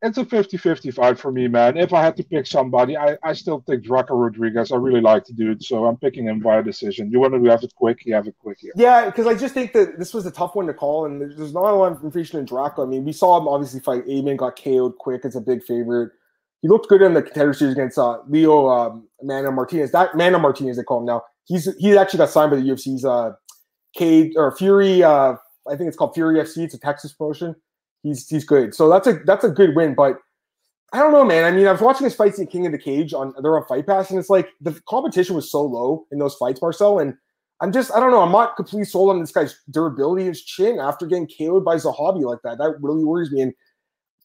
it's 0.03 0.17
a 0.17 0.25
50-50 0.25 0.93
fight 0.93 1.17
for 1.17 1.31
me, 1.31 1.47
man. 1.47 1.77
If 1.77 1.93
I 1.93 2.03
had 2.03 2.17
to 2.17 2.23
pick 2.23 2.45
somebody, 2.45 2.97
I, 2.97 3.17
I 3.23 3.31
still 3.31 3.63
think 3.65 3.85
Drako 3.85 4.11
Rodriguez. 4.11 4.71
I 4.73 4.75
really 4.75 4.99
like 4.99 5.25
the 5.25 5.33
dude, 5.33 5.63
so 5.63 5.85
I'm 5.85 5.95
picking 5.95 6.25
him 6.25 6.41
via 6.41 6.61
decision. 6.61 7.09
You 7.09 7.21
want 7.21 7.33
to 7.33 7.49
have 7.49 7.63
it 7.63 7.73
quick? 7.75 8.05
You 8.05 8.13
have 8.13 8.27
it 8.27 8.35
quick 8.37 8.57
here. 8.59 8.73
Yeah, 8.75 9.05
because 9.05 9.27
I 9.27 9.33
just 9.33 9.53
think 9.53 9.71
that 9.73 9.97
this 9.97 10.13
was 10.13 10.25
a 10.25 10.31
tough 10.31 10.55
one 10.55 10.67
to 10.67 10.73
call, 10.73 11.05
and 11.05 11.21
there's 11.21 11.53
not 11.53 11.63
a 11.63 11.73
lot 11.73 11.93
of 11.93 12.03
information 12.03 12.37
in 12.37 12.45
Drako. 12.45 12.83
I 12.83 12.85
mean, 12.85 13.05
we 13.05 13.13
saw 13.13 13.37
him 13.39 13.47
obviously 13.47 13.79
fight 13.79 14.05
Aiemann, 14.05 14.35
got 14.35 14.61
KO'd 14.61 14.97
quick 14.97 15.23
as 15.23 15.37
a 15.37 15.41
big 15.41 15.63
favorite. 15.63 16.11
He 16.61 16.67
looked 16.67 16.89
good 16.89 17.01
in 17.01 17.13
the 17.13 17.21
contender 17.21 17.53
series 17.53 17.73
against 17.73 17.97
uh, 17.97 18.19
Leo 18.27 18.67
um, 18.67 19.07
Mana 19.21 19.51
Martinez. 19.51 19.91
That 19.91 20.15
Mana 20.15 20.37
Martinez, 20.37 20.75
they 20.75 20.83
call 20.83 20.99
him 20.99 21.05
now. 21.05 21.23
He's 21.45 21.73
he 21.77 21.97
actually 21.97 22.19
got 22.19 22.29
signed 22.29 22.51
by 22.51 22.57
the 22.57 22.63
UFC. 22.63 22.83
He's 22.83 23.05
uh, 23.05 23.31
Cade 23.95 24.33
or 24.35 24.53
Fury. 24.57 25.01
Uh, 25.01 25.35
I 25.69 25.77
think 25.77 25.87
it's 25.87 25.97
called 25.97 26.13
Fury 26.13 26.39
FC. 26.39 26.63
It's 26.65 26.73
a 26.73 26.79
Texas 26.79 27.13
promotion. 27.13 27.55
He's 28.03 28.27
he's 28.27 28.45
good. 28.45 28.75
So 28.75 28.89
that's 28.89 29.07
a 29.07 29.13
that's 29.25 29.43
a 29.43 29.49
good 29.49 29.75
win, 29.75 29.95
but 29.95 30.17
I 30.93 30.99
don't 30.99 31.11
know, 31.11 31.25
man. 31.25 31.45
I 31.45 31.51
mean, 31.51 31.65
I 31.65 31.71
was 31.71 31.81
watching 31.81 32.03
his 32.03 32.13
fights 32.13 32.37
in 32.37 32.45
King 32.45 32.67
of 32.67 32.71
the 32.71 32.77
Cage 32.77 33.13
on 33.13 33.33
they're 33.41 33.57
on 33.57 33.65
Fight 33.65 33.87
Pass, 33.87 34.11
and 34.11 34.19
it's 34.19 34.29
like 34.29 34.49
the 34.61 34.79
competition 34.87 35.35
was 35.35 35.49
so 35.49 35.63
low 35.63 36.05
in 36.11 36.19
those 36.19 36.35
fights, 36.35 36.61
Marcel. 36.61 36.99
And 36.99 37.15
I'm 37.61 37.71
just, 37.71 37.91
I 37.93 37.99
don't 37.99 38.11
know, 38.11 38.21
I'm 38.21 38.31
not 38.31 38.55
completely 38.55 38.85
sold 38.85 39.09
on 39.09 39.19
this 39.19 39.31
guy's 39.31 39.57
durability, 39.71 40.25
his 40.25 40.43
chin 40.43 40.79
after 40.79 41.07
getting 41.07 41.27
KO'd 41.27 41.63
by 41.63 41.77
Zahabi 41.77 42.23
like 42.23 42.39
that. 42.43 42.57
That 42.57 42.75
really 42.81 43.03
worries 43.03 43.31
me. 43.31 43.41
And 43.41 43.53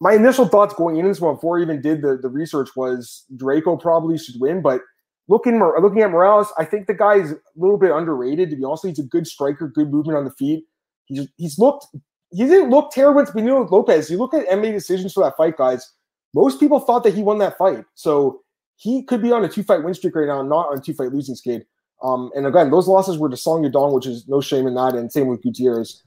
my 0.00 0.12
initial 0.12 0.46
thoughts 0.46 0.74
going 0.74 0.96
into 0.96 1.08
this 1.08 1.20
one 1.20 1.36
before 1.36 1.58
I 1.58 1.62
even 1.62 1.80
did 1.80 2.02
the, 2.02 2.18
the 2.20 2.28
research 2.28 2.70
was 2.76 3.24
Drako 3.36 3.80
probably 3.80 4.18
should 4.18 4.40
win, 4.40 4.60
but 4.60 4.82
looking 5.28 5.60
looking 5.60 6.02
at 6.02 6.10
Morales, 6.10 6.52
I 6.58 6.64
think 6.64 6.86
the 6.86 6.94
guy 6.94 7.14
is 7.14 7.32
a 7.32 7.38
little 7.56 7.78
bit 7.78 7.92
underrated. 7.92 8.50
To 8.50 8.56
be 8.56 8.64
honest, 8.64 8.86
he's 8.86 8.98
a 8.98 9.04
good 9.04 9.26
striker, 9.26 9.68
good 9.68 9.90
movement 9.90 10.18
on 10.18 10.24
the 10.24 10.32
feet. 10.32 10.64
He's 11.06 11.28
he's 11.36 11.58
looked 11.58 11.86
he 12.30 12.44
didn't 12.44 12.70
look 12.70 12.90
terrible 12.90 13.20
against 13.20 13.34
Benito 13.34 13.66
Lopez. 13.66 14.10
You 14.10 14.18
look 14.18 14.34
at 14.34 14.46
MMA 14.48 14.72
decisions 14.72 15.12
for 15.12 15.24
that 15.24 15.36
fight, 15.36 15.56
guys. 15.56 15.92
Most 16.34 16.60
people 16.60 16.80
thought 16.80 17.04
that 17.04 17.14
he 17.14 17.22
won 17.22 17.38
that 17.38 17.56
fight. 17.56 17.84
So 17.94 18.42
he 18.76 19.02
could 19.02 19.22
be 19.22 19.32
on 19.32 19.44
a 19.44 19.48
two 19.48 19.62
fight 19.62 19.82
win 19.82 19.94
streak 19.94 20.14
right 20.14 20.26
now, 20.26 20.42
not 20.42 20.68
on 20.68 20.78
a 20.78 20.80
two 20.80 20.94
fight 20.94 21.12
losing 21.12 21.34
skid. 21.34 21.66
Um, 22.02 22.30
and 22.34 22.46
again, 22.46 22.70
those 22.70 22.86
losses 22.86 23.18
were 23.18 23.28
to 23.28 23.36
Song 23.36 23.62
Yadong, 23.62 23.92
which 23.92 24.06
is 24.06 24.28
no 24.28 24.40
shame 24.40 24.66
in 24.66 24.74
that, 24.74 24.94
and 24.94 25.10
same 25.10 25.26
with 25.26 25.42
Gutierrez. 25.42 26.02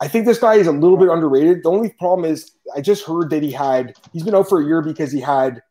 I 0.00 0.08
think 0.08 0.26
this 0.26 0.38
guy 0.38 0.54
is 0.54 0.66
a 0.66 0.72
little 0.72 0.96
bit 0.96 1.08
underrated. 1.08 1.62
The 1.62 1.70
only 1.70 1.90
problem 1.90 2.30
is 2.30 2.52
I 2.74 2.80
just 2.80 3.06
heard 3.06 3.30
that 3.30 3.42
he 3.42 3.52
had 3.52 3.94
he's 4.12 4.22
been 4.22 4.34
out 4.34 4.48
for 4.48 4.60
a 4.60 4.64
year 4.64 4.82
because 4.82 5.12
he 5.12 5.20
had 5.20 5.62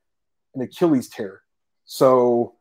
an 0.56 0.62
Achilles 0.62 1.10
tear. 1.10 1.42
So 1.86 2.56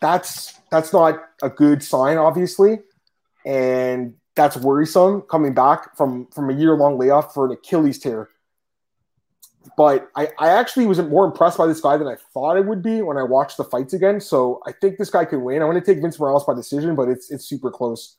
that's 0.00 0.58
that's 0.70 0.92
not 0.92 1.18
a 1.42 1.50
good 1.50 1.82
sign, 1.82 2.18
obviously. 2.18 2.80
And 3.44 4.14
that's 4.38 4.56
worrisome 4.56 5.22
coming 5.22 5.52
back 5.52 5.96
from 5.96 6.26
from 6.28 6.48
a 6.48 6.54
year 6.54 6.74
long 6.74 6.96
layoff 6.96 7.34
for 7.34 7.46
an 7.46 7.52
Achilles 7.52 7.98
tear. 7.98 8.28
But 9.76 10.08
I, 10.16 10.28
I 10.38 10.48
actually 10.50 10.86
was 10.86 10.98
more 11.00 11.26
impressed 11.26 11.58
by 11.58 11.66
this 11.66 11.80
guy 11.80 11.96
than 11.98 12.06
I 12.06 12.14
thought 12.32 12.56
I 12.56 12.60
would 12.60 12.82
be 12.82 13.02
when 13.02 13.18
I 13.18 13.24
watched 13.24 13.58
the 13.58 13.64
fights 13.64 13.92
again. 13.92 14.20
So 14.20 14.62
I 14.66 14.72
think 14.72 14.96
this 14.96 15.10
guy 15.10 15.24
can 15.24 15.42
win. 15.42 15.60
I'm 15.60 15.68
going 15.68 15.80
to 15.80 15.84
take 15.84 16.00
Vince 16.00 16.18
Morales 16.18 16.44
by 16.44 16.54
decision, 16.54 16.94
but 16.94 17.08
it's 17.08 17.30
it's 17.30 17.46
super 17.46 17.70
close. 17.70 18.16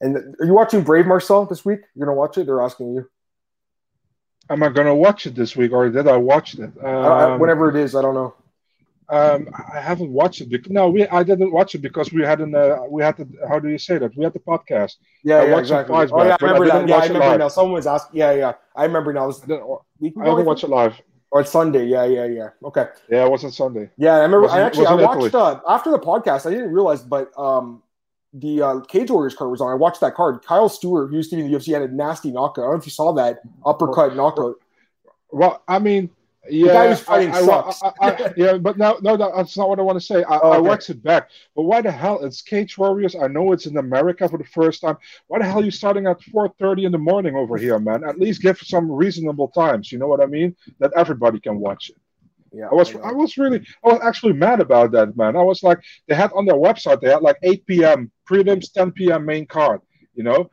And 0.00 0.36
are 0.38 0.44
you 0.44 0.52
watching 0.52 0.82
Brave 0.82 1.06
Marcel 1.06 1.46
this 1.46 1.64
week? 1.64 1.80
You're 1.94 2.06
going 2.06 2.14
to 2.14 2.18
watch 2.18 2.36
it? 2.36 2.46
They're 2.46 2.62
asking 2.62 2.94
you. 2.94 3.10
Am 4.50 4.62
I 4.62 4.68
going 4.68 4.86
to 4.86 4.94
watch 4.94 5.26
it 5.26 5.34
this 5.34 5.56
week, 5.56 5.72
or 5.72 5.88
did 5.88 6.06
I 6.06 6.18
watch 6.18 6.54
it? 6.58 6.70
Um, 6.82 6.84
uh, 6.84 7.38
whatever 7.38 7.70
it 7.70 7.76
is, 7.76 7.96
I 7.96 8.02
don't 8.02 8.14
know. 8.14 8.34
Um, 9.08 9.48
I 9.72 9.80
haven't 9.80 10.10
watched 10.10 10.40
it. 10.40 10.48
Because, 10.48 10.70
no, 10.70 10.88
we 10.88 11.06
I 11.08 11.22
didn't 11.22 11.52
watch 11.52 11.74
it 11.74 11.78
because 11.78 12.12
we 12.12 12.22
had 12.22 12.40
an 12.40 12.54
uh, 12.54 12.78
we 12.88 13.02
had 13.02 13.16
the 13.16 13.28
how 13.48 13.58
do 13.58 13.68
you 13.68 13.78
say 13.78 13.98
that? 13.98 14.16
We 14.16 14.24
had 14.24 14.32
the 14.32 14.40
podcast. 14.40 14.94
Yeah, 15.22 15.36
I 15.36 15.46
yeah, 15.46 15.58
exactly. 15.58 15.94
Oh 15.94 16.24
yeah, 16.24 16.36
I 16.40 16.44
remember 16.44 16.64
I 16.64 16.78
that. 16.78 16.88
Yeah, 16.88 16.96
I 16.96 17.06
remember 17.06 17.38
now. 17.38 17.48
Someone 17.48 17.74
was 17.74 17.86
asking. 17.86 18.18
Yeah, 18.18 18.32
yeah, 18.32 18.52
I 18.74 18.84
remember 18.84 19.12
now. 19.12 19.26
Was, 19.26 19.42
I 19.48 20.28
haven't 20.28 20.46
watched 20.46 20.64
it 20.64 20.70
live. 20.70 21.00
Or 21.30 21.40
it's 21.40 21.50
Sunday. 21.50 21.86
Yeah, 21.86 22.04
yeah, 22.04 22.26
yeah. 22.26 22.50
Okay. 22.62 22.86
Yeah, 23.10 23.24
it 23.24 23.30
wasn't 23.30 23.54
Sunday. 23.54 23.90
Yeah, 23.96 24.14
I 24.14 24.20
remember. 24.20 24.48
I 24.48 24.60
actually 24.60 24.86
I 24.86 24.94
watched 24.94 25.34
uh, 25.34 25.60
after 25.68 25.90
the 25.90 25.98
podcast. 25.98 26.46
I 26.46 26.50
didn't 26.50 26.72
realize, 26.72 27.02
but 27.02 27.36
um, 27.36 27.82
the 28.32 28.62
uh, 28.62 28.80
Cage 28.82 29.10
Warriors 29.10 29.34
card 29.34 29.50
was 29.50 29.60
on. 29.60 29.70
I 29.70 29.74
watched 29.74 30.00
that 30.00 30.14
card. 30.14 30.44
Kyle 30.44 30.68
Stewart, 30.68 31.10
who 31.10 31.16
used 31.16 31.30
to 31.30 31.36
be 31.36 31.42
in 31.42 31.50
the 31.50 31.58
UFC, 31.58 31.72
had 31.72 31.82
a 31.82 31.92
nasty 31.92 32.30
knockout. 32.30 32.64
I 32.64 32.66
don't 32.66 32.74
know 32.74 32.78
if 32.78 32.86
you 32.86 32.92
saw 32.92 33.12
that 33.14 33.40
uppercut 33.66 34.16
knockout. 34.16 34.56
Well, 35.30 35.62
I 35.66 35.80
mean, 35.80 36.10
yeah, 36.48 36.66
the 36.66 36.72
guy 36.72 36.88
who's 36.88 37.00
fighting 37.00 37.30
I, 37.30 37.42
sucks. 37.42 37.82
I, 37.82 37.92
I, 38.00 38.32
yeah, 38.36 38.58
but 38.58 38.78
no, 38.78 38.98
no, 39.02 39.16
that's 39.16 39.56
not 39.56 39.68
what 39.68 39.78
I 39.78 39.82
want 39.82 39.98
to 39.98 40.04
say. 40.04 40.22
I, 40.24 40.38
oh, 40.38 40.48
okay. 40.48 40.56
I 40.56 40.60
watched 40.60 40.90
it 40.90 41.02
back, 41.02 41.30
but 41.56 41.62
why 41.62 41.80
the 41.80 41.90
hell? 41.90 42.24
It's 42.24 42.42
Cage 42.42 42.76
Warriors. 42.76 43.16
I 43.16 43.28
know 43.28 43.52
it's 43.52 43.66
in 43.66 43.76
America 43.76 44.28
for 44.28 44.38
the 44.38 44.44
first 44.44 44.82
time. 44.82 44.96
Why 45.26 45.38
the 45.38 45.44
hell 45.46 45.60
are 45.60 45.64
you 45.64 45.70
starting 45.70 46.06
at 46.06 46.22
four 46.22 46.48
thirty 46.58 46.84
in 46.84 46.92
the 46.92 46.98
morning 46.98 47.34
over 47.34 47.56
here, 47.56 47.78
man? 47.78 48.04
At 48.04 48.20
least 48.20 48.42
give 48.42 48.58
some 48.58 48.90
reasonable 48.90 49.48
times. 49.48 49.90
You 49.90 49.98
know 49.98 50.06
what 50.06 50.20
I 50.20 50.26
mean? 50.26 50.54
That 50.80 50.92
everybody 50.96 51.40
can 51.40 51.58
watch 51.58 51.90
it. 51.90 51.96
Yeah, 52.52 52.68
I 52.70 52.74
was 52.74 52.94
I, 52.94 53.00
I 53.00 53.12
was 53.12 53.36
really 53.36 53.66
I 53.84 53.88
was 53.88 54.00
actually 54.04 54.34
mad 54.34 54.60
about 54.60 54.92
that, 54.92 55.16
man. 55.16 55.34
I 55.34 55.42
was 55.42 55.64
like, 55.64 55.80
they 56.06 56.14
had 56.14 56.30
on 56.34 56.46
their 56.46 56.54
website 56.54 57.00
they 57.00 57.10
had 57.10 57.20
like 57.22 57.38
eight 57.42 57.66
p.m. 57.66 58.12
prelims, 58.30 58.72
ten 58.72 58.92
p.m. 58.92 59.24
main 59.24 59.46
card, 59.46 59.80
you 60.14 60.22
know, 60.22 60.50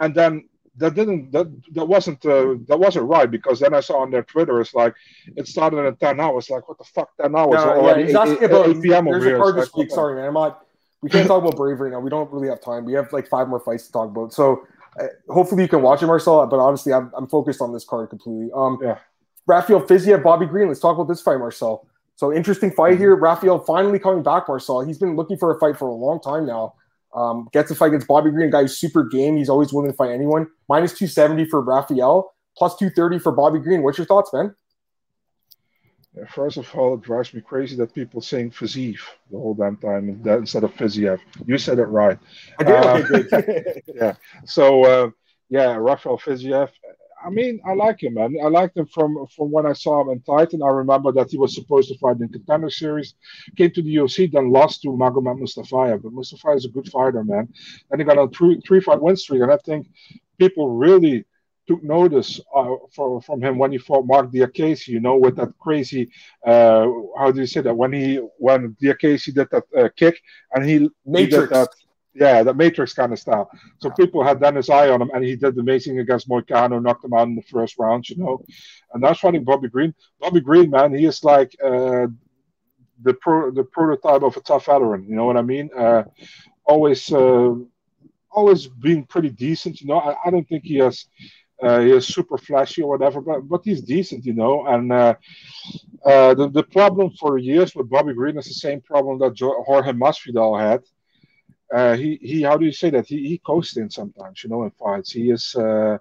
and 0.00 0.14
then 0.14 0.49
that 0.80 0.94
didn't 0.94 1.30
that 1.32 1.46
that 1.72 1.86
wasn't 1.86 2.24
uh, 2.26 2.56
that 2.66 2.78
wasn't 2.78 3.06
right 3.06 3.30
because 3.30 3.60
then 3.60 3.74
I 3.74 3.80
saw 3.80 4.00
on 4.00 4.10
their 4.10 4.22
Twitter 4.22 4.60
it's 4.60 4.74
like 4.74 4.94
it 5.36 5.46
started 5.46 5.86
at 5.86 6.00
ten 6.00 6.18
hours. 6.18 6.50
Like 6.50 6.68
what 6.68 6.78
the 6.78 6.84
fuck? 6.84 7.16
Ten 7.20 7.36
hours 7.36 7.60
already. 7.60 8.10
Yeah, 8.10 8.20
asking 8.20 8.42
8, 8.42 8.44
about 8.44 8.68
8 8.68 8.82
p.m. 8.82 9.04
There's 9.04 9.26
a 9.26 9.36
card 9.36 9.56
this 9.56 9.72
week. 9.74 9.90
Sorry, 9.90 10.16
man. 10.16 10.26
I'm 10.26 10.34
not. 10.34 10.66
We 11.02 11.08
can't 11.08 11.26
talk 11.28 11.42
about 11.42 11.56
bravery 11.56 11.90
now. 11.90 12.00
We 12.00 12.10
don't 12.10 12.30
really 12.32 12.48
have 12.48 12.60
time. 12.60 12.84
We 12.84 12.94
have 12.94 13.12
like 13.12 13.28
five 13.28 13.48
more 13.48 13.60
fights 13.60 13.86
to 13.86 13.92
talk 13.92 14.10
about. 14.10 14.32
So 14.32 14.66
uh, 14.98 15.06
hopefully 15.28 15.62
you 15.62 15.68
can 15.68 15.82
watch 15.82 16.02
it, 16.02 16.06
Marcel. 16.06 16.46
But 16.46 16.58
honestly, 16.58 16.92
I'm, 16.92 17.10
I'm 17.16 17.26
focused 17.26 17.60
on 17.60 17.72
this 17.72 17.84
card 17.84 18.10
completely. 18.10 18.50
Um, 18.54 18.78
yeah. 18.82 18.98
Rafael 19.46 19.80
Fiziev, 19.80 20.22
Bobby 20.22 20.46
Green. 20.46 20.68
Let's 20.68 20.80
talk 20.80 20.96
about 20.96 21.08
this 21.08 21.22
fight, 21.22 21.38
Marcel. 21.38 21.86
So 22.16 22.34
interesting 22.34 22.70
fight 22.70 22.92
mm-hmm. 22.92 23.02
here. 23.02 23.16
Rafael 23.16 23.60
finally 23.60 23.98
coming 23.98 24.22
back, 24.22 24.46
Marcel. 24.46 24.82
He's 24.82 24.98
been 24.98 25.16
looking 25.16 25.38
for 25.38 25.56
a 25.56 25.58
fight 25.58 25.78
for 25.78 25.88
a 25.88 25.94
long 25.94 26.20
time 26.20 26.46
now. 26.46 26.74
Um, 27.14 27.48
gets 27.52 27.70
a 27.70 27.74
fight 27.74 27.88
against 27.88 28.06
Bobby 28.06 28.30
Green, 28.30 28.50
guy 28.50 28.62
who's 28.62 28.78
super 28.78 29.04
game. 29.04 29.36
He's 29.36 29.48
always 29.48 29.72
willing 29.72 29.90
to 29.90 29.96
fight 29.96 30.12
anyone. 30.12 30.46
Minus 30.68 30.92
270 30.92 31.46
for 31.46 31.60
Rafael, 31.60 32.34
plus 32.56 32.76
230 32.76 33.18
for 33.18 33.32
Bobby 33.32 33.58
Green. 33.58 33.82
What's 33.82 33.98
your 33.98 34.06
thoughts, 34.06 34.32
man? 34.32 34.54
Yeah, 36.16 36.24
first 36.26 36.56
of 36.56 36.72
all, 36.74 36.94
it 36.94 37.02
drives 37.02 37.32
me 37.32 37.40
crazy 37.40 37.76
that 37.76 37.94
people 37.94 38.20
saying 38.20 38.50
Fiziev 38.50 38.98
the 39.30 39.38
whole 39.38 39.54
damn 39.54 39.76
time 39.76 40.20
instead 40.26 40.64
of 40.64 40.74
Fiziev. 40.74 41.20
You 41.46 41.56
said 41.56 41.78
it 41.78 41.84
right. 41.84 42.18
I 42.58 42.64
did. 42.64 43.32
Uh, 43.32 43.72
yeah. 43.94 44.14
So, 44.44 44.84
uh, 44.84 45.10
yeah, 45.48 45.76
Rafael 45.76 46.18
Fiziev. 46.18 46.70
I 47.24 47.30
mean, 47.30 47.60
I 47.66 47.74
like 47.74 48.02
him, 48.02 48.14
man. 48.14 48.36
I 48.42 48.48
liked 48.48 48.76
him 48.76 48.86
from 48.86 49.26
from 49.36 49.50
when 49.50 49.66
I 49.66 49.72
saw 49.72 50.00
him 50.00 50.10
in 50.10 50.20
Titan. 50.22 50.62
I 50.62 50.68
remember 50.68 51.12
that 51.12 51.30
he 51.30 51.38
was 51.38 51.54
supposed 51.54 51.88
to 51.88 51.98
fight 51.98 52.16
in 52.16 52.22
the 52.22 52.28
contender 52.28 52.70
series, 52.70 53.14
came 53.56 53.70
to 53.72 53.82
the 53.82 53.94
UFC, 53.96 54.30
then 54.30 54.50
lost 54.50 54.82
to 54.82 54.88
Magomed 54.88 55.40
Mustafayev. 55.40 56.02
But 56.02 56.12
Mustafayev 56.12 56.56
is 56.56 56.64
a 56.64 56.68
good 56.70 56.88
fighter, 56.88 57.22
man. 57.24 57.48
And 57.90 58.00
he 58.00 58.04
got 58.04 58.18
a 58.18 58.28
three 58.28 58.60
three 58.66 58.80
fight 58.80 59.00
win 59.00 59.16
streak, 59.16 59.42
and 59.42 59.52
I 59.52 59.58
think 59.58 59.88
people 60.38 60.70
really 60.70 61.24
took 61.68 61.82
notice 61.84 62.40
uh, 62.54 62.74
for, 62.94 63.20
from 63.22 63.40
him 63.42 63.58
when 63.58 63.70
he 63.70 63.78
fought 63.78 64.06
Mark 64.06 64.32
Diakiese, 64.32 64.88
you 64.88 64.98
know, 64.98 65.16
with 65.16 65.36
that 65.36 65.52
crazy, 65.60 66.10
uh, 66.44 66.86
how 67.16 67.30
do 67.30 67.40
you 67.40 67.46
say 67.46 67.60
that? 67.60 67.76
When 67.76 67.92
he 67.92 68.16
when 68.38 68.76
Diakiese 68.82 69.32
did 69.34 69.48
that 69.50 69.64
uh, 69.76 69.88
kick 69.96 70.20
and 70.52 70.64
he. 70.64 70.88
He 71.14 71.26
did 71.26 71.50
that 71.50 71.68
Yeah, 72.12 72.42
the 72.42 72.52
Matrix 72.52 72.92
kind 72.92 73.12
of 73.12 73.20
style. 73.20 73.48
So 73.78 73.88
yeah. 73.88 73.94
people 73.94 74.24
had 74.24 74.40
Dennis 74.40 74.68
eye 74.68 74.88
on 74.88 75.00
him, 75.00 75.10
and 75.14 75.24
he 75.24 75.36
did 75.36 75.56
amazing 75.58 76.00
against 76.00 76.28
Moicano, 76.28 76.82
knocked 76.82 77.04
him 77.04 77.12
out 77.12 77.28
in 77.28 77.36
the 77.36 77.42
first 77.42 77.78
round, 77.78 78.08
you 78.08 78.16
know. 78.16 78.42
And 78.92 79.02
that's 79.02 79.20
fighting 79.20 79.44
Bobby 79.44 79.68
Green. 79.68 79.94
Bobby 80.18 80.40
Green, 80.40 80.70
man, 80.70 80.92
he 80.92 81.06
is 81.06 81.22
like 81.22 81.54
uh, 81.64 82.08
the 83.02 83.14
pro, 83.14 83.50
the 83.52 83.64
prototype 83.64 84.22
of 84.22 84.36
a 84.36 84.40
tough 84.40 84.66
veteran. 84.66 85.04
You 85.08 85.14
know 85.14 85.24
what 85.24 85.36
I 85.36 85.42
mean? 85.42 85.70
Uh, 85.76 86.04
always, 86.64 87.12
uh, 87.12 87.54
always 88.30 88.66
being 88.66 89.04
pretty 89.04 89.30
decent. 89.30 89.80
You 89.80 89.88
know, 89.88 90.00
I, 90.00 90.16
I 90.26 90.30
don't 90.30 90.48
think 90.48 90.64
he 90.64 90.76
has. 90.78 91.06
Uh, 91.62 91.80
he 91.80 91.90
is 91.92 92.06
super 92.06 92.38
flashy 92.38 92.82
or 92.82 92.88
whatever, 92.88 93.20
but 93.20 93.46
but 93.48 93.60
he's 93.64 93.82
decent, 93.82 94.24
you 94.24 94.32
know. 94.32 94.66
And 94.66 94.90
uh, 94.92 95.14
uh, 96.04 96.34
the 96.34 96.48
the 96.48 96.62
problem 96.62 97.10
for 97.20 97.38
years 97.38 97.74
with 97.74 97.90
Bobby 97.90 98.14
Green 98.14 98.38
is 98.38 98.46
the 98.46 98.54
same 98.54 98.80
problem 98.80 99.18
that 99.20 99.38
Jorge 99.38 99.92
Masvidal 99.92 100.58
had 100.58 100.82
uh, 101.74 101.96
he 101.96 102.18
he 102.22 102.42
how 102.42 102.56
do 102.56 102.64
you 102.64 102.72
say 102.72 102.90
that? 102.90 103.06
He 103.06 103.28
he 103.28 103.38
coasts 103.38 103.76
in 103.76 103.90
sometimes 103.90 104.42
you 104.42 104.50
know 104.50 104.64
in 104.64 104.70
fights. 104.70 105.12
He 105.12 105.30
is 105.30 105.54
uh, 105.56 105.98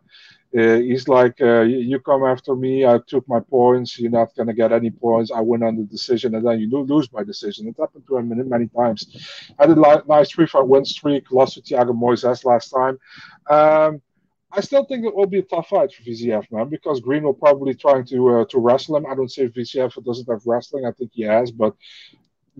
uh, 0.57 0.75
he's 0.77 1.07
like 1.07 1.39
uh, 1.41 1.61
you 1.61 1.99
come 1.99 2.23
after 2.25 2.55
me 2.55 2.85
I 2.85 2.99
took 3.07 3.27
my 3.27 3.39
points 3.39 3.99
you're 3.99 4.09
not 4.11 4.35
gonna 4.35 4.53
get 4.53 4.71
any 4.71 4.89
points 4.89 5.31
I 5.31 5.41
win 5.41 5.61
on 5.63 5.77
the 5.77 5.83
decision 5.83 6.35
and 6.35 6.45
then 6.45 6.59
you 6.59 6.69
lose 6.71 7.11
my 7.13 7.23
decision. 7.23 7.67
It 7.67 7.75
happened 7.79 8.05
to 8.07 8.17
him 8.17 8.29
many, 8.29 8.43
many 8.43 8.67
times. 8.67 9.53
Had 9.59 9.69
a 9.69 10.03
nice 10.07 10.31
three 10.31 10.47
fight 10.47 10.67
win 10.67 10.85
streak 10.85 11.31
lost 11.31 11.55
to 11.55 11.61
Thiago 11.61 11.91
Moises 11.91 12.45
last 12.45 12.69
time. 12.69 12.97
Um, 13.49 14.01
I 14.51 14.61
still 14.61 14.83
think 14.85 15.05
it 15.05 15.15
will 15.15 15.27
be 15.27 15.39
a 15.39 15.43
tough 15.43 15.69
fight 15.69 15.93
for 15.93 16.01
Fiziev, 16.03 16.51
man, 16.51 16.69
because 16.69 16.99
Green 17.01 17.23
will 17.23 17.33
probably 17.35 17.75
trying 17.75 18.05
to 18.05 18.29
uh, 18.39 18.45
to 18.45 18.59
wrestle 18.59 18.97
him. 18.97 19.05
I 19.05 19.13
don't 19.15 19.31
say 19.31 19.47
Fiziev 19.47 20.03
doesn't 20.03 20.27
have 20.29 20.41
wrestling. 20.45 20.85
I 20.85 20.91
think 20.91 21.11
he 21.13 21.23
has, 21.23 21.51
but 21.51 21.75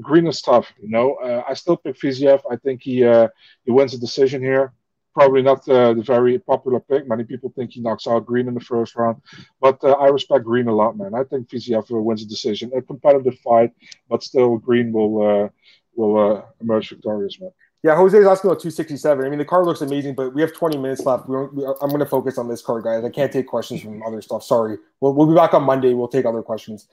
Green 0.02 0.28
is 0.28 0.42
tough. 0.42 0.72
You 0.82 0.90
know, 0.90 1.16
uh, 1.16 1.44
I 1.48 1.54
still 1.54 1.78
pick 1.78 1.96
Fiziev. 1.98 2.42
I 2.50 2.56
think 2.56 2.82
he 2.82 3.04
uh, 3.04 3.28
he 3.66 3.72
wins 3.72 3.92
the 3.92 3.98
decision 3.98 4.42
here. 4.42 4.74
Probably 5.14 5.42
not 5.42 5.68
uh, 5.68 5.94
the 5.94 6.04
very 6.04 6.40
popular 6.40 6.80
pick. 6.80 7.08
Many 7.08 7.24
people 7.24 7.52
think 7.56 7.72
he 7.72 7.82
knocks 7.82 8.08
out 8.08 8.26
Green 8.26 8.48
in 8.48 8.54
the 8.54 8.60
first 8.60 8.96
round, 8.96 9.22
but 9.60 9.84
uh, 9.84 9.92
I 9.94 10.08
respect 10.08 10.46
Green 10.46 10.68
a 10.68 10.76
lot, 10.76 10.98
man. 10.98 11.14
I 11.14 11.24
think 11.24 11.50
Fiziev 11.50 11.86
wins 11.90 12.22
the 12.22 12.30
decision. 12.30 12.72
A 12.76 12.82
competitive 12.82 13.38
fight, 13.40 13.72
but 14.10 14.24
still 14.24 14.58
Green 14.58 14.92
will 14.92 15.46
uh, 15.46 15.50
will 15.96 16.18
uh, 16.18 16.42
emerge 16.62 16.90
victorious, 16.90 17.40
man. 17.40 17.52
Yeah, 17.82 17.96
Jose's 17.96 18.28
asking 18.28 18.50
about 18.50 18.60
267. 18.60 19.26
I 19.26 19.30
mean, 19.30 19.40
the 19.40 19.46
card 19.46 19.66
looks 19.66 19.80
amazing, 19.80 20.14
but 20.14 20.34
we 20.34 20.42
have 20.42 20.54
20 20.54 20.78
minutes 20.78 21.06
left. 21.06 21.30
We 21.30 21.38
we, 21.48 21.66
I'm 21.66 21.90
going 21.90 22.00
to 22.00 22.06
focus 22.06 22.38
on 22.38 22.50
this 22.50 22.62
card, 22.62 22.84
guys. 22.84 23.06
I 23.06 23.10
can't 23.10 23.32
take 23.32 23.48
questions 23.48 23.82
from 23.82 24.04
other 24.04 24.22
stuff. 24.22 24.44
Sorry. 24.44 24.78
We'll, 25.00 25.14
we'll 25.14 25.28
be 25.28 25.36
back 25.36 25.54
on 25.54 25.64
Monday. 25.64 25.94
We'll 25.94 26.10
take 26.10 26.26
other 26.26 26.42
questions. 26.42 26.90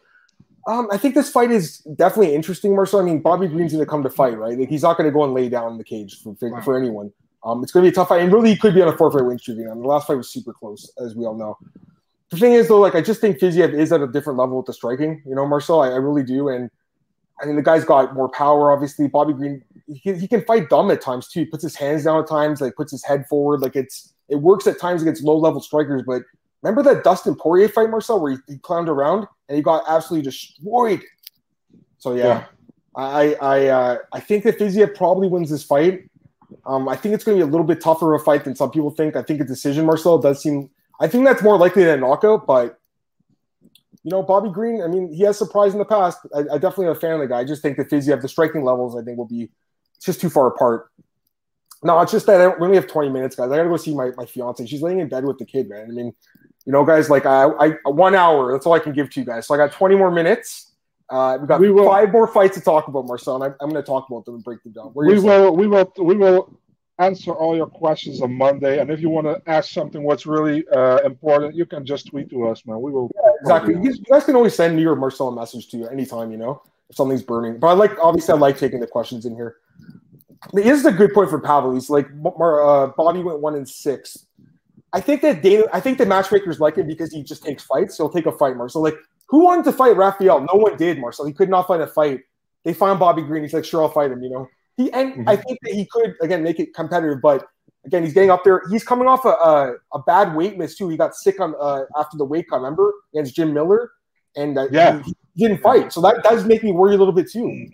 Um, 0.66 0.88
I 0.90 0.96
think 0.96 1.14
this 1.14 1.30
fight 1.30 1.52
is 1.52 1.78
definitely 1.78 2.34
interesting, 2.34 2.74
Marcel. 2.74 3.00
I 3.00 3.04
mean, 3.04 3.20
Bobby 3.20 3.46
Green's 3.46 3.72
going 3.72 3.84
to 3.84 3.88
come 3.88 4.02
to 4.02 4.10
fight, 4.10 4.36
right? 4.36 4.58
Like 4.58 4.68
he's 4.68 4.82
not 4.82 4.96
going 4.96 5.08
to 5.08 5.12
go 5.12 5.22
and 5.22 5.32
lay 5.32 5.48
down 5.48 5.72
in 5.72 5.78
the 5.78 5.84
cage 5.84 6.20
for 6.22 6.34
for, 6.34 6.50
wow. 6.50 6.60
for 6.60 6.76
anyone. 6.76 7.12
Um, 7.44 7.62
it's 7.62 7.70
going 7.70 7.84
to 7.84 7.90
be 7.90 7.92
a 7.92 7.94
tough 7.94 8.08
fight, 8.08 8.22
and 8.22 8.32
really, 8.32 8.50
he 8.50 8.56
could 8.56 8.74
be 8.74 8.82
on 8.82 8.88
a 8.88 8.96
four 8.96 9.12
fight 9.12 9.24
win 9.24 9.38
streak. 9.38 9.58
And 9.58 9.82
the 9.82 9.86
last 9.86 10.08
fight 10.08 10.16
was 10.16 10.28
super 10.28 10.52
close, 10.52 10.92
as 10.98 11.14
we 11.14 11.24
all 11.24 11.36
know. 11.36 11.56
The 12.30 12.36
thing 12.38 12.54
is, 12.54 12.66
though, 12.66 12.80
like 12.80 12.96
I 12.96 13.00
just 13.00 13.20
think 13.20 13.38
Fiziev 13.38 13.72
is 13.72 13.92
at 13.92 14.00
a 14.00 14.08
different 14.08 14.38
level 14.38 14.56
with 14.56 14.66
the 14.66 14.72
striking. 14.72 15.22
You 15.24 15.36
know, 15.36 15.46
Marcel, 15.46 15.82
I, 15.82 15.90
I 15.90 15.96
really 15.96 16.24
do, 16.24 16.48
and 16.48 16.68
I 17.40 17.46
mean, 17.46 17.54
the 17.54 17.62
guy's 17.62 17.84
got 17.84 18.14
more 18.14 18.28
power. 18.28 18.72
Obviously, 18.72 19.06
Bobby 19.06 19.32
Green, 19.32 19.62
he 19.86 20.00
can, 20.00 20.18
he 20.18 20.26
can 20.26 20.44
fight 20.44 20.68
dumb 20.68 20.90
at 20.90 21.00
times 21.00 21.28
too. 21.28 21.40
He 21.40 21.46
puts 21.46 21.62
his 21.62 21.76
hands 21.76 22.04
down 22.04 22.18
at 22.20 22.28
times, 22.28 22.60
like 22.60 22.74
puts 22.74 22.90
his 22.90 23.04
head 23.04 23.26
forward. 23.28 23.60
Like 23.60 23.76
it's 23.76 24.12
it 24.28 24.36
works 24.36 24.66
at 24.66 24.80
times 24.80 25.02
against 25.02 25.22
low 25.22 25.38
level 25.38 25.60
strikers, 25.60 26.02
but 26.04 26.22
Remember 26.66 26.94
that 26.94 27.04
Dustin 27.04 27.36
Poirier 27.36 27.68
fight, 27.68 27.90
Marcel, 27.90 28.20
where 28.20 28.32
he, 28.32 28.38
he 28.48 28.58
clowned 28.58 28.88
around 28.88 29.26
and 29.48 29.56
he 29.56 29.62
got 29.62 29.84
absolutely 29.88 30.24
destroyed 30.24 31.02
so 31.98 32.14
yeah, 32.14 32.24
yeah. 32.24 32.44
I 32.94 33.34
I 33.40 33.66
uh, 33.66 33.98
I 34.12 34.20
think 34.20 34.44
that 34.44 34.58
Fiziev 34.58 34.94
probably 34.94 35.28
wins 35.28 35.50
this 35.50 35.64
fight. 35.64 36.08
Um, 36.64 36.88
I 36.88 36.94
think 36.94 37.14
it's 37.14 37.24
going 37.24 37.36
to 37.36 37.44
be 37.44 37.48
a 37.48 37.50
little 37.50 37.66
bit 37.66 37.80
tougher 37.80 38.14
of 38.14 38.20
a 38.20 38.24
fight 38.24 38.44
than 38.44 38.54
some 38.54 38.70
people 38.70 38.90
think. 38.90 39.16
I 39.16 39.22
think 39.22 39.40
a 39.40 39.44
decision, 39.44 39.86
Marcel, 39.86 40.18
does 40.18 40.40
seem. 40.40 40.70
I 41.00 41.08
think 41.08 41.24
that's 41.24 41.42
more 41.42 41.58
likely 41.58 41.84
than 41.84 41.98
a 41.98 42.00
knockout, 42.00 42.46
but 42.46 42.78
you 44.04 44.10
know, 44.10 44.22
Bobby 44.22 44.50
Green. 44.50 44.82
I 44.82 44.86
mean, 44.86 45.12
he 45.12 45.24
has 45.24 45.36
surprised 45.36 45.74
in 45.74 45.78
the 45.78 45.84
past. 45.84 46.18
I, 46.34 46.40
I 46.40 46.58
definitely 46.58 46.86
am 46.86 46.92
a 46.92 47.00
fan 47.00 47.14
of 47.14 47.20
the 47.20 47.26
guy. 47.26 47.40
I 47.40 47.44
just 47.44 47.60
think 47.60 47.76
that 47.78 47.90
Fiziev, 47.90 48.22
the 48.22 48.28
striking 48.28 48.62
levels, 48.62 48.96
I 48.96 49.02
think 49.02 49.18
will 49.18 49.26
be 49.26 49.50
just 50.00 50.20
too 50.20 50.30
far 50.30 50.46
apart. 50.46 50.90
No, 51.82 52.00
it's 52.00 52.12
just 52.12 52.26
that 52.26 52.40
I 52.40 52.48
we 52.48 52.66
only 52.66 52.76
have 52.76 52.86
20 52.86 53.10
minutes, 53.10 53.34
guys. 53.34 53.50
I 53.50 53.56
gotta 53.56 53.68
go 53.68 53.76
see 53.76 53.94
my, 53.94 54.12
my 54.16 54.26
fiance. 54.26 54.64
She's 54.66 54.82
laying 54.82 55.00
in 55.00 55.08
bed 55.08 55.24
with 55.24 55.38
the 55.38 55.44
kid, 55.44 55.68
man. 55.68 55.86
I 55.88 55.92
mean, 55.92 56.14
you 56.66 56.72
know, 56.72 56.84
guys, 56.84 57.08
like 57.08 57.24
I, 57.24 57.44
I 57.44 57.68
one 57.84 58.14
hour, 58.14 58.52
that's 58.52 58.66
all 58.66 58.72
I 58.72 58.80
can 58.80 58.92
give 58.92 59.08
to 59.10 59.20
you 59.20 59.26
guys. 59.26 59.46
So 59.46 59.54
I 59.54 59.56
got 59.56 59.72
20 59.72 59.94
more 59.94 60.10
minutes. 60.10 60.72
Uh, 61.08 61.36
we've 61.38 61.48
got 61.48 61.60
we 61.60 61.70
will, 61.70 61.88
five 61.88 62.10
more 62.10 62.26
fights 62.26 62.56
to 62.56 62.60
talk 62.60 62.88
about, 62.88 63.06
Marcel, 63.06 63.40
and 63.40 63.44
I, 63.44 63.64
am 63.64 63.70
going 63.70 63.80
to 63.80 63.86
talk 63.86 64.08
about 64.10 64.24
them 64.24 64.34
and 64.34 64.44
break 64.44 64.60
them 64.64 64.72
down. 64.72 64.90
We 64.94 65.20
will, 65.20 65.54
we 65.54 65.68
will, 65.68 65.92
we 65.98 66.16
will 66.16 66.58
answer 66.98 67.32
all 67.32 67.54
your 67.54 67.68
questions 67.68 68.20
on 68.20 68.32
Monday. 68.34 68.80
And 68.80 68.90
if 68.90 69.00
you 69.00 69.08
want 69.08 69.28
to 69.28 69.40
ask 69.48 69.70
something 69.70 70.02
what's 70.02 70.26
really 70.26 70.66
uh, 70.68 70.98
important, 71.04 71.54
you 71.54 71.64
can 71.64 71.86
just 71.86 72.08
tweet 72.08 72.28
to 72.30 72.48
us, 72.48 72.66
man. 72.66 72.80
We 72.80 72.90
will. 72.90 73.12
Yeah, 73.14 73.30
exactly. 73.40 73.74
You, 73.74 73.92
you 73.92 74.04
guys 74.10 74.24
can 74.24 74.34
always 74.34 74.56
send 74.56 74.74
me 74.74 74.84
or 74.84 74.96
Marcel 74.96 75.28
a 75.28 75.36
message 75.36 75.68
to 75.68 75.76
you 75.76 75.86
anytime, 75.86 76.32
you 76.32 76.38
know, 76.38 76.62
if 76.90 76.96
something's 76.96 77.22
burning. 77.22 77.60
But 77.60 77.68
I 77.68 77.72
like, 77.74 77.96
obviously, 78.00 78.34
I 78.34 78.38
like 78.38 78.58
taking 78.58 78.80
the 78.80 78.88
questions 78.88 79.24
in 79.24 79.36
here. 79.36 79.56
This 80.52 80.80
is 80.80 80.84
a 80.84 80.92
good 80.92 81.12
point 81.14 81.30
for 81.30 81.40
Pavel. 81.40 81.74
He's 81.74 81.88
like, 81.90 82.08
uh, 82.08 82.88
Bobby 82.88 83.22
went 83.22 83.40
one 83.40 83.54
and 83.54 83.68
six. 83.68 84.25
I 84.96 85.00
think 85.00 85.20
that 85.20 85.42
Dana, 85.42 85.64
I 85.74 85.80
think 85.80 85.98
the 85.98 86.06
matchmakers 86.06 86.58
like 86.58 86.76
him 86.76 86.86
because 86.86 87.12
he 87.12 87.22
just 87.22 87.42
takes 87.42 87.62
fights. 87.62 87.98
So 87.98 88.04
he'll 88.04 88.12
take 88.14 88.24
a 88.24 88.32
fight 88.32 88.56
more. 88.56 88.70
So 88.70 88.80
like 88.80 88.96
who 89.28 89.44
wanted 89.44 89.66
to 89.66 89.72
fight 89.72 89.94
Rafael? 89.94 90.40
No 90.40 90.54
one 90.54 90.78
did, 90.78 90.98
Marcel. 90.98 91.26
He 91.26 91.34
could 91.34 91.50
not 91.50 91.66
find 91.66 91.82
a 91.82 91.86
fight. 91.86 92.20
They 92.64 92.72
found 92.72 92.98
Bobby 92.98 93.20
Green. 93.20 93.42
He's 93.42 93.52
like, 93.52 93.66
sure, 93.66 93.82
I'll 93.82 93.90
fight 93.90 94.10
him. 94.10 94.22
You 94.22 94.30
know, 94.30 94.48
he 94.78 94.90
and 94.92 95.12
mm-hmm. 95.12 95.28
I 95.28 95.36
think 95.36 95.58
that 95.62 95.74
he 95.74 95.84
could 95.84 96.14
again 96.22 96.42
make 96.42 96.58
it 96.58 96.74
competitive, 96.74 97.20
but 97.20 97.46
again, 97.84 98.04
he's 98.04 98.14
getting 98.14 98.30
up 98.30 98.42
there. 98.42 98.62
He's 98.70 98.84
coming 98.84 99.06
off 99.06 99.26
a, 99.26 99.28
a, 99.28 99.74
a 99.92 99.98
bad 100.06 100.34
weight 100.34 100.56
miss 100.56 100.76
too. 100.78 100.88
He 100.88 100.96
got 100.96 101.14
sick 101.14 101.40
on 101.40 101.54
uh, 101.60 101.82
after 101.98 102.16
the 102.16 102.24
weight 102.24 102.48
cut. 102.48 102.56
Remember 102.56 102.92
against 103.12 103.36
Jim 103.36 103.52
Miller, 103.52 103.90
and 104.34 104.56
uh, 104.56 104.68
yeah, 104.70 105.02
he, 105.02 105.14
he, 105.34 105.46
didn't 105.46 105.62
fight. 105.62 105.92
So 105.92 106.00
that 106.00 106.22
does 106.22 106.46
make 106.46 106.64
me 106.64 106.72
worry 106.72 106.94
a 106.94 106.98
little 106.98 107.12
bit 107.12 107.30
too. 107.30 107.66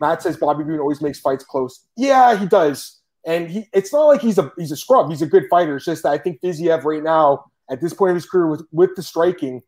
Matt 0.00 0.22
says 0.22 0.36
Bobby 0.36 0.62
Green 0.62 0.78
always 0.78 1.02
makes 1.02 1.18
fights 1.18 1.44
close. 1.44 1.86
Yeah, 1.96 2.36
he 2.36 2.46
does, 2.46 2.97
and 3.28 3.48
he. 3.48 3.68
It's 3.72 3.92
not 3.92 4.06
like 4.06 4.20
he's 4.20 4.38
a 4.38 4.52
he's 4.58 4.72
a 4.72 4.76
scrub. 4.76 5.10
He's 5.10 5.22
a 5.22 5.26
good 5.26 5.44
fighter. 5.50 5.76
It's 5.76 5.84
just 5.84 6.02
that 6.02 6.10
I 6.10 6.18
think 6.18 6.40
Fiziev 6.40 6.84
right 6.84 7.02
now 7.02 7.44
at 7.70 7.80
this 7.80 7.94
point 7.94 8.10
of 8.10 8.16
his 8.16 8.26
career 8.26 8.48
with 8.48 8.64
with 8.72 8.96
the 8.96 9.02
striking 9.02 9.62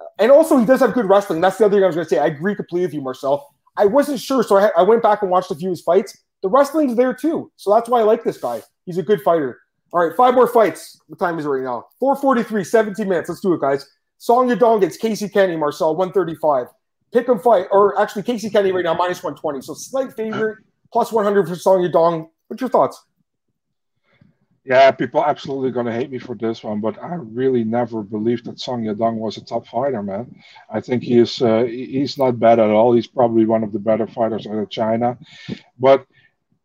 uh, 0.00 0.04
and 0.18 0.32
also 0.32 0.56
he 0.56 0.64
does 0.64 0.80
have 0.80 0.94
good 0.94 1.08
wrestling. 1.08 1.40
That's 1.40 1.58
the 1.58 1.66
other 1.66 1.76
thing 1.76 1.84
I 1.84 1.86
was 1.86 1.94
going 1.96 2.06
to 2.06 2.10
say. 2.10 2.18
I 2.18 2.26
agree 2.26 2.54
completely 2.54 2.86
with 2.86 2.94
you, 2.94 3.02
Marcel. 3.02 3.48
I 3.76 3.86
wasn't 3.86 4.20
sure, 4.20 4.42
so 4.42 4.56
I, 4.56 4.70
I 4.76 4.82
went 4.82 5.02
back 5.02 5.22
and 5.22 5.30
watched 5.30 5.50
a 5.50 5.54
few 5.54 5.68
of 5.68 5.72
his 5.72 5.82
fights. 5.82 6.16
The 6.42 6.48
wrestling's 6.48 6.96
there 6.96 7.14
too, 7.14 7.50
so 7.56 7.72
that's 7.72 7.88
why 7.88 8.00
I 8.00 8.02
like 8.02 8.24
this 8.24 8.38
guy. 8.38 8.62
He's 8.86 8.98
a 8.98 9.02
good 9.02 9.20
fighter. 9.22 9.60
All 9.92 10.06
right, 10.06 10.16
five 10.16 10.34
more 10.34 10.46
fights. 10.46 11.00
What 11.06 11.18
time 11.18 11.38
is 11.38 11.46
right 11.46 11.62
now? 11.62 11.86
443, 12.00 12.64
17 12.64 13.08
minutes. 13.08 13.28
Let's 13.28 13.40
do 13.40 13.52
it, 13.54 13.60
guys. 13.60 13.88
Song 14.18 14.48
Yadong 14.48 14.80
gets 14.80 14.96
Casey 14.96 15.28
Kenny, 15.28 15.56
Marcel, 15.56 15.94
135. 15.96 16.66
Pick 17.12 17.28
him 17.28 17.38
fight, 17.38 17.66
or 17.70 18.00
actually 18.00 18.22
Casey 18.22 18.50
Kenny 18.50 18.72
right 18.72 18.84
now, 18.84 18.94
minus 18.94 19.22
120. 19.22 19.60
So 19.60 19.74
slight 19.74 20.12
favorite, 20.14 20.58
plus 20.92 21.12
100 21.12 21.48
for 21.48 21.54
Song 21.54 21.80
Yadong. 21.80 22.28
What's 22.48 22.60
your 22.60 22.70
thoughts? 22.70 23.04
Yeah, 24.64 24.90
people 24.92 25.22
absolutely 25.22 25.72
gonna 25.72 25.92
hate 25.92 26.10
me 26.10 26.18
for 26.18 26.34
this 26.34 26.64
one, 26.64 26.80
but 26.80 27.02
I 27.02 27.16
really 27.16 27.64
never 27.64 28.02
believed 28.02 28.46
that 28.46 28.58
Song 28.60 28.84
Yadong 28.84 29.16
was 29.16 29.36
a 29.36 29.44
top 29.44 29.66
fighter, 29.66 30.02
man. 30.02 30.42
I 30.70 30.80
think 30.80 31.02
he 31.02 31.18
is 31.18 31.42
uh, 31.42 31.64
he's 31.64 32.16
not 32.16 32.40
bad 32.40 32.58
at 32.58 32.70
all. 32.70 32.94
He's 32.94 33.06
probably 33.06 33.44
one 33.44 33.62
of 33.62 33.72
the 33.72 33.78
better 33.78 34.06
fighters 34.06 34.46
out 34.46 34.54
of 34.54 34.70
China, 34.70 35.18
but 35.78 36.06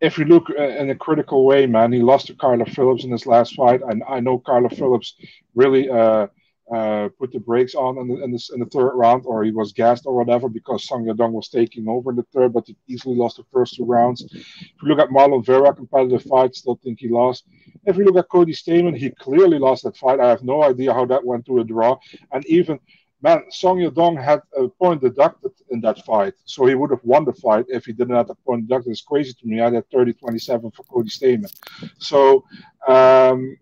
if 0.01 0.17
you 0.17 0.25
look 0.25 0.49
uh, 0.49 0.63
in 0.63 0.89
a 0.89 0.95
critical 0.95 1.45
way, 1.45 1.65
man, 1.65 1.91
he 1.91 1.99
lost 1.99 2.27
to 2.27 2.33
Kyler 2.33 2.73
Phillips 2.73 3.03
in 3.03 3.11
his 3.11 3.25
last 3.25 3.55
fight, 3.55 3.81
and 3.81 4.01
I 4.07 4.21
know 4.21 4.39
Kyler 4.39 4.73
Phillips 4.75 5.15
really 5.55 5.89
uh, 5.89 6.27
uh, 6.73 7.09
put 7.17 7.31
the 7.31 7.39
brakes 7.39 7.73
on 7.73 7.97
in 7.97 8.07
the, 8.07 8.23
in, 8.23 8.31
the, 8.31 8.49
in 8.53 8.59
the 8.59 8.65
third 8.67 8.91
round, 8.93 9.23
or 9.25 9.43
he 9.43 9.51
was 9.51 9.73
gassed 9.73 10.05
or 10.05 10.15
whatever 10.15 10.47
because 10.47 10.87
Song 10.87 11.05
Yadong 11.05 11.31
was 11.31 11.49
taking 11.49 11.87
over 11.87 12.11
in 12.11 12.15
the 12.15 12.25
third, 12.33 12.53
but 12.53 12.67
he 12.67 12.75
easily 12.87 13.15
lost 13.15 13.37
the 13.37 13.43
first 13.51 13.75
two 13.75 13.85
rounds. 13.85 14.23
If 14.23 14.83
you 14.83 14.89
look 14.89 14.99
at 14.99 15.09
Marlon 15.09 15.45
Vera, 15.45 15.73
competitive 15.73 16.23
fight, 16.23 16.55
still 16.55 16.79
think 16.83 16.99
he 16.99 17.09
lost. 17.09 17.45
If 17.85 17.97
you 17.97 18.05
look 18.05 18.17
at 18.17 18.29
Cody 18.29 18.53
Stamann, 18.53 18.95
he 18.95 19.09
clearly 19.09 19.57
lost 19.57 19.83
that 19.83 19.97
fight. 19.97 20.19
I 20.19 20.29
have 20.29 20.43
no 20.43 20.63
idea 20.63 20.93
how 20.93 21.05
that 21.05 21.25
went 21.25 21.45
to 21.47 21.59
a 21.59 21.63
draw. 21.63 21.97
And 22.31 22.45
even, 22.45 22.79
man, 23.21 23.43
Song 23.49 23.79
Yadong 23.79 24.23
had 24.23 24.41
a 24.55 24.67
point 24.67 25.01
deducted 25.01 25.51
in 25.71 25.81
that 25.81 26.05
fight. 26.05 26.35
So 26.45 26.65
he 26.65 26.75
would 26.75 26.91
have 26.91 27.03
won 27.03 27.25
the 27.25 27.33
fight 27.33 27.65
if 27.69 27.85
he 27.85 27.93
didn't 27.93 28.15
have 28.15 28.29
a 28.29 28.35
point 28.35 28.67
deducted. 28.67 28.91
It's 28.91 29.01
crazy 29.01 29.33
to 29.33 29.47
me. 29.47 29.61
I 29.61 29.71
had 29.71 29.89
30 29.89 30.13
27 30.13 30.71
for 30.71 30.83
Cody 30.83 31.09
Stamann. 31.09 31.51
So, 31.97 32.45
um, 32.87 33.57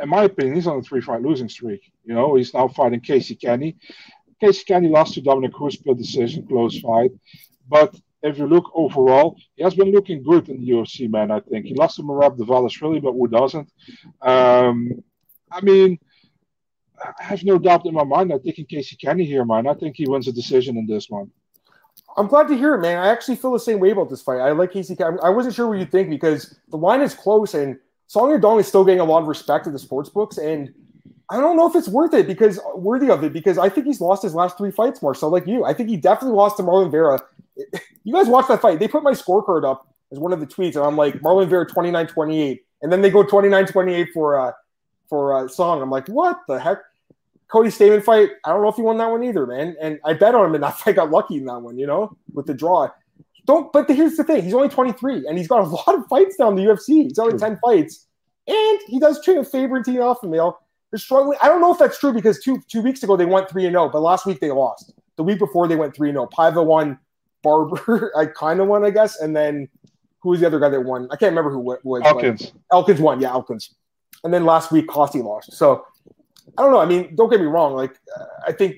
in 0.00 0.08
my 0.08 0.24
opinion, 0.24 0.54
he's 0.54 0.66
on 0.66 0.78
a 0.78 0.82
three 0.82 1.00
fight 1.00 1.22
losing 1.22 1.48
streak. 1.48 1.92
You 2.04 2.14
know, 2.14 2.36
he's 2.36 2.54
now 2.54 2.68
fighting 2.68 3.00
Casey 3.00 3.34
Kenny. 3.34 3.76
Casey 4.40 4.64
Kenny 4.64 4.88
lost 4.88 5.14
to 5.14 5.20
Dominick 5.20 5.52
Cruz 5.52 5.74
split 5.74 5.98
decision, 5.98 6.46
close 6.46 6.78
fight. 6.80 7.10
But 7.68 7.94
if 8.22 8.38
you 8.38 8.46
look 8.46 8.70
overall, 8.74 9.36
he 9.56 9.62
has 9.62 9.74
been 9.74 9.90
looking 9.90 10.22
good 10.22 10.48
in 10.48 10.60
the 10.60 10.70
UFC, 10.70 11.10
man. 11.10 11.30
I 11.30 11.40
think 11.40 11.66
he 11.66 11.74
lost 11.74 11.96
to 11.96 12.02
Merab 12.02 12.38
Dvalishvili, 12.38 13.02
but 13.02 13.12
who 13.12 13.28
doesn't? 13.28 13.70
Um, 14.22 15.02
I 15.50 15.60
mean, 15.60 15.98
I 17.00 17.22
have 17.22 17.44
no 17.44 17.58
doubt 17.58 17.86
in 17.86 17.94
my 17.94 18.04
mind. 18.04 18.32
I'm 18.32 18.42
taking 18.42 18.66
Casey 18.66 18.96
Kenny 18.96 19.24
here, 19.24 19.44
man. 19.44 19.66
I 19.66 19.74
think 19.74 19.96
he 19.96 20.08
wins 20.08 20.28
a 20.28 20.32
decision 20.32 20.76
in 20.76 20.86
this 20.86 21.08
one. 21.08 21.30
I'm 22.16 22.26
glad 22.26 22.48
to 22.48 22.56
hear 22.56 22.74
it, 22.74 22.80
man. 22.80 22.98
I 22.98 23.08
actually 23.08 23.36
feel 23.36 23.52
the 23.52 23.60
same 23.60 23.78
way 23.78 23.90
about 23.90 24.10
this 24.10 24.22
fight. 24.22 24.40
I 24.40 24.50
like 24.52 24.72
Casey. 24.72 24.96
I 25.00 25.30
wasn't 25.30 25.54
sure 25.54 25.68
what 25.68 25.78
you 25.78 25.86
think 25.86 26.10
because 26.10 26.58
the 26.68 26.76
line 26.76 27.00
is 27.00 27.14
close 27.14 27.54
and 27.54 27.78
Song 28.08 28.30
Yadong 28.30 28.58
is 28.58 28.66
still 28.66 28.84
getting 28.84 29.00
a 29.00 29.04
lot 29.04 29.22
of 29.22 29.28
respect 29.28 29.66
at 29.66 29.72
the 29.72 29.78
sports 29.78 30.08
books, 30.08 30.38
and 30.38 30.74
I 31.30 31.40
don't 31.40 31.56
know 31.56 31.68
if 31.68 31.76
it's 31.76 31.88
worth 31.88 32.14
it 32.14 32.26
because 32.26 32.58
worthy 32.74 33.10
of 33.10 33.22
it 33.22 33.32
because 33.32 33.58
I 33.58 33.68
think 33.68 33.86
he's 33.86 34.00
lost 34.00 34.22
his 34.22 34.34
last 34.34 34.56
three 34.56 34.70
fights. 34.70 35.00
So 35.00 35.28
like 35.28 35.46
you, 35.46 35.64
I 35.64 35.74
think 35.74 35.90
he 35.90 35.96
definitely 35.96 36.36
lost 36.36 36.56
to 36.56 36.62
Marlon 36.62 36.90
Vera. 36.90 37.22
You 38.04 38.14
guys 38.14 38.26
watched 38.26 38.48
that 38.48 38.62
fight. 38.62 38.78
They 38.78 38.88
put 38.88 39.02
my 39.02 39.10
scorecard 39.10 39.70
up 39.70 39.86
as 40.10 40.18
one 40.18 40.32
of 40.32 40.40
the 40.40 40.46
tweets, 40.46 40.76
and 40.76 40.84
I'm 40.86 40.96
like 40.96 41.16
Marlon 41.16 41.46
Vera 41.46 41.66
29-28, 41.66 42.60
and 42.80 42.90
then 42.90 43.02
they 43.02 43.10
go 43.10 43.22
29-28 43.22 44.12
for 44.14 44.38
uh 44.38 44.52
for 45.10 45.36
uh, 45.36 45.48
Song. 45.48 45.82
I'm 45.82 45.90
like, 45.90 46.08
what 46.08 46.40
the 46.48 46.58
heck? 46.58 46.78
Cody 47.48 47.70
Stamann 47.70 48.02
fight. 48.02 48.30
I 48.44 48.50
don't 48.50 48.62
know 48.62 48.68
if 48.68 48.76
he 48.76 48.82
won 48.82 48.98
that 48.98 49.10
one 49.10 49.24
either, 49.24 49.46
man. 49.46 49.76
And 49.80 49.98
I 50.04 50.12
bet 50.12 50.34
on 50.34 50.46
him 50.46 50.54
in 50.54 50.60
that 50.60 50.78
fight. 50.78 50.96
Got 50.96 51.10
lucky 51.10 51.36
in 51.36 51.46
that 51.46 51.60
one, 51.60 51.78
you 51.78 51.86
know, 51.86 52.16
with 52.32 52.46
the 52.46 52.54
draw. 52.54 52.88
Don't. 53.48 53.72
But 53.72 53.88
here's 53.88 54.16
the 54.16 54.24
thing: 54.24 54.44
he's 54.44 54.52
only 54.52 54.68
23, 54.68 55.26
and 55.26 55.38
he's 55.38 55.48
got 55.48 55.60
a 55.60 55.68
lot 55.68 55.94
of 55.94 56.06
fights 56.06 56.36
down 56.36 56.54
the 56.54 56.62
UFC. 56.62 57.04
He's 57.04 57.18
only 57.18 57.36
10 57.36 57.58
fights, 57.64 58.06
and 58.46 58.78
he 58.86 59.00
does 59.00 59.24
train 59.24 59.38
a 59.38 59.44
favorite 59.44 59.86
team 59.86 60.00
off 60.02 60.20
the 60.20 60.28
male. 60.28 60.60
They're 60.92 60.98
struggling. 60.98 61.38
I 61.42 61.48
don't 61.48 61.60
know 61.60 61.72
if 61.72 61.78
that's 61.78 61.98
true 61.98 62.12
because 62.12 62.38
two 62.40 62.62
two 62.68 62.82
weeks 62.82 63.02
ago 63.02 63.16
they 63.16 63.24
went 63.24 63.50
three 63.50 63.64
and 63.64 63.72
zero, 63.72 63.88
but 63.88 64.00
last 64.00 64.26
week 64.26 64.40
they 64.40 64.50
lost. 64.50 64.92
The 65.16 65.22
week 65.22 65.38
before 65.38 65.66
they 65.66 65.76
went 65.76 65.96
three 65.96 66.10
and 66.10 66.16
zero. 66.16 66.28
Paiva 66.32 66.64
won. 66.64 66.98
Barber, 67.42 68.12
I 68.16 68.26
kind 68.26 68.60
of 68.60 68.66
won, 68.66 68.84
I 68.84 68.90
guess, 68.90 69.20
and 69.20 69.34
then 69.34 69.68
who 70.20 70.30
was 70.30 70.40
the 70.40 70.46
other 70.46 70.58
guy 70.58 70.68
that 70.68 70.80
won? 70.80 71.06
I 71.10 71.16
can't 71.16 71.30
remember 71.30 71.50
who 71.50 71.60
was. 71.84 72.02
Elkins. 72.04 72.52
Elkins 72.72 73.00
won. 73.00 73.20
Yeah, 73.20 73.30
Elkins. 73.30 73.74
And 74.24 74.34
then 74.34 74.44
last 74.44 74.72
week, 74.72 74.88
Costi 74.88 75.22
lost. 75.22 75.52
So 75.52 75.84
I 76.58 76.62
don't 76.62 76.72
know. 76.72 76.80
I 76.80 76.86
mean, 76.86 77.14
don't 77.14 77.30
get 77.30 77.40
me 77.40 77.46
wrong. 77.46 77.74
Like, 77.74 77.94
uh, 78.18 78.24
I 78.46 78.52
think 78.52 78.76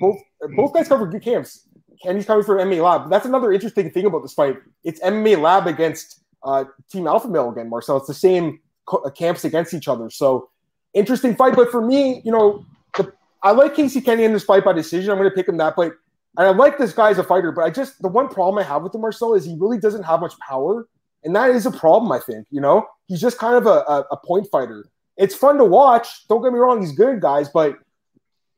both 0.00 0.18
both 0.56 0.72
guys 0.72 0.88
covered 0.88 1.10
good 1.10 1.22
camps. 1.22 1.68
Kenny's 2.02 2.26
coming 2.26 2.44
from 2.44 2.58
MMA 2.58 2.82
Lab. 2.82 3.10
That's 3.10 3.26
another 3.26 3.52
interesting 3.52 3.90
thing 3.90 4.06
about 4.06 4.22
this 4.22 4.34
fight. 4.34 4.56
It's 4.84 5.00
MMA 5.00 5.40
Lab 5.40 5.66
against 5.66 6.20
uh, 6.42 6.64
Team 6.90 7.06
Alpha 7.06 7.28
Male 7.28 7.50
again, 7.50 7.68
Marcel. 7.68 7.96
It's 7.98 8.06
the 8.06 8.14
same 8.14 8.60
co- 8.86 8.98
uh, 8.98 9.10
camps 9.10 9.44
against 9.44 9.74
each 9.74 9.88
other. 9.88 10.10
So 10.10 10.50
interesting 10.94 11.36
fight. 11.36 11.54
But 11.54 11.70
for 11.70 11.80
me, 11.80 12.20
you 12.24 12.32
know, 12.32 12.64
the, 12.96 13.12
I 13.42 13.52
like 13.52 13.74
Casey 13.74 14.00
Kenny 14.00 14.24
in 14.24 14.32
this 14.32 14.44
fight 14.44 14.64
by 14.64 14.72
decision. 14.72 15.10
I'm 15.10 15.18
going 15.18 15.30
to 15.30 15.34
pick 15.34 15.48
him 15.48 15.56
that. 15.58 15.74
But 15.76 15.92
and 16.38 16.48
I 16.48 16.50
like 16.50 16.78
this 16.78 16.92
guy 16.92 17.10
as 17.10 17.18
a 17.18 17.24
fighter. 17.24 17.52
But 17.52 17.64
I 17.64 17.70
just 17.70 18.00
the 18.02 18.08
one 18.08 18.28
problem 18.28 18.58
I 18.58 18.66
have 18.66 18.82
with 18.82 18.94
him, 18.94 19.02
Marcel, 19.02 19.34
is 19.34 19.44
he 19.44 19.56
really 19.58 19.78
doesn't 19.78 20.02
have 20.02 20.20
much 20.20 20.34
power, 20.38 20.88
and 21.24 21.36
that 21.36 21.50
is 21.50 21.66
a 21.66 21.70
problem. 21.70 22.10
I 22.10 22.18
think. 22.18 22.46
You 22.50 22.60
know, 22.60 22.86
he's 23.06 23.20
just 23.20 23.38
kind 23.38 23.54
of 23.54 23.66
a, 23.66 23.84
a, 23.88 24.04
a 24.12 24.16
point 24.16 24.48
fighter 24.50 24.86
it's 25.16 25.34
fun 25.34 25.58
to 25.58 25.64
watch. 25.64 26.26
Don't 26.28 26.42
get 26.42 26.52
me 26.52 26.58
wrong, 26.58 26.80
he's 26.80 26.92
good, 26.92 27.20
guys, 27.20 27.48
but 27.48 27.78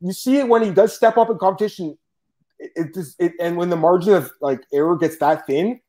you 0.01 0.12
see 0.12 0.38
it 0.38 0.49
when 0.49 0.62
he 0.62 0.70
does 0.70 0.95
step 0.95 1.16
up 1.16 1.30
in 1.30 1.38
competition. 1.38 1.99
It, 2.59 2.94
just 2.94 3.20
it, 3.20 3.32
and 3.40 3.57
when 3.57 3.70
the 3.70 3.76
margin 3.76 4.14
of 4.14 4.30
like 4.40 4.61
error 4.72 4.96
gets 4.96 5.18
that 5.18 5.46
thin, 5.46 5.80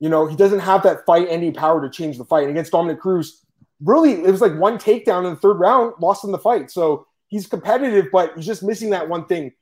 you 0.00 0.08
know, 0.08 0.26
he 0.26 0.36
doesn't 0.36 0.60
have 0.60 0.82
that 0.82 1.04
fight 1.06 1.26
any 1.30 1.50
power 1.50 1.80
to 1.80 1.90
change 1.90 2.18
the 2.18 2.24
fight. 2.24 2.42
And 2.42 2.50
against 2.50 2.72
Dominick 2.72 3.00
Cruz, 3.00 3.44
really, 3.82 4.12
it 4.12 4.30
was 4.30 4.40
like 4.40 4.54
one 4.54 4.78
takedown 4.78 5.24
in 5.24 5.34
the 5.34 5.40
third 5.40 5.58
round, 5.58 5.94
lost 6.00 6.24
in 6.24 6.32
the 6.32 6.38
fight. 6.38 6.70
So 6.70 7.06
he's 7.28 7.46
competitive, 7.46 8.06
but 8.12 8.32
he's 8.36 8.46
just 8.46 8.62
missing 8.62 8.90
that 8.90 9.08
one 9.08 9.26
thing. 9.26 9.52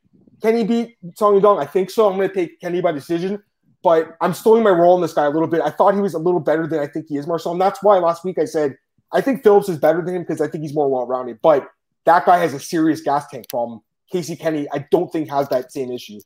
Can 0.42 0.56
he 0.56 0.64
beat 0.64 0.96
Song 1.16 1.40
Yadong? 1.40 1.60
I 1.60 1.66
think 1.66 1.90
so. 1.90 2.08
I'm 2.08 2.16
going 2.16 2.28
to 2.28 2.34
take 2.34 2.60
Kenny 2.60 2.80
by 2.80 2.92
decision, 2.92 3.42
but 3.82 4.16
I'm 4.20 4.34
slowing 4.34 4.62
my 4.62 4.70
roll 4.70 4.94
on 4.94 5.00
this 5.00 5.14
guy 5.14 5.24
a 5.24 5.30
little 5.30 5.48
bit. 5.48 5.60
I 5.60 5.70
thought 5.70 5.94
he 5.94 6.00
was 6.00 6.14
a 6.14 6.18
little 6.18 6.40
better 6.40 6.66
than 6.66 6.80
I 6.80 6.86
think 6.86 7.06
he 7.08 7.16
is, 7.16 7.26
Marcel. 7.26 7.52
And 7.52 7.60
that's 7.60 7.82
why 7.82 7.98
last 7.98 8.24
week 8.24 8.38
I 8.38 8.44
said 8.44 8.76
I 9.14 9.20
think 9.20 9.44
Phillips 9.44 9.68
is 9.68 9.78
better 9.78 10.02
than 10.02 10.16
him 10.16 10.22
because 10.22 10.40
I 10.40 10.48
think 10.48 10.62
he's 10.62 10.74
more 10.74 10.90
well 10.90 11.06
rounded. 11.06 11.38
But 11.40 11.68
that 12.04 12.26
guy 12.26 12.38
has 12.38 12.52
a 12.52 12.60
serious 12.60 13.00
gas 13.00 13.28
tank 13.28 13.48
problem. 13.48 13.80
Casey 14.10 14.36
Kenny, 14.36 14.66
I 14.72 14.86
don't 14.90 15.10
think 15.10 15.30
has 15.30 15.48
that 15.48 15.72
same 15.72 15.92
issue. 15.92 16.18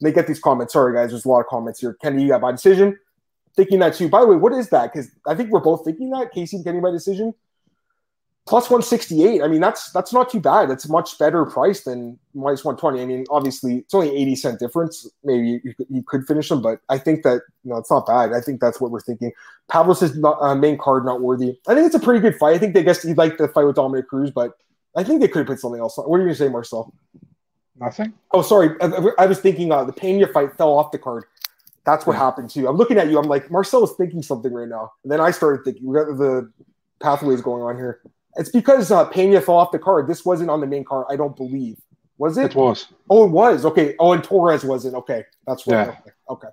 They 0.00 0.12
get 0.12 0.26
these 0.26 0.40
comments. 0.40 0.72
Sorry, 0.72 0.94
guys, 0.94 1.10
there's 1.10 1.24
a 1.24 1.28
lot 1.28 1.40
of 1.40 1.46
comments 1.46 1.80
here. 1.80 1.94
Kenny, 1.94 2.22
you 2.22 2.28
got 2.28 2.40
by 2.40 2.52
decision. 2.52 2.98
Thinking 3.56 3.78
that 3.78 3.94
too. 3.94 4.08
By 4.08 4.20
the 4.20 4.26
way, 4.26 4.36
what 4.36 4.52
is 4.52 4.68
that? 4.70 4.92
Because 4.92 5.10
I 5.26 5.34
think 5.34 5.50
we're 5.50 5.60
both 5.60 5.84
thinking 5.84 6.10
that 6.10 6.32
Casey 6.32 6.62
Kenny 6.62 6.80
by 6.80 6.90
decision 6.90 7.34
plus 8.46 8.70
168. 8.70 9.42
I 9.42 9.48
mean, 9.48 9.60
that's 9.60 9.90
that's 9.90 10.12
not 10.12 10.30
too 10.30 10.40
bad. 10.40 10.70
That's 10.70 10.84
a 10.86 10.90
much 10.90 11.18
better 11.18 11.44
price 11.44 11.82
than 11.82 12.18
minus 12.34 12.64
120. 12.64 13.02
I 13.02 13.06
mean, 13.06 13.26
obviously, 13.28 13.78
it's 13.78 13.94
only 13.94 14.16
80 14.16 14.36
cent 14.36 14.58
difference. 14.60 15.08
Maybe 15.24 15.60
you, 15.62 15.74
you 15.90 16.02
could 16.02 16.26
finish 16.26 16.48
them, 16.48 16.62
but 16.62 16.80
I 16.88 16.98
think 16.98 17.24
that 17.24 17.42
you 17.64 17.70
know 17.70 17.76
it's 17.76 17.90
not 17.90 18.06
bad. 18.06 18.32
I 18.32 18.40
think 18.40 18.60
that's 18.60 18.80
what 18.80 18.90
we're 18.90 19.00
thinking. 19.00 19.32
Pavlos 19.70 20.02
is 20.02 20.16
not, 20.16 20.40
uh, 20.40 20.54
main 20.54 20.78
card 20.78 21.04
not 21.04 21.20
worthy. 21.20 21.58
I 21.68 21.74
think 21.74 21.86
it's 21.86 21.96
a 21.96 22.00
pretty 22.00 22.20
good 22.20 22.36
fight. 22.36 22.54
I 22.54 22.58
think 22.58 22.74
they 22.74 22.84
guess 22.84 23.02
he'd 23.02 23.18
like 23.18 23.36
the 23.36 23.48
fight 23.48 23.66
with 23.66 23.76
Dominick 23.76 24.08
Cruz, 24.08 24.30
but 24.30 24.52
I 24.96 25.04
think 25.04 25.20
they 25.20 25.28
could 25.28 25.40
have 25.40 25.48
put 25.48 25.60
something 25.60 25.80
else 25.80 25.98
on. 25.98 26.08
What 26.08 26.16
are 26.16 26.20
you 26.20 26.26
gonna 26.26 26.36
say, 26.36 26.48
Marcel? 26.48 26.94
Nothing. 27.80 28.14
Oh, 28.32 28.42
sorry. 28.42 28.70
I, 28.80 29.10
I 29.18 29.26
was 29.26 29.40
thinking 29.40 29.70
uh, 29.70 29.84
the 29.84 29.92
Pena 29.92 30.26
fight 30.26 30.56
fell 30.56 30.76
off 30.78 30.92
the 30.92 30.98
card. 30.98 31.24
That's 31.84 32.06
what 32.06 32.14
yeah. 32.14 32.20
happened 32.20 32.50
too. 32.50 32.68
I'm 32.68 32.76
looking 32.76 32.98
at 32.98 33.08
you. 33.08 33.18
I'm 33.18 33.28
like, 33.28 33.50
Marcel 33.50 33.84
is 33.84 33.92
thinking 33.92 34.22
something 34.22 34.52
right 34.52 34.68
now. 34.68 34.92
And 35.04 35.12
then 35.12 35.20
I 35.20 35.30
started 35.30 35.64
thinking, 35.64 35.86
we 35.86 35.94
got 35.94 36.06
the 36.16 36.50
pathways 37.00 37.40
going 37.40 37.62
on 37.62 37.76
here. 37.76 38.00
It's 38.36 38.50
because 38.50 38.90
uh, 38.90 39.04
Pena 39.06 39.40
fell 39.40 39.56
off 39.56 39.72
the 39.72 39.78
card. 39.78 40.08
This 40.08 40.24
wasn't 40.24 40.50
on 40.50 40.60
the 40.60 40.66
main 40.66 40.84
card, 40.84 41.06
I 41.08 41.16
don't 41.16 41.36
believe. 41.36 41.78
Was 42.18 42.38
it? 42.38 42.52
It 42.52 42.54
was. 42.54 42.86
Oh, 43.10 43.24
it 43.24 43.30
was. 43.30 43.64
Okay. 43.64 43.94
Oh, 43.98 44.12
and 44.12 44.24
Torres 44.24 44.64
wasn't. 44.64 44.94
Okay. 44.94 45.24
That's 45.46 45.66
right. 45.66 45.86
Yeah. 45.86 45.90
Okay. 45.90 46.10
okay. 46.30 46.48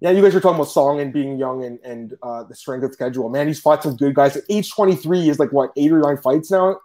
Yeah, 0.00 0.10
you 0.10 0.22
guys 0.22 0.34
are 0.34 0.40
talking 0.40 0.56
about 0.56 0.68
Song 0.68 1.00
and 1.00 1.10
being 1.10 1.38
young 1.38 1.64
and, 1.64 1.78
and 1.82 2.14
uh, 2.22 2.44
the 2.44 2.54
strength 2.54 2.84
of 2.84 2.92
schedule. 2.92 3.30
Man, 3.30 3.46
he's 3.46 3.60
fought 3.60 3.82
some 3.82 3.96
good 3.96 4.14
guys. 4.14 4.36
At 4.36 4.44
age 4.50 4.70
23, 4.70 5.30
is 5.30 5.38
like 5.38 5.52
what, 5.52 5.70
eight 5.76 5.90
or 5.90 6.00
nine 6.00 6.18
fights 6.18 6.50
now? 6.50 6.78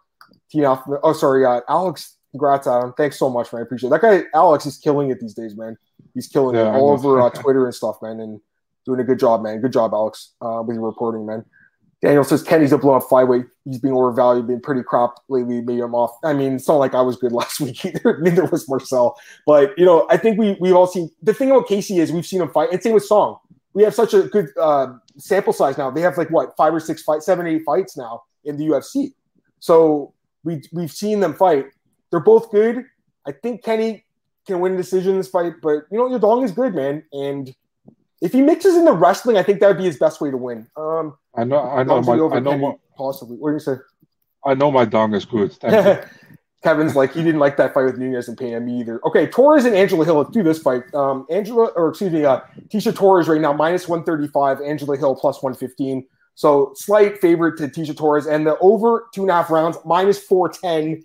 Team 0.50 0.64
Alpha. 0.64 0.98
Oh, 1.04 1.12
sorry. 1.12 1.46
Uh, 1.46 1.60
Alex, 1.68 2.16
congrats, 2.32 2.68
Adam. 2.68 2.94
Thanks 2.98 3.20
so 3.20 3.30
much, 3.30 3.52
man. 3.54 3.62
I 3.62 3.64
appreciate 3.64 3.90
it. 3.90 3.92
That 3.92 4.02
guy, 4.02 4.24
Alex, 4.34 4.66
is 4.66 4.78
killing 4.78 5.10
it 5.12 5.20
these 5.20 5.34
days, 5.34 5.56
man. 5.56 5.78
He's 6.14 6.28
killing 6.28 6.56
yeah, 6.56 6.70
it 6.70 6.78
all 6.78 6.92
over 6.92 7.22
uh, 7.22 7.30
Twitter 7.34 7.66
and 7.66 7.76
stuff, 7.76 7.98
man, 8.02 8.20
and 8.20 8.42
doing 8.86 9.00
a 9.00 9.04
good 9.04 9.20
job, 9.20 9.42
man. 9.42 9.62
Good 9.62 9.74
job, 9.74 9.94
Alex, 9.94 10.34
uh, 10.42 10.64
with 10.66 10.76
your 10.76 10.86
reporting, 10.86 11.26
man. 11.26 11.46
Daniel 12.02 12.24
says 12.24 12.42
Kenny's 12.42 12.72
a 12.72 12.80
blow 12.80 12.96
up 12.96 13.04
flyweight. 13.04 13.48
He's 13.64 13.78
being 13.78 13.94
overvalued, 13.94 14.48
being 14.48 14.60
pretty 14.60 14.82
crap 14.82 15.12
lately. 15.30 15.62
Maybe 15.62 15.82
I'm 15.82 15.94
off. 15.94 16.18
I 16.24 16.34
mean, 16.34 16.54
it's 16.54 16.68
not 16.68 16.78
like 16.78 16.96
I 16.96 17.02
was 17.02 17.16
good 17.16 17.32
last 17.32 17.60
week 17.60 17.86
either. 17.86 18.18
Neither 18.22 18.46
was 18.46 18.68
Marcel. 18.68 19.20
But 19.46 19.78
you 19.78 19.86
know, 19.86 20.08
I 20.10 20.18
think 20.18 20.40
we 20.40 20.58
we've 20.60 20.76
all 20.76 20.88
seen 20.88 21.12
the 21.22 21.34
thing 21.34 21.52
about 21.52 21.68
Casey 21.68 22.00
is 22.00 22.12
we've 22.12 22.26
seen 22.26 22.42
him 22.42 22.50
fight. 22.50 22.72
And 22.72 22.82
same 22.82 22.94
with 22.94 23.06
Song. 23.06 23.38
We 23.74 23.84
have 23.84 23.94
such 23.94 24.14
a 24.14 24.24
good 24.24 24.50
uh, 24.60 24.94
sample 25.18 25.54
size 25.54 25.78
now. 25.78 25.92
They 25.92 26.02
have 26.02 26.18
like 26.18 26.30
what 26.30 26.58
five 26.58 26.74
or 26.74 26.80
six 26.80 27.04
fights, 27.04 27.26
seven, 27.26 27.46
eight 27.46 27.62
fights 27.66 27.96
now 27.96 28.24
in 28.44 28.58
the 28.58 28.66
UFC. 28.66 29.14
So 29.60 30.14
we 30.44 30.62
we've 30.74 30.92
seen 30.92 31.20
them 31.20 31.36
fight. 31.36 31.68
They're 32.12 32.20
both 32.20 32.52
good. 32.52 32.86
I 33.26 33.32
think 33.32 33.64
Kenny 33.64 34.06
can 34.46 34.60
win 34.60 34.74
a 34.74 34.78
decision 34.78 35.12
in 35.12 35.18
this 35.18 35.30
fight, 35.30 35.54
but 35.62 35.86
you 35.92 35.98
know, 35.98 36.10
Yadong 36.10 36.44
is 36.44 36.52
good, 36.52 36.76
man. 36.76 37.04
And 37.14 37.54
if 38.22 38.34
he 38.34 38.42
mixes 38.42 38.76
in 38.76 38.86
the 38.86 38.94
wrestling, 38.94 39.38
I 39.38 39.44
think 39.44 39.60
that 39.60 39.68
would 39.68 39.78
be 39.78 39.86
his 39.86 39.98
best 39.98 40.22
way 40.22 40.32
to 40.32 40.38
win. 40.38 40.68
Um, 40.76 41.18
I 41.36 41.44
know, 41.44 41.62
I 41.62 41.84
know, 41.84 42.02
my, 42.02 42.14
I 42.14 42.40
know, 42.40 42.58
my, 42.58 42.74
possibly. 42.96 43.38
What 43.38 43.50
do 43.50 43.54
you 43.54 43.60
say? 43.60 43.76
I 44.46 44.54
know 44.54 44.72
my 44.72 44.86
dong 44.86 45.14
is 45.14 45.26
good. 45.26 45.56
Kevin's 46.64 46.96
like 46.96 47.14
he 47.14 47.24
didn't 47.24 47.40
like 47.40 47.58
that 47.58 47.74
fight 47.74 47.86
with 47.86 47.98
Nunes 47.98 48.28
and 48.28 48.38
Pena 48.38 48.60
me 48.60 48.80
either. 48.80 49.02
Okay, 49.06 49.26
Torres 49.28 49.66
and 49.66 49.76
Angela 49.76 50.06
Hill. 50.06 50.16
Let's 50.16 50.30
do 50.30 50.44
this 50.44 50.60
fight. 50.60 50.84
Um, 50.94 51.26
Angela, 51.32 51.66
or 51.76 51.90
excuse 51.90 52.12
me, 52.12 52.24
uh, 52.24 52.42
Tecia 52.68 52.96
Torres 52.96 53.28
right 53.28 53.42
now 53.42 53.52
minus 53.52 53.88
one 53.88 54.04
thirty 54.04 54.28
five. 54.28 54.62
Angela 54.62 54.96
Hill 54.98 55.16
plus 55.16 55.42
one 55.42 55.56
fifteen. 55.56 56.06
So 56.36 56.72
slight 56.76 57.20
favorite 57.20 57.58
to 57.58 57.68
Tecia 57.68 57.98
Torres, 57.98 58.28
and 58.28 58.46
the 58.46 58.58
over 58.60 59.08
two 59.14 59.22
and 59.22 59.32
a 59.32 59.34
half 59.34 59.50
rounds 59.50 59.78
minus 59.86 60.20
four 60.20 60.50
ten. 60.50 61.04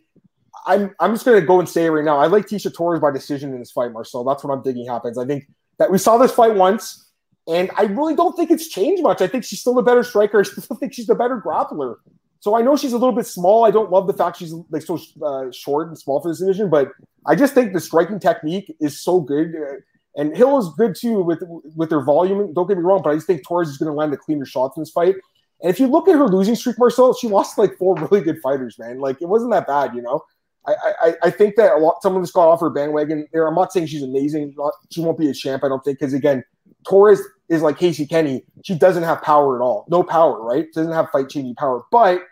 I'm 0.66 0.94
I'm 0.98 1.14
just 1.14 1.24
gonna 1.24 1.40
go 1.40 1.58
and 1.60 1.68
say 1.68 1.86
it 1.86 1.90
right 1.90 2.04
now. 2.04 2.18
I 2.18 2.26
like 2.26 2.46
Tecia 2.46 2.74
Torres 2.74 3.00
by 3.00 3.10
decision 3.10 3.52
in 3.52 3.60
this 3.60 3.70
fight, 3.70 3.92
Marcel. 3.92 4.24
That's 4.24 4.42
what 4.42 4.52
I'm 4.52 4.62
thinking 4.62 4.86
happens. 4.86 5.16
I 5.16 5.24
think 5.24 5.48
that 5.78 5.90
we 5.90 5.98
saw 5.98 6.18
this 6.18 6.32
fight 6.32 6.54
once. 6.54 7.04
And 7.48 7.70
I 7.76 7.84
really 7.84 8.16
don't 8.16 8.34
think 8.34 8.50
it's 8.50 8.66
changed 8.68 9.04
much. 9.04 9.20
I 9.22 9.28
think 9.28 9.44
she's 9.44 9.60
still 9.60 9.74
the 9.74 9.82
better 9.82 10.02
striker. 10.02 10.40
I 10.40 10.42
still 10.42 10.76
think 10.76 10.92
she's 10.92 11.06
the 11.06 11.14
better 11.14 11.40
grappler. 11.40 11.96
So 12.40 12.56
I 12.56 12.62
know 12.62 12.76
she's 12.76 12.92
a 12.92 12.98
little 12.98 13.14
bit 13.14 13.26
small. 13.26 13.64
I 13.64 13.70
don't 13.70 13.90
love 13.90 14.06
the 14.06 14.12
fact 14.12 14.38
she's 14.38 14.52
like 14.70 14.82
so 14.82 14.98
uh, 15.24 15.50
short 15.52 15.88
and 15.88 15.98
small 15.98 16.20
for 16.20 16.28
this 16.28 16.40
division, 16.40 16.70
but 16.70 16.92
I 17.26 17.34
just 17.34 17.54
think 17.54 17.72
the 17.72 17.80
striking 17.80 18.20
technique 18.20 18.74
is 18.80 19.00
so 19.00 19.20
good. 19.20 19.54
Uh, 19.54 19.76
and 20.16 20.36
Hill 20.36 20.58
is 20.58 20.68
good 20.76 20.94
too 20.94 21.22
with 21.22 21.42
with 21.74 21.90
their 21.90 22.02
volume. 22.02 22.52
Don't 22.52 22.66
get 22.66 22.76
me 22.76 22.82
wrong, 22.82 23.02
but 23.02 23.10
I 23.10 23.14
just 23.14 23.26
think 23.26 23.46
Torres 23.46 23.68
is 23.68 23.78
going 23.78 23.90
to 23.90 23.96
land 23.96 24.12
the 24.12 24.16
cleaner 24.16 24.46
shots 24.46 24.76
in 24.76 24.82
this 24.82 24.90
fight. 24.90 25.14
And 25.62 25.70
if 25.70 25.80
you 25.80 25.86
look 25.86 26.08
at 26.08 26.16
her 26.16 26.26
losing 26.28 26.54
streak, 26.54 26.78
Marcel, 26.78 27.14
she 27.14 27.28
lost 27.28 27.58
like 27.58 27.76
four 27.76 27.94
really 28.10 28.22
good 28.22 28.40
fighters, 28.40 28.78
man. 28.78 28.98
Like 28.98 29.20
it 29.20 29.26
wasn't 29.26 29.52
that 29.52 29.66
bad, 29.66 29.94
you 29.94 30.02
know. 30.02 30.22
I, 30.66 30.74
I, 31.00 31.14
I 31.24 31.30
think 31.30 31.56
that 31.56 31.74
a 31.74 31.78
lot 31.78 32.02
someone 32.02 32.22
just 32.22 32.34
got 32.34 32.48
off 32.48 32.60
her 32.60 32.70
bandwagon 32.70 33.26
there. 33.32 33.46
I'm 33.46 33.54
not 33.54 33.72
saying 33.72 33.86
she's 33.86 34.02
amazing. 34.02 34.54
She 34.90 35.00
won't 35.00 35.18
be 35.18 35.28
a 35.28 35.34
champ, 35.34 35.62
I 35.64 35.68
don't 35.68 35.84
think, 35.84 35.98
because 35.98 36.12
again, 36.12 36.44
Torres 36.86 37.20
is 37.48 37.62
like 37.62 37.78
Casey 37.78 38.06
Kenny. 38.06 38.44
She 38.64 38.74
doesn't 38.76 39.04
have 39.04 39.22
power 39.22 39.56
at 39.56 39.64
all. 39.64 39.86
No 39.88 40.02
power, 40.02 40.42
right? 40.42 40.66
Doesn't 40.72 40.92
have 40.92 41.10
fight 41.10 41.28
changing 41.28 41.54
power, 41.54 41.84
but 41.90 42.22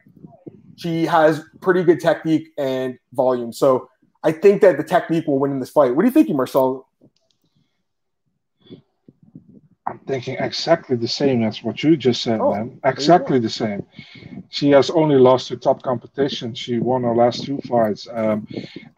she 0.77 1.07
has 1.07 1.43
pretty 1.61 1.85
good 1.85 2.01
technique 2.01 2.49
and 2.59 2.99
volume. 3.13 3.53
So 3.53 3.89
I 4.25 4.33
think 4.33 4.63
that 4.63 4.77
the 4.77 4.85
technique 4.85 5.27
will 5.27 5.39
win 5.39 5.53
in 5.53 5.61
this 5.61 5.71
fight. 5.71 5.95
What 5.95 6.03
do 6.03 6.09
you 6.09 6.13
thinking, 6.13 6.37
Marcel? 6.37 6.89
I'm 9.87 9.94
thinking 10.07 10.37
exactly 10.39 10.97
the 10.97 11.09
same 11.09 11.43
as 11.43 11.63
what 11.63 11.83
you 11.83 11.97
just 11.97 12.23
said, 12.23 12.41
oh, 12.41 12.55
man. 12.55 12.81
Exactly 12.85 13.39
the 13.39 13.49
same. 13.49 13.85
She 14.51 14.71
has 14.71 14.91
only 14.91 15.17
lost 15.17 15.49
to 15.49 15.57
top 15.57 15.83
competition. 15.83 16.55
She 16.55 16.79
won 16.79 17.03
her 17.03 17.15
last 17.15 17.45
two 17.45 17.59
fights. 17.69 18.07
Um, 18.13 18.47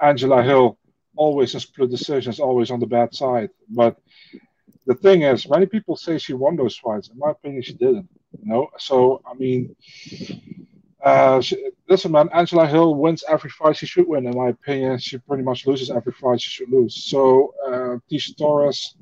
Angela 0.00 0.42
Hill 0.42 0.78
always 1.16 1.54
in 1.54 1.60
split 1.60 1.90
decisions, 1.90 2.40
always 2.40 2.70
on 2.70 2.80
the 2.80 2.86
bad 2.86 3.14
side. 3.14 3.50
But 3.68 3.96
the 4.86 4.94
thing 4.94 5.22
is, 5.22 5.48
many 5.48 5.66
people 5.66 5.96
say 5.96 6.18
she 6.18 6.34
won 6.34 6.56
those 6.56 6.76
fights. 6.76 7.08
In 7.08 7.18
my 7.18 7.30
opinion, 7.30 7.62
she 7.62 7.74
didn't. 7.74 8.08
You 8.38 8.50
know, 8.52 8.68
so 8.78 9.22
I 9.26 9.34
mean, 9.34 9.74
uh, 11.02 11.40
she, 11.40 11.70
listen, 11.88 12.12
man, 12.12 12.28
Angela 12.34 12.66
Hill 12.66 12.94
wins 12.94 13.24
every 13.28 13.50
fight 13.50 13.76
she 13.76 13.86
should 13.86 14.06
win. 14.06 14.26
In 14.26 14.36
my 14.36 14.48
opinion, 14.48 14.98
she 14.98 15.18
pretty 15.18 15.42
much 15.42 15.66
loses 15.66 15.90
every 15.90 16.12
fight 16.12 16.40
she 16.40 16.50
should 16.50 16.70
lose. 16.70 17.04
So 17.04 17.54
uh, 17.66 17.96
Tecia 18.10 18.36
Torres, 18.36 18.96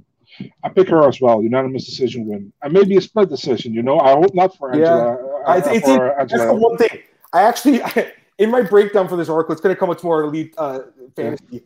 I 0.63 0.69
pick 0.69 0.89
her 0.89 1.07
as 1.09 1.21
well. 1.21 1.43
Unanimous 1.43 1.85
decision 1.85 2.27
win, 2.27 2.53
and 2.63 2.73
maybe 2.73 2.97
a 2.97 3.01
split 3.01 3.29
decision. 3.29 3.73
You 3.73 3.83
know, 3.83 4.01
I 4.01 4.13
hope 4.13 4.35
not 4.35 4.57
for 4.57 4.73
Angela. 4.73 5.17
Yeah, 5.47 5.53
uh, 5.53 5.57
it's, 5.57 5.87
for 5.87 6.09
it's, 6.09 6.19
Angela. 6.21 6.27
that's 6.27 6.45
the 6.47 6.55
one 6.55 6.77
thing. 6.77 7.03
I 7.33 7.43
actually, 7.43 7.83
in 8.39 8.51
my 8.51 8.63
breakdown 8.63 9.09
for 9.09 9.17
this 9.17 9.29
article, 9.29 9.53
it's 9.53 9.61
going 9.61 9.75
to 9.75 9.79
come 9.79 9.89
with 9.89 10.03
more 10.03 10.23
elite 10.23 10.55
uh, 10.59 10.81
fantasy. 11.17 11.45
Yeah. 11.51 11.61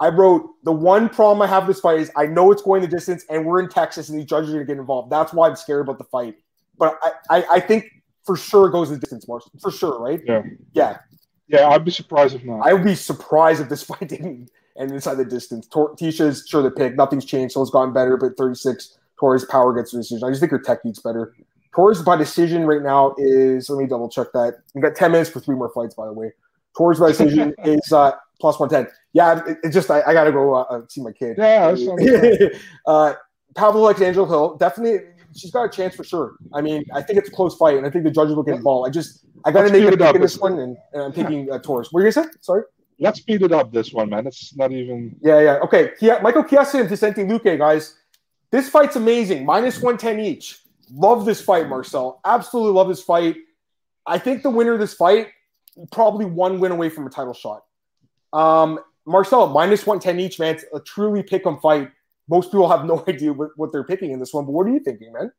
I 0.00 0.08
wrote 0.08 0.50
the 0.64 0.72
one 0.72 1.08
problem 1.08 1.40
I 1.40 1.46
have 1.46 1.66
with 1.66 1.76
this 1.76 1.80
fight 1.80 2.00
is 2.00 2.10
I 2.16 2.26
know 2.26 2.50
it's 2.50 2.62
going 2.62 2.82
the 2.82 2.88
distance, 2.88 3.24
and 3.30 3.46
we're 3.46 3.60
in 3.60 3.68
Texas, 3.68 4.08
and 4.08 4.18
these 4.18 4.26
judges 4.26 4.50
are 4.50 4.54
going 4.54 4.66
to 4.66 4.72
get 4.72 4.78
involved. 4.78 5.10
That's 5.10 5.32
why 5.32 5.48
I'm 5.48 5.56
scared 5.56 5.82
about 5.82 5.98
the 5.98 6.04
fight. 6.04 6.36
But 6.76 6.98
I, 7.02 7.38
I, 7.38 7.44
I 7.54 7.60
think 7.60 7.86
for 8.24 8.36
sure 8.36 8.68
it 8.68 8.72
goes 8.72 8.90
the 8.90 8.98
distance, 8.98 9.28
Mark. 9.28 9.42
For 9.60 9.70
sure, 9.70 9.98
right? 10.00 10.20
Yeah. 10.24 10.42
Yeah. 10.72 10.98
Yeah, 11.46 11.68
I'd 11.68 11.84
be 11.84 11.90
surprised 11.90 12.34
if 12.34 12.44
not. 12.44 12.66
I 12.66 12.72
would 12.72 12.84
be 12.84 12.94
surprised 12.94 13.60
if 13.60 13.68
this 13.68 13.82
fight 13.84 14.08
didn't 14.08 14.50
end 14.78 14.92
inside 14.92 15.14
the 15.14 15.24
distance. 15.24 15.66
Tor- 15.66 15.94
Tecia's 15.96 16.44
sure 16.48 16.62
the 16.62 16.70
pick. 16.70 16.96
Nothing's 16.96 17.24
changed. 17.24 17.54
So 17.54 17.62
it's 17.62 17.70
gotten 17.70 17.92
better, 17.92 18.16
but 18.16 18.36
36. 18.36 18.98
Torres 19.18 19.44
power 19.44 19.72
gets 19.72 19.92
the 19.92 19.98
decision. 19.98 20.26
I 20.26 20.30
just 20.30 20.40
think 20.40 20.52
her 20.52 20.58
technique's 20.58 20.98
better. 20.98 21.34
Torres 21.74 22.02
by 22.02 22.16
decision 22.16 22.66
right 22.66 22.82
now 22.82 23.14
is 23.18 23.68
let 23.68 23.80
me 23.80 23.86
double 23.86 24.08
check 24.08 24.28
that. 24.32 24.58
We 24.74 24.80
got 24.80 24.94
10 24.94 25.12
minutes 25.12 25.30
for 25.30 25.40
three 25.40 25.56
more 25.56 25.70
fights, 25.70 25.94
by 25.94 26.06
the 26.06 26.12
way. 26.12 26.32
Torres 26.76 27.00
by 27.00 27.08
decision 27.08 27.54
is 27.64 27.92
uh, 27.92 28.12
plus 28.40 28.58
110. 28.58 28.92
Yeah, 29.12 29.42
it's 29.46 29.60
it 29.64 29.70
just 29.70 29.90
I, 29.90 30.02
I, 30.02 30.12
gotta 30.12 30.32
go 30.32 30.54
uh, 30.54 30.82
see 30.88 31.00
my 31.00 31.12
kid. 31.12 31.36
Yeah, 31.38 31.74
uh, 32.86 33.14
Pablo 33.54 33.88
Angel 33.90 34.26
Hill 34.26 34.56
definitely 34.56 34.98
she's 35.36 35.50
got 35.50 35.64
a 35.64 35.68
chance 35.68 35.94
for 35.94 36.04
sure. 36.04 36.36
I 36.52 36.60
mean, 36.60 36.84
I 36.92 37.02
think 37.02 37.18
it's 37.18 37.28
a 37.28 37.32
close 37.32 37.56
fight, 37.56 37.76
and 37.76 37.86
I 37.86 37.90
think 37.90 38.04
the 38.04 38.10
judges 38.10 38.34
will 38.34 38.42
get 38.42 38.56
involved. 38.56 38.88
I 38.88 38.90
just 38.90 39.24
I 39.44 39.52
got 39.52 39.62
to 39.62 39.72
make 39.72 39.84
a 39.84 39.96
pick 39.96 40.14
in 40.14 40.20
this 40.20 40.38
one, 40.38 40.58
and, 40.58 40.76
and 40.92 41.02
I'm 41.02 41.12
taking 41.14 41.50
uh, 41.50 41.58
Torres. 41.58 41.88
What 41.90 42.00
are 42.00 42.06
you 42.06 42.12
gonna 42.12 42.26
say? 42.26 42.32
Sorry. 42.40 42.62
Let's 42.98 43.20
speed 43.20 43.42
it 43.42 43.52
up 43.52 43.72
this 43.72 43.92
one, 43.92 44.10
man. 44.10 44.26
It's 44.26 44.56
not 44.56 44.72
even. 44.72 45.16
Yeah, 45.20 45.40
yeah. 45.40 45.54
Okay, 45.64 45.90
Kia, 45.98 46.20
Michael 46.22 46.44
Chiesa 46.44 46.78
and 46.78 46.88
Vicente 46.88 47.22
Luque, 47.22 47.58
guys. 47.58 47.96
This 48.50 48.68
fight's 48.68 48.96
amazing. 48.96 49.44
Minus 49.44 49.80
one 49.80 49.98
ten 49.98 50.20
each. 50.20 50.60
Love 50.92 51.24
this 51.24 51.40
fight, 51.40 51.68
Marcel. 51.68 52.20
Absolutely 52.24 52.72
love 52.72 52.88
this 52.88 53.02
fight. 53.02 53.36
I 54.06 54.18
think 54.18 54.42
the 54.42 54.50
winner 54.50 54.74
of 54.74 54.80
this 54.80 54.94
fight 54.94 55.28
probably 55.90 56.26
one 56.26 56.60
win 56.60 56.70
away 56.70 56.88
from 56.88 57.06
a 57.06 57.10
title 57.10 57.34
shot. 57.34 57.64
Um, 58.32 58.78
Marcel, 59.06 59.48
minus 59.48 59.86
110 59.86 60.20
each, 60.20 60.38
man. 60.38 60.54
It's 60.54 60.64
a 60.72 60.80
truly 60.80 61.22
pick 61.22 61.46
'em 61.46 61.58
fight 61.58 61.90
most 62.28 62.50
people 62.50 62.68
have 62.68 62.84
no 62.84 63.02
idea 63.08 63.32
what, 63.32 63.50
what 63.56 63.72
they're 63.72 63.84
picking 63.84 64.10
in 64.12 64.18
this 64.20 64.32
one. 64.32 64.44
But 64.44 64.52
what 64.52 64.66
are 64.66 64.70
you 64.70 64.80
thinking, 64.80 65.12
man? 65.12 65.32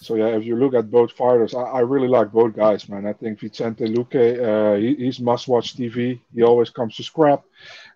So 0.00 0.14
yeah, 0.14 0.28
if 0.28 0.44
you 0.44 0.56
look 0.56 0.74
at 0.74 0.90
both 0.90 1.12
fighters, 1.12 1.54
I, 1.54 1.60
I 1.60 1.80
really 1.80 2.08
like 2.08 2.32
both 2.32 2.56
guys, 2.56 2.88
man. 2.88 3.06
I 3.06 3.12
think 3.12 3.38
Vicente 3.38 3.84
Luque, 3.84 4.40
uh, 4.40 4.76
he, 4.78 4.94
he's 4.94 5.20
must-watch 5.20 5.76
TV. 5.76 6.20
He 6.34 6.42
always 6.42 6.70
comes 6.70 6.96
to 6.96 7.02
scrap. 7.02 7.44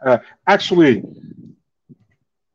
Uh, 0.04 0.18
actually, 0.46 1.02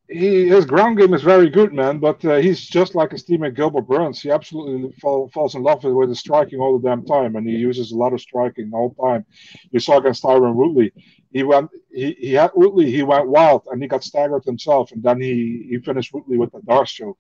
he, 0.08 0.48
his 0.48 0.66
ground 0.66 0.98
game 1.00 1.14
is 1.16 1.24
very 1.24 1.50
good, 1.50 1.74
man. 1.74 1.98
But 2.00 2.24
uh, 2.26 2.36
he's 2.38 2.62
just 2.66 2.94
like 2.94 3.12
his 3.12 3.24
teammate 3.24 3.56
Gilbert 3.56 3.88
Burns. 3.88 4.22
He 4.22 4.30
absolutely 4.30 4.92
fall, 5.02 5.30
falls 5.30 5.56
in 5.56 5.64
love 5.64 5.84
with, 5.84 5.94
with 5.94 6.10
his 6.10 6.20
striking 6.20 6.60
all 6.60 6.78
the 6.78 6.88
damn 6.88 7.06
time, 7.06 7.36
and 7.36 7.48
he 7.48 7.56
uses 7.56 7.92
a 7.92 7.98
lot 7.98 8.14
of 8.14 8.22
striking 8.22 8.70
all 8.74 8.90
the 8.90 9.04
time. 9.04 9.26
You 9.72 9.80
saw 9.80 9.98
against 9.98 10.24
Tyron 10.24 10.56
Woodley 10.56 10.94
he 11.32 11.44
went 11.44 11.70
he, 11.92 12.14
he 12.20 12.34
had 12.34 12.52
Woodley 12.56 12.92
he 12.92 13.04
went 13.04 13.28
wild 13.28 13.68
and 13.72 13.82
he 13.82 13.88
got 13.88 14.04
staggered 14.04 14.44
himself 14.46 14.92
and 14.92 15.04
then 15.04 15.22
he 15.22 15.68
he 15.70 15.78
finished 15.80 16.14
Woodley 16.14 16.38
with 16.38 16.52
the 16.52 16.60
Darce 16.62 16.90
choke. 16.90 17.18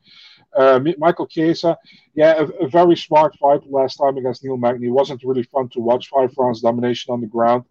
Uh, 0.55 0.79
Michael 0.97 1.27
Chiesa, 1.27 1.77
yeah, 2.15 2.33
a, 2.39 2.45
a, 2.65 2.67
very 2.67 2.97
smart 2.97 3.37
fight 3.37 3.61
last 3.69 3.97
time 3.97 4.17
against 4.17 4.43
Neil 4.43 4.57
Magny. 4.57 4.89
wasn't 4.89 5.23
really 5.23 5.43
fun 5.43 5.69
to 5.69 5.79
watch. 5.79 6.09
Five 6.09 6.33
rounds 6.37 6.61
domination 6.61 7.13
on 7.13 7.21
the 7.21 7.27
ground, 7.27 7.65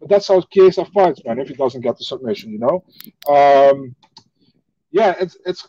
but 0.00 0.08
that's 0.08 0.28
how 0.28 0.40
Chiesa 0.52 0.84
fights, 0.86 1.22
man. 1.24 1.38
If 1.38 1.48
he 1.48 1.54
doesn't 1.54 1.82
get 1.82 1.96
the 1.96 2.04
submission, 2.04 2.50
you 2.50 2.58
know. 2.58 2.84
Um, 3.28 3.94
yeah, 4.90 5.14
it's 5.20 5.36
it's. 5.46 5.68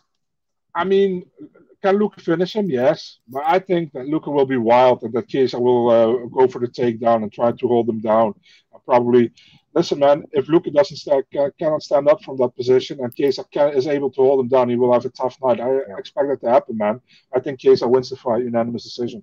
I 0.74 0.84
mean, 0.84 1.24
can 1.82 1.96
Luke 1.96 2.20
finish 2.20 2.56
him? 2.56 2.68
Yes, 2.68 3.18
but 3.28 3.42
I 3.46 3.58
think 3.60 3.92
that 3.92 4.06
Luque 4.06 4.32
will 4.32 4.46
be 4.46 4.56
wild 4.56 5.02
and 5.02 5.12
that 5.12 5.28
Chiesa 5.28 5.60
will 5.60 5.90
uh, 5.90 6.26
go 6.26 6.48
for 6.48 6.58
the 6.58 6.66
takedown 6.66 7.22
and 7.22 7.32
try 7.32 7.52
to 7.52 7.68
hold 7.68 7.88
him 7.88 8.00
down. 8.00 8.34
Probably 8.88 9.30
listen, 9.74 9.98
man, 9.98 10.24
if 10.32 10.46
Luque 10.46 10.72
doesn't 10.72 10.96
stand, 10.96 11.24
cannot 11.58 11.82
stand 11.82 12.08
up 12.08 12.22
from 12.22 12.36
that 12.38 12.56
position 12.56 13.00
and 13.00 13.14
Chiesa 13.14 13.44
can, 13.44 13.74
is 13.74 13.86
able 13.86 14.10
to 14.10 14.20
hold 14.20 14.40
him 14.40 14.48
down, 14.48 14.68
he 14.68 14.76
will 14.76 14.92
have 14.92 15.04
a 15.04 15.10
tough 15.10 15.36
night. 15.42 15.60
I 15.60 15.72
yeah. 15.72 15.98
expect 15.98 16.28
that 16.28 16.40
to 16.40 16.50
happen, 16.50 16.76
man. 16.76 17.00
I 17.34 17.40
think 17.40 17.60
Chiesa 17.60 17.86
wins 17.86 18.10
the 18.10 18.16
fight, 18.16 18.44
unanimous 18.44 18.84
decision. 18.84 19.22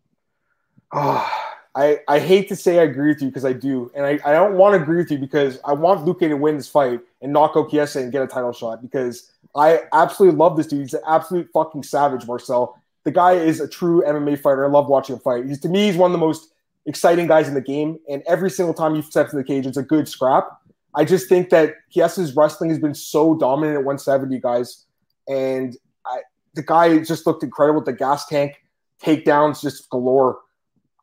Oh, 0.91 1.29
I, 1.73 1.99
I 2.07 2.19
hate 2.19 2.47
to 2.49 2.55
say 2.55 2.79
I 2.79 2.83
agree 2.83 3.09
with 3.09 3.21
you 3.21 3.27
because 3.27 3.43
I 3.43 3.53
do. 3.53 3.91
And 3.95 4.05
I, 4.05 4.19
I 4.23 4.31
don't 4.31 4.55
want 4.55 4.75
to 4.75 4.81
agree 4.81 4.97
with 4.97 5.11
you 5.11 5.17
because 5.17 5.59
I 5.65 5.73
want 5.73 6.05
Luque 6.05 6.19
to 6.19 6.35
win 6.35 6.57
this 6.57 6.69
fight 6.69 7.01
and 7.21 7.33
knock 7.33 7.53
out 7.55 7.69
Chiesa 7.69 7.99
and 7.99 8.11
get 8.11 8.21
a 8.21 8.27
title 8.27 8.53
shot 8.53 8.81
because 8.81 9.31
I 9.55 9.81
absolutely 9.93 10.37
love 10.37 10.55
this 10.55 10.67
dude. 10.67 10.81
He's 10.81 10.93
an 10.93 11.01
absolute 11.07 11.49
fucking 11.53 11.83
savage, 11.83 12.25
Marcel. 12.27 12.79
The 13.03 13.11
guy 13.11 13.33
is 13.33 13.59
a 13.59 13.67
true 13.67 14.03
MMA 14.05 14.39
fighter. 14.39 14.65
I 14.65 14.69
love 14.69 14.87
watching 14.87 15.15
him 15.15 15.21
fight. 15.21 15.45
He's 15.45 15.59
to 15.61 15.69
me, 15.69 15.87
he's 15.87 15.97
one 15.97 16.11
of 16.11 16.13
the 16.13 16.25
most 16.25 16.49
exciting 16.85 17.27
guys 17.27 17.47
in 17.47 17.53
the 17.53 17.61
game. 17.61 17.97
And 18.09 18.23
every 18.27 18.49
single 18.49 18.73
time 18.73 18.95
he 18.95 19.01
steps 19.01 19.33
in 19.33 19.37
the 19.37 19.43
cage, 19.43 19.65
it's 19.65 19.77
a 19.77 19.83
good 19.83 20.07
scrap. 20.07 20.47
I 20.95 21.03
just 21.03 21.27
think 21.27 21.49
that 21.49 21.73
Chiesa's 21.91 22.35
wrestling 22.35 22.69
has 22.69 22.79
been 22.79 22.93
so 22.93 23.35
dominant 23.35 23.77
at 23.77 23.85
170, 23.85 24.39
guys. 24.39 24.85
And 25.27 25.75
I, 26.05 26.19
the 26.53 26.63
guy 26.63 26.99
just 26.99 27.27
looked 27.27 27.43
incredible 27.43 27.81
the 27.81 27.93
gas 27.93 28.25
tank 28.27 28.55
takedowns, 29.03 29.61
just 29.61 29.89
galore. 29.89 30.39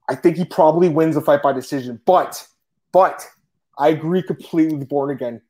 I 0.08 0.14
think 0.14 0.36
he 0.36 0.44
probably 0.44 0.88
wins 0.88 1.14
the 1.14 1.20
fight 1.20 1.42
by 1.42 1.52
decision. 1.52 2.00
But, 2.06 2.46
but 2.92 3.26
I 3.78 3.88
agree 3.88 4.22
completely 4.22 4.76
with 4.76 4.88
Born 4.88 5.10
Again. 5.10 5.40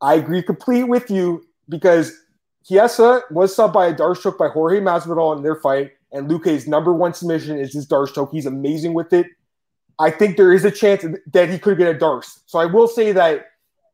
I 0.00 0.14
agree 0.14 0.42
completely 0.42 0.84
with 0.84 1.10
you 1.10 1.44
because 1.68 2.12
Chiesa 2.64 3.22
was 3.30 3.54
subbed 3.54 3.72
by 3.72 3.86
a 3.86 3.94
Darce 3.94 4.22
choke 4.22 4.38
by 4.38 4.48
Jorge 4.48 4.80
Masvidal 4.80 5.36
in 5.36 5.42
their 5.42 5.56
fight, 5.56 5.92
and 6.12 6.28
Luque's 6.28 6.66
number 6.66 6.92
one 6.92 7.14
submission 7.14 7.58
is 7.58 7.72
his 7.72 7.86
Darce 7.86 8.14
choke. 8.14 8.30
He's 8.32 8.46
amazing 8.46 8.94
with 8.94 9.12
it. 9.12 9.26
I 10.00 10.10
think 10.10 10.36
there 10.38 10.52
is 10.52 10.64
a 10.64 10.70
chance 10.70 11.04
that 11.32 11.50
he 11.50 11.58
could 11.58 11.76
get 11.76 11.94
a 11.94 11.98
Darce. 11.98 12.40
So 12.46 12.58
I 12.58 12.64
will 12.64 12.88
say 12.88 13.12
that 13.12 13.46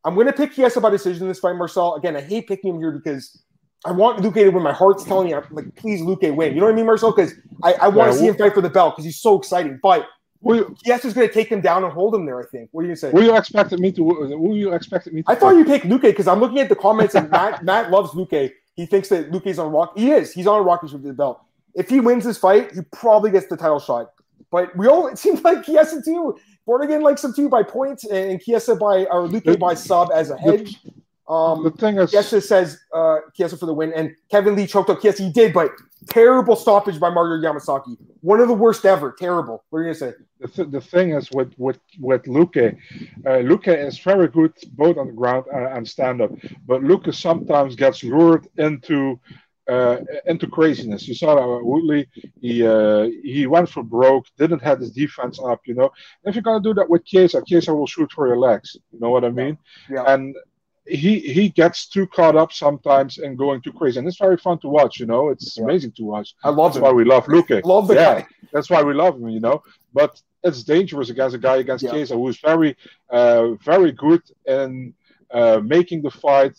I'm 0.05 0.15
going 0.15 0.27
to 0.27 0.33
pick 0.33 0.53
Chiesa 0.53 0.79
by 0.79 0.89
decision 0.89 1.23
in 1.23 1.27
this 1.27 1.39
fight, 1.39 1.57
Marcel. 1.57 1.95
Again, 1.95 2.15
I 2.15 2.21
hate 2.21 2.47
picking 2.47 2.73
him 2.73 2.79
here 2.79 2.91
because 2.91 3.43
I 3.85 3.91
want 3.91 4.19
Luque 4.23 4.35
to 4.35 4.49
win. 4.49 4.63
My 4.63 4.71
heart's 4.71 5.03
telling 5.03 5.27
me, 5.27 5.35
like, 5.51 5.75
please, 5.75 6.01
Luque, 6.01 6.33
win. 6.33 6.53
You 6.53 6.61
know 6.61 6.67
what 6.67 6.71
I 6.71 6.75
mean, 6.75 6.85
Marcel? 6.85 7.11
Because 7.11 7.33
I, 7.61 7.73
I 7.73 7.87
want 7.89 8.11
to 8.11 8.15
yeah, 8.15 8.21
see 8.21 8.27
him 8.27 8.37
fight 8.37 8.53
for 8.53 8.61
the 8.61 8.69
belt 8.69 8.95
because 8.95 9.03
he's 9.03 9.19
so 9.19 9.37
exciting. 9.37 9.81
But 9.83 10.07
Chiesa's 10.85 11.13
going 11.13 11.27
to 11.27 11.33
take 11.33 11.49
him 11.49 11.59
down 11.59 11.83
and 11.83 11.91
hold 11.91 12.15
him 12.15 12.25
there. 12.25 12.39
I 12.39 12.45
think. 12.45 12.69
What 12.71 12.81
are 12.81 12.83
you 12.85 12.87
going 12.89 12.95
to 12.95 13.01
say? 13.01 13.11
Who 13.11 13.21
you 13.21 13.35
expected 13.35 13.81
me 13.81 13.91
to? 13.91 14.09
Who 14.09 14.55
you 14.55 14.73
expected 14.73 15.13
me? 15.13 15.23
to 15.23 15.31
I 15.31 15.35
thought 15.35 15.57
you 15.57 15.65
picked 15.65 15.85
Luque 15.85 16.03
because 16.03 16.27
I'm 16.27 16.39
looking 16.39 16.59
at 16.59 16.69
the 16.69 16.75
comments 16.75 17.15
and 17.15 17.29
Matt 17.29 17.63
Matt 17.65 17.91
loves 17.91 18.11
Luque. 18.11 18.51
He 18.75 18.85
thinks 18.85 19.09
that 19.09 19.31
Luque's 19.31 19.59
on 19.59 19.71
rock. 19.71 19.97
He 19.97 20.11
is. 20.11 20.31
He's 20.31 20.47
on 20.47 20.59
a 20.59 20.63
rocky 20.63 20.87
ship 20.87 21.01
for 21.01 21.07
the 21.07 21.13
belt. 21.13 21.41
If 21.75 21.89
he 21.89 21.99
wins 21.99 22.23
this 22.23 22.37
fight, 22.37 22.71
he 22.73 22.81
probably 22.93 23.29
gets 23.29 23.47
the 23.47 23.57
title 23.57 23.79
shot. 23.79 24.11
But 24.51 24.75
we 24.75 24.87
all 24.87 25.07
it 25.07 25.17
seems 25.17 25.43
like 25.43 25.63
Chiesa 25.63 26.01
too. 26.01 26.37
Born 26.65 26.83
again 26.83 27.01
likes 27.01 27.23
him 27.23 27.33
too 27.33 27.49
by 27.49 27.63
points, 27.63 28.05
and 28.05 28.41
Chiesa 28.41 28.75
by 28.75 29.05
or 29.05 29.27
Luque 29.27 29.59
by 29.59 29.73
sub 29.73 30.09
as 30.13 30.29
a 30.29 30.37
hedge. 30.37 30.79
Um, 31.29 31.63
the 31.63 31.71
thing 31.71 31.97
is, 31.97 32.11
Chiesa 32.11 32.39
says 32.39 32.79
uh, 32.93 33.17
Chiesa 33.35 33.57
for 33.57 33.65
the 33.65 33.73
win, 33.73 33.91
and 33.93 34.15
Kevin 34.31 34.55
Lee 34.55 34.65
choked 34.65 34.89
up 34.89 35.01
Kiesa. 35.01 35.19
He 35.19 35.31
did, 35.31 35.53
but 35.53 35.71
terrible 36.09 36.55
stoppage 36.55 36.99
by 36.99 37.09
Mario 37.09 37.41
Yamasaki. 37.41 37.97
One 38.21 38.39
of 38.39 38.47
the 38.47 38.53
worst 38.53 38.85
ever. 38.85 39.13
Terrible. 39.17 39.63
What 39.69 39.79
are 39.79 39.81
you 39.83 39.93
gonna 39.93 40.11
say? 40.11 40.17
The, 40.39 40.47
th- 40.47 40.69
the 40.71 40.81
thing 40.81 41.11
is 41.11 41.29
with 41.31 41.53
with 41.57 41.79
with 41.99 42.25
Luke, 42.27 42.55
uh, 42.55 42.71
Luque 43.25 43.67
is 43.67 43.99
very 43.99 44.29
good 44.29 44.53
both 44.73 44.97
on 44.97 45.07
the 45.07 45.13
ground 45.13 45.45
and, 45.53 45.67
and 45.67 45.87
stand 45.87 46.21
up, 46.21 46.31
but 46.65 46.83
Luke 46.83 47.05
sometimes 47.11 47.75
gets 47.75 48.03
lured 48.03 48.47
into 48.57 49.19
uh, 49.69 49.97
into 50.25 50.47
craziness. 50.47 51.07
You 51.07 51.15
saw 51.15 51.35
that 51.35 51.65
Woodley, 51.65 52.07
he 52.41 52.65
uh, 52.65 53.07
he 53.23 53.47
went 53.47 53.69
for 53.69 53.83
broke, 53.83 54.25
didn't 54.37 54.61
have 54.61 54.79
his 54.79 54.91
defense 54.91 55.39
up. 55.43 55.61
You 55.65 55.75
know, 55.75 55.91
if 56.23 56.35
you're 56.35 56.41
gonna 56.41 56.63
do 56.63 56.73
that 56.75 56.89
with 56.89 57.05
Chiesa, 57.05 57.43
Chiesa 57.45 57.73
will 57.73 57.87
shoot 57.87 58.11
for 58.11 58.27
your 58.27 58.37
legs. 58.37 58.77
You 58.91 58.99
know 58.99 59.09
what 59.09 59.25
I 59.25 59.29
mean? 59.29 59.57
Yeah. 59.89 60.03
And 60.07 60.35
he 60.87 61.19
he 61.19 61.49
gets 61.49 61.87
too 61.87 62.07
caught 62.07 62.35
up 62.35 62.53
sometimes 62.53 63.17
and 63.17 63.37
going 63.37 63.61
too 63.61 63.73
crazy, 63.73 63.99
and 63.99 64.07
it's 64.07 64.17
very 64.17 64.37
fun 64.37 64.57
to 64.59 64.69
watch. 64.69 64.99
You 64.99 65.05
know, 65.05 65.29
it's 65.29 65.57
yeah. 65.57 65.63
amazing 65.63 65.91
to 65.93 66.03
watch. 66.03 66.35
I 66.43 66.49
love. 66.49 66.73
That's 66.73 66.77
him. 66.77 66.83
why 66.83 66.91
we 66.91 67.03
love 67.03 67.25
Luque. 67.25 67.63
Love 67.65 67.87
the 67.87 67.95
yeah, 67.95 68.21
guy. 68.21 68.27
That's 68.53 68.69
why 68.69 68.81
we 68.83 68.93
love 68.93 69.15
him. 69.15 69.29
You 69.29 69.39
know, 69.39 69.63
but 69.93 70.21
it's 70.43 70.63
dangerous 70.63 71.09
against 71.09 71.35
a 71.35 71.39
guy 71.39 71.57
against 71.57 71.83
yeah. 71.83 71.91
Chiesa 71.91 72.15
who 72.15 72.27
is 72.29 72.39
very 72.39 72.77
uh, 73.09 73.53
very 73.55 73.91
good 73.91 74.21
in 74.45 74.93
uh, 75.31 75.59
making 75.63 76.01
the 76.01 76.11
fight 76.11 76.57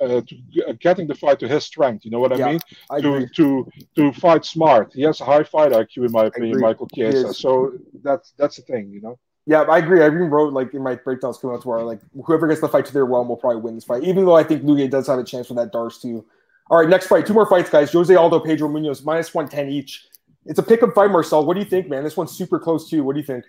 uh, 0.00 0.20
to 0.22 0.36
uh, 0.68 0.72
getting 0.80 1.06
the 1.06 1.14
fight 1.14 1.38
to 1.40 1.48
his 1.48 1.64
strength. 1.64 2.04
You 2.04 2.10
know 2.10 2.20
what 2.20 2.32
I 2.32 2.36
yeah, 2.36 2.50
mean? 2.52 2.60
I 2.90 3.00
to 3.00 3.14
agree. 3.14 3.28
to 3.36 3.70
to 3.96 4.12
fight 4.12 4.44
smart. 4.44 4.92
He 4.94 5.02
has 5.02 5.20
a 5.20 5.24
high 5.24 5.42
fight 5.42 5.72
IQ 5.72 6.06
in 6.06 6.12
my 6.12 6.26
opinion, 6.26 6.60
Michael 6.60 6.88
Chiesa. 6.94 7.34
So 7.34 7.72
that's 8.02 8.32
that's 8.38 8.56
the 8.56 8.62
thing, 8.62 8.90
you 8.90 9.00
know. 9.00 9.18
Yeah, 9.46 9.62
I 9.62 9.78
agree. 9.78 10.02
I 10.02 10.06
even 10.06 10.30
wrote 10.30 10.52
like 10.52 10.74
in 10.74 10.82
my 10.82 10.94
breakdowns 10.94 11.38
coming 11.38 11.56
out 11.56 11.64
where 11.64 11.82
like 11.82 12.00
whoever 12.24 12.46
gets 12.46 12.60
the 12.60 12.68
fight 12.68 12.86
to 12.86 12.92
their 12.92 13.06
realm 13.06 13.28
will 13.28 13.36
probably 13.36 13.60
win 13.60 13.74
this 13.74 13.84
fight. 13.84 14.04
Even 14.04 14.24
though 14.24 14.36
I 14.36 14.44
think 14.44 14.62
Luque 14.62 14.88
does 14.90 15.06
have 15.06 15.18
a 15.18 15.24
chance 15.24 15.48
for 15.48 15.54
that 15.54 15.72
Darce 15.72 16.00
too. 16.00 16.24
All 16.70 16.78
right, 16.78 16.88
next 16.88 17.08
fight. 17.08 17.26
Two 17.26 17.34
more 17.34 17.46
fights, 17.46 17.68
guys. 17.68 17.90
Jose 17.90 18.14
Aldo, 18.14 18.40
Pedro 18.40 18.68
Munhoz, 18.68 19.04
minus 19.04 19.34
110 19.34 19.72
each. 19.72 20.06
It's 20.46 20.58
a 20.58 20.62
pick 20.62 20.82
'em 20.82 20.92
fight, 20.92 21.10
Marcel. 21.10 21.44
What 21.44 21.54
do 21.54 21.60
you 21.60 21.66
think, 21.66 21.88
man? 21.88 22.04
This 22.04 22.16
one's 22.16 22.30
super 22.30 22.58
close 22.58 22.88
too. 22.88 23.02
What 23.02 23.14
do 23.14 23.20
you 23.20 23.26
think? 23.26 23.44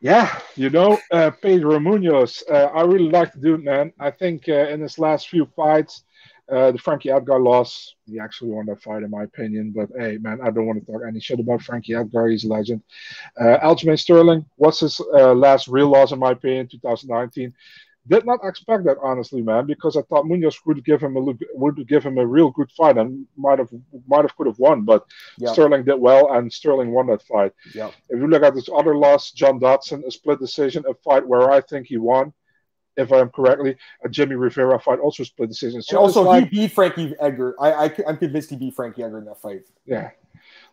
Yeah, 0.00 0.38
you 0.56 0.68
know, 0.70 0.98
uh, 1.10 1.30
Pedro 1.30 1.78
Munhoz, 1.78 2.42
uh, 2.50 2.66
I 2.66 2.82
really 2.82 3.10
like 3.10 3.32
the 3.32 3.40
dude, 3.40 3.64
man. 3.64 3.92
I 3.98 4.10
think 4.10 4.48
uh, 4.48 4.68
in 4.68 4.80
his 4.80 4.98
last 4.98 5.28
few 5.28 5.46
fights, 5.56 6.04
uh, 6.52 6.70
the 6.70 6.78
Frankie 6.78 7.10
Edgar 7.10 7.40
loss, 7.40 7.94
he 8.04 8.20
actually 8.20 8.50
won 8.50 8.66
that 8.66 8.82
fight, 8.82 9.02
in 9.02 9.10
my 9.10 9.24
opinion. 9.24 9.72
But 9.74 9.88
hey, 9.98 10.18
man, 10.18 10.38
I 10.42 10.50
don't 10.50 10.66
want 10.66 10.84
to 10.84 10.92
talk 10.92 11.02
any 11.06 11.18
shit 11.18 11.40
about 11.40 11.62
Frankie 11.62 11.94
Edgar. 11.94 12.28
He's 12.28 12.44
a 12.44 12.48
legend. 12.48 12.82
Uh, 13.40 13.58
Aljamain 13.62 13.98
Sterling, 13.98 14.44
what's 14.56 14.80
his 14.80 15.00
uh, 15.14 15.34
last 15.34 15.66
real 15.66 15.88
loss, 15.88 16.12
in 16.12 16.18
my 16.18 16.32
opinion, 16.32 16.68
2019. 16.68 17.52
Did 18.08 18.24
not 18.24 18.40
expect 18.44 18.84
that 18.84 18.98
honestly, 19.02 19.42
man, 19.42 19.66
because 19.66 19.96
I 19.96 20.02
thought 20.02 20.26
Munhoz 20.26 20.56
would 20.64 20.84
give 20.84 21.00
him 21.00 21.16
a 21.16 21.34
would 21.54 21.88
give 21.88 22.04
him 22.04 22.18
a 22.18 22.26
real 22.26 22.50
good 22.50 22.70
fight 22.72 22.98
and 22.98 23.26
might 23.36 23.58
have 23.58 23.70
might 24.06 24.22
have 24.22 24.36
could 24.36 24.46
have 24.46 24.58
won, 24.58 24.82
but. 24.82 25.04
Sterling 25.52 25.84
did 25.84 26.00
well 26.00 26.32
and 26.34 26.52
Sterling 26.52 26.90
won 26.92 27.06
that 27.06 27.22
fight. 27.22 27.52
Yep. 27.74 27.94
If 28.08 28.20
you 28.20 28.26
look 28.26 28.42
at 28.42 28.54
this 28.54 28.68
other 28.74 28.96
loss, 28.96 29.30
John 29.30 29.58
Dodson, 29.58 30.02
a 30.06 30.10
split 30.10 30.38
decision, 30.40 30.84
a 30.88 30.94
fight 30.94 31.26
where 31.26 31.50
I 31.50 31.60
think 31.60 31.86
he 31.86 31.98
won, 31.98 32.32
if 32.96 33.12
I'm 33.12 33.28
correctly, 33.30 33.76
a 34.04 34.08
Jimmy 34.08 34.34
Rivera 34.34 34.78
fight 34.80 34.98
also 34.98 35.24
split 35.24 35.48
decision. 35.48 35.82
So 35.82 35.96
and 35.96 35.98
also, 35.98 36.22
like, 36.22 36.44
he 36.44 36.60
beat 36.60 36.72
Frankie 36.72 37.14
Edgar. 37.20 37.54
I, 37.60 37.72
I 37.72 37.84
am 38.08 38.16
convinced 38.16 38.50
he 38.50 38.56
beat 38.56 38.74
Frankie 38.74 39.02
Edgar 39.02 39.18
in 39.18 39.24
that 39.26 39.40
fight. 39.40 39.62
Yeah. 39.84 40.10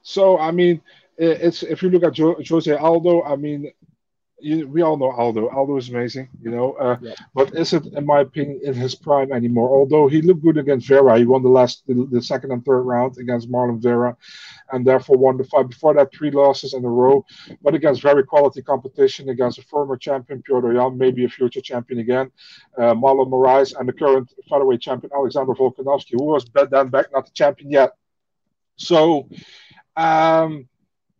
So 0.02 0.40
I 0.40 0.52
mean, 0.52 0.82
it's 1.18 1.64
if 1.64 1.84
you 1.84 1.90
look 1.90 2.04
at 2.04 2.14
jo- 2.14 2.42
Jose 2.48 2.74
Aldo, 2.74 3.24
I 3.24 3.36
mean, 3.36 3.72
you, 4.44 4.68
we 4.68 4.82
all 4.82 4.98
know 4.98 5.12
Aldo. 5.12 5.50
Aldo 5.50 5.78
is 5.78 5.90
amazing, 5.90 6.30
you 6.42 6.52
know. 6.52 6.74
Uh, 6.74 6.98
yeah. 7.02 7.14
But 7.34 7.56
is 7.56 7.74
it, 7.74 7.86
in 7.86 8.06
my 8.06 8.22
opinion, 8.22 8.60
in 8.64 8.74
his 8.74 8.94
prime 8.94 9.32
anymore? 9.32 9.70
Although 9.70 10.08
he 10.08 10.22
looked 10.22 10.44
good 10.44 10.58
against 10.58 10.88
Vera, 10.88 11.18
he 11.18 11.26
won 11.26 11.44
the 11.44 11.50
last, 11.50 11.84
the, 11.88 12.08
the, 12.12 12.22
second 12.22 12.52
and 12.52 12.64
third 12.64 12.82
round 12.82 13.18
against 13.18 13.50
Marlon 13.50 13.82
Vera, 13.82 14.16
and 14.72 14.86
therefore 14.86 15.18
won 15.18 15.38
the 15.38 15.44
fight. 15.46 15.70
Before 15.70 15.94
that, 15.94 16.14
three 16.14 16.32
losses 16.32 16.74
in 16.74 16.84
a 16.84 16.90
row, 16.90 17.26
but 17.62 17.74
against 17.74 18.02
very 18.02 18.24
quality 18.24 18.62
competition 18.62 19.30
against 19.30 19.60
a 19.60 19.64
former 19.64 19.96
champion 19.96 20.44
Petr 20.44 20.76
Yan, 20.76 20.98
maybe 20.98 21.24
a 21.24 21.30
future 21.30 21.62
champion 21.62 22.00
again, 22.00 22.32
uh, 22.78 22.94
Marlon 22.94 23.30
Moraes, 23.30 23.74
and 23.80 23.88
the 23.88 23.94
current 23.94 24.32
featherweight 24.50 24.82
champion 24.82 25.12
Alexander 25.16 25.54
Volkanovski, 25.54 26.12
who 26.14 26.26
was 26.26 26.46
then 26.72 26.90
back 26.90 27.08
not 27.14 27.26
the 27.26 27.32
champion 27.34 27.72
yet. 27.72 27.94
So. 28.76 29.30
Um, 29.96 30.68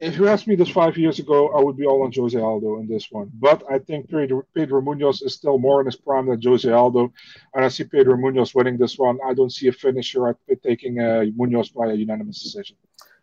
if 0.04 0.18
you 0.18 0.28
asked 0.28 0.48
me 0.48 0.56
this 0.56 0.70
five 0.70 0.98
years 0.98 1.20
ago, 1.20 1.50
I 1.58 1.62
would 1.62 1.78
be 1.78 1.86
all 1.86 2.04
on 2.04 2.12
Jose 2.12 2.38
Aldo 2.38 2.80
in 2.80 2.88
this 2.88 3.08
one. 3.10 3.32
But 3.36 3.64
I 3.72 3.80
think 3.80 4.10
Pedro, 4.10 4.44
Pedro 4.54 4.82
Munhoz 4.82 5.24
is 5.24 5.34
still 5.34 5.58
more 5.58 5.80
in 5.80 5.86
his 5.86 5.96
prime 5.96 6.28
than 6.28 6.42
Jose 6.42 6.70
Aldo. 6.70 7.14
And 7.54 7.64
I 7.64 7.70
see 7.70 7.86
Pedro 7.86 8.16
Munhoz 8.16 8.54
winning 8.54 8.78
this 8.78 8.98
one. 8.98 9.18
I 9.26 9.34
don't 9.34 9.52
see 9.52 9.70
a 9.70 9.72
finisher 9.72 10.28
at 10.28 10.38
taking 10.62 11.00
uh, 11.00 11.26
Munhoz 11.40 11.74
by 11.74 11.88
a 11.88 11.94
unanimous 11.94 12.44
decision. 12.44 12.76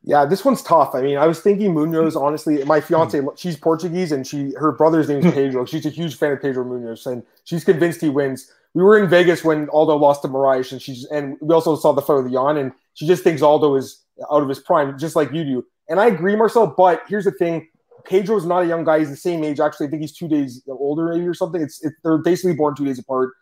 Yeah, 0.02 0.24
this 0.24 0.42
one's 0.42 0.62
tough. 0.62 0.94
I 0.94 1.02
mean, 1.02 1.18
I 1.18 1.26
was 1.26 1.40
thinking 1.40 1.74
Munhoz. 1.74 2.16
honestly, 2.16 2.64
my 2.64 2.80
fiance, 2.80 3.20
she's 3.36 3.58
Portuguese 3.58 4.12
and 4.12 4.26
she 4.26 4.52
her 4.56 4.72
brother's 4.72 5.10
name 5.10 5.26
is 5.26 5.34
Pedro. 5.34 5.66
She's 5.66 5.84
a 5.84 5.90
huge 5.90 6.16
fan 6.16 6.32
of 6.32 6.40
Pedro 6.40 6.64
Munhoz, 6.64 7.06
and 7.06 7.22
she's 7.44 7.64
convinced 7.64 8.00
he 8.00 8.08
wins. 8.08 8.50
We 8.72 8.82
were 8.82 8.98
in 8.98 9.10
Vegas 9.10 9.44
when 9.44 9.68
Aldo 9.68 9.96
lost 9.96 10.22
to 10.22 10.28
Moraes 10.28 10.72
and 10.72 10.80
she's 10.80 11.04
and 11.06 11.36
we 11.42 11.52
also 11.54 11.76
saw 11.76 11.92
the 11.92 12.00
photo 12.00 12.24
of 12.24 12.32
Yan 12.32 12.56
and 12.56 12.72
she 12.94 13.06
just 13.06 13.22
thinks 13.22 13.42
Aldo 13.42 13.74
is 13.74 14.02
out 14.32 14.42
of 14.42 14.48
his 14.48 14.58
prime, 14.58 14.98
just 14.98 15.16
like 15.16 15.32
you 15.32 15.44
do. 15.44 15.66
And 15.90 16.00
I 16.00 16.06
agree, 16.06 16.34
Marcel. 16.36 16.72
But 16.74 17.02
here's 17.08 17.26
the 17.26 17.32
thing: 17.32 17.68
Pedro's 18.04 18.46
not 18.46 18.62
a 18.62 18.66
young 18.66 18.84
guy. 18.84 19.00
He's 19.00 19.10
the 19.10 19.16
same 19.16 19.44
age. 19.44 19.60
Actually, 19.60 19.88
I 19.88 19.90
think 19.90 20.00
he's 20.02 20.16
two 20.16 20.28
days 20.28 20.62
older, 20.68 21.12
maybe 21.12 21.26
or 21.26 21.34
something. 21.34 21.60
It's 21.60 21.84
it, 21.84 21.92
they're 22.02 22.18
basically 22.18 22.54
born 22.54 22.74
two 22.74 22.86
days 22.86 22.98
apart. 22.98 23.32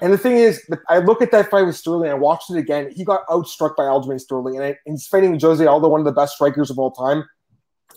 And 0.00 0.12
the 0.12 0.18
thing 0.18 0.36
is, 0.36 0.60
I 0.88 0.98
look 0.98 1.22
at 1.22 1.30
that 1.30 1.50
fight 1.50 1.62
with 1.62 1.76
Sterling. 1.76 2.10
I 2.10 2.14
watched 2.14 2.50
it 2.50 2.56
again. 2.56 2.90
He 2.90 3.04
got 3.04 3.24
outstruck 3.28 3.76
by 3.76 3.84
Aljamain 3.84 4.20
Sterling, 4.20 4.56
and, 4.56 4.64
I, 4.64 4.68
and 4.86 4.94
he's 4.94 5.06
fighting 5.06 5.38
Jose 5.38 5.64
Aldo, 5.64 5.88
one 5.88 6.00
of 6.00 6.04
the 6.04 6.12
best 6.12 6.34
strikers 6.34 6.68
of 6.68 6.80
all 6.80 6.90
time. 6.90 7.24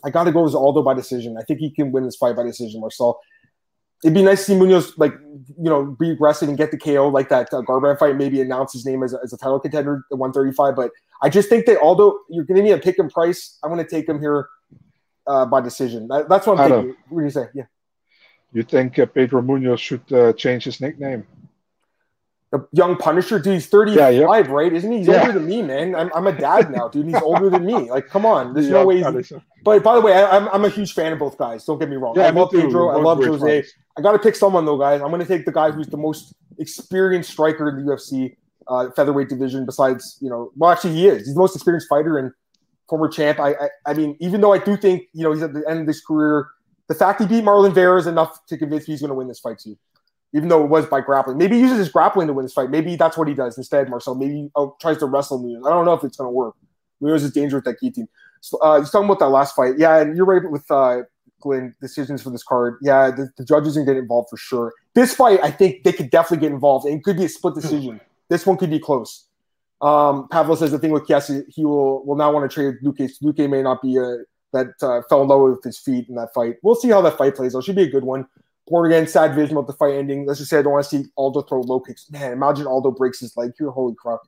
I 0.03 0.11
got 0.11 0.25
to 0.25 0.31
go 0.31 0.43
with 0.43 0.53
Aldo 0.53 0.83
by 0.83 0.93
decision. 0.93 1.38
I 1.39 1.43
think 1.43 1.59
he 1.59 1.71
can 1.71 1.91
win 1.91 2.03
this 2.03 2.15
fight 2.15 2.35
by 2.35 2.43
decision, 2.43 2.81
Marcel. 2.81 3.19
It'd 4.04 4.14
be 4.14 4.24
nice 4.24 4.45
to 4.45 4.52
see 4.52 4.54
Munhoz 4.54 4.93
like 4.98 5.14
you 5.58 5.70
know 5.70 5.95
be 6.00 6.12
aggressive 6.12 6.50
and 6.50 6.58
get 6.58 6.72
the 6.72 6.78
KO 6.78 7.08
like 7.08 7.30
that 7.30 7.52
uh, 7.54 7.62
Garbrandt 7.62 8.00
fight. 8.00 8.16
Maybe 8.16 8.41
announce 8.41 8.74
his 8.74 8.86
name 8.86 9.04
as 9.04 9.14
a, 9.14 9.20
as 9.24 9.34
a 9.34 9.38
title 9.38 9.60
contender 9.60 10.06
at 10.12 10.18
135. 10.18 10.76
But 10.76 10.91
I 11.22 11.30
just 11.30 11.50
think 11.50 11.66
that 11.66 11.80
although 11.80 12.20
you're 12.30 12.45
giving 12.45 12.64
me 12.64 12.72
a 12.72 12.78
pick 12.78 13.00
and 13.00 13.10
price, 13.10 13.58
I'm 13.64 13.72
going 13.72 13.84
to 13.84 13.89
take 13.89 14.08
him 14.08 14.20
here 14.20 14.50
uh, 15.26 15.45
by 15.45 15.62
decision. 15.62 16.08
That, 16.08 16.30
that's 16.30 16.45
what 16.48 16.60
I'm 16.60 16.66
Adam, 16.66 16.86
thinking. 16.86 17.04
What 17.10 17.20
do 17.22 17.26
you 17.26 17.32
say? 17.32 17.48
Yeah. 17.54 17.64
You 18.54 18.64
think 18.64 18.98
uh, 18.98 19.06
Pedro 19.06 19.41
Munhoz 19.41 19.80
should 19.80 20.14
uh, 20.14 20.34
change 20.34 20.64
his 20.64 20.80
nickname? 20.80 21.26
The 22.52 22.66
young 22.72 22.95
Punisher, 22.95 23.39
dude. 23.39 23.56
He's 23.56 23.68
35, 23.68 23.98
yeah, 23.98 24.22
yeah. 24.22 24.26
right? 24.50 24.72
Isn't 24.72 24.89
he? 24.89 25.00
He's 25.00 25.08
yeah. 25.08 25.20
older 25.20 25.34
than 25.34 25.48
me, 25.48 25.62
man. 25.62 25.95
I'm, 25.95 26.10
I'm 26.16 26.28
a 26.28 26.32
dad 26.32 26.72
now, 26.72 26.88
dude. 26.88 27.08
He's 27.08 27.22
older 27.22 27.50
than 27.50 27.66
me. 27.66 27.91
Like, 27.91 28.08
come 28.08 28.26
on. 28.26 28.54
There's 28.54 28.70
no 28.70 28.86
way. 28.86 29.04
But 29.64 29.84
by 29.84 29.95
the 29.95 30.02
way, 30.02 30.14
I, 30.14 30.38
am 30.38 30.48
I'm, 30.48 30.54
I'm 30.54 30.66
a 30.66 30.70
huge 30.70 30.93
fan 30.93 31.12
of 31.12 31.20
both 31.20 31.38
guys. 31.38 31.66
Don't 31.66 31.78
get 31.78 31.89
me 31.89 31.98
wrong. 31.98 32.18
I 32.18 32.30
love 32.30 32.52
Pedro. 32.52 32.89
I 32.89 33.02
love 33.02 33.22
Jose. 33.22 33.66
I 33.98 34.02
got 34.02 34.12
to 34.12 34.20
pick 34.20 34.36
someone 34.36 34.66
though, 34.66 34.78
guys. 34.78 35.02
I'm 35.02 35.10
going 35.10 35.22
to 35.22 35.28
take 35.28 35.45
the 35.45 35.52
guy 35.52 35.72
who's 35.72 35.88
the 35.88 35.98
most 35.98 36.34
experienced 36.60 37.32
striker 37.32 37.70
in 37.70 37.84
the 37.84 37.91
UFC 37.91 38.36
uh, 38.68 38.91
featherweight 38.91 39.30
division. 39.30 39.66
Besides, 39.66 40.18
you 40.22 40.30
know, 40.30 40.52
well, 40.56 40.72
actually, 40.72 40.93
he 40.93 41.08
is. 41.08 41.26
He's 41.26 41.34
the 41.34 41.39
most 41.39 41.56
experienced 41.56 41.88
fighter 41.89 42.18
and 42.18 42.32
former 42.88 43.08
champ. 43.08 43.39
I, 43.39 43.54
I, 43.54 43.70
I 43.88 43.93
mean, 43.93 44.16
even 44.20 44.41
though 44.41 44.54
I 44.54 44.60
do 44.60 44.78
think 44.78 45.04
you 45.14 45.24
know 45.24 45.34
he's 45.34 45.41
at 45.41 45.54
the 45.54 45.64
end 45.68 45.82
of 45.82 45.88
his 45.88 46.02
career, 46.02 46.48
the 46.88 46.95
fact 46.95 47.22
he 47.22 47.28
beat 47.28 47.43
Marlon 47.43 47.74
Vera 47.74 48.00
is 48.00 48.08
enough 48.08 48.45
to 48.48 48.58
convince 48.58 48.88
me 48.88 48.93
he's 48.93 49.02
going 49.02 49.10
to 49.10 49.16
win 49.16 49.28
this 49.28 49.39
fight 49.39 49.60
too. 49.60 49.78
Even 50.34 50.50
though 50.50 50.64
it 50.64 50.70
was 50.70 50.86
by 50.86 51.02
grappling, 51.02 51.38
maybe 51.38 51.56
he 51.56 51.62
uses 51.62 51.78
his 51.78 51.89
grappling 51.89 52.28
to 52.28 52.34
win 52.34 52.45
this 52.45 52.54
fight. 52.54 52.70
Maybe 52.70 52.95
that's 52.98 53.18
what 53.18 53.28
he 53.28 53.34
does 53.34 53.58
instead, 53.58 53.89
Marcel. 53.89 54.14
Maybe 54.14 54.34
he 54.34 54.52
oh, 54.56 54.76
tries 54.80 54.98
to 54.98 55.06
wrestle 55.06 55.41
me. 55.41 55.56
I 55.56 55.70
don't 55.70 55.86
know 55.86 55.93
if 55.93 56.04
it's 56.04 56.18
going 56.18 56.28
to 56.28 56.32
work. 56.32 56.56
Munhoz 57.02 57.24
is 57.24 57.32
dangerous 57.32 57.64
with 57.64 57.66
that 57.66 57.80
guillotine. 57.80 58.08
So, 58.41 58.58
uh, 58.60 58.80
he's 58.80 58.91
talking 58.91 59.06
about 59.06 59.20
that 59.20 59.30
last 59.30 59.56
fight. 59.56 59.76
Yeah, 59.78 60.02
and 60.02 60.16
you're 60.16 60.26
right 60.26 60.50
with 60.50 60.70
uh, 60.70 61.02
Glenn 61.41 61.75
decisions 61.81 62.21
for 62.21 62.29
this 62.29 62.43
card. 62.43 62.77
Yeah, 62.81 63.11
the, 63.11 63.29
the 63.38 63.45
judges 63.45 63.73
can 63.75 63.85
get 63.85 63.97
involved 63.97 64.29
for 64.29 64.38
sure. 64.38 64.73
This 64.93 65.13
fight, 65.13 65.39
I 65.43 65.51
think 65.51 65.83
they 65.83 65.93
could 65.93 66.09
definitely 66.09 66.47
get 66.47 66.53
involved, 66.53 66.85
and 66.85 66.97
it 66.97 67.03
could 67.03 67.17
be 67.17 67.25
a 67.25 67.29
split 67.29 67.55
decision. 67.55 68.01
this 68.29 68.45
one 68.45 68.57
could 68.57 68.69
be 68.69 68.79
close. 68.79 69.25
Um, 69.81 70.27
Pavlo 70.29 70.55
says 70.55 70.71
the 70.71 70.79
thing 70.79 70.91
with 70.91 71.05
Chiesa, 71.05 71.43
he 71.49 71.63
will 71.63 72.03
will 72.05 72.15
now 72.15 72.31
want 72.31 72.49
to 72.49 72.53
trade 72.53 72.75
Luque. 72.83 73.11
Luque 73.21 73.49
may 73.49 73.61
not 73.61 73.81
be 73.81 73.97
a 73.97 74.17
that 74.53 74.67
uh, 74.81 75.01
fell 75.09 75.21
in 75.21 75.27
love 75.27 75.41
with 75.41 75.63
his 75.63 75.77
feet 75.77 76.07
in 76.09 76.15
that 76.15 76.33
fight. 76.33 76.55
We'll 76.63 76.75
see 76.75 76.89
how 76.89 77.01
that 77.01 77.17
fight 77.17 77.35
plays. 77.35 77.55
Out. 77.55 77.59
It 77.59 77.65
should 77.65 77.75
be 77.75 77.83
a 77.83 77.89
good 77.89 78.03
one. 78.03 78.27
Born 78.67 78.91
again, 78.91 79.07
sad 79.07 79.35
vision 79.35 79.55
about 79.55 79.67
the 79.67 79.73
fight 79.73 79.93
ending. 79.93 80.25
Let's 80.25 80.39
just 80.39 80.49
say 80.49 80.59
I 80.59 80.61
don't 80.61 80.73
want 80.73 80.85
to 80.85 80.89
see 80.89 81.05
Aldo 81.15 81.43
throw 81.43 81.61
low 81.61 81.79
kicks. 81.79 82.09
Man, 82.09 82.33
imagine 82.33 82.67
Aldo 82.67 82.91
breaks 82.91 83.19
his 83.19 83.35
leg 83.38 83.51
here. 83.57 83.69
Holy 83.69 83.95
crap. 83.95 84.19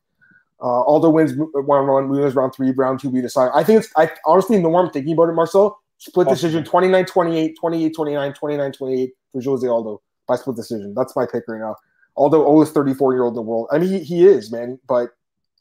Uh, 0.62 0.84
Aldo 0.84 1.10
wins 1.10 1.34
one 1.36 1.86
round, 1.86 2.10
wins 2.10 2.36
round 2.36 2.54
three, 2.54 2.72
round 2.72 3.00
two, 3.00 3.10
we 3.10 3.22
decide. 3.22 3.50
I 3.54 3.64
think 3.64 3.84
it's, 3.84 3.94
I 3.96 4.12
honestly, 4.26 4.58
the 4.58 4.64
more 4.64 4.86
I'm 4.86 4.92
thinking 4.92 5.14
about 5.14 5.30
it, 5.30 5.34
Marcel, 5.34 5.80
split 6.00 6.28
decision 6.28 6.64
29 6.64 7.06
28, 7.06 7.56
28 7.60 7.96
29, 7.96 8.34
29 8.34 8.72
28 8.72 9.14
for 9.32 9.42
Jose 9.42 9.68
Aldo 9.68 10.02
by 10.28 10.36
split 10.36 10.56
decision. 10.56 10.94
That's 10.96 11.16
my 11.16 11.26
pick 11.26 11.44
right 11.48 11.60
now. 11.60 11.76
Aldo 12.16 12.44
oldest 12.44 12.74
34 12.74 13.14
year 13.14 13.24
old 13.24 13.34
in 13.34 13.36
the 13.36 13.42
world. 13.42 13.68
I 13.72 13.78
mean, 13.78 13.90
he, 13.90 14.00
he 14.00 14.26
is, 14.26 14.52
man, 14.52 14.80
but 14.88 15.12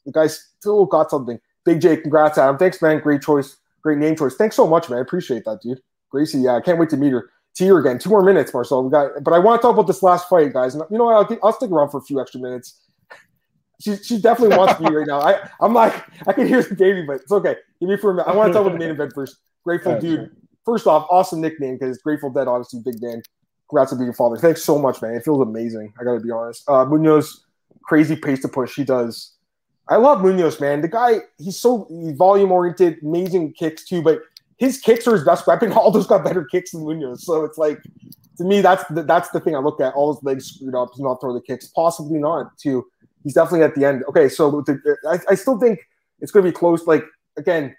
the 0.05 0.11
guy 0.11 0.27
still 0.27 0.85
got 0.85 1.11
something. 1.11 1.39
Big 1.63 1.81
J, 1.81 1.97
congrats, 1.97 2.37
Adam. 2.37 2.57
Thanks, 2.57 2.81
man. 2.81 2.99
Great 2.99 3.21
choice. 3.21 3.57
Great 3.81 3.97
name 3.97 4.15
choice. 4.15 4.35
Thanks 4.35 4.55
so 4.55 4.67
much, 4.67 4.89
man. 4.89 4.99
I 4.99 5.01
appreciate 5.01 5.45
that, 5.45 5.61
dude. 5.61 5.81
Gracie, 6.09 6.39
yeah, 6.39 6.55
I 6.55 6.61
can't 6.61 6.79
wait 6.79 6.89
to 6.89 6.97
meet 6.97 7.11
her. 7.11 7.29
See 7.53 7.67
her 7.67 7.79
again. 7.79 7.99
Two 7.99 8.09
more 8.09 8.23
minutes, 8.23 8.53
Marcel. 8.53 8.83
We 8.83 8.89
got, 8.89 9.23
but 9.23 9.33
I 9.33 9.39
want 9.39 9.61
to 9.61 9.67
talk 9.67 9.73
about 9.73 9.87
this 9.87 10.01
last 10.01 10.27
fight, 10.27 10.53
guys. 10.53 10.75
You 10.75 10.97
know 10.97 11.05
what? 11.05 11.31
I'll, 11.31 11.39
I'll 11.43 11.53
stick 11.53 11.69
around 11.69 11.91
for 11.91 11.97
a 11.97 12.01
few 12.01 12.19
extra 12.21 12.39
minutes. 12.39 12.81
She, 13.81 13.95
she 13.95 14.19
definitely 14.19 14.57
wants 14.57 14.77
me 14.81 14.93
right 14.93 15.07
now. 15.07 15.21
I, 15.21 15.39
I'm 15.61 15.73
like, 15.73 15.93
I 16.27 16.33
can 16.33 16.45
hear 16.45 16.61
the 16.61 16.75
baby, 16.75 17.03
but 17.03 17.21
it's 17.21 17.31
okay. 17.31 17.55
Give 17.79 17.87
me 17.87 17.95
for 17.95 18.11
a 18.11 18.13
minute. 18.13 18.27
I 18.27 18.35
want 18.35 18.49
to 18.49 18.53
talk 18.53 18.67
about 18.67 18.73
the 18.73 18.77
main 18.77 18.89
event 18.89 19.13
first. 19.15 19.37
Grateful 19.65 19.99
dude. 19.99 20.31
First 20.65 20.87
off, 20.87 21.07
awesome 21.09 21.41
nickname 21.41 21.77
because 21.77 21.97
Grateful 21.99 22.29
Dead, 22.29 22.47
obviously, 22.47 22.81
big 22.83 22.99
Dan. 22.99 23.21
Congrats 23.69 23.91
on 23.91 23.99
being 23.99 24.09
a 24.09 24.13
father. 24.13 24.37
Thanks 24.37 24.63
so 24.63 24.79
much, 24.79 25.01
man. 25.01 25.13
It 25.13 25.23
feels 25.23 25.41
amazing. 25.41 25.93
I 25.99 26.03
got 26.03 26.13
to 26.13 26.19
be 26.19 26.31
honest. 26.31 26.63
Uh, 26.67 26.85
Munhoz, 26.85 27.41
crazy 27.83 28.15
pace 28.15 28.41
to 28.41 28.47
push. 28.47 28.75
He 28.75 28.83
does 28.83 29.37
I 29.89 29.95
love 29.95 30.19
Munhoz, 30.19 30.61
man. 30.61 30.81
The 30.81 30.87
guy, 30.87 31.21
he's 31.39 31.57
so 31.57 31.87
volume 32.15 32.51
oriented, 32.51 32.99
amazing 33.01 33.53
kicks 33.53 33.83
too. 33.83 34.03
But 34.03 34.21
his 34.57 34.79
kicks 34.79 35.07
are 35.07 35.13
his 35.13 35.23
best 35.23 35.47
weapon. 35.47 35.71
Aldo's 35.73 36.07
got 36.07 36.23
better 36.23 36.45
kicks 36.45 36.71
than 36.71 36.81
Munhoz. 36.81 37.21
so 37.21 37.43
it's 37.43 37.57
like 37.57 37.81
to 38.37 38.43
me 38.43 38.61
that's 38.61 38.83
the, 38.85 39.03
that's 39.03 39.29
the 39.29 39.39
thing 39.39 39.55
I 39.55 39.59
look 39.59 39.81
at. 39.81 39.93
All 39.95 40.13
his 40.13 40.23
legs 40.23 40.45
screwed 40.45 40.75
up, 40.75 40.89
he's 40.93 41.01
not 41.01 41.19
throw 41.19 41.33
the 41.33 41.41
kicks. 41.41 41.67
Possibly 41.67 42.19
not. 42.19 42.55
Too. 42.57 42.85
He's 43.23 43.33
definitely 43.33 43.63
at 43.63 43.75
the 43.75 43.83
end. 43.83 44.03
Okay, 44.07 44.29
so 44.29 44.61
the, 44.61 44.97
I, 45.09 45.31
I 45.31 45.35
still 45.35 45.59
think 45.59 45.79
it's 46.21 46.31
going 46.31 46.45
to 46.45 46.51
be 46.51 46.55
close. 46.55 46.85
Like 46.85 47.03
again, 47.37 47.75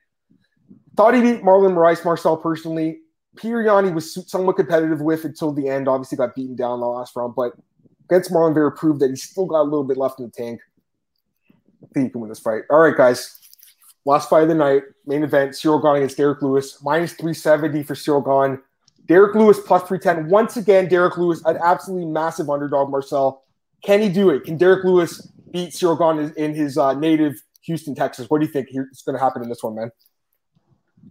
thought 0.96 1.14
he 1.14 1.20
beat 1.20 1.42
Marlon 1.42 1.74
Moraes 1.74 2.04
Marcel 2.04 2.36
personally. 2.36 3.00
He 3.40 3.52
was 3.52 4.30
somewhat 4.30 4.56
competitive 4.56 5.00
with 5.00 5.24
until 5.24 5.52
the 5.52 5.68
end. 5.68 5.88
Obviously 5.88 6.18
got 6.18 6.34
beaten 6.34 6.56
down 6.56 6.74
in 6.74 6.80
the 6.80 6.86
last 6.86 7.14
round, 7.16 7.34
but 7.36 7.52
against 8.08 8.32
Marlon 8.32 8.54
Vera 8.54 8.72
proved 8.72 9.00
that 9.00 9.10
he's 9.10 9.22
still 9.22 9.46
got 9.46 9.62
a 9.62 9.64
little 9.64 9.84
bit 9.84 9.96
left 9.96 10.18
in 10.18 10.26
the 10.26 10.32
tank. 10.32 10.60
I 11.82 11.86
think 11.94 12.06
he 12.06 12.10
can 12.10 12.20
win 12.20 12.28
this 12.28 12.40
fight. 12.40 12.62
All 12.70 12.80
right, 12.80 12.96
guys. 12.96 13.36
Last 14.04 14.30
fight 14.30 14.44
of 14.44 14.48
the 14.48 14.54
night, 14.54 14.82
main 15.06 15.22
event, 15.22 15.52
Ciryl 15.52 15.82
Gane 15.82 15.96
against 15.96 16.16
Derrick 16.16 16.40
Lewis. 16.42 16.82
Minus 16.82 17.12
370 17.12 17.82
for 17.82 17.94
Ciryl 17.94 18.24
Gane. 18.24 18.58
Derrick 19.06 19.34
Lewis 19.34 19.58
plus 19.60 19.82
310. 19.86 20.30
Once 20.30 20.56
again, 20.56 20.88
Derrick 20.88 21.18
Lewis, 21.18 21.42
an 21.44 21.58
absolutely 21.62 22.06
massive 22.06 22.48
underdog, 22.48 22.90
Marcel. 22.90 23.44
Can 23.84 24.00
he 24.00 24.08
do 24.08 24.30
it? 24.30 24.44
Can 24.44 24.56
Derrick 24.56 24.84
Lewis 24.84 25.20
beat 25.52 25.70
Ciryl 25.70 25.98
Gane 25.98 26.32
in 26.36 26.54
his 26.54 26.78
uh, 26.78 26.94
native 26.94 27.42
Houston, 27.62 27.94
Texas. 27.94 28.28
What 28.28 28.40
do 28.40 28.46
you 28.46 28.52
think 28.52 28.68
is 28.70 29.02
going 29.02 29.16
to 29.16 29.22
happen 29.22 29.42
in 29.42 29.48
this 29.48 29.62
one, 29.62 29.74
man? 29.74 29.90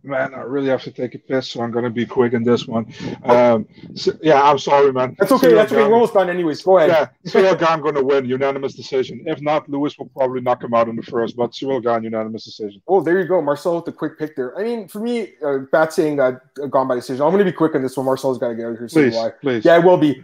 Man, 0.02 0.34
I 0.34 0.40
really 0.40 0.70
have 0.70 0.84
to 0.84 0.92
take 0.92 1.14
a 1.16 1.20
piss, 1.20 1.50
so 1.50 1.62
I'm 1.62 1.72
going 1.72 1.84
to 1.84 1.90
be 1.90 2.06
quick 2.06 2.34
in 2.34 2.44
this 2.44 2.66
one. 2.66 2.94
Um, 3.24 3.68
so, 3.96 4.14
yeah, 4.22 4.42
I'm 4.42 4.58
sorry, 4.58 4.94
man. 4.94 5.16
That's 5.20 5.32
okay. 5.34 5.54
That's 5.54 5.72
okay. 5.72 5.82
We're 5.82 5.94
almost 5.94 6.14
done, 6.14 6.30
anyways. 6.30 6.62
Go 6.62 6.78
ahead. 6.78 6.90
Yeah, 6.90 7.32
Ciryl 7.32 7.60
Gane 7.60 7.82
going 7.82 7.96
to 7.96 8.04
win 8.04 8.26
unanimous 8.26 8.76
decision. 8.76 9.24
If 9.26 9.42
not, 9.42 9.70
Lewis 9.70 9.98
will 9.98 10.08
probably 10.08 10.40
knock 10.40 10.64
him 10.64 10.74
out 10.74 10.88
in 10.88 10.96
the 10.96 11.04
first, 11.04 11.36
but 11.36 11.52
Ciryl 11.52 11.84
Gane 11.84 12.04
unanimous 12.04 12.46
decision. 12.46 12.82
Oh, 12.88 13.02
there 13.02 13.20
you 13.20 13.26
go, 13.26 13.42
Marcel 13.42 13.76
with 13.76 13.86
the 13.86 13.92
quick 13.92 14.18
pick 14.18 14.36
there. 14.38 14.58
I 14.58 14.64
mean, 14.64 14.88
for 14.88 15.00
me, 15.00 15.34
uh, 15.46 15.60
Bat 15.72 15.94
saying 15.94 16.20
uh, 16.20 16.40
gone 16.70 16.88
by 16.88 16.96
decision. 16.96 17.22
I'm 17.22 17.32
going 17.32 17.46
to 17.46 17.52
be 17.52 17.56
quick 17.56 17.76
on 17.76 17.82
this 17.82 17.98
one. 17.98 18.06
Marcel's 18.06 18.38
got 18.38 18.50
to 18.50 18.56
get 18.56 18.66
out 18.68 18.78
here. 18.78 18.88
Please, 18.88 19.16
why. 19.16 19.32
please. 19.42 19.66
Yeah, 19.66 19.74
I 19.74 19.80
will 19.80 19.98
be 19.98 20.24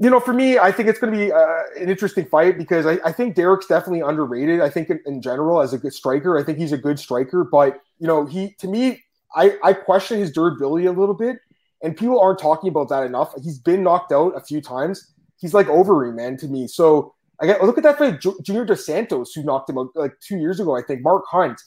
you 0.00 0.08
know, 0.08 0.18
for 0.18 0.32
me, 0.32 0.58
I 0.58 0.72
think 0.72 0.88
it's 0.88 0.98
going 0.98 1.12
to 1.12 1.18
be 1.18 1.30
uh, 1.30 1.62
an 1.78 1.90
interesting 1.90 2.24
fight 2.24 2.56
because 2.56 2.86
I, 2.86 2.98
I, 3.04 3.12
think 3.12 3.34
Derrick's 3.34 3.66
definitely 3.66 4.00
underrated. 4.00 4.62
I 4.62 4.70
think 4.70 4.88
in, 4.88 4.98
in, 5.04 5.20
general 5.20 5.60
as 5.60 5.74
a 5.74 5.78
good 5.78 5.92
striker, 5.92 6.38
I 6.38 6.42
think 6.42 6.56
he's 6.56 6.72
a 6.72 6.78
good 6.78 6.98
striker. 6.98 7.44
But 7.44 7.78
you 7.98 8.06
know, 8.06 8.24
he 8.24 8.56
to 8.60 8.66
me, 8.66 9.04
I, 9.36 9.58
I 9.62 9.74
question 9.74 10.18
his 10.18 10.32
durability 10.32 10.86
a 10.86 10.92
little 10.92 11.14
bit, 11.14 11.36
and 11.82 11.94
people 11.94 12.18
aren't 12.18 12.38
talking 12.38 12.70
about 12.70 12.88
that 12.88 13.04
enough. 13.04 13.34
He's 13.42 13.58
been 13.58 13.82
knocked 13.82 14.10
out 14.10 14.34
a 14.34 14.40
few 14.40 14.62
times. 14.62 15.12
He's 15.36 15.52
like 15.52 15.68
overing 15.68 16.16
man 16.16 16.38
to 16.38 16.48
me. 16.48 16.66
So 16.66 17.14
I 17.38 17.44
get 17.44 17.62
look 17.62 17.76
at 17.76 17.84
that 17.84 17.98
fight, 17.98 18.22
Junior 18.42 18.64
Dos 18.64 18.86
Santos, 18.86 19.34
who 19.34 19.42
knocked 19.42 19.68
him 19.68 19.76
out 19.76 19.90
like 19.94 20.18
two 20.20 20.38
years 20.38 20.60
ago. 20.60 20.74
I 20.78 20.82
think 20.82 21.02
Mark 21.02 21.24
Hunt. 21.30 21.60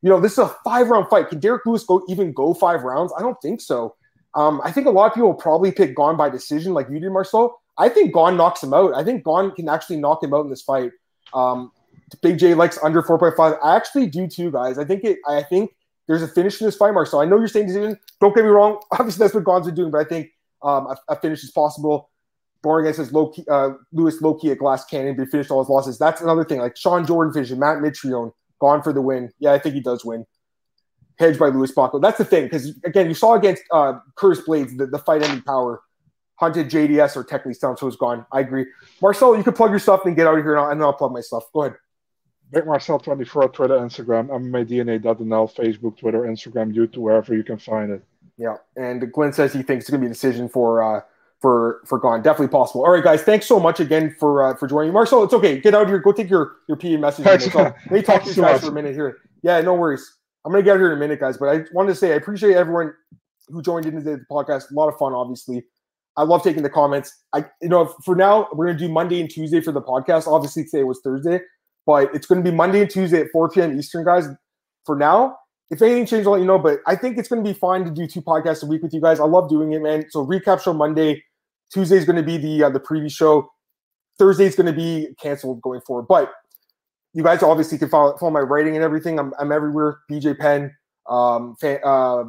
You 0.00 0.08
know, 0.08 0.20
this 0.20 0.32
is 0.32 0.38
a 0.38 0.48
five 0.64 0.88
round 0.88 1.08
fight. 1.10 1.28
Can 1.28 1.38
Derrick 1.38 1.66
Lewis 1.66 1.84
go 1.84 2.02
even 2.08 2.32
go 2.32 2.54
five 2.54 2.82
rounds? 2.82 3.12
I 3.18 3.20
don't 3.20 3.40
think 3.42 3.60
so. 3.60 3.94
Um, 4.34 4.62
I 4.64 4.72
think 4.72 4.86
a 4.86 4.90
lot 4.90 5.06
of 5.08 5.14
people 5.14 5.34
probably 5.34 5.70
pick 5.70 5.94
Gane 5.94 6.16
by 6.16 6.30
decision, 6.30 6.72
like 6.72 6.88
you 6.88 6.98
did, 6.98 7.10
Marcel. 7.10 7.60
I 7.76 7.88
think 7.88 8.14
Gane 8.14 8.36
knocks 8.36 8.62
him 8.62 8.72
out. 8.72 8.94
I 8.94 9.04
think 9.04 9.24
Gane 9.24 9.50
can 9.50 9.68
actually 9.68 9.96
knock 9.96 10.22
him 10.22 10.32
out 10.32 10.44
in 10.44 10.50
this 10.50 10.62
fight. 10.62 10.92
Um, 11.32 11.72
Big 12.22 12.38
J 12.38 12.54
likes 12.54 12.78
under 12.82 13.02
4.5. 13.02 13.58
I 13.62 13.76
actually 13.76 14.06
do 14.06 14.26
too, 14.26 14.50
guys. 14.50 14.78
I 14.78 14.84
think 14.84 15.04
it. 15.04 15.18
I 15.26 15.42
think 15.42 15.74
there's 16.06 16.22
a 16.22 16.28
finish 16.28 16.60
in 16.60 16.66
this 16.66 16.76
fight, 16.76 16.94
Mark. 16.94 17.08
So 17.08 17.20
I 17.20 17.24
know 17.24 17.38
you're 17.38 17.48
saying 17.48 17.66
decision. 17.66 17.98
Don't 18.20 18.34
get 18.34 18.44
me 18.44 18.50
wrong. 18.50 18.80
Obviously, 18.92 19.24
that's 19.24 19.34
what 19.34 19.44
Gane's 19.44 19.66
been 19.66 19.74
doing, 19.74 19.90
but 19.90 19.98
I 19.98 20.04
think 20.04 20.30
um, 20.62 20.86
a, 20.86 20.96
a, 21.08 21.20
finish 21.20 21.42
is 21.42 21.50
possible. 21.50 22.10
Boring 22.62 22.86
his 22.86 23.12
low 23.12 23.28
key, 23.28 23.44
uh, 23.50 23.70
Lewis 23.92 24.22
low 24.22 24.34
key 24.34 24.50
at 24.50 24.58
glass 24.58 24.84
cannon, 24.86 25.16
but 25.16 25.24
he 25.24 25.30
finished 25.30 25.50
all 25.50 25.62
his 25.62 25.68
losses. 25.68 25.98
That's 25.98 26.22
another 26.22 26.44
thing. 26.44 26.60
Like 26.60 26.76
Shawn 26.76 27.06
Jordan 27.06 27.32
vision, 27.32 27.58
Matt 27.58 27.78
Mitrione, 27.78 28.32
Gane 28.60 28.82
for 28.82 28.92
the 28.92 29.02
win. 29.02 29.30
Yeah, 29.38 29.52
I 29.52 29.58
think 29.58 29.74
he 29.74 29.82
does 29.82 30.04
win. 30.04 30.24
Hedged 31.18 31.38
by 31.38 31.48
Lewis 31.48 31.72
Blanco. 31.72 31.98
That's 31.98 32.18
the 32.18 32.24
thing, 32.24 32.44
because 32.44 32.78
again, 32.84 33.08
you 33.08 33.14
saw 33.14 33.34
against 33.34 33.62
uh, 33.70 33.98
Curtis 34.14 34.44
Blaydes 34.46 34.78
the, 34.78 34.86
the 34.86 34.98
fight 34.98 35.22
ending 35.22 35.42
power 35.42 35.82
hunted 36.36 36.68
JDS 36.68 37.16
or 37.16 37.24
technically 37.24 37.58
down, 37.60 37.76
so 37.76 37.86
it's 37.86 37.96
Gane. 37.96 38.24
I 38.32 38.40
agree. 38.40 38.66
Marcel, 39.00 39.36
you 39.36 39.44
can 39.44 39.52
plug 39.52 39.70
your 39.70 39.78
stuff 39.78 40.04
and 40.06 40.16
get 40.16 40.26
out 40.26 40.38
of 40.38 40.44
here, 40.44 40.54
and 40.54 40.60
I'll, 40.60 40.70
and 40.70 40.82
I'll 40.82 40.92
plug 40.92 41.12
my 41.12 41.20
stuff. 41.20 41.44
Go 41.52 41.62
ahead. 41.62 41.76
Vic 42.52 42.66
Marcel24, 42.66 43.52
Twitter, 43.52 43.78
Instagram, 43.78 44.28
MMADNA.nl, 44.28 45.54
Facebook, 45.54 45.96
Twitter, 45.98 46.20
Instagram, 46.20 46.74
YouTube, 46.74 46.98
wherever 46.98 47.34
you 47.34 47.42
can 47.42 47.58
find 47.58 47.90
it. 47.90 48.04
Yeah, 48.36 48.56
and 48.76 49.12
Glenn 49.12 49.32
says 49.32 49.52
he 49.52 49.62
thinks 49.62 49.84
it's 49.84 49.90
going 49.90 50.00
to 50.00 50.06
be 50.06 50.10
a 50.10 50.12
decision 50.12 50.48
for 50.48 50.82
uh, 50.82 51.00
for 51.40 51.82
for 51.86 51.98
Gane. 52.00 52.22
Definitely 52.22 52.48
possible. 52.48 52.84
All 52.84 52.90
right, 52.90 53.02
guys, 53.02 53.22
thanks 53.22 53.46
so 53.46 53.60
much 53.60 53.80
again 53.80 54.14
for 54.18 54.44
uh, 54.44 54.56
for 54.56 54.66
joining. 54.66 54.92
Marcel, 54.92 55.22
it's 55.22 55.34
okay. 55.34 55.60
Get 55.60 55.74
out 55.74 55.88
here. 55.88 55.98
Go 55.98 56.12
take 56.12 56.30
your 56.30 56.56
your 56.68 56.76
PA 56.76 56.96
message. 56.98 57.24
Let 57.54 57.92
me 57.92 58.02
talk 58.02 58.24
to 58.24 58.30
you 58.34 58.42
guys 58.42 58.60
for 58.60 58.68
a 58.68 58.72
minute 58.72 58.94
here. 58.94 59.18
Yeah, 59.42 59.60
no 59.60 59.74
worries. 59.74 60.18
I'm 60.44 60.52
going 60.52 60.62
to 60.62 60.64
get 60.64 60.74
out 60.74 60.80
here 60.80 60.92
in 60.92 60.96
a 60.96 61.00
minute, 61.00 61.20
guys. 61.20 61.38
But 61.38 61.48
I 61.48 61.64
wanted 61.72 61.90
to 61.90 61.94
say 61.94 62.12
I 62.12 62.16
appreciate 62.16 62.54
everyone 62.54 62.92
who 63.48 63.62
joined 63.62 63.86
into 63.86 64.00
the 64.00 64.24
podcast. 64.30 64.70
A 64.70 64.74
lot 64.74 64.88
of 64.88 64.98
fun, 64.98 65.12
obviously. 65.12 65.64
I 66.16 66.22
love 66.22 66.42
taking 66.42 66.62
the 66.62 66.70
comments. 66.70 67.12
I, 67.32 67.44
you 67.60 67.68
know, 67.68 67.86
for 68.04 68.14
now 68.14 68.48
we're 68.52 68.66
gonna 68.66 68.78
do 68.78 68.88
Monday 68.88 69.20
and 69.20 69.30
Tuesday 69.30 69.60
for 69.60 69.72
the 69.72 69.82
podcast. 69.82 70.26
Obviously 70.26 70.64
today 70.64 70.84
was 70.84 71.00
Thursday, 71.02 71.40
but 71.86 72.14
it's 72.14 72.26
gonna 72.26 72.42
be 72.42 72.50
Monday 72.50 72.82
and 72.82 72.90
Tuesday 72.90 73.22
at 73.22 73.30
4 73.32 73.50
p.m. 73.50 73.78
Eastern, 73.78 74.04
guys. 74.04 74.28
For 74.86 74.96
now, 74.96 75.38
if 75.70 75.80
anything 75.82 76.06
changes, 76.06 76.26
I'll 76.26 76.34
let 76.34 76.40
you 76.40 76.46
know. 76.46 76.58
But 76.58 76.80
I 76.86 76.94
think 76.94 77.18
it's 77.18 77.28
gonna 77.28 77.42
be 77.42 77.52
fine 77.52 77.84
to 77.84 77.90
do 77.90 78.06
two 78.06 78.22
podcasts 78.22 78.62
a 78.62 78.66
week 78.66 78.82
with 78.82 78.94
you 78.94 79.00
guys. 79.00 79.18
I 79.18 79.24
love 79.24 79.48
doing 79.48 79.72
it, 79.72 79.82
man. 79.82 80.04
So 80.10 80.24
recap 80.24 80.62
show 80.62 80.72
Monday, 80.72 81.24
Tuesday 81.72 81.96
is 81.96 82.04
gonna 82.04 82.22
be 82.22 82.36
the 82.36 82.64
uh, 82.64 82.70
the 82.70 82.80
preview 82.80 83.10
show. 83.10 83.50
Thursday 84.18 84.44
is 84.44 84.54
gonna 84.54 84.72
be 84.72 85.08
canceled 85.20 85.60
going 85.62 85.80
forward, 85.80 86.06
but 86.08 86.32
you 87.12 87.22
guys 87.22 87.42
obviously 87.42 87.78
can 87.78 87.88
follow, 87.88 88.16
follow 88.16 88.32
my 88.32 88.40
writing 88.40 88.74
and 88.76 88.84
everything. 88.84 89.18
I'm, 89.18 89.32
I'm 89.38 89.52
everywhere. 89.52 89.98
BJ 90.10 90.38
Penn, 90.38 90.74
um, 91.08 91.56
fan, 91.60 91.78
uh, 91.84 92.24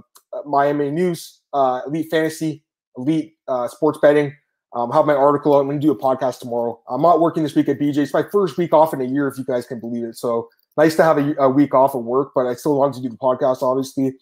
Miami 0.46 0.92
News, 0.92 1.42
uh, 1.54 1.82
Elite 1.88 2.08
Fantasy, 2.10 2.64
Elite 2.98 3.34
uh, 3.48 3.68
sports 3.68 4.00
betting. 4.02 4.36
Um, 4.74 4.92
have 4.92 5.06
my 5.06 5.16
article. 5.16 5.58
I'm 5.58 5.68
going 5.68 5.80
to 5.80 5.88
do 5.88 5.92
a 5.92 5.98
podcast 5.98 6.40
tomorrow. 6.40 6.80
I'm 6.90 7.02
not 7.02 7.22
working 7.22 7.44
this 7.44 7.56
week 7.56 7.70
at 7.70 7.80
BJ. 7.80 7.98
It's 8.00 8.14
my 8.14 8.26
first 8.30 8.58
week 8.58 8.74
off 8.74 8.94
in 8.94 9.00
a 9.00 9.06
year, 9.06 9.28
if 9.28 9.38
you 9.38 9.46
guys 9.46 9.66
can 9.66 9.80
believe 9.80 10.04
it. 10.04 10.18
So 10.18 10.50
nice 10.76 10.96
to 10.98 11.04
have 11.04 11.18
a, 11.18 11.34
a 11.40 11.50
week 11.50 11.74
off 11.74 11.96
of 11.96 12.04
work, 12.04 12.32
but 12.36 12.46
I 12.46 12.56
still 12.56 12.78
wanted 12.78 12.96
to 12.96 13.02
do 13.02 13.10
the 13.10 13.18
podcast, 13.18 13.62
obviously, 13.62 14.14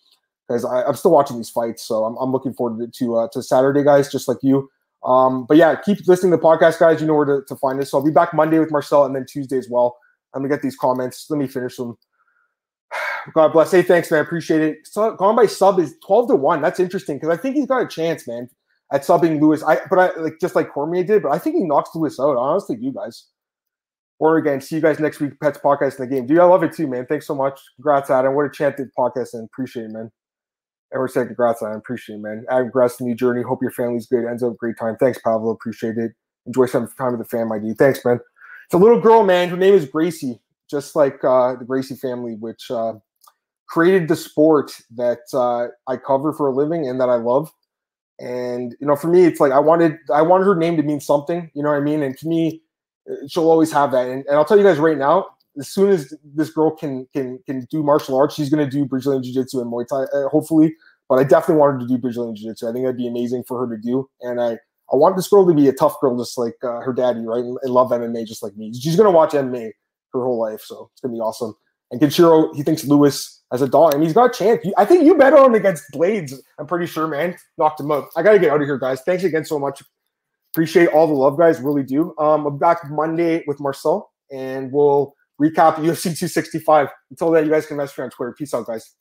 because 0.47 0.63
I'm 0.63 0.95
still 0.95 1.09
watching 1.09 1.37
these 1.37 1.49
fights. 1.49 1.83
So 1.83 2.03
I'm, 2.03 2.15
I'm 2.17 2.31
looking 2.31 2.53
forward 2.53 2.79
to 2.79 2.99
to, 2.99 3.15
uh, 3.15 3.27
to 3.33 3.41
Saturday, 3.41 3.83
guys, 3.83 4.11
just 4.11 4.27
like 4.27 4.37
you. 4.43 4.69
Um, 5.03 5.45
but 5.47 5.57
yeah, 5.57 5.75
keep 5.75 6.07
listening 6.07 6.31
to 6.31 6.37
the 6.37 6.43
podcast, 6.43 6.79
guys. 6.79 7.01
You 7.01 7.07
know 7.07 7.15
where 7.15 7.25
to, 7.25 7.41
to 7.47 7.55
find 7.55 7.81
us. 7.81 7.89
So 7.89 7.97
I'll 7.97 8.05
be 8.05 8.11
back 8.11 8.33
Monday 8.35 8.59
with 8.59 8.71
Marcel 8.71 9.05
and 9.05 9.15
then 9.15 9.25
Tuesday 9.27 9.57
as 9.57 9.67
well. 9.69 9.97
I'm 10.35 10.43
gonna 10.43 10.53
get 10.53 10.61
these 10.61 10.75
comments. 10.75 11.25
Let 11.31 11.37
me 11.37 11.47
finish 11.47 11.77
them. 11.77 11.97
God 13.33 13.53
bless. 13.53 13.71
Hey, 13.71 13.81
thanks, 13.81 14.11
man. 14.11 14.21
Appreciate 14.21 14.61
it. 14.61 14.77
So, 14.83 15.15
Gane 15.17 15.35
by 15.35 15.47
sub 15.47 15.79
is 15.79 15.95
12 16.05 16.29
to 16.29 16.35
1. 16.35 16.61
That's 16.61 16.79
interesting 16.79 17.17
because 17.17 17.29
I 17.35 17.41
think 17.41 17.55
he's 17.55 17.65
got 17.65 17.81
a 17.81 17.87
chance, 17.87 18.27
man 18.27 18.49
at 18.93 19.01
subbing 19.01 19.41
Lewis. 19.41 19.63
I 19.63 19.79
but 19.89 19.99
I 19.99 20.19
like 20.19 20.39
just 20.39 20.55
like 20.55 20.71
Cormier 20.71 21.03
did, 21.03 21.23
but 21.23 21.31
I 21.33 21.39
think 21.39 21.57
he 21.57 21.63
knocks 21.63 21.89
Lewis 21.93 22.19
out. 22.19 22.37
Honestly, 22.37 22.77
you 22.79 22.93
guys. 22.93 23.25
Or 24.19 24.37
again, 24.37 24.61
see 24.61 24.75
you 24.75 24.81
guys 24.81 24.99
next 24.99 25.19
week. 25.19 25.37
Pets 25.41 25.57
podcast 25.57 25.99
in 25.99 26.07
the 26.07 26.15
game. 26.15 26.27
Dude, 26.27 26.39
I 26.39 26.45
love 26.45 26.63
it 26.63 26.71
too, 26.71 26.87
man. 26.87 27.05
Thanks 27.07 27.27
so 27.27 27.35
much. 27.35 27.59
Congrats, 27.75 28.09
Adam. 28.09 28.35
What 28.35 28.45
a 28.45 28.49
chanted 28.49 28.87
podcast 28.97 29.33
and 29.33 29.45
appreciate 29.45 29.85
it, 29.85 29.91
man. 29.91 30.11
Everyone 30.93 31.09
said 31.09 31.27
congrats, 31.27 31.61
Adam. 31.61 31.77
Appreciate 31.77 32.17
it, 32.17 32.21
man. 32.21 32.45
Adam, 32.49 32.65
congrats 32.65 32.97
to 32.97 33.03
new 33.03 33.15
journey. 33.15 33.41
Hope 33.41 33.61
your 33.61 33.71
family's 33.71 34.05
good. 34.05 34.25
Ends 34.25 34.43
up 34.43 34.55
great 34.55 34.77
time. 34.79 34.95
Thanks, 34.97 35.17
Pablo. 35.17 35.49
Appreciate 35.49 35.97
it. 35.97 36.11
Enjoy 36.45 36.67
some 36.67 36.87
time 36.97 37.17
with 37.17 37.19
the 37.19 37.25
fam, 37.25 37.49
my 37.49 37.57
dude. 37.57 37.77
Thanks, 37.77 38.05
man. 38.05 38.19
It's 38.65 38.73
a 38.73 38.77
little 38.77 39.01
girl, 39.01 39.23
man. 39.23 39.49
Her 39.49 39.57
name 39.57 39.73
is 39.73 39.85
Gracie, 39.85 40.39
just 40.69 40.95
like 40.95 41.21
uh, 41.23 41.55
the 41.55 41.65
Gracie 41.65 41.95
family, 41.95 42.35
which 42.35 42.69
uh, 42.69 42.93
created 43.67 44.07
the 44.07 44.15
sport 44.15 44.71
that 44.95 45.21
uh, 45.33 45.67
I 45.91 45.97
cover 45.97 46.31
for 46.31 46.47
a 46.47 46.53
living 46.53 46.87
and 46.87 47.01
that 47.01 47.09
I 47.09 47.15
love. 47.15 47.51
And 48.19 48.75
you 48.79 48.87
know, 48.87 48.95
for 48.95 49.07
me, 49.07 49.25
it's 49.25 49.39
like 49.39 49.51
I 49.51 49.59
wanted 49.59 49.97
I 50.13 50.21
wanted 50.21 50.45
her 50.45 50.55
name 50.55 50.77
to 50.77 50.83
mean 50.83 50.99
something. 50.99 51.49
You 51.53 51.63
know 51.63 51.69
what 51.69 51.77
I 51.77 51.81
mean? 51.81 52.03
And 52.03 52.17
to 52.17 52.27
me, 52.27 52.61
she'll 53.27 53.49
always 53.49 53.71
have 53.71 53.91
that. 53.91 54.07
And, 54.07 54.25
and 54.25 54.37
I'll 54.37 54.45
tell 54.45 54.57
you 54.57 54.63
guys 54.63 54.77
right 54.77 54.97
now, 54.97 55.27
as 55.57 55.67
soon 55.67 55.89
as 55.89 56.13
this 56.23 56.49
girl 56.49 56.71
can 56.71 57.07
can 57.13 57.39
can 57.45 57.67
do 57.71 57.83
martial 57.83 58.17
arts, 58.17 58.35
she's 58.35 58.49
going 58.49 58.63
to 58.63 58.69
do 58.69 58.85
Brazilian 58.85 59.23
Jiu 59.23 59.33
Jitsu 59.33 59.61
and 59.61 59.71
Muay 59.71 59.87
Thai, 59.87 60.03
uh, 60.17 60.29
hopefully. 60.29 60.75
But 61.09 61.19
I 61.19 61.23
definitely 61.23 61.57
want 61.57 61.73
her 61.73 61.79
to 61.79 61.87
do 61.87 61.97
Brazilian 61.97 62.35
Jiu 62.35 62.51
Jitsu. 62.51 62.67
I 62.67 62.71
think 62.71 62.85
that'd 62.85 62.97
be 62.97 63.07
amazing 63.07 63.43
for 63.43 63.59
her 63.59 63.75
to 63.75 63.81
do. 63.81 64.09
And 64.21 64.41
I 64.41 64.59
I 64.91 64.95
want 64.95 65.15
this 65.15 65.27
girl 65.27 65.45
to 65.47 65.53
be 65.53 65.67
a 65.67 65.73
tough 65.73 65.99
girl, 65.99 66.17
just 66.17 66.37
like 66.37 66.55
uh, 66.63 66.79
her 66.81 66.93
daddy, 66.93 67.21
right? 67.21 67.43
And, 67.43 67.57
and 67.63 67.73
love 67.73 67.89
MMA 67.91 68.27
just 68.27 68.43
like 68.43 68.55
me. 68.55 68.73
She's 68.73 68.95
going 68.95 69.07
to 69.07 69.15
watch 69.15 69.31
MMA 69.31 69.71
her 70.13 70.23
whole 70.23 70.39
life, 70.39 70.61
so 70.61 70.89
it's 70.93 71.01
going 71.01 71.11
to 71.11 71.17
be 71.17 71.21
awesome. 71.21 71.55
And 71.93 72.01
Kenshiro, 72.01 72.53
he 72.55 72.63
thinks 72.63 72.83
Lewis 72.85 73.43
as 73.51 73.61
a 73.61 73.67
dog, 73.67 73.93
and 73.93 74.01
he's 74.01 74.13
got 74.13 74.25
a 74.25 74.33
chance. 74.33 74.65
I 74.77 74.83
think 74.83 75.03
you 75.03 75.15
bet 75.15 75.31
on 75.31 75.45
him 75.45 75.53
against 75.53 75.83
Blaydes. 75.93 76.33
I'm 76.57 76.65
pretty 76.65 76.87
sure, 76.87 77.07
man. 77.07 77.35
Knocked 77.59 77.81
him 77.81 77.91
up. 77.91 78.09
I 78.17 78.23
gotta 78.23 78.39
get 78.39 78.49
out 78.49 78.59
of 78.59 78.65
here, 78.65 78.79
guys. 78.79 79.01
Thanks 79.01 79.23
again 79.23 79.45
so 79.45 79.59
much. 79.59 79.83
Appreciate 80.53 80.87
all 80.87 81.05
the 81.05 81.13
love, 81.13 81.37
guys. 81.37 81.61
Really 81.61 81.83
do. 81.83 82.15
Um, 82.17 82.47
I'm 82.47 82.57
back 82.57 82.79
Monday 82.89 83.43
with 83.45 83.59
Marcel, 83.59 84.11
and 84.31 84.71
we'll 84.71 85.13
recap 85.39 85.75
UFC 85.75 86.17
265. 86.17 86.87
Until 87.11 87.29
then, 87.29 87.45
you 87.45 87.51
guys 87.51 87.67
can 87.67 87.77
message 87.77 87.99
me 87.99 88.05
on 88.05 88.09
Twitter. 88.09 88.33
Peace 88.35 88.55
out, 88.55 88.65
guys. 88.65 88.95